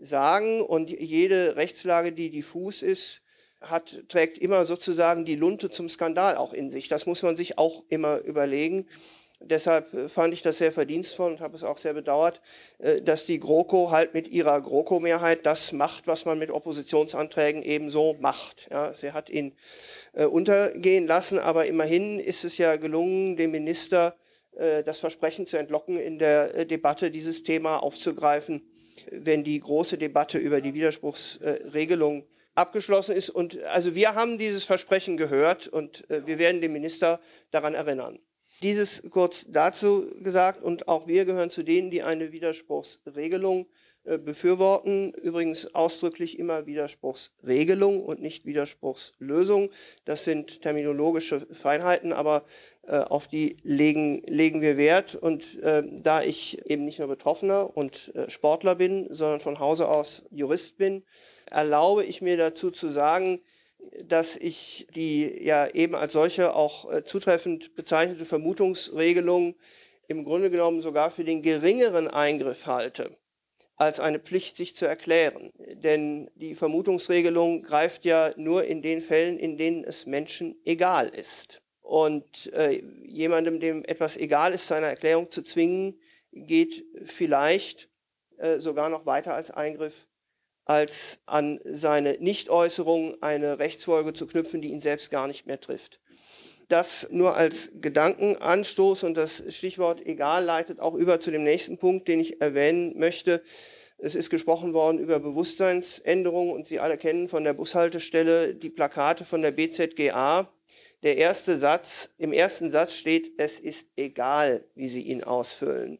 sagen. 0.00 0.60
Und 0.60 0.90
jede 0.90 1.56
Rechtslage, 1.56 2.12
die 2.12 2.30
diffus 2.30 2.82
ist, 2.82 3.22
hat, 3.62 4.04
trägt 4.08 4.36
immer 4.38 4.66
sozusagen 4.66 5.24
die 5.24 5.36
Lunte 5.36 5.70
zum 5.70 5.88
Skandal 5.88 6.36
auch 6.36 6.52
in 6.52 6.70
sich. 6.70 6.88
Das 6.88 7.06
muss 7.06 7.22
man 7.22 7.36
sich 7.36 7.56
auch 7.56 7.82
immer 7.88 8.18
überlegen. 8.18 8.88
Deshalb 9.50 9.92
äh, 9.94 10.08
fand 10.08 10.32
ich 10.34 10.42
das 10.42 10.58
sehr 10.58 10.72
verdienstvoll 10.72 11.32
und 11.32 11.40
habe 11.40 11.56
es 11.56 11.62
auch 11.62 11.78
sehr 11.78 11.94
bedauert, 11.94 12.40
äh, 12.78 13.02
dass 13.02 13.26
die 13.26 13.38
GroKo 13.38 13.90
halt 13.90 14.14
mit 14.14 14.28
ihrer 14.28 14.60
GroKo-Mehrheit 14.60 15.44
das 15.44 15.72
macht, 15.72 16.06
was 16.06 16.24
man 16.24 16.38
mit 16.38 16.50
Oppositionsanträgen 16.50 17.62
ebenso 17.62 18.16
macht. 18.20 18.68
Ja, 18.70 18.92
sie 18.92 19.12
hat 19.12 19.30
ihn 19.30 19.54
äh, 20.14 20.24
untergehen 20.24 21.06
lassen, 21.06 21.38
aber 21.38 21.66
immerhin 21.66 22.18
ist 22.20 22.44
es 22.44 22.58
ja 22.58 22.76
gelungen, 22.76 23.36
dem 23.36 23.50
Minister 23.50 24.16
das 24.84 25.00
Versprechen 25.00 25.48
zu 25.48 25.56
entlocken, 25.56 25.98
in 25.98 26.20
der 26.20 26.64
Debatte 26.64 27.10
dieses 27.10 27.42
Thema 27.42 27.78
aufzugreifen, 27.78 28.62
wenn 29.10 29.42
die 29.42 29.58
große 29.58 29.98
Debatte 29.98 30.38
über 30.38 30.60
die 30.60 30.74
Widerspruchsregelung 30.74 32.24
abgeschlossen 32.54 33.16
ist. 33.16 33.30
Und 33.30 33.60
also 33.64 33.96
wir 33.96 34.14
haben 34.14 34.38
dieses 34.38 34.62
Versprechen 34.62 35.16
gehört 35.16 35.66
und 35.66 36.04
wir 36.08 36.38
werden 36.38 36.60
den 36.60 36.72
Minister 36.72 37.20
daran 37.50 37.74
erinnern. 37.74 38.20
Dieses 38.62 39.02
kurz 39.10 39.46
dazu 39.48 40.06
gesagt 40.20 40.62
und 40.62 40.88
auch 40.88 41.06
wir 41.06 41.24
gehören 41.24 41.50
zu 41.50 41.62
denen, 41.62 41.90
die 41.90 42.02
eine 42.02 42.32
Widerspruchsregelung 42.32 43.66
äh, 44.04 44.18
befürworten. 44.18 45.12
Übrigens 45.12 45.74
ausdrücklich 45.74 46.38
immer 46.38 46.66
Widerspruchsregelung 46.66 48.04
und 48.04 48.20
nicht 48.20 48.44
Widerspruchslösung. 48.44 49.70
Das 50.04 50.24
sind 50.24 50.60
terminologische 50.60 51.46
Feinheiten, 51.52 52.12
aber 52.12 52.44
äh, 52.86 52.98
auf 52.98 53.28
die 53.28 53.56
legen, 53.62 54.22
legen 54.26 54.60
wir 54.60 54.76
Wert. 54.76 55.14
Und 55.14 55.58
äh, 55.62 55.82
da 55.90 56.22
ich 56.22 56.64
eben 56.66 56.84
nicht 56.84 56.98
nur 56.98 57.08
Betroffener 57.08 57.74
und 57.74 58.14
äh, 58.14 58.28
Sportler 58.28 58.74
bin, 58.74 59.08
sondern 59.10 59.40
von 59.40 59.58
Hause 59.58 59.88
aus 59.88 60.22
Jurist 60.30 60.76
bin, 60.76 61.02
erlaube 61.50 62.04
ich 62.04 62.20
mir 62.20 62.36
dazu 62.36 62.70
zu 62.70 62.90
sagen, 62.90 63.40
dass 64.02 64.36
ich 64.36 64.86
die 64.94 65.44
ja 65.44 65.66
eben 65.68 65.94
als 65.94 66.12
solche 66.12 66.54
auch 66.54 66.90
äh, 66.90 67.04
zutreffend 67.04 67.74
bezeichnete 67.74 68.24
Vermutungsregelung 68.24 69.54
im 70.08 70.24
Grunde 70.24 70.50
genommen 70.50 70.82
sogar 70.82 71.10
für 71.10 71.24
den 71.24 71.42
geringeren 71.42 72.08
Eingriff 72.08 72.66
halte 72.66 73.16
als 73.76 74.00
eine 74.00 74.20
Pflicht, 74.20 74.56
sich 74.56 74.76
zu 74.76 74.86
erklären. 74.86 75.50
Denn 75.58 76.30
die 76.36 76.54
Vermutungsregelung 76.54 77.62
greift 77.62 78.04
ja 78.04 78.32
nur 78.36 78.64
in 78.64 78.82
den 78.82 79.00
Fällen, 79.00 79.38
in 79.38 79.56
denen 79.56 79.84
es 79.84 80.06
Menschen 80.06 80.56
egal 80.64 81.08
ist. 81.08 81.60
Und 81.80 82.52
äh, 82.52 82.82
jemandem, 83.04 83.60
dem 83.60 83.84
etwas 83.84 84.16
egal 84.16 84.52
ist, 84.52 84.68
zu 84.68 84.74
einer 84.74 84.86
Erklärung 84.86 85.30
zu 85.30 85.42
zwingen, 85.42 86.00
geht 86.32 86.84
vielleicht 87.04 87.88
äh, 88.38 88.58
sogar 88.58 88.88
noch 88.88 89.06
weiter 89.06 89.34
als 89.34 89.50
Eingriff, 89.50 90.06
als 90.64 91.18
an 91.26 91.60
seine 91.64 92.14
Nichtäußerung 92.20 93.22
eine 93.22 93.58
Rechtsfolge 93.58 94.14
zu 94.14 94.26
knüpfen, 94.26 94.62
die 94.62 94.68
ihn 94.68 94.80
selbst 94.80 95.10
gar 95.10 95.26
nicht 95.26 95.46
mehr 95.46 95.60
trifft. 95.60 96.00
Das 96.68 97.08
nur 97.10 97.36
als 97.36 97.70
Gedankenanstoß 97.74 99.02
und 99.02 99.16
das 99.16 99.42
Stichwort 99.48 100.04
egal 100.06 100.44
leitet 100.44 100.80
auch 100.80 100.94
über 100.94 101.20
zu 101.20 101.30
dem 101.30 101.42
nächsten 101.42 101.76
Punkt, 101.76 102.08
den 102.08 102.20
ich 102.20 102.40
erwähnen 102.40 102.98
möchte. 102.98 103.42
Es 103.98 104.14
ist 104.14 104.30
gesprochen 104.30 104.72
worden 104.72 104.98
über 104.98 105.20
Bewusstseinsänderungen 105.20 106.54
und 106.54 106.66
Sie 106.66 106.80
alle 106.80 106.96
kennen 106.96 107.28
von 107.28 107.44
der 107.44 107.52
Bushaltestelle 107.52 108.54
die 108.54 108.70
Plakate 108.70 109.24
von 109.24 109.42
der 109.42 109.52
BZGA. 109.52 110.50
Der 111.02 111.18
erste 111.18 111.58
Satz, 111.58 112.08
im 112.16 112.32
ersten 112.32 112.70
Satz 112.70 112.94
steht, 112.94 113.32
es 113.36 113.60
ist 113.60 113.86
egal, 113.96 114.64
wie 114.74 114.88
Sie 114.88 115.02
ihn 115.02 115.22
ausfüllen. 115.22 115.98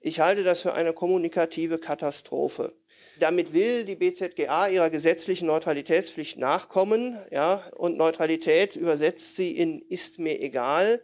Ich 0.00 0.20
halte 0.20 0.42
das 0.42 0.62
für 0.62 0.72
eine 0.72 0.94
kommunikative 0.94 1.78
Katastrophe. 1.78 2.74
Damit 3.20 3.52
will 3.52 3.84
die 3.84 3.96
BZGA 3.96 4.68
ihrer 4.68 4.90
gesetzlichen 4.90 5.46
Neutralitätspflicht 5.46 6.38
nachkommen, 6.38 7.18
ja, 7.30 7.64
und 7.76 7.96
Neutralität 7.96 8.76
übersetzt 8.76 9.36
sie 9.36 9.56
in 9.56 9.80
ist 9.80 10.18
mir 10.18 10.40
egal. 10.40 11.02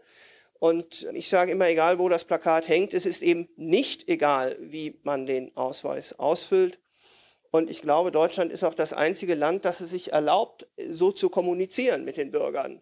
Und 0.59 1.07
ich 1.13 1.29
sage 1.29 1.53
immer, 1.53 1.69
egal 1.69 1.99
wo 1.99 2.09
das 2.09 2.25
Plakat 2.25 2.69
hängt, 2.69 2.95
es 2.95 3.07
ist 3.07 3.23
eben 3.23 3.49
nicht 3.57 4.09
egal, 4.09 4.57
wie 4.61 4.99
man 5.03 5.27
den 5.27 5.57
Ausweis 5.57 6.19
ausfüllt. 6.19 6.79
Und 7.51 7.71
ich 7.71 7.83
glaube, 7.83 8.11
Deutschland 8.11 8.53
ist 8.53 8.65
auch 8.65 8.75
das 8.75 8.93
einzige 8.93 9.35
Land, 9.35 9.65
das 9.65 9.81
es 9.81 9.91
sich 9.91 10.13
erlaubt, 10.13 10.67
so 10.91 11.13
zu 11.13 11.29
kommunizieren 11.29 12.05
mit 12.05 12.17
den 12.17 12.31
Bürgern 12.31 12.81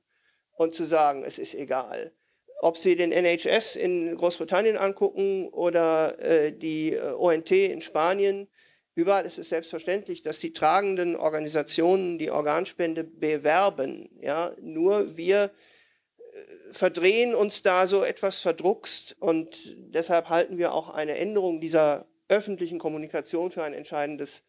und 0.56 0.74
zu 0.74 0.84
sagen, 0.84 1.24
es 1.24 1.38
ist 1.38 1.54
egal. 1.54 2.12
Ob 2.60 2.76
Sie 2.76 2.94
den 2.94 3.12
NHS 3.12 3.76
in 3.76 4.16
Großbritannien 4.16 4.76
angucken 4.76 5.48
oder 5.48 6.18
äh, 6.20 6.52
die 6.52 6.92
äh, 6.92 7.12
ONT 7.12 7.50
in 7.50 7.80
Spanien, 7.80 8.48
Überall 8.94 9.24
ist 9.24 9.38
es 9.38 9.48
selbstverständlich, 9.48 10.22
dass 10.22 10.38
die 10.38 10.52
tragenden 10.52 11.16
Organisationen 11.16 12.18
die 12.18 12.30
Organspende 12.30 13.04
bewerben. 13.04 14.10
Ja, 14.20 14.54
nur 14.60 15.16
wir 15.16 15.44
äh, 15.44 16.72
verdrehen 16.72 17.34
uns 17.34 17.62
da 17.62 17.86
so 17.86 18.04
etwas 18.04 18.40
verdruckst 18.40 19.16
und 19.18 19.76
deshalb 19.76 20.28
halten 20.28 20.58
wir 20.58 20.72
auch 20.72 20.90
eine 20.90 21.16
Änderung 21.16 21.60
dieser 21.60 22.06
öffentlichen 22.28 22.78
Kommunikation 22.78 23.50
für 23.50 23.64
ein 23.64 23.74
entscheidendes 23.74 24.42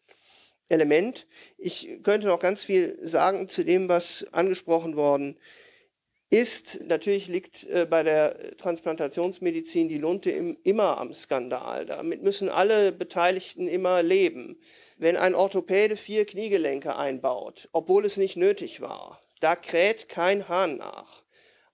Element. 0.68 1.26
Ich 1.58 2.00
könnte 2.02 2.26
noch 2.26 2.38
ganz 2.38 2.64
viel 2.64 2.98
sagen 3.02 3.48
zu 3.48 3.64
dem, 3.64 3.88
was 3.88 4.26
angesprochen 4.32 4.96
worden 4.96 5.36
ist 5.36 5.63
ist, 6.30 6.80
natürlich 6.84 7.28
liegt 7.28 7.64
äh, 7.64 7.86
bei 7.88 8.02
der 8.02 8.56
Transplantationsmedizin 8.56 9.88
die 9.88 9.98
Lunte 9.98 10.30
im, 10.30 10.56
immer 10.64 10.98
am 10.98 11.14
Skandal. 11.14 11.86
Damit 11.86 12.22
müssen 12.22 12.48
alle 12.48 12.92
Beteiligten 12.92 13.68
immer 13.68 14.02
leben. 14.02 14.58
Wenn 14.96 15.16
ein 15.16 15.34
Orthopäde 15.34 15.96
vier 15.96 16.24
Kniegelenke 16.24 16.96
einbaut, 16.96 17.68
obwohl 17.72 18.04
es 18.04 18.16
nicht 18.16 18.36
nötig 18.36 18.80
war, 18.80 19.20
da 19.40 19.54
kräht 19.54 20.08
kein 20.08 20.48
Hahn 20.48 20.78
nach. 20.78 21.24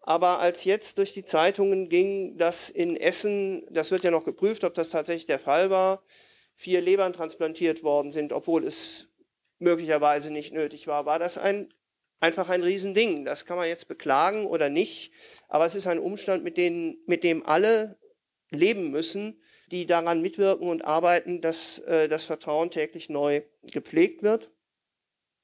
Aber 0.02 0.40
als 0.40 0.64
jetzt 0.64 0.98
durch 0.98 1.12
die 1.12 1.24
Zeitungen 1.24 1.88
ging, 1.88 2.36
dass 2.36 2.68
in 2.68 2.96
Essen, 2.96 3.66
das 3.70 3.90
wird 3.90 4.02
ja 4.02 4.10
noch 4.10 4.24
geprüft, 4.24 4.64
ob 4.64 4.74
das 4.74 4.90
tatsächlich 4.90 5.26
der 5.26 5.38
Fall 5.38 5.70
war, 5.70 6.02
vier 6.54 6.80
Lebern 6.80 7.12
transplantiert 7.12 7.82
worden 7.82 8.10
sind, 8.10 8.32
obwohl 8.32 8.64
es 8.64 9.08
möglicherweise 9.58 10.30
nicht 10.30 10.52
nötig 10.52 10.86
war, 10.86 11.06
war 11.06 11.18
das 11.18 11.38
ein 11.38 11.72
einfach 12.20 12.48
ein 12.48 12.62
Riesending. 12.62 13.24
Das 13.24 13.44
kann 13.44 13.56
man 13.56 13.66
jetzt 13.66 13.88
beklagen 13.88 14.46
oder 14.46 14.68
nicht, 14.68 15.12
aber 15.48 15.64
es 15.64 15.74
ist 15.74 15.86
ein 15.86 15.98
Umstand, 15.98 16.44
mit, 16.44 16.56
denen, 16.56 16.98
mit 17.06 17.24
dem 17.24 17.44
alle 17.44 17.98
leben 18.50 18.90
müssen, 18.90 19.40
die 19.70 19.86
daran 19.86 20.20
mitwirken 20.20 20.68
und 20.68 20.84
arbeiten, 20.84 21.40
dass 21.40 21.78
äh, 21.80 22.08
das 22.08 22.24
Vertrauen 22.24 22.70
täglich 22.70 23.08
neu 23.08 23.42
gepflegt 23.72 24.22
wird. 24.22 24.50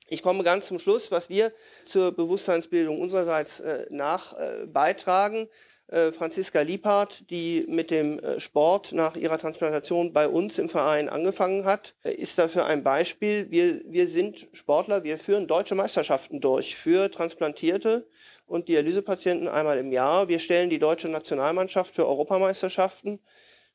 Ich 0.09 0.23
komme 0.23 0.45
ganz 0.45 0.67
zum 0.67 0.79
Schluss, 0.79 1.11
was 1.11 1.29
wir 1.29 1.53
zur 1.85 2.13
Bewusstseinsbildung 2.13 3.01
unsererseits 3.01 3.61
äh, 3.61 3.87
nach 3.91 4.39
äh, 4.39 4.67
beitragen. 4.67 5.49
Äh, 5.89 6.11
Franziska 6.11 6.63
Liebhardt, 6.63 7.31
die 7.31 7.65
mit 7.69 7.93
dem 7.93 8.19
äh, 8.19 8.41
Sport 8.41 8.93
nach 8.93 9.15
ihrer 9.15 9.39
Transplantation 9.39 10.13
bei 10.13 10.27
uns 10.27 10.59
im 10.59 10.69
Verein 10.69 11.09
angefangen 11.09 11.65
hat, 11.65 11.95
äh, 12.03 12.13
ist 12.13 12.39
dafür 12.39 12.67
ein 12.67 12.83
Beispiel. 12.83 13.51
Wir, 13.51 13.83
wir 13.87 14.09
sind 14.09 14.49
Sportler, 14.53 15.05
wir 15.05 15.17
führen 15.17 15.47
deutsche 15.47 15.77
Meisterschaften 15.77 16.41
durch 16.41 16.75
für 16.75 17.09
Transplantierte 17.09 18.09
und 18.47 18.69
Dialysepatienten 18.69 19.47
einmal 19.47 19.79
im 19.79 19.93
Jahr. 19.93 20.27
Wir 20.29 20.41
stellen 20.41 20.71
die 20.71 20.81
deutsche 20.81 21.09
Nationalmannschaft 21.09 21.95
für 21.95 22.07
Europameisterschaften, 22.07 23.21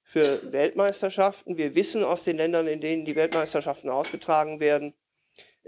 für 0.04 0.52
Weltmeisterschaften. 0.52 1.58
Wir 1.58 1.76
wissen 1.76 2.04
aus 2.04 2.26
den 2.26 2.36
Ländern, 2.36 2.68
in 2.68 2.82
denen 2.82 3.06
die 3.06 3.16
Weltmeisterschaften 3.16 3.90
ausgetragen 3.90 4.60
werden, 4.60 4.94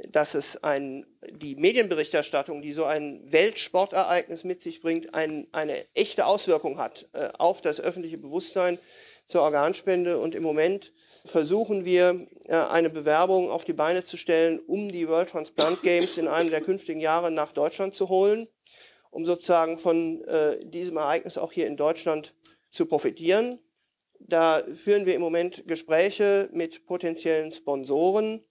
dass 0.09 0.33
es 0.33 0.63
ein, 0.63 1.05
die 1.29 1.55
Medienberichterstattung, 1.55 2.61
die 2.61 2.73
so 2.73 2.85
ein 2.85 3.21
Weltsportereignis 3.31 4.43
mit 4.43 4.61
sich 4.61 4.81
bringt, 4.81 5.13
ein, 5.13 5.47
eine 5.51 5.85
echte 5.93 6.25
Auswirkung 6.25 6.79
hat 6.79 7.07
äh, 7.13 7.29
auf 7.37 7.61
das 7.61 7.79
öffentliche 7.79 8.17
Bewusstsein 8.17 8.79
zur 9.27 9.41
Organspende. 9.41 10.17
Und 10.17 10.33
im 10.33 10.43
Moment 10.43 10.93
versuchen 11.25 11.85
wir, 11.85 12.27
äh, 12.45 12.55
eine 12.55 12.89
Bewerbung 12.89 13.51
auf 13.51 13.65
die 13.65 13.73
Beine 13.73 14.03
zu 14.03 14.17
stellen, 14.17 14.59
um 14.59 14.91
die 14.91 15.07
World 15.07 15.29
Transplant 15.29 15.83
Games 15.83 16.17
in 16.17 16.27
einem 16.27 16.49
der 16.49 16.61
künftigen 16.61 16.99
Jahre 16.99 17.29
nach 17.29 17.51
Deutschland 17.51 17.95
zu 17.95 18.09
holen, 18.09 18.47
um 19.11 19.25
sozusagen 19.25 19.77
von 19.77 20.23
äh, 20.23 20.65
diesem 20.65 20.97
Ereignis 20.97 21.37
auch 21.37 21.51
hier 21.51 21.67
in 21.67 21.77
Deutschland 21.77 22.33
zu 22.71 22.87
profitieren. 22.87 23.59
Da 24.19 24.63
führen 24.73 25.05
wir 25.05 25.13
im 25.13 25.21
Moment 25.21 25.67
Gespräche 25.67 26.49
mit 26.51 26.85
potenziellen 26.87 27.51
Sponsoren 27.51 28.43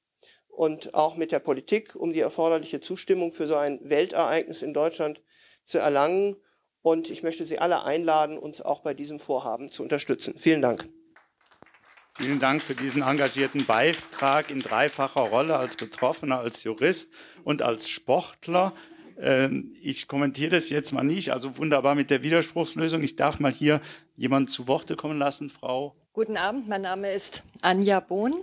und 0.53 0.93
auch 0.93 1.17
mit 1.17 1.33
der 1.33 1.39
Politik, 1.39 1.97
um 1.97 2.13
die 2.13 2.21
erforderliche 2.21 2.81
Zustimmung 2.81 3.33
für 3.33 3.47
so 3.47 3.57
ein 3.57 3.81
Weltereignis 3.83 4.63
in 4.63 4.75
Deutschland 4.75 5.21
zu 5.65 5.79
erlangen. 5.79 6.37
Und 6.83 7.09
ich 7.11 7.23
möchte 7.23 7.45
Sie 7.47 7.59
alle 7.59 7.85
einladen, 7.85 8.39
uns 8.39 8.61
auch 8.61 8.81
bei 8.81 8.93
diesem 8.93 9.19
Vorhaben 9.19 9.73
zu 9.73 9.83
unterstützen. 9.83 10.35
Vielen 10.37 10.61
Dank. 10.61 10.87
Vielen 12.19 12.39
Dank 12.39 12.63
für 12.63 12.75
diesen 12.75 13.01
engagierten 13.03 13.65
Beitrag 13.65 14.51
in 14.51 14.61
dreifacher 14.61 15.23
Rolle 15.23 15.57
als 15.57 15.77
Betroffener, 15.77 16.41
als 16.41 16.63
Jurist 16.65 17.11
und 17.45 17.63
als 17.63 17.89
Sportler. 17.89 18.73
Ähm, 19.19 19.75
ich 19.81 20.07
kommentiere 20.07 20.51
das 20.51 20.69
jetzt 20.69 20.93
mal 20.93 21.05
nicht, 21.05 21.33
also 21.33 21.57
wunderbar 21.57 21.95
mit 21.95 22.11
der 22.11 22.23
Widerspruchslösung. 22.23 23.03
Ich 23.03 23.17
darf 23.17 23.41
mal 23.41 23.53
hier 23.53 23.81
jemanden 24.17 24.51
zu 24.51 24.69
Worte 24.69 24.97
kommen 24.97 25.19
lassen, 25.19 25.49
Frau 25.49 25.95
Guten 26.15 26.37
Abend, 26.37 26.69
mein 26.69 26.83
Name 26.83 27.11
ist 27.11 27.43
Anja 27.63 27.99
Bohn. 27.99 28.35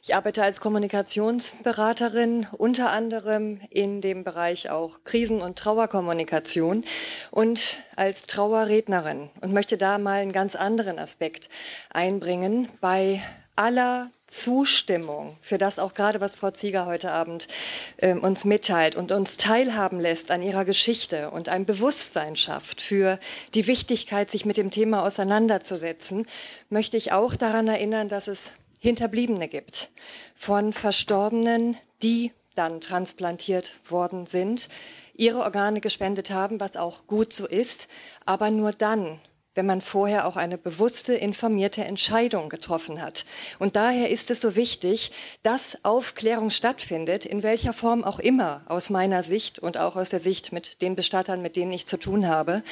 Ich 0.00 0.14
arbeite 0.14 0.44
als 0.44 0.60
Kommunikationsberaterin 0.60 2.46
unter 2.56 2.92
anderem 2.92 3.60
in 3.68 4.00
dem 4.00 4.22
Bereich 4.22 4.70
auch 4.70 5.02
Krisen- 5.02 5.40
und 5.40 5.58
Trauerkommunikation 5.58 6.84
und 7.32 7.78
als 7.96 8.26
Trauerrednerin 8.28 9.28
und 9.40 9.52
möchte 9.52 9.76
da 9.76 9.98
mal 9.98 10.20
einen 10.20 10.30
ganz 10.30 10.54
anderen 10.54 11.00
Aspekt 11.00 11.48
einbringen. 11.92 12.68
Bei 12.80 13.20
aller 13.60 14.10
Zustimmung 14.26 15.36
für 15.42 15.58
das 15.58 15.78
auch 15.78 15.92
gerade, 15.92 16.22
was 16.22 16.34
Frau 16.34 16.50
Zieger 16.50 16.86
heute 16.86 17.10
Abend 17.10 17.46
äh, 17.98 18.14
uns 18.14 18.46
mitteilt 18.46 18.96
und 18.96 19.12
uns 19.12 19.36
teilhaben 19.36 20.00
lässt 20.00 20.30
an 20.30 20.40
ihrer 20.40 20.64
Geschichte 20.64 21.30
und 21.30 21.50
ein 21.50 21.66
Bewusstsein 21.66 22.36
schafft 22.36 22.80
für 22.80 23.18
die 23.52 23.66
Wichtigkeit, 23.66 24.30
sich 24.30 24.46
mit 24.46 24.56
dem 24.56 24.70
Thema 24.70 25.02
auseinanderzusetzen, 25.02 26.24
möchte 26.70 26.96
ich 26.96 27.12
auch 27.12 27.36
daran 27.36 27.68
erinnern, 27.68 28.08
dass 28.08 28.28
es 28.28 28.52
Hinterbliebene 28.78 29.46
gibt 29.46 29.90
von 30.36 30.72
Verstorbenen, 30.72 31.76
die 32.02 32.32
dann 32.54 32.80
transplantiert 32.80 33.72
worden 33.90 34.24
sind, 34.24 34.70
ihre 35.12 35.40
Organe 35.40 35.82
gespendet 35.82 36.30
haben, 36.30 36.60
was 36.60 36.78
auch 36.78 37.06
gut 37.06 37.34
so 37.34 37.46
ist, 37.46 37.88
aber 38.24 38.50
nur 38.50 38.72
dann, 38.72 39.20
wenn 39.54 39.66
man 39.66 39.80
vorher 39.80 40.26
auch 40.26 40.36
eine 40.36 40.58
bewusste, 40.58 41.14
informierte 41.14 41.84
Entscheidung 41.84 42.48
getroffen 42.48 43.02
hat. 43.02 43.24
Und 43.58 43.76
daher 43.76 44.10
ist 44.10 44.30
es 44.30 44.40
so 44.40 44.56
wichtig, 44.56 45.12
dass 45.42 45.78
Aufklärung 45.84 46.50
stattfindet, 46.50 47.26
in 47.26 47.42
welcher 47.42 47.72
Form 47.72 48.04
auch 48.04 48.18
immer, 48.18 48.62
aus 48.66 48.90
meiner 48.90 49.22
Sicht 49.22 49.58
und 49.58 49.76
auch 49.76 49.96
aus 49.96 50.10
der 50.10 50.20
Sicht 50.20 50.52
mit 50.52 50.80
den 50.82 50.94
Bestattern, 50.96 51.42
mit 51.42 51.56
denen 51.56 51.72
ich 51.72 51.86
zu 51.86 51.96
tun 51.96 52.28
habe, 52.28 52.62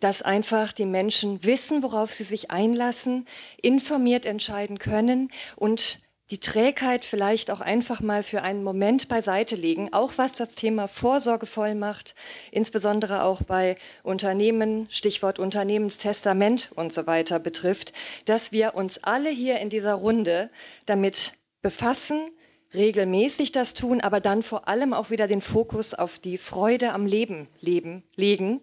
dass 0.00 0.22
einfach 0.22 0.72
die 0.72 0.86
Menschen 0.86 1.44
wissen, 1.44 1.82
worauf 1.82 2.12
sie 2.12 2.24
sich 2.24 2.50
einlassen, 2.50 3.26
informiert 3.60 4.26
entscheiden 4.26 4.78
können 4.78 5.30
und 5.56 6.01
die 6.32 6.40
Trägheit 6.40 7.04
vielleicht 7.04 7.50
auch 7.50 7.60
einfach 7.60 8.00
mal 8.00 8.22
für 8.22 8.40
einen 8.40 8.64
Moment 8.64 9.08
beiseite 9.08 9.54
legen, 9.54 9.92
auch 9.92 10.14
was 10.16 10.32
das 10.32 10.54
Thema 10.54 10.88
Vorsorgevollmacht, 10.88 12.14
insbesondere 12.50 13.24
auch 13.24 13.42
bei 13.42 13.76
Unternehmen, 14.02 14.86
Stichwort 14.88 15.38
Unternehmenstestament 15.38 16.70
und 16.74 16.90
so 16.90 17.06
weiter 17.06 17.38
betrifft, 17.38 17.92
dass 18.24 18.50
wir 18.50 18.74
uns 18.74 19.04
alle 19.04 19.28
hier 19.28 19.60
in 19.60 19.68
dieser 19.68 19.92
Runde 19.92 20.48
damit 20.86 21.34
befassen, 21.60 22.30
regelmäßig 22.72 23.52
das 23.52 23.74
tun, 23.74 24.00
aber 24.00 24.20
dann 24.20 24.42
vor 24.42 24.68
allem 24.68 24.94
auch 24.94 25.10
wieder 25.10 25.26
den 25.26 25.42
Fokus 25.42 25.92
auf 25.92 26.18
die 26.18 26.38
Freude 26.38 26.94
am 26.94 27.04
Leben 27.04 27.46
leben, 27.60 28.04
legen, 28.16 28.62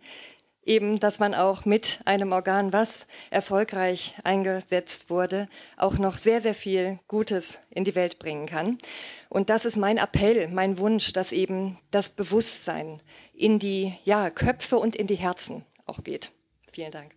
eben, 0.63 0.99
dass 0.99 1.19
man 1.19 1.33
auch 1.33 1.65
mit 1.65 2.01
einem 2.05 2.31
Organ, 2.31 2.73
was 2.73 3.07
erfolgreich 3.29 4.15
eingesetzt 4.23 5.09
wurde, 5.09 5.49
auch 5.77 5.97
noch 5.97 6.17
sehr, 6.17 6.41
sehr 6.41 6.53
viel 6.53 6.99
Gutes 7.07 7.59
in 7.69 7.83
die 7.83 7.95
Welt 7.95 8.19
bringen 8.19 8.45
kann. 8.45 8.77
Und 9.29 9.49
das 9.49 9.65
ist 9.65 9.77
mein 9.77 9.97
Appell, 9.97 10.47
mein 10.47 10.77
Wunsch, 10.77 11.13
dass 11.13 11.31
eben 11.31 11.77
das 11.91 12.09
Bewusstsein 12.09 13.01
in 13.33 13.59
die 13.59 13.93
ja, 14.05 14.29
Köpfe 14.29 14.77
und 14.77 14.95
in 14.95 15.07
die 15.07 15.15
Herzen 15.15 15.65
auch 15.85 16.03
geht. 16.03 16.31
Vielen 16.71 16.91
Dank. 16.91 17.11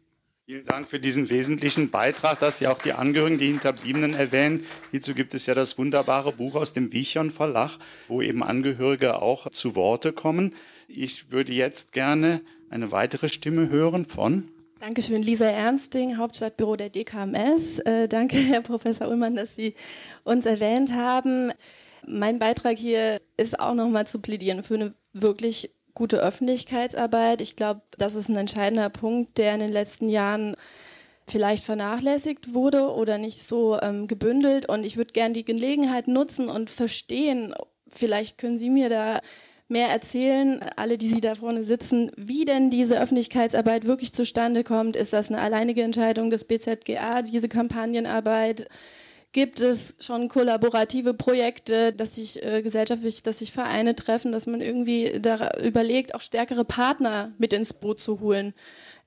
Vielen 0.45 0.67
Dank 0.67 0.91
für 0.91 0.99
diesen 0.99 1.31
wesentlichen 1.31 1.91
Beitrag, 1.91 2.41
dass 2.41 2.59
Sie 2.59 2.67
auch 2.67 2.83
die 2.83 2.95
Angehörigen, 2.95 3.39
die 3.39 3.47
Hinterbliebenen 3.47 4.15
erwähnen. 4.15 4.67
Hierzu 4.91 5.15
gibt 5.15 5.35
es 5.35 5.47
ja 5.47 5.55
das 5.55 5.79
wunderbare 5.79 6.33
Buch 6.33 6.57
aus 6.57 6.73
dem 6.73 6.93
Wichern 6.93 7.31
Verlag, 7.31 7.79
wo 8.09 8.21
eben 8.23 8.43
Angehörige 8.43 9.23
auch 9.23 9.51
zu 9.51 9.77
Worte 9.77 10.13
kommen. 10.13 10.53
Ich 10.89 11.31
würde 11.31 11.53
jetzt 11.53 11.93
gerne 11.93 12.41
eine 12.73 12.91
weitere 12.91 13.29
Stimme 13.29 13.69
hören 13.69 14.07
von. 14.07 14.49
Dankeschön, 14.81 15.23
Lisa 15.23 15.45
Ernsting, 15.45 16.17
Hauptstadtbüro 16.17 16.75
der 16.75 16.89
DKMS. 16.89 17.79
Äh, 17.81 18.09
danke, 18.09 18.37
Herr 18.39 18.63
Professor 18.63 19.09
Ullmann, 19.09 19.37
dass 19.37 19.55
Sie 19.55 19.75
uns 20.25 20.47
erwähnt 20.47 20.93
haben. 20.93 21.53
Mein 22.07 22.39
Beitrag 22.39 22.77
hier 22.79 23.21
ist 23.37 23.61
auch 23.61 23.75
nochmal 23.75 24.07
zu 24.07 24.21
plädieren 24.21 24.63
für 24.63 24.75
eine 24.75 24.95
wirklich 25.13 25.73
gute 25.95 26.21
Öffentlichkeitsarbeit. 26.21 27.43
Ich 27.43 27.55
glaube, 27.55 27.83
das 27.99 28.15
ist 28.15 28.29
ein 28.29 28.37
entscheidender 28.37 28.89
Punkt, 28.89 29.39
der 29.39 29.55
in 29.55 29.61
den 29.61 29.73
letzten 29.73 30.09
Jahren 30.09 30.57
vielleicht 31.29 31.65
vernachlässigt 31.65 32.55
wurde 32.55 32.91
oder 32.91 33.19
nicht 33.19 33.43
so 33.43 33.79
ähm, 33.81 34.09
gebündelt. 34.09 34.69
Und 34.69 34.85
ich 34.85 34.97
würde 34.97 35.13
gerne 35.13 35.35
die 35.35 35.45
Gelegenheit 35.45 36.09
nutzen 36.09 36.49
und 36.49 36.71
verstehen, 36.71 37.55
vielleicht 37.87 38.39
können 38.39 38.59
Sie 38.59 38.71
mir 38.71 38.89
da 38.89 39.21
mehr 39.73 39.89
erzählen, 39.89 40.61
alle, 40.77 40.99
die 40.99 41.09
Sie 41.09 41.21
da 41.21 41.35
vorne 41.35 41.65
sitzen, 41.65 42.13
wie 42.17 42.45
denn 42.45 42.71
diese 42.71 43.01
Öffentlichkeitsarbeit 43.01 43.87
wirklich 43.87 44.13
zustande 44.13 44.63
kommt. 44.63 44.95
Ist 44.95 45.13
das 45.13 45.31
eine 45.31 45.41
alleinige 45.41 45.83
Entscheidung 45.83 46.31
des 46.31 46.45
BZGA, 46.45 47.23
diese 47.23 47.49
Kampagnenarbeit? 47.49 48.69
Gibt 49.33 49.61
es 49.61 49.95
schon 49.99 50.29
kollaborative 50.29 51.15
Projekte, 51.15 51.95
dass 51.95 52.17
sich 52.17 52.45
äh, 52.45 52.61
gesellschaftlich, 52.61 53.23
dass 53.23 53.39
sich 53.39 53.51
Vereine 53.51 53.97
treffen, 53.97 54.31
dass 54.31 54.47
man 54.47 54.61
irgendwie 54.61 55.19
da 55.21 55.59
überlegt, 55.59 56.15
auch 56.15 56.21
stärkere 56.21 56.67
Partner 56.67 57.33
mit 57.39 57.55
ins 57.55 57.73
Boot 57.73 57.99
zu 57.99 58.21
holen? 58.21 58.53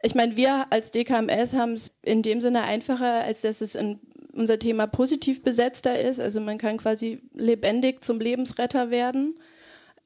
Ich 0.02 0.16
meine, 0.16 0.36
wir 0.36 0.66
als 0.72 0.90
DKMS 0.90 1.54
haben 1.54 1.74
es 1.74 1.92
in 2.02 2.24
dem 2.24 2.42
Sinne 2.42 2.64
einfacher, 2.64 3.24
als 3.24 3.42
dass 3.42 3.62
es 3.62 3.76
in 3.76 4.00
unser 4.34 4.60
Thema 4.60 4.88
positiv 4.88 5.44
besetzter 5.44 6.00
ist. 6.00 6.20
Also 6.20 6.42
man 6.42 6.58
kann 6.58 6.78
quasi 6.78 7.22
lebendig 7.34 8.04
zum 8.04 8.20
Lebensretter 8.20 8.90
werden. 8.90 9.36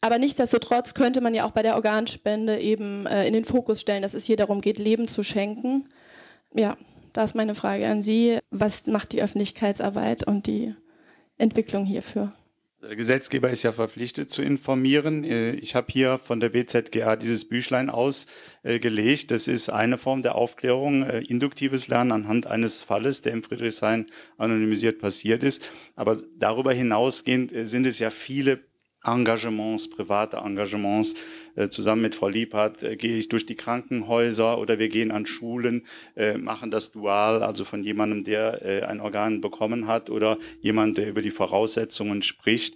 Aber 0.02 0.18
nichtsdestotrotz 0.18 0.94
könnte 0.94 1.22
man 1.22 1.34
ja 1.34 1.46
auch 1.46 1.52
bei 1.52 1.62
der 1.62 1.76
Organspende 1.76 2.60
eben 2.60 3.06
äh, 3.06 3.28
in 3.28 3.34
den 3.34 3.46
Fokus 3.46 3.82
stellen, 3.82 4.02
dass 4.02 4.14
es 4.14 4.26
hier 4.26 4.38
darum 4.38 4.62
geht, 4.62 4.78
Leben 4.78 5.08
zu 5.08 5.24
schenken. 5.24 5.84
Ja, 6.54 6.78
da 7.14 7.24
ist 7.24 7.36
meine 7.36 7.56
Frage 7.56 7.88
an 7.88 8.02
Sie. 8.02 8.40
Was 8.50 8.88
macht 8.88 9.12
die 9.12 9.22
Öffentlichkeitsarbeit 9.22 10.24
und 10.24 10.48
die 10.48 10.74
Entwicklung 11.38 11.86
hierfür? 11.86 12.34
Der 12.82 12.96
Gesetzgeber 12.96 13.50
ist 13.50 13.64
ja 13.64 13.74
verpflichtet 13.74 14.32
zu 14.32 14.42
informieren. 14.42 15.26
Äh, 15.26 15.52
ich 15.52 15.76
habe 15.76 15.88
hier 15.92 16.18
von 16.18 16.40
der 16.40 16.48
BZGA 16.50 17.18
dieses 17.18 17.44
Büchlein 17.44 17.90
ausgelegt. 17.90 19.32
Das 19.32 19.50
ist 19.50 19.68
eine 19.68 19.98
Form 19.98 20.24
der 20.24 20.36
Aufklärung, 20.36 21.04
äh, 21.04 21.20
induktives 21.20 21.90
Lernen 21.90 22.14
anhand 22.14 22.48
eines 22.48 22.82
Falles, 22.84 23.22
der 23.22 23.34
im 23.34 23.44
Friedrichshain 23.44 24.06
anonymisiert 24.38 25.00
passiert 25.00 25.44
ist. 25.44 25.62
Aber 25.98 26.22
darüber 26.38 26.72
hinausgehend 26.72 27.52
äh, 27.52 27.66
sind 27.66 27.86
es 27.86 28.00
ja 28.00 28.12
viele 28.12 28.69
Engagements, 29.04 29.90
private 29.90 30.38
Engagements, 30.38 31.16
äh, 31.60 31.70
zusammen 31.70 32.04
mit 32.04 32.16
Frau 32.16 32.30
Liebhardt 32.30 32.84
äh, 32.84 32.96
gehe 32.96 33.18
ich 33.18 33.28
durch 33.28 33.46
die 33.46 33.56
Krankenhäuser 33.56 34.60
oder 34.60 34.80
wir 34.80 34.88
gehen 34.88 35.12
an 35.12 35.26
Schulen, 35.26 35.86
äh, 36.16 36.38
machen 36.38 36.72
das 36.72 36.94
dual, 36.94 37.44
also 37.44 37.66
von 37.66 37.84
jemandem, 37.84 38.24
der 38.24 38.88
ein 38.88 39.02
Organ 39.02 39.42
bekommen 39.42 39.88
hat 39.88 40.10
oder 40.10 40.38
jemand, 40.62 40.98
der 40.98 41.10
über 41.10 41.22
die 41.22 41.32
Voraussetzungen 41.32 42.22
spricht. 42.22 42.76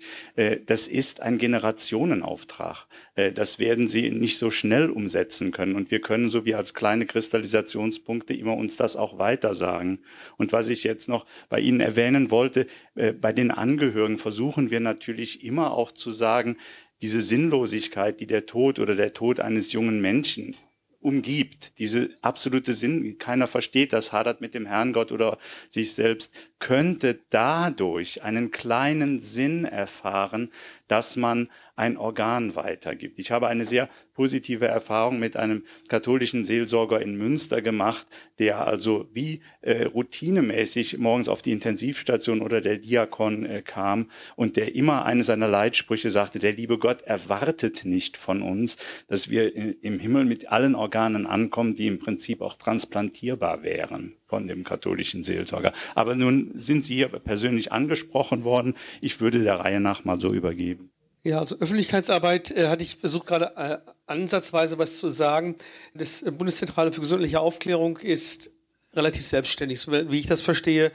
Das 0.65 0.87
ist 0.87 1.21
ein 1.21 1.37
Generationenauftrag. 1.37 2.87
Das 3.33 3.59
werden 3.59 3.87
Sie 3.87 4.09
nicht 4.09 4.37
so 4.37 4.51
schnell 4.51 4.89
umsetzen 4.89 5.51
können 5.51 5.75
und 5.75 5.91
wir 5.91 6.01
können 6.01 6.29
so 6.29 6.45
wie 6.45 6.55
als 6.55 6.73
kleine 6.73 7.05
Kristallisationspunkte 7.05 8.33
immer 8.33 8.55
uns 8.55 8.77
das 8.77 8.95
auch 8.95 9.19
weiter 9.19 9.55
sagen. 9.55 9.99
Und 10.37 10.51
was 10.51 10.69
ich 10.69 10.83
jetzt 10.83 11.09
noch 11.09 11.25
bei 11.49 11.59
Ihnen 11.59 11.79
erwähnen 11.79 12.31
wollte, 12.31 12.67
bei 12.95 13.33
den 13.33 13.51
Angehörigen 13.51 14.19
versuchen 14.19 14.69
wir 14.69 14.79
natürlich 14.79 15.43
immer 15.43 15.71
auch 15.71 15.91
zu 15.91 16.11
sagen, 16.11 16.57
diese 17.01 17.21
Sinnlosigkeit, 17.21 18.19
die 18.19 18.27
der 18.27 18.45
Tod 18.45 18.79
oder 18.79 18.95
der 18.95 19.13
Tod 19.13 19.39
eines 19.39 19.71
jungen 19.71 20.01
Menschen 20.01 20.55
umgibt, 21.03 21.79
diese 21.79 22.11
absolute 22.21 22.73
Sinn, 22.73 23.17
keiner 23.17 23.47
versteht 23.47 23.93
das, 23.93 24.13
hadert 24.13 24.39
mit 24.39 24.53
dem 24.53 24.65
Herrn 24.65 24.93
Gott 24.93 25.11
oder 25.11 25.37
sich 25.69 25.93
selbst, 25.93 26.33
könnte 26.59 27.19
dadurch 27.29 28.23
einen 28.23 28.51
kleinen 28.51 29.19
Sinn 29.19 29.65
erfahren, 29.65 30.49
dass 30.87 31.17
man 31.17 31.49
ein 31.75 31.97
Organ 31.97 32.55
weitergibt. 32.55 33.17
Ich 33.17 33.31
habe 33.31 33.47
eine 33.47 33.65
sehr 33.65 33.89
positive 34.13 34.67
Erfahrung 34.67 35.19
mit 35.19 35.35
einem 35.35 35.63
katholischen 35.89 36.45
Seelsorger 36.45 37.01
in 37.01 37.17
Münster 37.17 37.61
gemacht, 37.61 38.05
der 38.37 38.67
also 38.67 39.09
wie 39.13 39.41
äh, 39.61 39.85
routinemäßig 39.85 40.99
morgens 40.99 41.27
auf 41.27 41.41
die 41.41 41.51
Intensivstation 41.51 42.41
oder 42.41 42.61
der 42.61 42.77
Diakon 42.77 43.45
äh, 43.45 43.61
kam 43.63 44.11
und 44.35 44.55
der 44.55 44.75
immer 44.75 45.05
eine 45.05 45.23
seiner 45.23 45.47
Leitsprüche 45.47 46.11
sagte, 46.11 46.37
der 46.37 46.53
liebe 46.53 46.77
Gott 46.77 47.01
erwartet 47.01 47.85
nicht 47.85 48.17
von 48.17 48.43
uns, 48.43 48.77
dass 49.07 49.29
wir 49.29 49.55
äh, 49.55 49.75
im 49.81 49.99
Himmel 49.99 50.25
mit 50.25 50.51
allen 50.51 50.75
Organen 50.75 51.25
ankommen, 51.25 51.73
die 51.73 51.87
im 51.87 51.97
Prinzip 51.97 52.41
auch 52.41 52.55
transplantierbar 52.55 53.63
wären 53.63 54.15
von 54.27 54.47
dem 54.47 54.63
katholischen 54.63 55.23
Seelsorger. 55.23 55.73
Aber 55.95 56.15
nun 56.15 56.51
sind 56.53 56.85
Sie 56.85 56.95
hier 56.95 57.09
persönlich 57.09 57.71
angesprochen 57.71 58.43
worden. 58.43 58.75
Ich 59.01 59.21
würde 59.21 59.43
der 59.43 59.59
Reihe 59.59 59.79
nach 59.79 60.05
mal 60.05 60.19
so 60.19 60.33
übergeben. 60.33 60.91
Ja, 61.25 61.39
also 61.39 61.57
Öffentlichkeitsarbeit 61.57 62.51
äh, 62.51 62.67
hatte 62.67 62.83
ich 62.83 62.97
versucht 62.97 63.27
gerade 63.27 63.53
äh, 63.55 63.77
ansatzweise 64.07 64.77
was 64.77 64.97
zu 64.97 65.09
sagen. 65.09 65.55
Das 65.93 66.21
Bundeszentrale 66.21 66.91
für 66.91 66.99
gesundheitliche 66.99 67.39
Aufklärung 67.39 67.97
ist 67.97 68.49
relativ 68.93 69.25
selbstständig, 69.25 69.79
so 69.79 69.91
wie 69.93 70.19
ich 70.19 70.27
das 70.27 70.41
verstehe. 70.41 70.91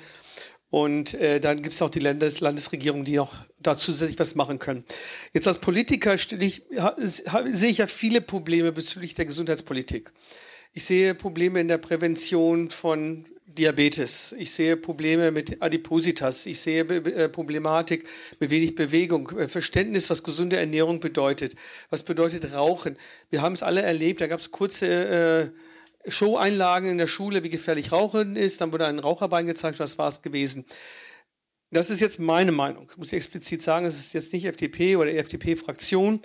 Und 0.69 1.15
äh, 1.15 1.41
dann 1.41 1.63
gibt 1.63 1.75
es 1.75 1.81
auch 1.81 1.89
die 1.89 2.01
Landes 2.01 2.41
Landesregierung, 2.41 3.07
die 3.07 3.19
auch 3.19 3.33
da 3.59 3.79
zusätzlich 3.79 4.19
was 4.19 4.35
machen 4.35 4.59
können. 4.59 4.85
Jetzt 5.33 5.49
als 5.49 5.61
Politiker 5.61 6.15
ich, 6.15 6.31
sehe 6.99 7.71
ich 7.71 7.79
ja 7.79 7.87
viele 7.87 8.21
Probleme 8.21 8.71
bezüglich 8.71 9.15
der 9.15 9.25
Gesundheitspolitik. 9.25 10.13
Ich 10.75 10.85
sehe 10.85 11.15
Probleme 11.15 11.59
in 11.61 11.69
der 11.69 11.79
Prävention 11.79 12.69
von 12.69 13.25
Diabetes. 13.49 14.35
Ich 14.39 14.53
sehe 14.53 14.77
Probleme 14.77 15.31
mit 15.31 15.63
Adipositas. 15.63 16.45
Ich 16.45 16.61
sehe 16.61 16.83
äh, 16.83 17.29
Problematik 17.31 18.07
mit 18.41 18.51
wenig 18.51 18.75
Bewegung. 18.75 19.31
Äh, 19.39 19.49
Verständnis, 19.49 20.11
was 20.11 20.23
gesunde 20.23 20.57
Ernährung 20.57 21.01
bedeutet. 21.01 21.55
Was 21.89 22.03
bedeutet 22.03 22.53
Rauchen. 22.53 22.99
Wir 23.31 23.41
haben 23.41 23.55
es 23.55 23.63
alle 23.63 23.81
erlebt. 23.81 24.21
Da 24.21 24.27
gab 24.27 24.41
es 24.41 24.51
kurze 24.51 25.53
äh, 26.07 26.11
Show-Einlagen 26.11 26.91
in 26.91 26.99
der 26.99 27.07
Schule, 27.07 27.43
wie 27.43 27.49
gefährlich 27.49 27.91
Rauchen 27.91 28.37
ist. 28.37 28.61
Dann 28.61 28.73
wurde 28.73 28.87
ein 28.87 28.99
Raucherbein 28.99 29.47
gezeigt. 29.47 29.81
Das 29.81 29.97
war 29.97 30.09
es 30.09 30.21
gewesen. 30.21 30.67
Das 31.71 31.89
ist 31.89 32.01
jetzt 32.01 32.19
meine 32.19 32.53
Meinung. 32.53 32.89
Ich 32.91 32.99
muss 32.99 33.13
explizit 33.13 33.63
sagen, 33.63 33.87
es 33.87 33.99
ist 33.99 34.13
jetzt 34.13 34.33
nicht 34.35 34.45
FDP 34.45 34.97
oder 34.97 35.13
FDP-Fraktion. 35.13 36.21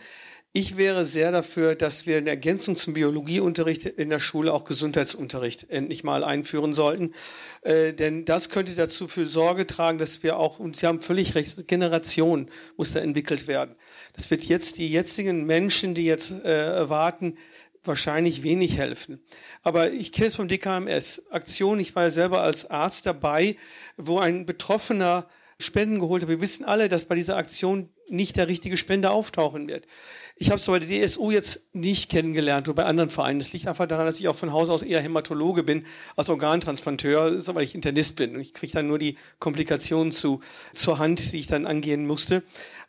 Ich 0.55 0.77
wäre 0.77 1.03
sehr 1.07 1.31
dafür, 1.31 1.73
dass 1.73 2.05
wir 2.05 2.19
in 2.19 2.27
Ergänzung 2.27 2.75
zum 2.75 2.93
Biologieunterricht 2.93 3.88
in 3.88 4.11
der 4.11 4.19
Schule 4.19 4.53
auch 4.53 4.65
Gesundheitsunterricht 4.65 5.71
endlich 5.71 6.03
mal 6.03 6.23
einführen 6.23 6.73
sollten. 6.73 7.15
Äh, 7.63 7.93
denn 7.93 8.23
das 8.23 8.51
könnte 8.51 8.75
dazu 8.75 9.07
für 9.07 9.25
Sorge 9.25 9.65
tragen, 9.65 9.97
dass 9.97 10.21
wir 10.21 10.38
auch, 10.38 10.59
und 10.59 10.75
Sie 10.77 10.85
haben 10.85 11.01
völlig 11.01 11.34
recht, 11.34 11.67
Generation 11.67 12.51
muss 12.77 12.93
da 12.93 12.99
entwickelt 12.99 13.47
werden. 13.47 13.73
Das 14.15 14.30
wird 14.30 14.43
jetzt 14.43 14.77
die 14.77 14.89
jetzigen 14.89 15.47
Menschen, 15.47 15.95
die 15.95 16.05
jetzt 16.05 16.45
äh, 16.45 16.88
warten, 16.88 17.39
wahrscheinlich 17.84 18.43
wenig 18.43 18.77
helfen. 18.77 19.25
Aber 19.63 19.89
ich 19.89 20.11
kenne 20.11 20.27
es 20.27 20.35
vom 20.35 20.47
DKMS. 20.47 21.31
Aktion, 21.31 21.80
ich 21.80 21.95
war 21.95 22.03
ja 22.03 22.11
selber 22.11 22.43
als 22.43 22.69
Arzt 22.69 23.07
dabei, 23.07 23.57
wo 23.97 24.19
ein 24.19 24.45
Betroffener 24.45 25.27
Spenden 25.59 25.99
geholt 25.99 26.21
hat. 26.21 26.30
Wir 26.30 26.41
wissen 26.41 26.65
alle, 26.65 26.89
dass 26.89 27.05
bei 27.05 27.15
dieser 27.15 27.38
Aktion 27.38 27.89
nicht 28.09 28.35
der 28.35 28.47
richtige 28.47 28.77
Spender 28.77 29.11
auftauchen 29.11 29.67
wird. 29.67 29.88
Ich 30.35 30.49
habe 30.49 30.60
es 30.60 30.65
bei 30.65 30.80
der 30.80 31.07
DSU 31.07 31.30
jetzt 31.30 31.76
nicht 31.76 32.10
kennengelernt 32.10 32.68
oder 32.68 32.77
bei 32.77 32.85
anderen 32.85 33.11
Vereinen. 33.11 33.38
Das 33.38 33.53
liegt 33.53 33.68
einfach 33.68 33.88
daran, 33.88 34.07
dass 34.07 34.19
ich 34.19 34.27
auch 34.27 34.35
von 34.35 34.51
Haus 34.51 34.68
aus 34.68 34.81
eher 34.81 34.99
Hämatologe 34.99 35.61
bin 35.61 35.85
als 36.15 36.30
Organtransplanteur, 36.30 37.39
weil 37.53 37.64
ich 37.64 37.76
Internist 37.76 38.15
bin. 38.15 38.35
Und 38.35 38.41
ich 38.41 38.51
kriege 38.51 38.73
dann 38.73 38.88
nur 38.88 38.97
die 38.97 39.15
Komplikationen 39.38 40.11
zu, 40.11 40.41
zur 40.73 40.97
Hand, 40.97 41.34
die 41.34 41.39
ich 41.39 41.47
dann 41.47 41.68
angehen 41.68 42.07
musste. 42.07 42.41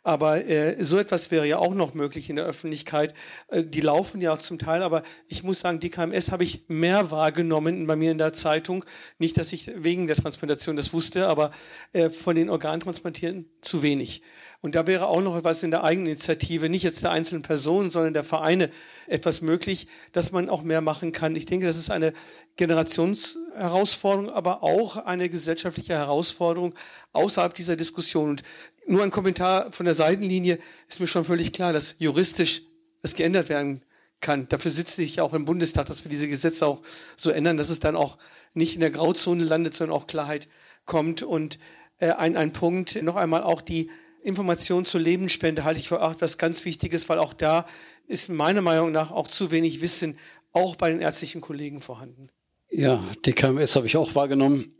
Aber 0.05 0.45
äh, 0.45 0.83
so 0.83 0.99
etwas 0.99 1.31
wäre 1.31 1.47
ja 1.47 1.57
auch 1.57 1.73
noch 1.73 1.95
möglich 1.95 2.29
in 2.29 2.35
der 2.35 2.45
Öffentlichkeit. 2.45 3.15
Äh, 3.47 3.63
die 3.63 3.81
laufen 3.81 4.21
ja 4.21 4.33
auch 4.33 4.39
zum 4.39 4.59
Teil, 4.59 4.83
aber 4.83 5.01
ich 5.27 5.41
muss 5.41 5.61
sagen, 5.61 5.79
die 5.79 5.89
KMS 5.89 6.31
habe 6.31 6.43
ich 6.43 6.65
mehr 6.67 7.09
wahrgenommen 7.09 7.87
bei 7.87 7.95
mir 7.95 8.11
in 8.11 8.19
der 8.19 8.31
Zeitung. 8.31 8.85
Nicht, 9.17 9.39
dass 9.39 9.51
ich 9.51 9.71
wegen 9.75 10.05
der 10.05 10.15
Transplantation 10.15 10.75
das 10.75 10.93
wusste, 10.93 11.27
aber 11.27 11.49
äh, 11.91 12.11
von 12.11 12.35
den 12.35 12.51
Organtransplantierten 12.51 13.49
zu 13.61 13.81
wenig. 13.81 14.21
Und 14.61 14.75
da 14.75 14.87
wäre 14.87 15.07
auch 15.07 15.21
noch 15.21 15.37
etwas 15.37 15.63
in 15.63 15.71
der 15.71 15.83
Eigeninitiative, 15.83 16.69
nicht 16.69 16.83
jetzt 16.83 17.03
der 17.03 17.11
einzelnen 17.11 17.43
Personen, 17.43 17.89
sondern 17.89 18.13
der 18.13 18.23
Vereine 18.23 18.71
etwas 19.07 19.41
möglich, 19.41 19.87
dass 20.11 20.31
man 20.31 20.49
auch 20.49 20.63
mehr 20.63 20.81
machen 20.81 21.11
kann. 21.11 21.35
Ich 21.35 21.45
denke, 21.45 21.67
das 21.67 21.77
ist 21.77 21.91
eine 21.91 22.13
Generationsherausforderung, 22.55 24.31
aber 24.31 24.63
auch 24.63 24.97
eine 24.97 25.29
gesellschaftliche 25.29 25.93
Herausforderung 25.93 26.73
außerhalb 27.13 27.53
dieser 27.53 27.75
Diskussion. 27.75 28.31
Und 28.31 28.43
nur 28.87 29.03
ein 29.03 29.11
Kommentar 29.11 29.71
von 29.71 29.85
der 29.85 29.95
Seitenlinie 29.95 30.59
ist 30.87 30.99
mir 30.99 31.07
schon 31.07 31.25
völlig 31.25 31.53
klar, 31.53 31.73
dass 31.73 31.95
juristisch 31.99 32.61
das 33.01 33.15
geändert 33.15 33.49
werden 33.49 33.83
kann. 34.21 34.47
Dafür 34.49 34.71
sitze 34.71 35.03
ich 35.03 35.21
auch 35.21 35.33
im 35.33 35.45
Bundestag, 35.45 35.85
dass 35.87 36.03
wir 36.03 36.09
diese 36.09 36.27
Gesetze 36.27 36.65
auch 36.65 36.81
so 37.17 37.31
ändern, 37.31 37.57
dass 37.57 37.69
es 37.69 37.79
dann 37.79 37.95
auch 37.95 38.17
nicht 38.53 38.75
in 38.75 38.81
der 38.81 38.91
Grauzone 38.91 39.43
landet, 39.43 39.75
sondern 39.75 39.95
auch 39.95 40.07
Klarheit 40.07 40.47
kommt. 40.85 41.23
Und 41.23 41.59
äh, 41.99 42.11
ein, 42.11 42.35
ein 42.35 42.53
Punkt, 42.53 43.01
noch 43.01 43.15
einmal 43.15 43.43
auch 43.43 43.61
die 43.61 43.89
Information 44.23 44.85
zur 44.85 45.01
Lebensspende 45.01 45.63
halte 45.63 45.79
ich 45.79 45.87
für 45.87 46.01
auch 46.01 46.13
etwas 46.13 46.37
ganz 46.37 46.65
Wichtiges, 46.65 47.07
weil 47.09 47.19
auch 47.19 47.33
da 47.33 47.67
ist 48.07 48.29
meiner 48.29 48.61
Meinung 48.61 48.91
nach 48.91 49.11
auch 49.11 49.27
zu 49.27 49.51
wenig 49.51 49.81
Wissen 49.81 50.17
auch 50.51 50.75
bei 50.75 50.89
den 50.89 50.99
ärztlichen 50.99 51.41
Kollegen 51.41 51.81
vorhanden. 51.81 52.29
Ja, 52.71 53.03
DKMS 53.25 53.75
habe 53.75 53.85
ich 53.85 53.97
auch 53.97 54.15
wahrgenommen. 54.15 54.75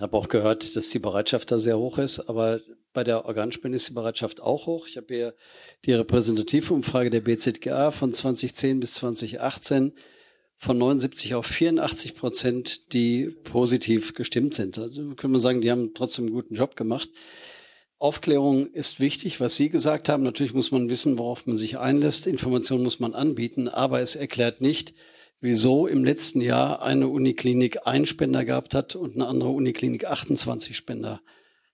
Habe 0.00 0.16
auch 0.16 0.28
gehört, 0.28 0.74
dass 0.74 0.88
die 0.88 0.98
Bereitschaft 0.98 1.50
da 1.50 1.58
sehr 1.58 1.78
hoch 1.78 1.98
ist, 1.98 2.20
aber 2.20 2.60
bei 2.92 3.04
der 3.04 3.24
Organspende 3.24 3.76
ist 3.76 3.88
die 3.88 3.94
Bereitschaft 3.94 4.40
auch 4.40 4.66
hoch. 4.66 4.86
Ich 4.86 4.96
habe 4.96 5.14
hier 5.14 5.34
die 5.84 5.92
repräsentative 5.92 6.74
Umfrage 6.74 7.10
der 7.10 7.20
BZGA 7.20 7.90
von 7.90 8.12
2010 8.12 8.80
bis 8.80 8.94
2018 8.94 9.92
von 10.56 10.76
79 10.76 11.34
auf 11.34 11.46
84 11.46 12.16
Prozent, 12.16 12.92
die 12.92 13.34
positiv 13.44 14.14
gestimmt 14.14 14.54
sind. 14.54 14.78
Also 14.78 15.14
können 15.14 15.32
wir 15.32 15.38
sagen, 15.38 15.62
die 15.62 15.70
haben 15.70 15.94
trotzdem 15.94 16.26
einen 16.26 16.34
guten 16.34 16.54
Job 16.54 16.76
gemacht. 16.76 17.08
Aufklärung 17.98 18.66
ist 18.72 18.98
wichtig, 18.98 19.40
was 19.40 19.56
Sie 19.56 19.68
gesagt 19.68 20.08
haben. 20.08 20.22
Natürlich 20.22 20.54
muss 20.54 20.70
man 20.70 20.88
wissen, 20.88 21.18
worauf 21.18 21.46
man 21.46 21.56
sich 21.56 21.78
einlässt. 21.78 22.26
Information 22.26 22.82
muss 22.82 22.98
man 22.98 23.14
anbieten, 23.14 23.68
aber 23.68 24.00
es 24.00 24.16
erklärt 24.16 24.60
nicht, 24.60 24.94
wieso 25.40 25.86
im 25.86 26.04
letzten 26.04 26.40
Jahr 26.40 26.82
eine 26.82 27.08
Uniklinik 27.08 27.86
einen 27.86 28.06
Spender 28.06 28.44
gehabt 28.44 28.74
hat 28.74 28.96
und 28.96 29.14
eine 29.14 29.26
andere 29.26 29.50
Uniklinik 29.50 30.06
28 30.06 30.76
Spender. 30.76 31.20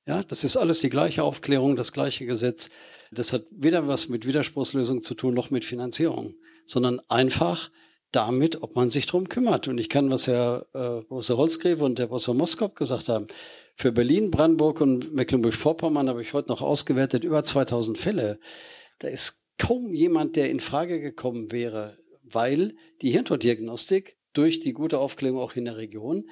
Ja, 0.06 0.22
das 0.22 0.44
ist 0.44 0.56
alles 0.56 0.80
die 0.80 0.90
gleiche 0.90 1.24
Aufklärung, 1.24 1.74
das 1.74 1.92
gleiche 1.92 2.26
Gesetz. 2.26 2.70
Das 3.10 3.32
hat 3.32 3.42
weder 3.50 3.88
was 3.88 4.08
mit 4.08 4.26
Widerspruchslösung 4.26 5.02
zu 5.02 5.14
tun, 5.14 5.34
noch 5.34 5.50
mit 5.50 5.64
Finanzierung, 5.64 6.34
sondern 6.64 7.00
einfach, 7.08 7.70
damit, 8.12 8.62
ob 8.62 8.76
man 8.76 8.88
sich 8.88 9.06
drum 9.06 9.28
kümmert. 9.28 9.68
Und 9.68 9.78
ich 9.78 9.88
kann, 9.88 10.10
was 10.10 10.26
Herr 10.26 10.66
äh, 10.72 11.02
Professor 11.02 11.36
Holzgräfe 11.36 11.84
und 11.84 11.98
Herr 11.98 12.06
Professor 12.06 12.34
Moskop 12.34 12.76
gesagt 12.76 13.08
haben, 13.08 13.26
für 13.74 13.92
Berlin, 13.92 14.30
Brandenburg 14.30 14.80
und 14.80 15.12
Mecklenburg-Vorpommern 15.12 16.08
habe 16.08 16.22
ich 16.22 16.32
heute 16.32 16.48
noch 16.48 16.62
ausgewertet 16.62 17.24
über 17.24 17.44
2000 17.44 17.98
Fälle. 17.98 18.38
Da 19.00 19.08
ist 19.08 19.50
kaum 19.58 19.92
jemand, 19.92 20.36
der 20.36 20.50
in 20.50 20.60
Frage 20.60 21.00
gekommen 21.00 21.52
wäre, 21.52 21.98
weil 22.22 22.74
die 23.02 23.10
Hirntoddiagnostik 23.10 24.16
durch 24.32 24.60
die 24.60 24.72
gute 24.72 24.98
Aufklärung 24.98 25.40
auch 25.40 25.56
in 25.56 25.66
der 25.66 25.76
Region 25.76 26.30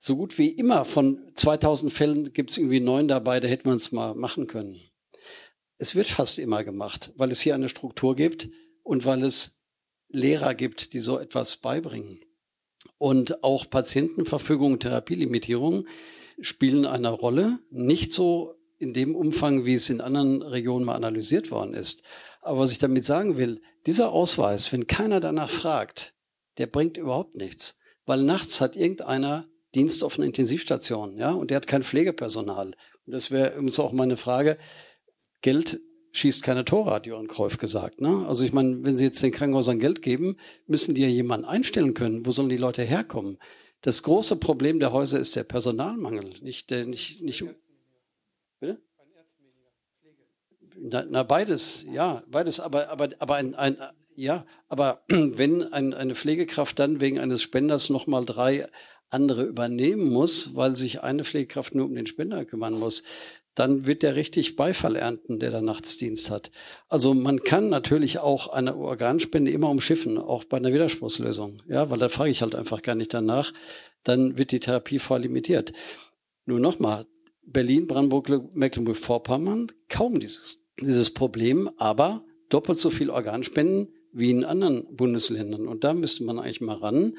so 0.00 0.16
gut 0.16 0.38
wie 0.38 0.48
immer 0.48 0.84
von 0.84 1.30
2000 1.34 1.92
Fällen 1.92 2.32
gibt 2.32 2.50
es 2.50 2.58
irgendwie 2.58 2.80
neun 2.80 3.06
dabei, 3.06 3.38
da 3.38 3.46
hätte 3.46 3.68
man 3.68 3.76
es 3.76 3.92
mal 3.92 4.14
machen 4.14 4.46
können. 4.46 4.80
Es 5.76 5.94
wird 5.94 6.08
fast 6.08 6.38
immer 6.38 6.64
gemacht, 6.64 7.12
weil 7.16 7.30
es 7.30 7.40
hier 7.40 7.54
eine 7.54 7.68
Struktur 7.68 8.16
gibt 8.16 8.48
und 8.82 9.04
weil 9.04 9.22
es 9.22 9.62
Lehrer 10.08 10.54
gibt, 10.54 10.94
die 10.94 11.00
so 11.00 11.18
etwas 11.18 11.58
beibringen. 11.58 12.20
Und 12.96 13.44
auch 13.44 13.68
Patientenverfügung, 13.68 14.78
Therapielimitierung 14.78 15.86
spielen 16.40 16.86
eine 16.86 17.10
Rolle. 17.10 17.58
Nicht 17.70 18.12
so 18.12 18.54
in 18.78 18.94
dem 18.94 19.14
Umfang, 19.14 19.66
wie 19.66 19.74
es 19.74 19.90
in 19.90 20.00
anderen 20.00 20.42
Regionen 20.42 20.86
mal 20.86 20.96
analysiert 20.96 21.50
worden 21.50 21.74
ist. 21.74 22.04
Aber 22.40 22.60
was 22.60 22.72
ich 22.72 22.78
damit 22.78 23.04
sagen 23.04 23.36
will, 23.36 23.60
dieser 23.86 24.12
Ausweis, 24.12 24.72
wenn 24.72 24.86
keiner 24.86 25.20
danach 25.20 25.50
fragt, 25.50 26.14
der 26.56 26.66
bringt 26.66 26.96
überhaupt 26.96 27.36
nichts. 27.36 27.78
Weil 28.06 28.22
nachts 28.22 28.60
hat 28.62 28.76
irgendeiner 28.76 29.49
Dienst 29.74 30.02
auf 30.02 30.18
einer 30.18 30.26
Intensivstation, 30.26 31.16
ja, 31.16 31.30
und 31.30 31.50
der 31.50 31.56
hat 31.56 31.66
kein 31.66 31.82
Pflegepersonal. 31.82 32.72
Und 33.06 33.12
das 33.12 33.30
wäre 33.30 33.58
uns 33.58 33.78
auch 33.78 33.92
meine 33.92 34.16
Frage. 34.16 34.58
Geld 35.42 35.80
schießt 36.12 36.42
keine 36.42 36.64
Tore, 36.64 36.90
hat 36.92 37.06
Johann 37.06 37.28
Kreuf 37.28 37.58
gesagt. 37.58 38.00
Ne? 38.00 38.26
Also 38.26 38.44
ich 38.44 38.52
meine, 38.52 38.84
wenn 38.84 38.96
Sie 38.96 39.04
jetzt 39.04 39.22
den 39.22 39.32
Krankenhäusern 39.32 39.78
Geld 39.78 40.02
geben, 40.02 40.36
müssen 40.66 40.94
die 40.94 41.02
ja 41.02 41.08
jemanden 41.08 41.46
einstellen 41.46 41.94
können. 41.94 42.26
Wo 42.26 42.32
sollen 42.32 42.48
die 42.48 42.56
Leute 42.56 42.82
herkommen? 42.82 43.38
Das 43.82 44.02
große 44.02 44.36
Problem 44.36 44.80
der 44.80 44.92
Häuser 44.92 45.18
ist 45.18 45.34
der 45.36 45.44
Personalmangel, 45.44 46.34
nicht 46.42 46.70
der, 46.70 46.84
nicht, 46.84 47.22
nicht. 47.22 47.44
Bitte? 48.58 48.82
Na, 50.76 51.04
na, 51.08 51.22
beides, 51.22 51.86
ja, 51.90 52.22
beides, 52.26 52.60
aber, 52.60 52.88
aber, 52.90 53.10
aber 53.18 53.36
ein, 53.36 53.54
ein 53.54 53.76
ja, 54.16 54.44
aber 54.68 55.02
wenn 55.08 55.72
ein, 55.72 55.94
eine 55.94 56.14
Pflegekraft 56.14 56.78
dann 56.78 57.00
wegen 57.00 57.18
eines 57.18 57.40
Spenders 57.40 57.88
nochmal 57.88 58.26
drei 58.26 58.68
andere 59.10 59.44
übernehmen 59.44 60.10
muss, 60.10 60.56
weil 60.56 60.76
sich 60.76 61.02
eine 61.02 61.24
Pflegekraft 61.24 61.74
nur 61.74 61.86
um 61.86 61.94
den 61.94 62.06
Spender 62.06 62.44
kümmern 62.44 62.78
muss, 62.78 63.02
dann 63.54 63.86
wird 63.86 64.02
der 64.02 64.14
richtig 64.14 64.56
Beifall 64.56 64.96
ernten, 64.96 65.38
der 65.38 65.50
da 65.50 65.60
Nachtsdienst 65.60 66.30
hat. 66.30 66.50
Also 66.88 67.14
man 67.14 67.42
kann 67.42 67.68
natürlich 67.68 68.18
auch 68.18 68.48
eine 68.48 68.76
Organspende 68.76 69.50
immer 69.50 69.68
umschiffen, 69.68 70.18
auch 70.18 70.44
bei 70.44 70.56
einer 70.56 70.72
Widerspruchslösung. 70.72 71.58
Ja, 71.68 71.90
weil 71.90 71.98
da 71.98 72.08
frage 72.08 72.30
ich 72.30 72.42
halt 72.42 72.54
einfach 72.54 72.80
gar 72.82 72.94
nicht 72.94 73.12
danach. 73.12 73.52
Dann 74.04 74.38
wird 74.38 74.52
die 74.52 74.60
Therapie 74.60 74.98
voll 74.98 75.22
limitiert. 75.22 75.72
Nur 76.46 76.60
nochmal, 76.60 77.06
Berlin, 77.42 77.86
Brandenburg, 77.86 78.54
Mecklenburg-Vorpommern, 78.54 79.72
kaum 79.88 80.20
dieses, 80.20 80.62
dieses 80.80 81.12
Problem, 81.12 81.68
aber 81.76 82.24
doppelt 82.48 82.78
so 82.78 82.90
viel 82.90 83.10
Organspenden 83.10 83.92
wie 84.12 84.30
in 84.30 84.44
anderen 84.44 84.86
Bundesländern. 84.96 85.66
Und 85.66 85.84
da 85.84 85.92
müsste 85.92 86.24
man 86.24 86.38
eigentlich 86.38 86.60
mal 86.60 86.76
ran 86.76 87.16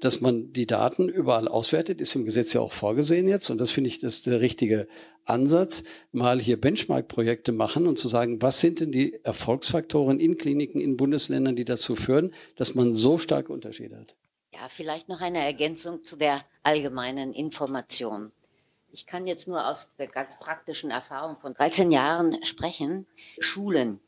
dass 0.00 0.20
man 0.20 0.52
die 0.52 0.66
Daten 0.66 1.08
überall 1.08 1.48
auswertet, 1.48 2.00
ist 2.00 2.14
im 2.14 2.24
Gesetz 2.24 2.52
ja 2.52 2.60
auch 2.60 2.72
vorgesehen 2.72 3.28
jetzt. 3.28 3.50
Und 3.50 3.58
das 3.58 3.70
finde 3.70 3.88
ich, 3.88 4.00
das 4.00 4.14
ist 4.14 4.26
der 4.26 4.40
richtige 4.40 4.88
Ansatz, 5.24 5.84
mal 6.10 6.40
hier 6.40 6.60
Benchmark-Projekte 6.60 7.52
machen 7.52 7.86
und 7.86 7.98
zu 7.98 8.08
sagen, 8.08 8.42
was 8.42 8.60
sind 8.60 8.80
denn 8.80 8.90
die 8.90 9.20
Erfolgsfaktoren 9.22 10.18
in 10.18 10.38
Kliniken, 10.38 10.80
in 10.80 10.96
Bundesländern, 10.96 11.56
die 11.56 11.64
dazu 11.64 11.94
führen, 11.94 12.32
dass 12.56 12.74
man 12.74 12.94
so 12.94 13.18
starke 13.18 13.52
Unterschiede 13.52 13.98
hat. 13.98 14.16
Ja, 14.52 14.68
vielleicht 14.68 15.08
noch 15.08 15.20
eine 15.20 15.44
Ergänzung 15.44 16.02
zu 16.02 16.16
der 16.16 16.44
allgemeinen 16.62 17.32
Information. 17.32 18.32
Ich 18.90 19.06
kann 19.06 19.26
jetzt 19.26 19.48
nur 19.48 19.66
aus 19.66 19.94
der 19.96 20.08
ganz 20.08 20.38
praktischen 20.38 20.90
Erfahrung 20.90 21.36
von 21.40 21.54
13 21.54 21.90
Jahren 21.90 22.44
sprechen. 22.44 23.06
Schulen 23.38 24.00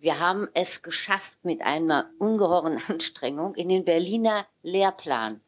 wir 0.00 0.18
haben 0.18 0.48
es 0.54 0.82
geschafft 0.82 1.44
mit 1.44 1.60
einer 1.60 2.10
ungeheuren 2.18 2.80
Anstrengung 2.88 3.54
in 3.54 3.68
den 3.68 3.84
Berliner 3.84 4.46
Lehrplan, 4.62 5.40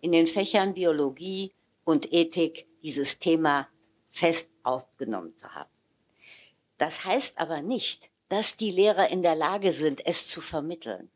in 0.00 0.12
den 0.12 0.26
Fächern 0.26 0.74
Biologie 0.74 1.52
und 1.84 2.12
Ethik 2.12 2.66
dieses 2.82 3.20
Thema 3.20 3.68
fest 4.10 4.50
aufgenommen 4.64 5.36
zu 5.36 5.54
haben. 5.54 5.70
Das 6.78 7.04
heißt 7.04 7.38
aber 7.38 7.62
nicht, 7.62 8.10
dass 8.28 8.56
die 8.56 8.72
Lehrer 8.72 9.08
in 9.08 9.22
der 9.22 9.36
Lage 9.36 9.72
sind, 9.72 10.04
es 10.04 10.28
zu 10.28 10.40
vermitteln. 10.40 11.10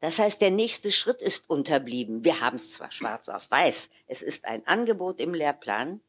Das 0.00 0.20
heißt, 0.20 0.40
der 0.40 0.52
nächste 0.52 0.92
Schritt 0.92 1.20
ist 1.20 1.50
unterblieben. 1.50 2.24
Wir 2.24 2.40
haben 2.40 2.56
es 2.56 2.72
zwar 2.72 2.92
schwarz 2.92 3.28
auf 3.28 3.50
weiß, 3.50 3.90
es 4.06 4.22
ist 4.22 4.44
ein 4.44 4.64
Angebot 4.66 5.20
im 5.20 5.34
Lehrplan, 5.34 6.00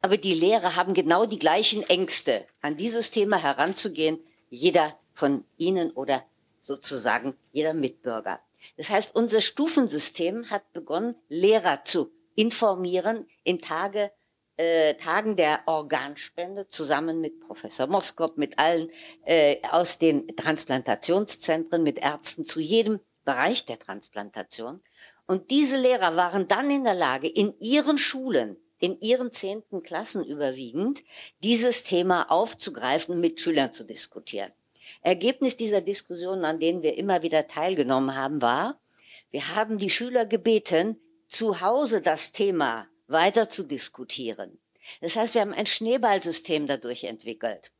aber 0.00 0.16
die 0.16 0.34
Lehrer 0.34 0.74
haben 0.74 0.94
genau 0.94 1.26
die 1.26 1.38
gleichen 1.38 1.82
Ängste, 1.84 2.44
an 2.60 2.76
dieses 2.76 3.12
Thema 3.12 3.36
heranzugehen. 3.36 4.20
Jeder 4.50 4.98
von 5.14 5.44
Ihnen 5.56 5.90
oder 5.92 6.24
sozusagen 6.60 7.36
jeder 7.52 7.74
Mitbürger. 7.74 8.40
Das 8.76 8.90
heißt, 8.90 9.14
unser 9.14 9.40
Stufensystem 9.40 10.50
hat 10.50 10.72
begonnen, 10.72 11.16
Lehrer 11.28 11.84
zu 11.84 12.10
informieren 12.34 13.26
in 13.44 13.60
Tage, 13.60 14.10
äh, 14.56 14.94
Tagen 14.94 15.36
der 15.36 15.62
Organspende 15.66 16.68
zusammen 16.68 17.20
mit 17.20 17.40
Professor 17.40 17.86
Moskop, 17.86 18.38
mit 18.38 18.58
allen 18.58 18.90
äh, 19.24 19.56
aus 19.68 19.98
den 19.98 20.28
Transplantationszentren, 20.36 21.82
mit 21.82 21.98
Ärzten 21.98 22.44
zu 22.44 22.60
jedem 22.60 23.00
Bereich 23.24 23.64
der 23.66 23.78
Transplantation. 23.78 24.80
Und 25.26 25.50
diese 25.50 25.78
Lehrer 25.78 26.16
waren 26.16 26.48
dann 26.48 26.70
in 26.70 26.84
der 26.84 26.94
Lage, 26.94 27.28
in 27.28 27.58
ihren 27.58 27.98
Schulen, 27.98 28.56
in 28.78 29.00
ihren 29.00 29.32
zehnten 29.32 29.82
Klassen 29.82 30.24
überwiegend, 30.24 31.02
dieses 31.42 31.84
Thema 31.84 32.30
aufzugreifen 32.30 33.14
und 33.14 33.20
mit 33.20 33.40
Schülern 33.40 33.72
zu 33.72 33.84
diskutieren. 33.84 34.52
Ergebnis 35.04 35.56
dieser 35.56 35.82
Diskussionen, 35.82 36.44
an 36.44 36.58
denen 36.58 36.82
wir 36.82 36.96
immer 36.96 37.22
wieder 37.22 37.46
teilgenommen 37.46 38.16
haben, 38.16 38.40
war, 38.40 38.80
wir 39.30 39.54
haben 39.54 39.78
die 39.78 39.90
Schüler 39.90 40.24
gebeten, 40.24 40.98
zu 41.28 41.60
Hause 41.60 42.00
das 42.00 42.32
Thema 42.32 42.88
weiter 43.06 43.50
zu 43.50 43.64
diskutieren. 43.64 44.58
Das 45.00 45.16
heißt, 45.16 45.34
wir 45.34 45.42
haben 45.42 45.52
ein 45.52 45.66
Schneeballsystem 45.66 46.66
dadurch 46.66 47.04
entwickelt. 47.04 47.70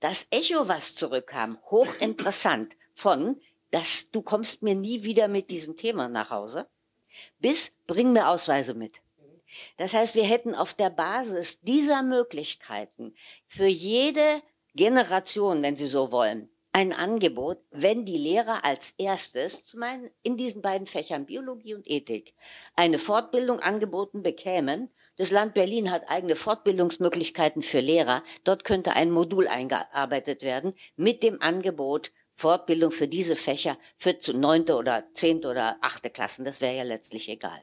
Das 0.00 0.26
Echo, 0.30 0.68
was 0.68 0.94
zurückkam, 0.94 1.58
hochinteressant, 1.70 2.76
von, 2.94 3.40
dass 3.70 4.10
du 4.10 4.20
kommst 4.22 4.62
mir 4.62 4.74
nie 4.74 5.04
wieder 5.04 5.26
mit 5.26 5.50
diesem 5.50 5.76
Thema 5.76 6.08
nach 6.08 6.30
Hause, 6.30 6.68
bis 7.38 7.78
bring 7.86 8.12
mir 8.12 8.28
Ausweise 8.28 8.74
mit. 8.74 9.00
Das 9.78 9.94
heißt, 9.94 10.16
wir 10.16 10.24
hätten 10.24 10.54
auf 10.54 10.74
der 10.74 10.90
Basis 10.90 11.60
dieser 11.60 12.02
Möglichkeiten 12.02 13.14
für 13.46 13.66
jede 13.66 14.42
Generation, 14.74 15.62
wenn 15.62 15.76
Sie 15.76 15.86
so 15.86 16.12
wollen, 16.12 16.50
ein 16.74 16.92
Angebot, 16.92 17.58
wenn 17.70 18.04
die 18.04 18.18
Lehrer 18.18 18.64
als 18.64 18.94
erstes, 18.98 19.64
zum 19.64 19.84
einen 19.84 20.10
in 20.24 20.36
diesen 20.36 20.60
beiden 20.60 20.88
Fächern 20.88 21.24
Biologie 21.24 21.74
und 21.74 21.88
Ethik, 21.88 22.34
eine 22.74 22.98
Fortbildung 22.98 23.60
angeboten 23.60 24.24
bekämen. 24.24 24.90
Das 25.16 25.30
Land 25.30 25.54
Berlin 25.54 25.92
hat 25.92 26.10
eigene 26.10 26.34
Fortbildungsmöglichkeiten 26.34 27.62
für 27.62 27.78
Lehrer. 27.78 28.24
Dort 28.42 28.64
könnte 28.64 28.94
ein 28.94 29.12
Modul 29.12 29.46
eingearbeitet 29.46 30.42
werden 30.42 30.74
mit 30.96 31.22
dem 31.22 31.40
Angebot 31.40 32.10
Fortbildung 32.34 32.90
für 32.90 33.06
diese 33.06 33.36
Fächer 33.36 33.78
für 33.96 34.16
neunte 34.32 34.74
oder 34.74 35.04
zehnte 35.12 35.48
oder 35.48 35.78
achte 35.80 36.10
Klassen. 36.10 36.44
Das 36.44 36.60
wäre 36.60 36.76
ja 36.76 36.82
letztlich 36.82 37.28
egal. 37.28 37.62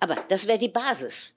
Aber 0.00 0.16
das 0.28 0.48
wäre 0.48 0.58
die 0.58 0.68
Basis 0.68 1.36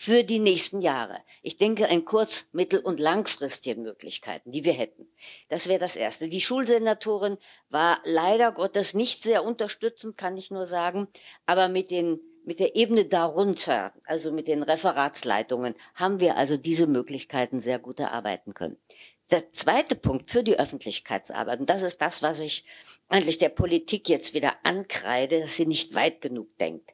für 0.00 0.24
die 0.24 0.38
nächsten 0.38 0.80
Jahre. 0.80 1.18
Ich 1.42 1.58
denke 1.58 1.86
an 1.90 2.06
kurz-, 2.06 2.48
mittel- 2.52 2.80
und 2.80 2.98
langfristige 2.98 3.78
Möglichkeiten, 3.78 4.50
die 4.50 4.64
wir 4.64 4.72
hätten. 4.72 5.06
Das 5.50 5.68
wäre 5.68 5.78
das 5.78 5.94
Erste. 5.94 6.28
Die 6.28 6.40
Schulsenatorin 6.40 7.36
war 7.68 7.98
leider 8.04 8.50
Gottes 8.50 8.94
nicht 8.94 9.22
sehr 9.22 9.44
unterstützend, 9.44 10.16
kann 10.16 10.38
ich 10.38 10.50
nur 10.50 10.64
sagen, 10.64 11.08
aber 11.44 11.68
mit 11.68 11.90
den 11.90 12.18
mit 12.46 12.60
der 12.60 12.76
Ebene 12.76 13.04
darunter, 13.04 13.92
also 14.06 14.32
mit 14.32 14.48
den 14.48 14.62
Referatsleitungen, 14.62 15.74
haben 15.94 16.18
wir 16.18 16.38
also 16.38 16.56
diese 16.56 16.86
Möglichkeiten 16.86 17.60
sehr 17.60 17.78
gut 17.78 18.00
erarbeiten 18.00 18.54
können. 18.54 18.78
Der 19.30 19.52
zweite 19.52 19.96
Punkt 19.96 20.30
für 20.30 20.42
die 20.42 20.58
Öffentlichkeitsarbeit, 20.58 21.60
und 21.60 21.68
das 21.68 21.82
ist 21.82 21.98
das, 21.98 22.22
was 22.22 22.40
ich 22.40 22.64
eigentlich 23.10 23.36
der 23.36 23.50
Politik 23.50 24.08
jetzt 24.08 24.32
wieder 24.32 24.54
ankreide, 24.62 25.40
dass 25.42 25.56
sie 25.56 25.66
nicht 25.66 25.94
weit 25.94 26.22
genug 26.22 26.56
denkt. 26.56 26.90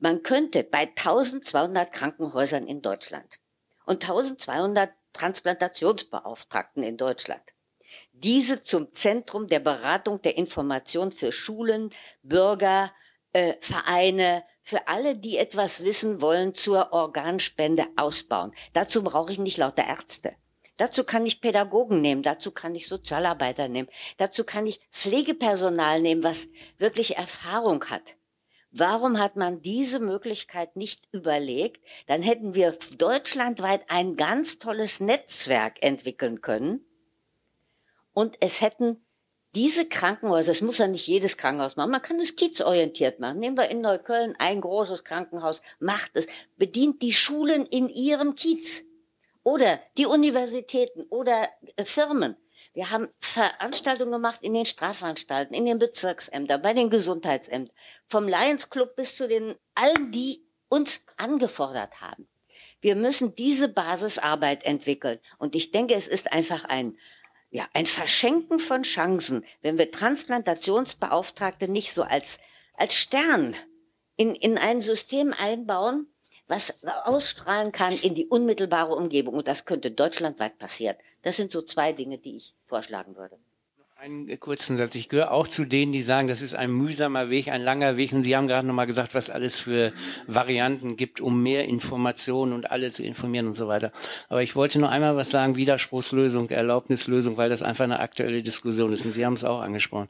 Man 0.00 0.22
könnte 0.22 0.64
bei 0.64 0.88
1200 0.96 1.92
Krankenhäusern 1.92 2.66
in 2.66 2.82
Deutschland 2.82 3.38
und 3.86 4.02
1200 4.02 4.90
Transplantationsbeauftragten 5.12 6.82
in 6.82 6.96
Deutschland 6.96 7.42
diese 8.12 8.62
zum 8.62 8.92
Zentrum 8.92 9.48
der 9.48 9.60
Beratung 9.60 10.20
der 10.22 10.36
Information 10.36 11.12
für 11.12 11.32
Schulen, 11.32 11.90
Bürger, 12.22 12.92
äh, 13.32 13.54
Vereine, 13.60 14.44
für 14.62 14.88
alle, 14.88 15.16
die 15.16 15.38
etwas 15.38 15.84
wissen 15.84 16.20
wollen 16.20 16.54
zur 16.54 16.92
Organspende 16.92 17.86
ausbauen. 17.96 18.52
Dazu 18.72 19.02
brauche 19.02 19.32
ich 19.32 19.38
nicht 19.38 19.56
lauter 19.56 19.84
Ärzte. 19.84 20.34
Dazu 20.76 21.04
kann 21.04 21.26
ich 21.26 21.40
Pädagogen 21.40 22.00
nehmen, 22.00 22.22
dazu 22.22 22.52
kann 22.52 22.74
ich 22.74 22.88
Sozialarbeiter 22.88 23.68
nehmen, 23.68 23.88
dazu 24.16 24.44
kann 24.44 24.66
ich 24.66 24.80
Pflegepersonal 24.92 26.00
nehmen, 26.00 26.24
was 26.24 26.48
wirklich 26.78 27.16
Erfahrung 27.16 27.84
hat. 27.90 28.14
Warum 28.72 29.18
hat 29.18 29.34
man 29.34 29.62
diese 29.62 29.98
Möglichkeit 29.98 30.76
nicht 30.76 31.08
überlegt? 31.12 31.84
Dann 32.06 32.22
hätten 32.22 32.54
wir 32.54 32.78
deutschlandweit 32.96 33.82
ein 33.88 34.16
ganz 34.16 34.58
tolles 34.58 35.00
Netzwerk 35.00 35.82
entwickeln 35.82 36.40
können. 36.40 36.84
Und 38.12 38.36
es 38.40 38.60
hätten 38.60 39.04
diese 39.56 39.88
Krankenhäuser, 39.88 40.52
es 40.52 40.60
muss 40.60 40.78
ja 40.78 40.86
nicht 40.86 41.08
jedes 41.08 41.36
Krankenhaus 41.36 41.74
machen, 41.74 41.90
man 41.90 42.02
kann 42.02 42.20
es 42.20 42.36
kiezorientiert 42.36 43.18
machen. 43.18 43.40
Nehmen 43.40 43.56
wir 43.56 43.68
in 43.68 43.80
Neukölln 43.80 44.36
ein 44.38 44.60
großes 44.60 45.02
Krankenhaus, 45.02 45.62
macht 45.80 46.12
es, 46.14 46.28
bedient 46.56 47.02
die 47.02 47.12
Schulen 47.12 47.66
in 47.66 47.88
ihrem 47.88 48.36
Kiez. 48.36 48.84
Oder 49.42 49.80
die 49.96 50.06
Universitäten 50.06 51.04
oder 51.04 51.48
äh, 51.76 51.84
Firmen. 51.84 52.36
Wir 52.72 52.90
haben 52.90 53.08
Veranstaltungen 53.20 54.12
gemacht 54.12 54.42
in 54.42 54.54
den 54.54 54.64
Strafanstalten, 54.66 55.54
in 55.54 55.64
den 55.64 55.80
Bezirksämtern, 55.80 56.62
bei 56.62 56.72
den 56.72 56.88
Gesundheitsämtern, 56.88 57.74
vom 58.06 58.28
Lions 58.28 58.70
Club 58.70 58.94
bis 58.94 59.16
zu 59.16 59.26
den 59.26 59.56
allen, 59.74 60.12
die 60.12 60.44
uns 60.68 61.04
angefordert 61.16 62.00
haben. 62.00 62.28
Wir 62.80 62.94
müssen 62.94 63.34
diese 63.34 63.68
Basisarbeit 63.68 64.64
entwickeln. 64.64 65.18
Und 65.38 65.54
ich 65.54 65.72
denke, 65.72 65.94
es 65.94 66.06
ist 66.06 66.32
einfach 66.32 66.64
ein, 66.64 66.96
ja, 67.50 67.68
ein 67.74 67.86
Verschenken 67.86 68.60
von 68.60 68.82
Chancen, 68.82 69.44
wenn 69.62 69.76
wir 69.76 69.90
Transplantationsbeauftragte 69.90 71.66
nicht 71.66 71.92
so 71.92 72.04
als, 72.04 72.38
als 72.76 72.94
Stern 72.94 73.56
in, 74.16 74.34
in 74.34 74.58
ein 74.58 74.80
System 74.80 75.34
einbauen, 75.36 76.06
was 76.46 76.84
ausstrahlen 76.84 77.72
kann 77.72 77.96
in 78.00 78.14
die 78.14 78.26
unmittelbare 78.26 78.94
Umgebung. 78.94 79.34
Und 79.34 79.48
das 79.48 79.64
könnte 79.64 79.90
deutschlandweit 79.90 80.58
passieren. 80.58 80.96
Das 81.22 81.36
sind 81.36 81.50
so 81.50 81.62
zwei 81.62 81.92
Dinge, 81.92 82.18
die 82.18 82.36
ich 82.36 82.54
vorschlagen 82.70 83.16
würde. 83.16 83.36
Einen 83.96 84.40
kurzen 84.40 84.78
Satz. 84.78 84.94
Ich 84.94 85.10
gehöre 85.10 85.30
auch 85.30 85.46
zu 85.46 85.66
denen, 85.66 85.92
die 85.92 86.00
sagen, 86.00 86.26
das 86.26 86.40
ist 86.40 86.54
ein 86.54 86.70
mühsamer 86.70 87.28
Weg, 87.28 87.48
ein 87.48 87.60
langer 87.60 87.98
Weg. 87.98 88.14
Und 88.14 88.22
Sie 88.22 88.34
haben 88.34 88.48
gerade 88.48 88.66
nochmal 88.66 88.86
gesagt, 88.86 89.14
was 89.14 89.28
alles 89.28 89.60
für 89.60 89.92
Varianten 90.26 90.96
gibt, 90.96 91.20
um 91.20 91.42
mehr 91.42 91.66
Informationen 91.66 92.54
und 92.54 92.70
alle 92.70 92.90
zu 92.90 93.02
informieren 93.02 93.46
und 93.46 93.52
so 93.52 93.68
weiter. 93.68 93.92
Aber 94.30 94.42
ich 94.42 94.56
wollte 94.56 94.78
nur 94.78 94.88
einmal 94.88 95.16
was 95.16 95.30
sagen, 95.30 95.56
Widerspruchslösung, 95.56 96.48
Erlaubnislösung, 96.48 97.36
weil 97.36 97.50
das 97.50 97.62
einfach 97.62 97.84
eine 97.84 98.00
aktuelle 98.00 98.42
Diskussion 98.42 98.90
ist. 98.90 99.04
Und 99.04 99.12
Sie 99.12 99.26
haben 99.26 99.34
es 99.34 99.44
auch 99.44 99.60
angesprochen. 99.60 100.08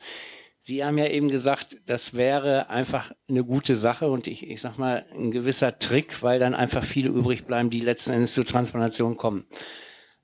Sie 0.60 0.84
haben 0.84 0.98
ja 0.98 1.06
eben 1.06 1.28
gesagt, 1.28 1.78
das 1.86 2.14
wäre 2.14 2.70
einfach 2.70 3.10
eine 3.28 3.42
gute 3.42 3.74
Sache 3.74 4.08
und 4.08 4.28
ich, 4.28 4.48
ich 4.48 4.60
sag 4.60 4.78
mal, 4.78 5.04
ein 5.12 5.32
gewisser 5.32 5.80
Trick, 5.80 6.22
weil 6.22 6.38
dann 6.38 6.54
einfach 6.54 6.84
viele 6.84 7.08
übrig 7.08 7.44
bleiben, 7.44 7.70
die 7.70 7.80
letzten 7.80 8.12
Endes 8.12 8.34
zur 8.34 8.46
Transplantation 8.46 9.16
kommen. 9.16 9.46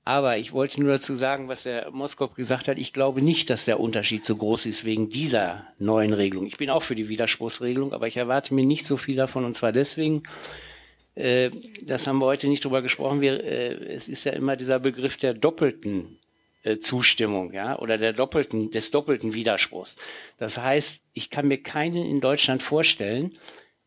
Aber 0.07 0.37
ich 0.37 0.53
wollte 0.53 0.79
nur 0.79 0.93
dazu 0.93 1.15
sagen, 1.15 1.49
was 1.49 1.63
der 1.63 1.91
Moskop 1.91 2.35
gesagt 2.35 2.69
hat. 2.69 2.77
Ich 2.77 2.93
glaube 2.93 3.21
nicht, 3.21 3.49
dass 3.49 3.65
der 3.65 3.77
Unterschied 3.77 4.23
so 4.23 4.37
groß 4.37 4.65
ist 4.65 4.85
wegen 4.85 5.09
dieser 5.09 5.67
neuen 5.79 6.13
Regelung. 6.13 6.45
Ich 6.45 6.55
bin 6.55 6.69
auch 6.69 6.81
für 6.81 6.95
die 6.95 7.09
Widerspruchsregelung, 7.09 7.91
aber 7.91 8.07
ich 8.07 8.15
erwarte 8.15 8.53
mir 8.53 8.65
nicht 8.65 8.85
so 8.85 8.95
viel 8.95 9.17
davon. 9.17 9.43
Und 9.43 9.53
zwar 9.53 9.73
deswegen, 9.73 10.23
äh, 11.15 11.51
das 11.83 12.07
haben 12.07 12.19
wir 12.19 12.25
heute 12.25 12.47
nicht 12.47 12.63
drüber 12.63 12.81
gesprochen, 12.81 13.19
wir, 13.19 13.43
äh, 13.43 13.73
es 13.95 14.07
ist 14.07 14.23
ja 14.23 14.31
immer 14.31 14.55
dieser 14.55 14.79
Begriff 14.79 15.17
der 15.17 15.33
doppelten 15.33 16.17
äh, 16.63 16.77
Zustimmung, 16.77 17.51
ja, 17.51 17.77
oder 17.77 17.97
der 17.97 18.13
doppelten, 18.13 18.71
des 18.71 18.91
doppelten 18.91 19.33
Widerspruchs. 19.33 19.97
Das 20.37 20.57
heißt, 20.57 21.01
ich 21.15 21.29
kann 21.29 21.49
mir 21.49 21.61
keinen 21.61 22.05
in 22.05 22.21
Deutschland 22.21 22.63
vorstellen, 22.63 23.37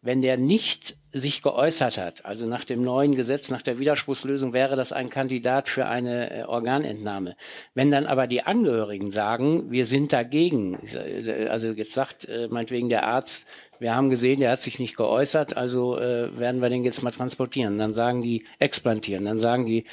wenn 0.02 0.22
der 0.22 0.36
nicht 0.36 0.97
sich 1.12 1.43
geäußert 1.43 1.98
hat, 1.98 2.24
also 2.24 2.47
nach 2.47 2.64
dem 2.64 2.82
neuen 2.82 3.14
Gesetz, 3.14 3.51
nach 3.51 3.62
der 3.62 3.78
Widerspruchslösung 3.78 4.52
wäre 4.52 4.77
das 4.77 4.93
ein 4.93 5.10
Kandidat 5.10 5.68
für 5.68 5.86
eine 5.86 6.31
äh, 6.31 6.44
Organentnahme. 6.44 7.36
Wenn 7.74 7.90
dann 7.90 8.06
aber 8.06 8.27
die 8.27 8.43
Angehörigen 8.43 9.10
sagen, 9.10 9.70
wir 9.70 9.86
sind 9.86 10.12
dagegen, 10.12 10.78
äh, 10.94 11.48
also 11.48 11.72
jetzt 11.72 11.93
sagt 11.93 12.28
äh, 12.28 12.48
meinetwegen 12.48 12.89
der 12.89 13.06
Arzt, 13.06 13.47
wir 13.78 13.94
haben 13.94 14.10
gesehen, 14.10 14.40
der 14.40 14.52
hat 14.52 14.62
sich 14.62 14.78
nicht 14.78 14.97
geäußert, 14.97 15.56
also 15.56 15.97
werden 15.97 16.60
wir 16.60 16.68
den 16.68 16.85
jetzt 16.85 17.02
mal 17.02 17.12
transportieren. 17.12 17.78
Dann 17.78 17.94
sagen 17.94 18.20
die, 18.20 18.44
explantieren, 18.59 19.24
dann 19.24 19.39
sagen 19.39 19.64
die 19.64 19.86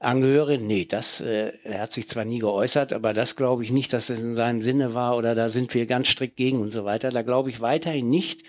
Angehörigen, 0.00 0.66
nee, 0.66 0.84
das, 0.84 1.20
äh, 1.20 1.52
er 1.64 1.80
hat 1.80 1.92
sich 1.92 2.08
zwar 2.08 2.24
nie 2.24 2.38
geäußert, 2.38 2.92
aber 2.92 3.12
das 3.12 3.34
glaube 3.34 3.64
ich 3.64 3.72
nicht, 3.72 3.92
dass 3.92 4.10
es 4.10 4.20
in 4.20 4.36
seinem 4.36 4.60
Sinne 4.60 4.94
war 4.94 5.16
oder 5.16 5.34
da 5.34 5.48
sind 5.48 5.74
wir 5.74 5.86
ganz 5.86 6.08
strikt 6.08 6.36
gegen 6.36 6.60
und 6.60 6.70
so 6.70 6.84
weiter. 6.84 7.10
Da 7.10 7.22
glaube 7.22 7.50
ich 7.50 7.60
weiterhin 7.60 8.08
nicht, 8.08 8.44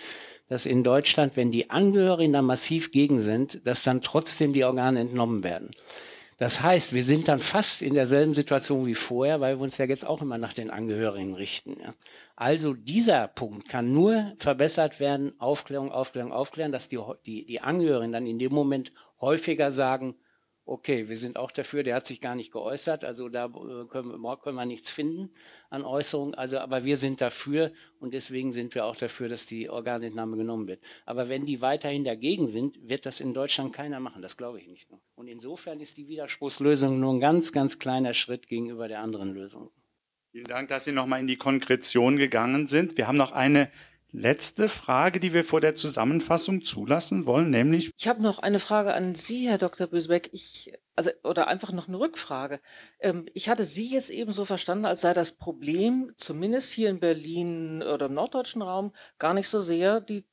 dass 0.50 0.66
in 0.66 0.82
Deutschland, 0.82 1.36
wenn 1.36 1.52
die 1.52 1.70
Angehörigen 1.70 2.32
da 2.32 2.42
massiv 2.42 2.90
gegen 2.90 3.20
sind, 3.20 3.66
dass 3.66 3.84
dann 3.84 4.02
trotzdem 4.02 4.52
die 4.52 4.64
Organe 4.64 5.00
entnommen 5.00 5.44
werden. 5.44 5.70
Das 6.38 6.60
heißt, 6.62 6.92
wir 6.92 7.04
sind 7.04 7.28
dann 7.28 7.40
fast 7.40 7.82
in 7.82 7.94
derselben 7.94 8.34
Situation 8.34 8.86
wie 8.86 8.94
vorher, 8.94 9.40
weil 9.40 9.58
wir 9.58 9.62
uns 9.62 9.78
ja 9.78 9.84
jetzt 9.84 10.06
auch 10.06 10.20
immer 10.22 10.38
nach 10.38 10.52
den 10.52 10.70
Angehörigen 10.70 11.34
richten. 11.34 11.76
Ja. 11.80 11.94
Also 12.34 12.74
dieser 12.74 13.28
Punkt 13.28 13.68
kann 13.68 13.92
nur 13.92 14.32
verbessert 14.38 14.98
werden, 14.98 15.38
Aufklärung, 15.38 15.92
Aufklärung, 15.92 16.32
Aufklären, 16.32 16.72
dass 16.72 16.88
die, 16.88 16.98
die, 17.26 17.46
die 17.46 17.60
Angehörigen 17.60 18.10
dann 18.10 18.26
in 18.26 18.38
dem 18.38 18.52
Moment 18.52 18.92
häufiger 19.20 19.70
sagen, 19.70 20.16
okay, 20.70 21.08
wir 21.08 21.16
sind 21.16 21.36
auch 21.36 21.50
dafür, 21.50 21.82
der 21.82 21.96
hat 21.96 22.06
sich 22.06 22.20
gar 22.20 22.36
nicht 22.36 22.52
geäußert, 22.52 23.04
also 23.04 23.28
da 23.28 23.46
äh, 23.46 23.86
können 23.88 24.20
wir, 24.20 24.36
können 24.36 24.56
wir 24.56 24.66
nichts 24.66 24.92
finden 24.92 25.30
an 25.68 25.82
Äußerungen, 25.82 26.36
also 26.36 26.58
aber 26.58 26.84
wir 26.84 26.96
sind 26.96 27.20
dafür 27.20 27.72
und 27.98 28.14
deswegen 28.14 28.52
sind 28.52 28.74
wir 28.76 28.84
auch 28.84 28.94
dafür, 28.94 29.28
dass 29.28 29.46
die 29.46 29.68
Organentnahme 29.68 30.36
genommen 30.36 30.68
wird. 30.68 30.80
Aber 31.06 31.28
wenn 31.28 31.44
die 31.44 31.60
weiterhin 31.60 32.04
dagegen 32.04 32.46
sind, 32.46 32.78
wird 32.88 33.04
das 33.04 33.18
in 33.18 33.34
Deutschland 33.34 33.72
keiner 33.72 33.98
machen, 33.98 34.22
das 34.22 34.36
glaube 34.36 34.60
ich 34.60 34.68
nicht. 34.68 34.88
Und 35.16 35.26
insofern 35.26 35.80
ist 35.80 35.96
die 35.96 36.06
Widerspruchslösung 36.06 37.00
nur 37.00 37.14
ein 37.14 37.20
ganz, 37.20 37.52
ganz 37.52 37.80
kleiner 37.80 38.14
Schritt 38.14 38.46
gegenüber 38.46 38.86
der 38.86 39.00
anderen 39.00 39.34
Lösung. 39.34 39.72
Vielen 40.30 40.46
Dank, 40.46 40.68
dass 40.68 40.84
Sie 40.84 40.92
nochmal 40.92 41.18
in 41.18 41.26
die 41.26 41.36
Konkretion 41.36 42.16
gegangen 42.16 42.68
sind. 42.68 42.96
Wir 42.96 43.08
haben 43.08 43.18
noch 43.18 43.32
eine 43.32 43.68
letzte 44.12 44.68
Frage, 44.68 45.20
die 45.20 45.32
wir 45.32 45.44
vor 45.44 45.60
der 45.60 45.74
Zusammenfassung 45.74 46.62
zulassen 46.62 47.26
wollen, 47.26 47.50
nämlich. 47.50 47.92
Ich 47.96 48.08
habe 48.08 48.22
noch 48.22 48.38
eine 48.40 48.58
Frage 48.58 48.94
an 48.94 49.14
Sie, 49.14 49.48
Herr 49.48 49.58
Dr. 49.58 49.86
Bösbeck. 49.86 50.30
Ich, 50.32 50.72
also, 50.96 51.10
oder 51.22 51.48
einfach 51.48 51.72
noch 51.72 51.88
eine 51.88 51.98
Rückfrage. 51.98 52.60
Ähm, 52.98 53.26
ich 53.34 53.48
hatte 53.48 53.64
Sie 53.64 53.90
jetzt 53.90 54.10
eben 54.10 54.32
so 54.32 54.44
verstanden, 54.44 54.86
als 54.86 55.00
sei 55.02 55.14
das 55.14 55.32
Problem, 55.32 56.12
zumindest 56.16 56.72
hier 56.72 56.90
in 56.90 57.00
Berlin 57.00 57.82
oder 57.82 58.06
im 58.06 58.14
norddeutschen 58.14 58.62
Raum, 58.62 58.92
gar 59.18 59.34
nicht 59.34 59.48
so 59.48 59.60
sehr 59.60 60.00
die 60.00 60.24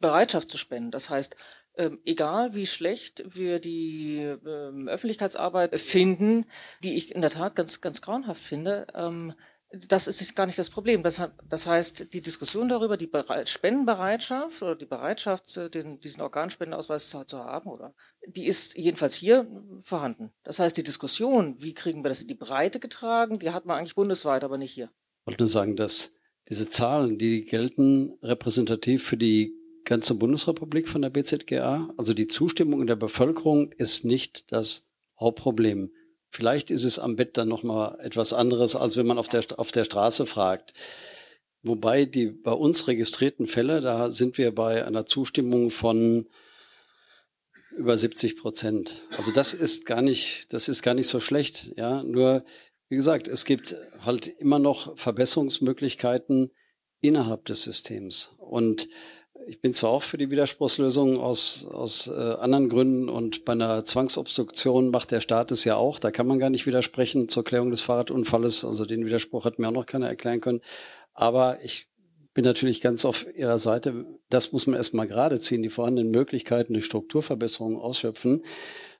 Bereitschaft 0.00 0.50
zu 0.50 0.58
spenden. 0.58 0.90
Das 0.90 1.10
heißt, 1.10 1.36
ähm, 1.76 2.00
egal 2.04 2.54
wie 2.54 2.66
schlecht 2.66 3.24
wir 3.34 3.60
die 3.60 4.18
ähm, 4.18 4.88
Öffentlichkeitsarbeit 4.88 5.78
finden, 5.80 6.46
die 6.82 6.96
ich 6.96 7.14
in 7.14 7.20
der 7.20 7.30
Tat 7.30 7.54
ganz, 7.54 7.80
ganz 7.80 8.02
grauenhaft 8.02 8.42
finde, 8.42 8.86
ähm, 8.94 9.34
das 9.72 10.08
ist 10.08 10.34
gar 10.34 10.46
nicht 10.46 10.58
das 10.58 10.70
Problem. 10.70 11.02
Das, 11.02 11.18
hat, 11.18 11.32
das 11.48 11.66
heißt, 11.66 12.12
die 12.12 12.20
Diskussion 12.20 12.68
darüber, 12.68 12.96
die 12.96 13.10
Spendenbereitschaft 13.44 14.62
oder 14.62 14.74
die 14.74 14.86
Bereitschaft, 14.86 15.56
äh, 15.56 15.70
den, 15.70 16.00
diesen 16.00 16.22
Organspendenausweis 16.22 17.08
zu, 17.08 17.24
zu, 17.24 17.38
haben, 17.38 17.70
oder 17.70 17.94
die 18.26 18.46
ist 18.46 18.76
jedenfalls 18.76 19.14
hier 19.14 19.46
vorhanden. 19.82 20.32
Das 20.42 20.58
heißt, 20.58 20.76
die 20.76 20.82
Diskussion, 20.82 21.62
wie 21.62 21.74
kriegen 21.74 22.04
wir 22.04 22.08
das 22.08 22.22
in 22.22 22.28
die 22.28 22.34
Breite 22.34 22.80
getragen, 22.80 23.38
die 23.38 23.50
hat 23.50 23.64
man 23.64 23.78
eigentlich 23.78 23.94
bundesweit, 23.94 24.42
aber 24.42 24.58
nicht 24.58 24.72
hier. 24.72 24.90
Ich 25.20 25.26
wollte 25.26 25.42
nur 25.42 25.48
sagen, 25.48 25.76
dass 25.76 26.16
diese 26.48 26.68
Zahlen, 26.68 27.18
die 27.18 27.44
gelten 27.44 28.18
repräsentativ 28.22 29.04
für 29.04 29.16
die 29.16 29.54
ganze 29.84 30.16
Bundesrepublik 30.16 30.88
von 30.88 31.02
der 31.02 31.10
BZGA. 31.10 31.92
Also 31.96 32.12
die 32.12 32.26
Zustimmung 32.26 32.80
in 32.80 32.86
der 32.88 32.96
Bevölkerung 32.96 33.72
ist 33.72 34.04
nicht 34.04 34.50
das 34.52 34.92
Hauptproblem. 35.18 35.92
Vielleicht 36.30 36.70
ist 36.70 36.84
es 36.84 36.98
am 36.98 37.16
Bett 37.16 37.36
dann 37.36 37.48
nochmal 37.48 37.98
etwas 38.00 38.32
anderes, 38.32 38.76
als 38.76 38.96
wenn 38.96 39.06
man 39.06 39.18
auf 39.18 39.28
der, 39.28 39.44
auf 39.56 39.72
der 39.72 39.84
Straße 39.84 40.26
fragt. 40.26 40.74
Wobei 41.62 42.04
die 42.06 42.26
bei 42.26 42.52
uns 42.52 42.88
registrierten 42.88 43.46
Fälle, 43.46 43.80
da 43.80 44.10
sind 44.10 44.38
wir 44.38 44.54
bei 44.54 44.84
einer 44.84 45.06
Zustimmung 45.06 45.70
von 45.70 46.28
über 47.76 47.96
70 47.96 48.36
Prozent. 48.36 49.02
Also 49.16 49.30
das 49.30 49.54
ist 49.54 49.86
gar 49.86 50.02
nicht, 50.02 50.52
das 50.52 50.68
ist 50.68 50.82
gar 50.82 50.94
nicht 50.94 51.08
so 51.08 51.20
schlecht. 51.20 51.72
Ja, 51.76 52.02
nur 52.02 52.44
wie 52.88 52.96
gesagt, 52.96 53.28
es 53.28 53.44
gibt 53.44 53.76
halt 54.00 54.26
immer 54.26 54.58
noch 54.58 54.98
Verbesserungsmöglichkeiten 54.98 56.50
innerhalb 57.00 57.44
des 57.44 57.62
Systems. 57.62 58.36
Und 58.38 58.88
ich 59.50 59.60
bin 59.60 59.74
zwar 59.74 59.90
auch 59.90 60.04
für 60.04 60.16
die 60.16 60.30
Widerspruchslösung 60.30 61.18
aus, 61.18 61.66
aus 61.66 62.06
äh, 62.06 62.12
anderen 62.12 62.68
Gründen 62.68 63.08
und 63.08 63.44
bei 63.44 63.52
einer 63.52 63.84
Zwangsobstruktion 63.84 64.90
macht 64.90 65.10
der 65.10 65.20
Staat 65.20 65.50
es 65.50 65.64
ja 65.64 65.74
auch. 65.74 65.98
Da 65.98 66.12
kann 66.12 66.28
man 66.28 66.38
gar 66.38 66.50
nicht 66.50 66.66
widersprechen 66.66 67.28
zur 67.28 67.42
Klärung 67.42 67.70
des 67.70 67.80
Fahrradunfalles. 67.80 68.64
Also 68.64 68.84
den 68.84 69.04
Widerspruch 69.04 69.44
hat 69.44 69.58
mir 69.58 69.66
auch 69.66 69.72
noch 69.72 69.86
keiner 69.86 70.06
erklären 70.06 70.40
können. 70.40 70.60
Aber 71.14 71.58
ich 71.64 71.88
bin 72.32 72.44
natürlich 72.44 72.80
ganz 72.80 73.04
auf 73.04 73.26
Ihrer 73.36 73.58
Seite. 73.58 74.06
Das 74.28 74.52
muss 74.52 74.68
man 74.68 74.76
erstmal 74.76 75.08
gerade 75.08 75.40
ziehen, 75.40 75.64
die 75.64 75.68
vorhandenen 75.68 76.12
Möglichkeiten 76.12 76.74
durch 76.74 76.84
Strukturverbesserungen 76.84 77.76
ausschöpfen, 77.76 78.44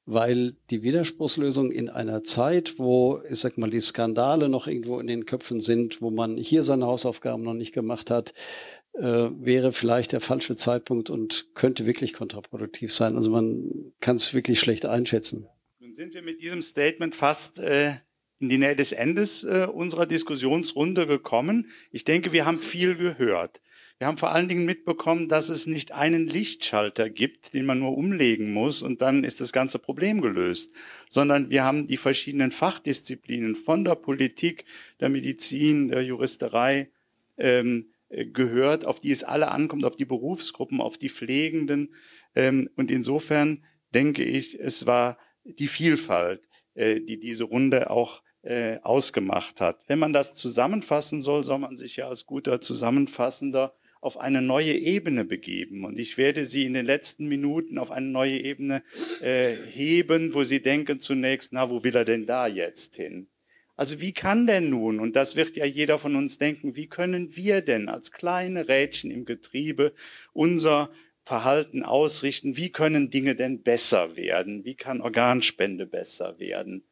weil 0.05 0.57
die 0.71 0.83
Widerspruchslösung 0.83 1.71
in 1.71 1.89
einer 1.89 2.25
Zeit, 2.25 2.75
wo, 2.79 3.21
ich 3.31 3.39
sag 3.39 3.57
mal, 3.57 3.71
die 3.71 3.79
Skandale 3.79 4.49
noch 4.49 4.67
irgendwo 4.67 4.99
in 4.99 5.07
den 5.07 5.27
Köpfen 5.27 5.61
sind, 5.61 6.03
wo 6.03 6.11
man 6.11 6.37
hier 6.37 6.65
seine 6.65 6.87
Hausaufgaben 6.87 7.45
noch 7.45 7.55
nicht 7.55 7.73
gemacht 7.73 8.11
hat, 8.11 8.35
äh, 8.95 9.03
wäre 9.03 9.73
vielleicht 9.73 10.13
der 10.13 10.21
falsche 10.21 10.57
Zeitpunkt 10.57 11.11
und 11.11 11.49
könnte 11.55 11.87
wirklich 11.87 12.13
kontraproduktiv 12.13 12.93
sein. 12.93 13.17
Also 13.17 13.31
man 13.31 13.93
kann 14.01 14.17
es 14.17 14.35
wirklich 14.35 14.61
schlecht 14.61 14.87
einschätzen. 14.87 15.47
Nun 15.79 15.95
sind 15.95 16.15
wir 16.15 16.23
mit 16.23 16.43
diesem 16.43 16.63
Statement 16.63 17.15
fast 17.15 17.59
äh, 17.59 17.93
in 18.41 18.49
die 18.49 18.59
Nähe 18.59 18.75
des 18.75 18.93
Endes 18.93 19.45
äh, 19.45 19.67
unserer 19.73 20.07
Diskussionsrunde 20.07 21.07
gekommen. 21.07 21.69
Ich 21.93 22.05
denke, 22.05 22.33
wir 22.33 22.47
haben 22.47 22.59
viel 22.59 22.97
gehört. 22.97 23.61
Wir 23.99 24.07
haben 24.07 24.17
vor 24.17 24.33
allen 24.33 24.49
Dingen 24.49 24.65
mitbekommen, 24.65 25.29
dass 25.29 25.51
es 25.51 25.67
nicht 25.67 25.93
einen 25.93 26.27
Lichtschalter 26.27 27.11
gibt, 27.11 27.53
den 27.53 27.67
man 27.67 27.81
nur 27.81 27.99
umlegen 27.99 28.51
muss 28.51 28.81
und 28.81 29.03
dann 29.03 29.25
ist 29.25 29.43
das 29.43 29.53
ganze 29.53 29.79
Problem 29.79 30.23
gelöst, 30.23 30.73
sondern 31.11 31.51
wir 31.51 31.65
haben 31.65 31.87
die 31.87 31.99
verschiedenen 31.99 32.51
Fachdisziplinen 32.51 33.57
von 33.57 33.85
der 33.85 33.97
Politik, 33.97 34.65
der 35.01 35.11
Medizin, 35.11 35.89
der 35.89 36.03
Juristerei, 36.03 36.89
ähm, 37.37 37.89
äh, 37.89 38.00
gehört, 38.11 38.85
auf 38.85 39.01
die 39.01 39.13
es 39.13 39.25
alle 39.25 39.51
ankommt, 39.51 39.85
auf 39.85 39.97
die 39.97 40.05
Berufsgruppen, 40.05 40.81
auf 40.81 40.99
die 40.99 41.09
Pflegenden. 41.09 41.95
Ähm, 42.35 42.69
und 42.77 42.91
insofern 42.91 43.65
denke 43.95 44.25
ich, 44.25 44.59
es 44.59 44.87
war 44.87 45.19
die 45.45 45.69
Vielfalt, 45.69 46.49
äh, 46.75 47.01
die 47.01 47.19
diese 47.19 47.45
Runde 47.45 47.91
auch 47.91 48.23
äh, 48.43 48.79
ausgemacht 48.83 49.61
hat. 49.61 49.85
Wenn 49.87 49.99
man 49.99 50.13
das 50.13 50.35
zusammenfassen 50.35 51.23
soll, 51.23 51.45
soll 51.45 51.59
man 51.59 51.77
sich 51.77 51.97
ja 51.97 52.09
als 52.09 52.27
guter 52.27 52.61
Zusammenfassender 52.61 53.75
auf 54.01 54.17
eine 54.17 54.41
neue 54.41 54.73
Ebene 54.73 55.25
begeben. 55.25 55.85
Und 55.85 55.99
ich 55.99 56.17
werde 56.17 56.47
Sie 56.47 56.65
in 56.65 56.73
den 56.73 56.87
letzten 56.87 57.29
Minuten 57.29 57.79
auf 57.79 57.91
eine 57.91 58.07
neue 58.07 58.39
Ebene 58.39 58.83
äh, 59.21 59.55
heben, 59.55 60.33
wo 60.33 60.43
Sie 60.43 60.63
denken 60.63 61.01
zunächst, 61.01 61.53
na, 61.53 61.69
wo 61.69 61.85
will 61.85 61.95
er 61.95 62.07
denn 62.07 62.25
da 62.25 62.47
jetzt 62.47 62.97
hin? 62.97 63.29
Also 63.81 64.01
wie 64.03 64.13
kann 64.13 64.47
denn 64.47 64.69
nun, 64.69 65.01
und 65.01 65.17
das 65.17 65.37
wird 65.37 65.57
ja 65.57 65.65
jeder 65.65 65.99
von 65.99 66.15
uns 66.15 66.37
denken, 66.37 66.77
wie 66.77 66.87
können 66.87 67.35
wir 67.35 67.63
denn 67.63 67.89
als 67.89 68.13
kleine 68.13 68.69
Rädchen 68.69 69.11
im 69.11 69.25
Getriebe 69.25 69.95
unser 70.35 70.91
Verhalten 71.25 71.83
ausrichten? 71.83 72.59
Wie 72.59 72.69
können 72.69 73.11
Dinge 73.11 73.37
denn 73.37 73.63
besser 73.63 74.17
werden? 74.17 74.67
Wie 74.67 74.75
kann 74.75 75.01
Organspende 75.01 75.87
besser 75.87 76.39
werden? 76.39 76.83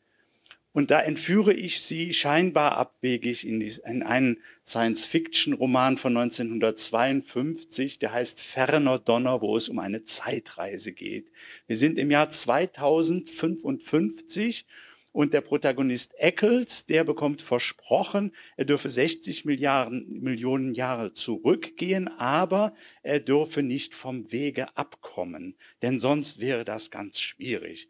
Und 0.72 0.90
da 0.90 1.02
entführe 1.02 1.52
ich 1.52 1.82
Sie 1.82 2.14
scheinbar 2.14 2.78
abwegig 2.78 3.46
in, 3.46 3.60
die, 3.60 3.70
in 3.84 4.02
einen 4.02 4.38
Science-Fiction-Roman 4.64 5.98
von 5.98 6.16
1952, 6.16 7.98
der 7.98 8.14
heißt 8.14 8.40
Ferner 8.40 8.98
Donner, 8.98 9.42
wo 9.42 9.58
es 9.58 9.68
um 9.68 9.78
eine 9.78 10.04
Zeitreise 10.04 10.92
geht. 10.92 11.26
Wir 11.66 11.76
sind 11.76 11.98
im 11.98 12.10
Jahr 12.10 12.30
2055 12.30 14.64
und 15.12 15.32
der 15.32 15.40
Protagonist 15.40 16.14
Eccles, 16.18 16.86
der 16.86 17.04
bekommt 17.04 17.42
versprochen, 17.42 18.32
er 18.56 18.64
dürfe 18.64 18.88
60 18.88 19.44
Milliarden, 19.44 20.20
Millionen 20.20 20.74
Jahre 20.74 21.14
zurückgehen, 21.14 22.08
aber 22.08 22.74
er 23.02 23.20
dürfe 23.20 23.62
nicht 23.62 23.94
vom 23.94 24.30
Wege 24.32 24.76
abkommen, 24.76 25.56
denn 25.82 25.98
sonst 25.98 26.40
wäre 26.40 26.64
das 26.64 26.90
ganz 26.90 27.20
schwierig. 27.20 27.88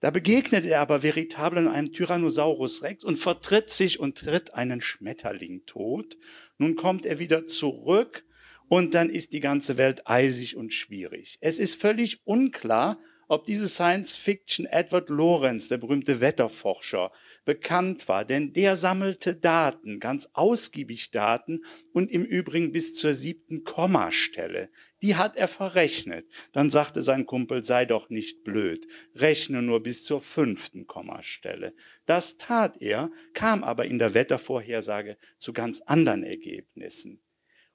Da 0.00 0.10
begegnet 0.10 0.64
er 0.64 0.80
aber 0.80 1.02
veritablen 1.02 1.68
einem 1.68 1.92
Tyrannosaurus 1.92 2.82
Rex 2.82 3.04
und 3.04 3.18
vertritt 3.18 3.70
sich 3.70 4.00
und 4.00 4.16
tritt 4.16 4.54
einen 4.54 4.80
Schmetterling 4.80 5.66
tot. 5.66 6.16
Nun 6.56 6.74
kommt 6.74 7.04
er 7.04 7.18
wieder 7.18 7.44
zurück 7.44 8.24
und 8.68 8.94
dann 8.94 9.10
ist 9.10 9.34
die 9.34 9.40
ganze 9.40 9.76
Welt 9.76 10.06
eisig 10.06 10.56
und 10.56 10.72
schwierig. 10.72 11.36
Es 11.42 11.58
ist 11.58 11.78
völlig 11.78 12.24
unklar, 12.24 12.98
ob 13.30 13.44
diese 13.44 13.68
Science 13.68 14.16
Fiction 14.16 14.66
Edward 14.66 15.08
Lorenz, 15.08 15.68
der 15.68 15.78
berühmte 15.78 16.20
Wetterforscher, 16.20 17.12
bekannt 17.44 18.08
war, 18.08 18.24
denn 18.24 18.52
der 18.52 18.76
sammelte 18.76 19.36
Daten, 19.36 20.00
ganz 20.00 20.28
ausgiebig 20.32 21.12
Daten 21.12 21.64
und 21.92 22.10
im 22.10 22.24
Übrigen 22.24 22.72
bis 22.72 22.96
zur 22.96 23.14
siebten 23.14 23.62
Kommastelle. 23.62 24.68
Die 25.00 25.14
hat 25.14 25.36
er 25.36 25.46
verrechnet. 25.46 26.26
Dann 26.52 26.70
sagte 26.70 27.02
sein 27.02 27.24
Kumpel, 27.24 27.62
sei 27.62 27.84
doch 27.84 28.10
nicht 28.10 28.42
blöd, 28.42 28.88
rechne 29.14 29.62
nur 29.62 29.80
bis 29.80 30.04
zur 30.04 30.20
fünften 30.20 30.88
Kommastelle. 30.88 31.72
Das 32.06 32.36
tat 32.36 32.82
er, 32.82 33.12
kam 33.32 33.62
aber 33.62 33.84
in 33.84 34.00
der 34.00 34.12
Wettervorhersage 34.12 35.16
zu 35.38 35.52
ganz 35.52 35.80
anderen 35.82 36.24
Ergebnissen. 36.24 37.22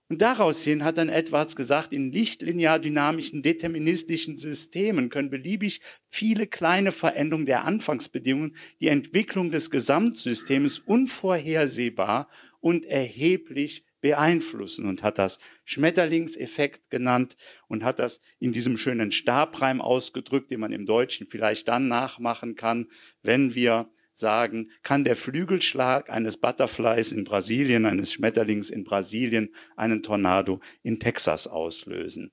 Und 0.07 0.22
daraus 0.22 0.64
hin 0.64 0.84
hat 0.84 0.99
dann 0.99 1.10
Edwards 1.10 1.56
gesagt, 1.56 1.91
in 1.91 2.11
lichtlinear 2.11 2.77
dynamischen 2.77 3.41
deterministischen 3.41 4.38
Systemen 4.38 5.10
können 5.10 5.32
beliebig 5.32 5.82
viele 6.07 6.45
kleine 6.45 6.91
Veränderungen 6.91 7.48
der 7.48 7.65
Anfangsbedingungen 7.65 8.56
die 8.80 8.90
Entwicklung 8.90 9.49
des 9.49 9.72
Gesamtsystems 9.72 10.77
unvorhersehbar 10.77 12.30
und 12.60 12.86
erheblich 12.86 13.84
beeinflussen. 13.99 14.86
Und 14.86 15.02
hat 15.02 15.18
das 15.18 15.40
Schmetterlingseffekt 15.64 16.91
genannt 16.91 17.36
und 17.68 17.84
hat 17.84 17.98
das 17.98 18.22
in 18.38 18.53
diesem 18.53 18.77
schönen 18.77 19.11
Stabreim 19.11 19.82
ausgedrückt, 19.82 20.52
den 20.52 20.60
man 20.60 20.72
im 20.72 20.86
Deutschen 20.86 21.26
vielleicht 21.26 21.68
dann 21.68 21.88
nachmachen 21.88 22.56
kann, 22.56 22.91
wenn 23.23 23.56
wir 23.56 23.90
sagen, 24.18 24.72
kann 24.84 25.04
der 25.04 25.16
Flügelschlag 25.16 26.10
eines 26.10 26.38
Butterflies 26.38 27.12
in 27.12 27.24
Brasilien, 27.24 27.86
eines 27.86 28.14
Schmetterlings 28.14 28.70
in 28.70 28.84
Brasilien, 28.84 29.54
einen 29.76 30.02
Tornado 30.02 30.62
in 30.84 31.00
Texas 31.00 31.48
auslösen. 31.48 32.32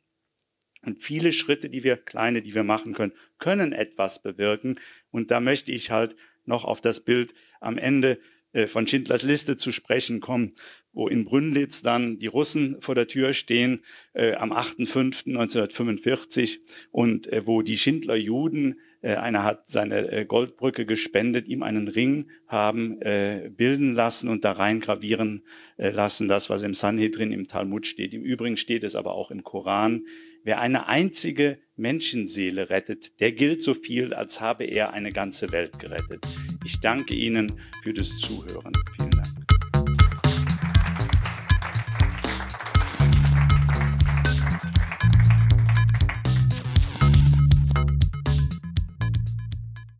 Und 0.85 1.03
viele 1.03 1.33
Schritte, 1.33 1.69
die 1.69 1.85
wir, 1.85 1.97
kleine, 1.97 2.43
die 2.43 2.55
wir 2.55 2.65
machen 2.65 2.95
können, 2.95 3.13
können 3.39 3.73
etwas 3.73 4.23
bewirken. 4.23 4.79
Und 5.11 5.31
da 5.31 5.41
möchte 5.41 5.73
ich 5.73 5.91
halt 5.91 6.17
noch 6.45 6.65
auf 6.65 6.81
das 6.81 7.01
Bild 7.01 7.35
am 7.61 7.79
Ende 7.79 8.19
äh, 8.53 8.67
von 8.67 8.89
Schindlers 8.89 9.23
Liste 9.23 9.57
zu 9.57 9.73
sprechen 9.73 10.21
kommen, 10.21 10.53
wo 10.93 11.09
in 11.09 11.25
Brünnlitz 11.25 11.81
dann 11.83 12.19
die 12.19 12.27
Russen 12.27 12.83
vor 12.83 12.95
der 12.95 13.09
Tür 13.09 13.33
stehen 13.33 13.83
äh, 14.13 14.35
am 14.35 14.53
8.5.1945 14.53 16.61
und 16.91 17.33
äh, 17.33 17.47
wo 17.47 17.63
die 17.63 17.79
Schindler 17.79 18.17
Juden 18.17 18.73
äh, 18.73 18.77
einer 19.09 19.45
hat 19.45 19.69
seine 19.69 20.11
äh, 20.13 20.25
Goldbrücke 20.25 20.87
gespendet, 20.87 21.49
ihm 21.49 21.63
einen 21.63 21.89
Ring 21.89 22.31
haben 22.47 23.01
äh, 23.03 23.51
bilden 23.55 23.95
lassen 23.95 24.29
und 24.29 24.45
da 24.45 24.53
rein 24.53 24.81
gravieren 24.81 25.45
lassen, 25.77 26.29
das, 26.29 26.49
was 26.49 26.63
im 26.63 26.75
Sanhedrin 26.75 27.33
im 27.33 27.49
Talmud 27.49 27.87
steht. 27.87 28.15
Im 28.15 28.23
Übrigen 28.23 28.57
steht 28.57 28.85
es 28.85 28.95
aber 28.95 29.15
auch 29.15 29.33
im 29.33 29.43
Koran. 29.43 30.05
Wer 30.45 30.61
eine 30.61 30.87
einzige 30.87 31.59
Menschenseele 31.77 32.71
rettet, 32.71 33.21
der 33.21 33.33
gilt 33.33 33.63
so 33.63 33.75
viel, 33.75 34.15
als 34.15 34.41
habe 34.41 34.65
er 34.65 34.93
eine 34.93 35.13
ganze 35.13 35.51
Welt 35.53 35.79
gerettet. 35.79 36.25
Ich 36.65 36.81
danke 36.81 37.15
Ihnen 37.15 37.61
für 37.83 37.93
das 37.93 38.19
Zuhören. 38.19 38.73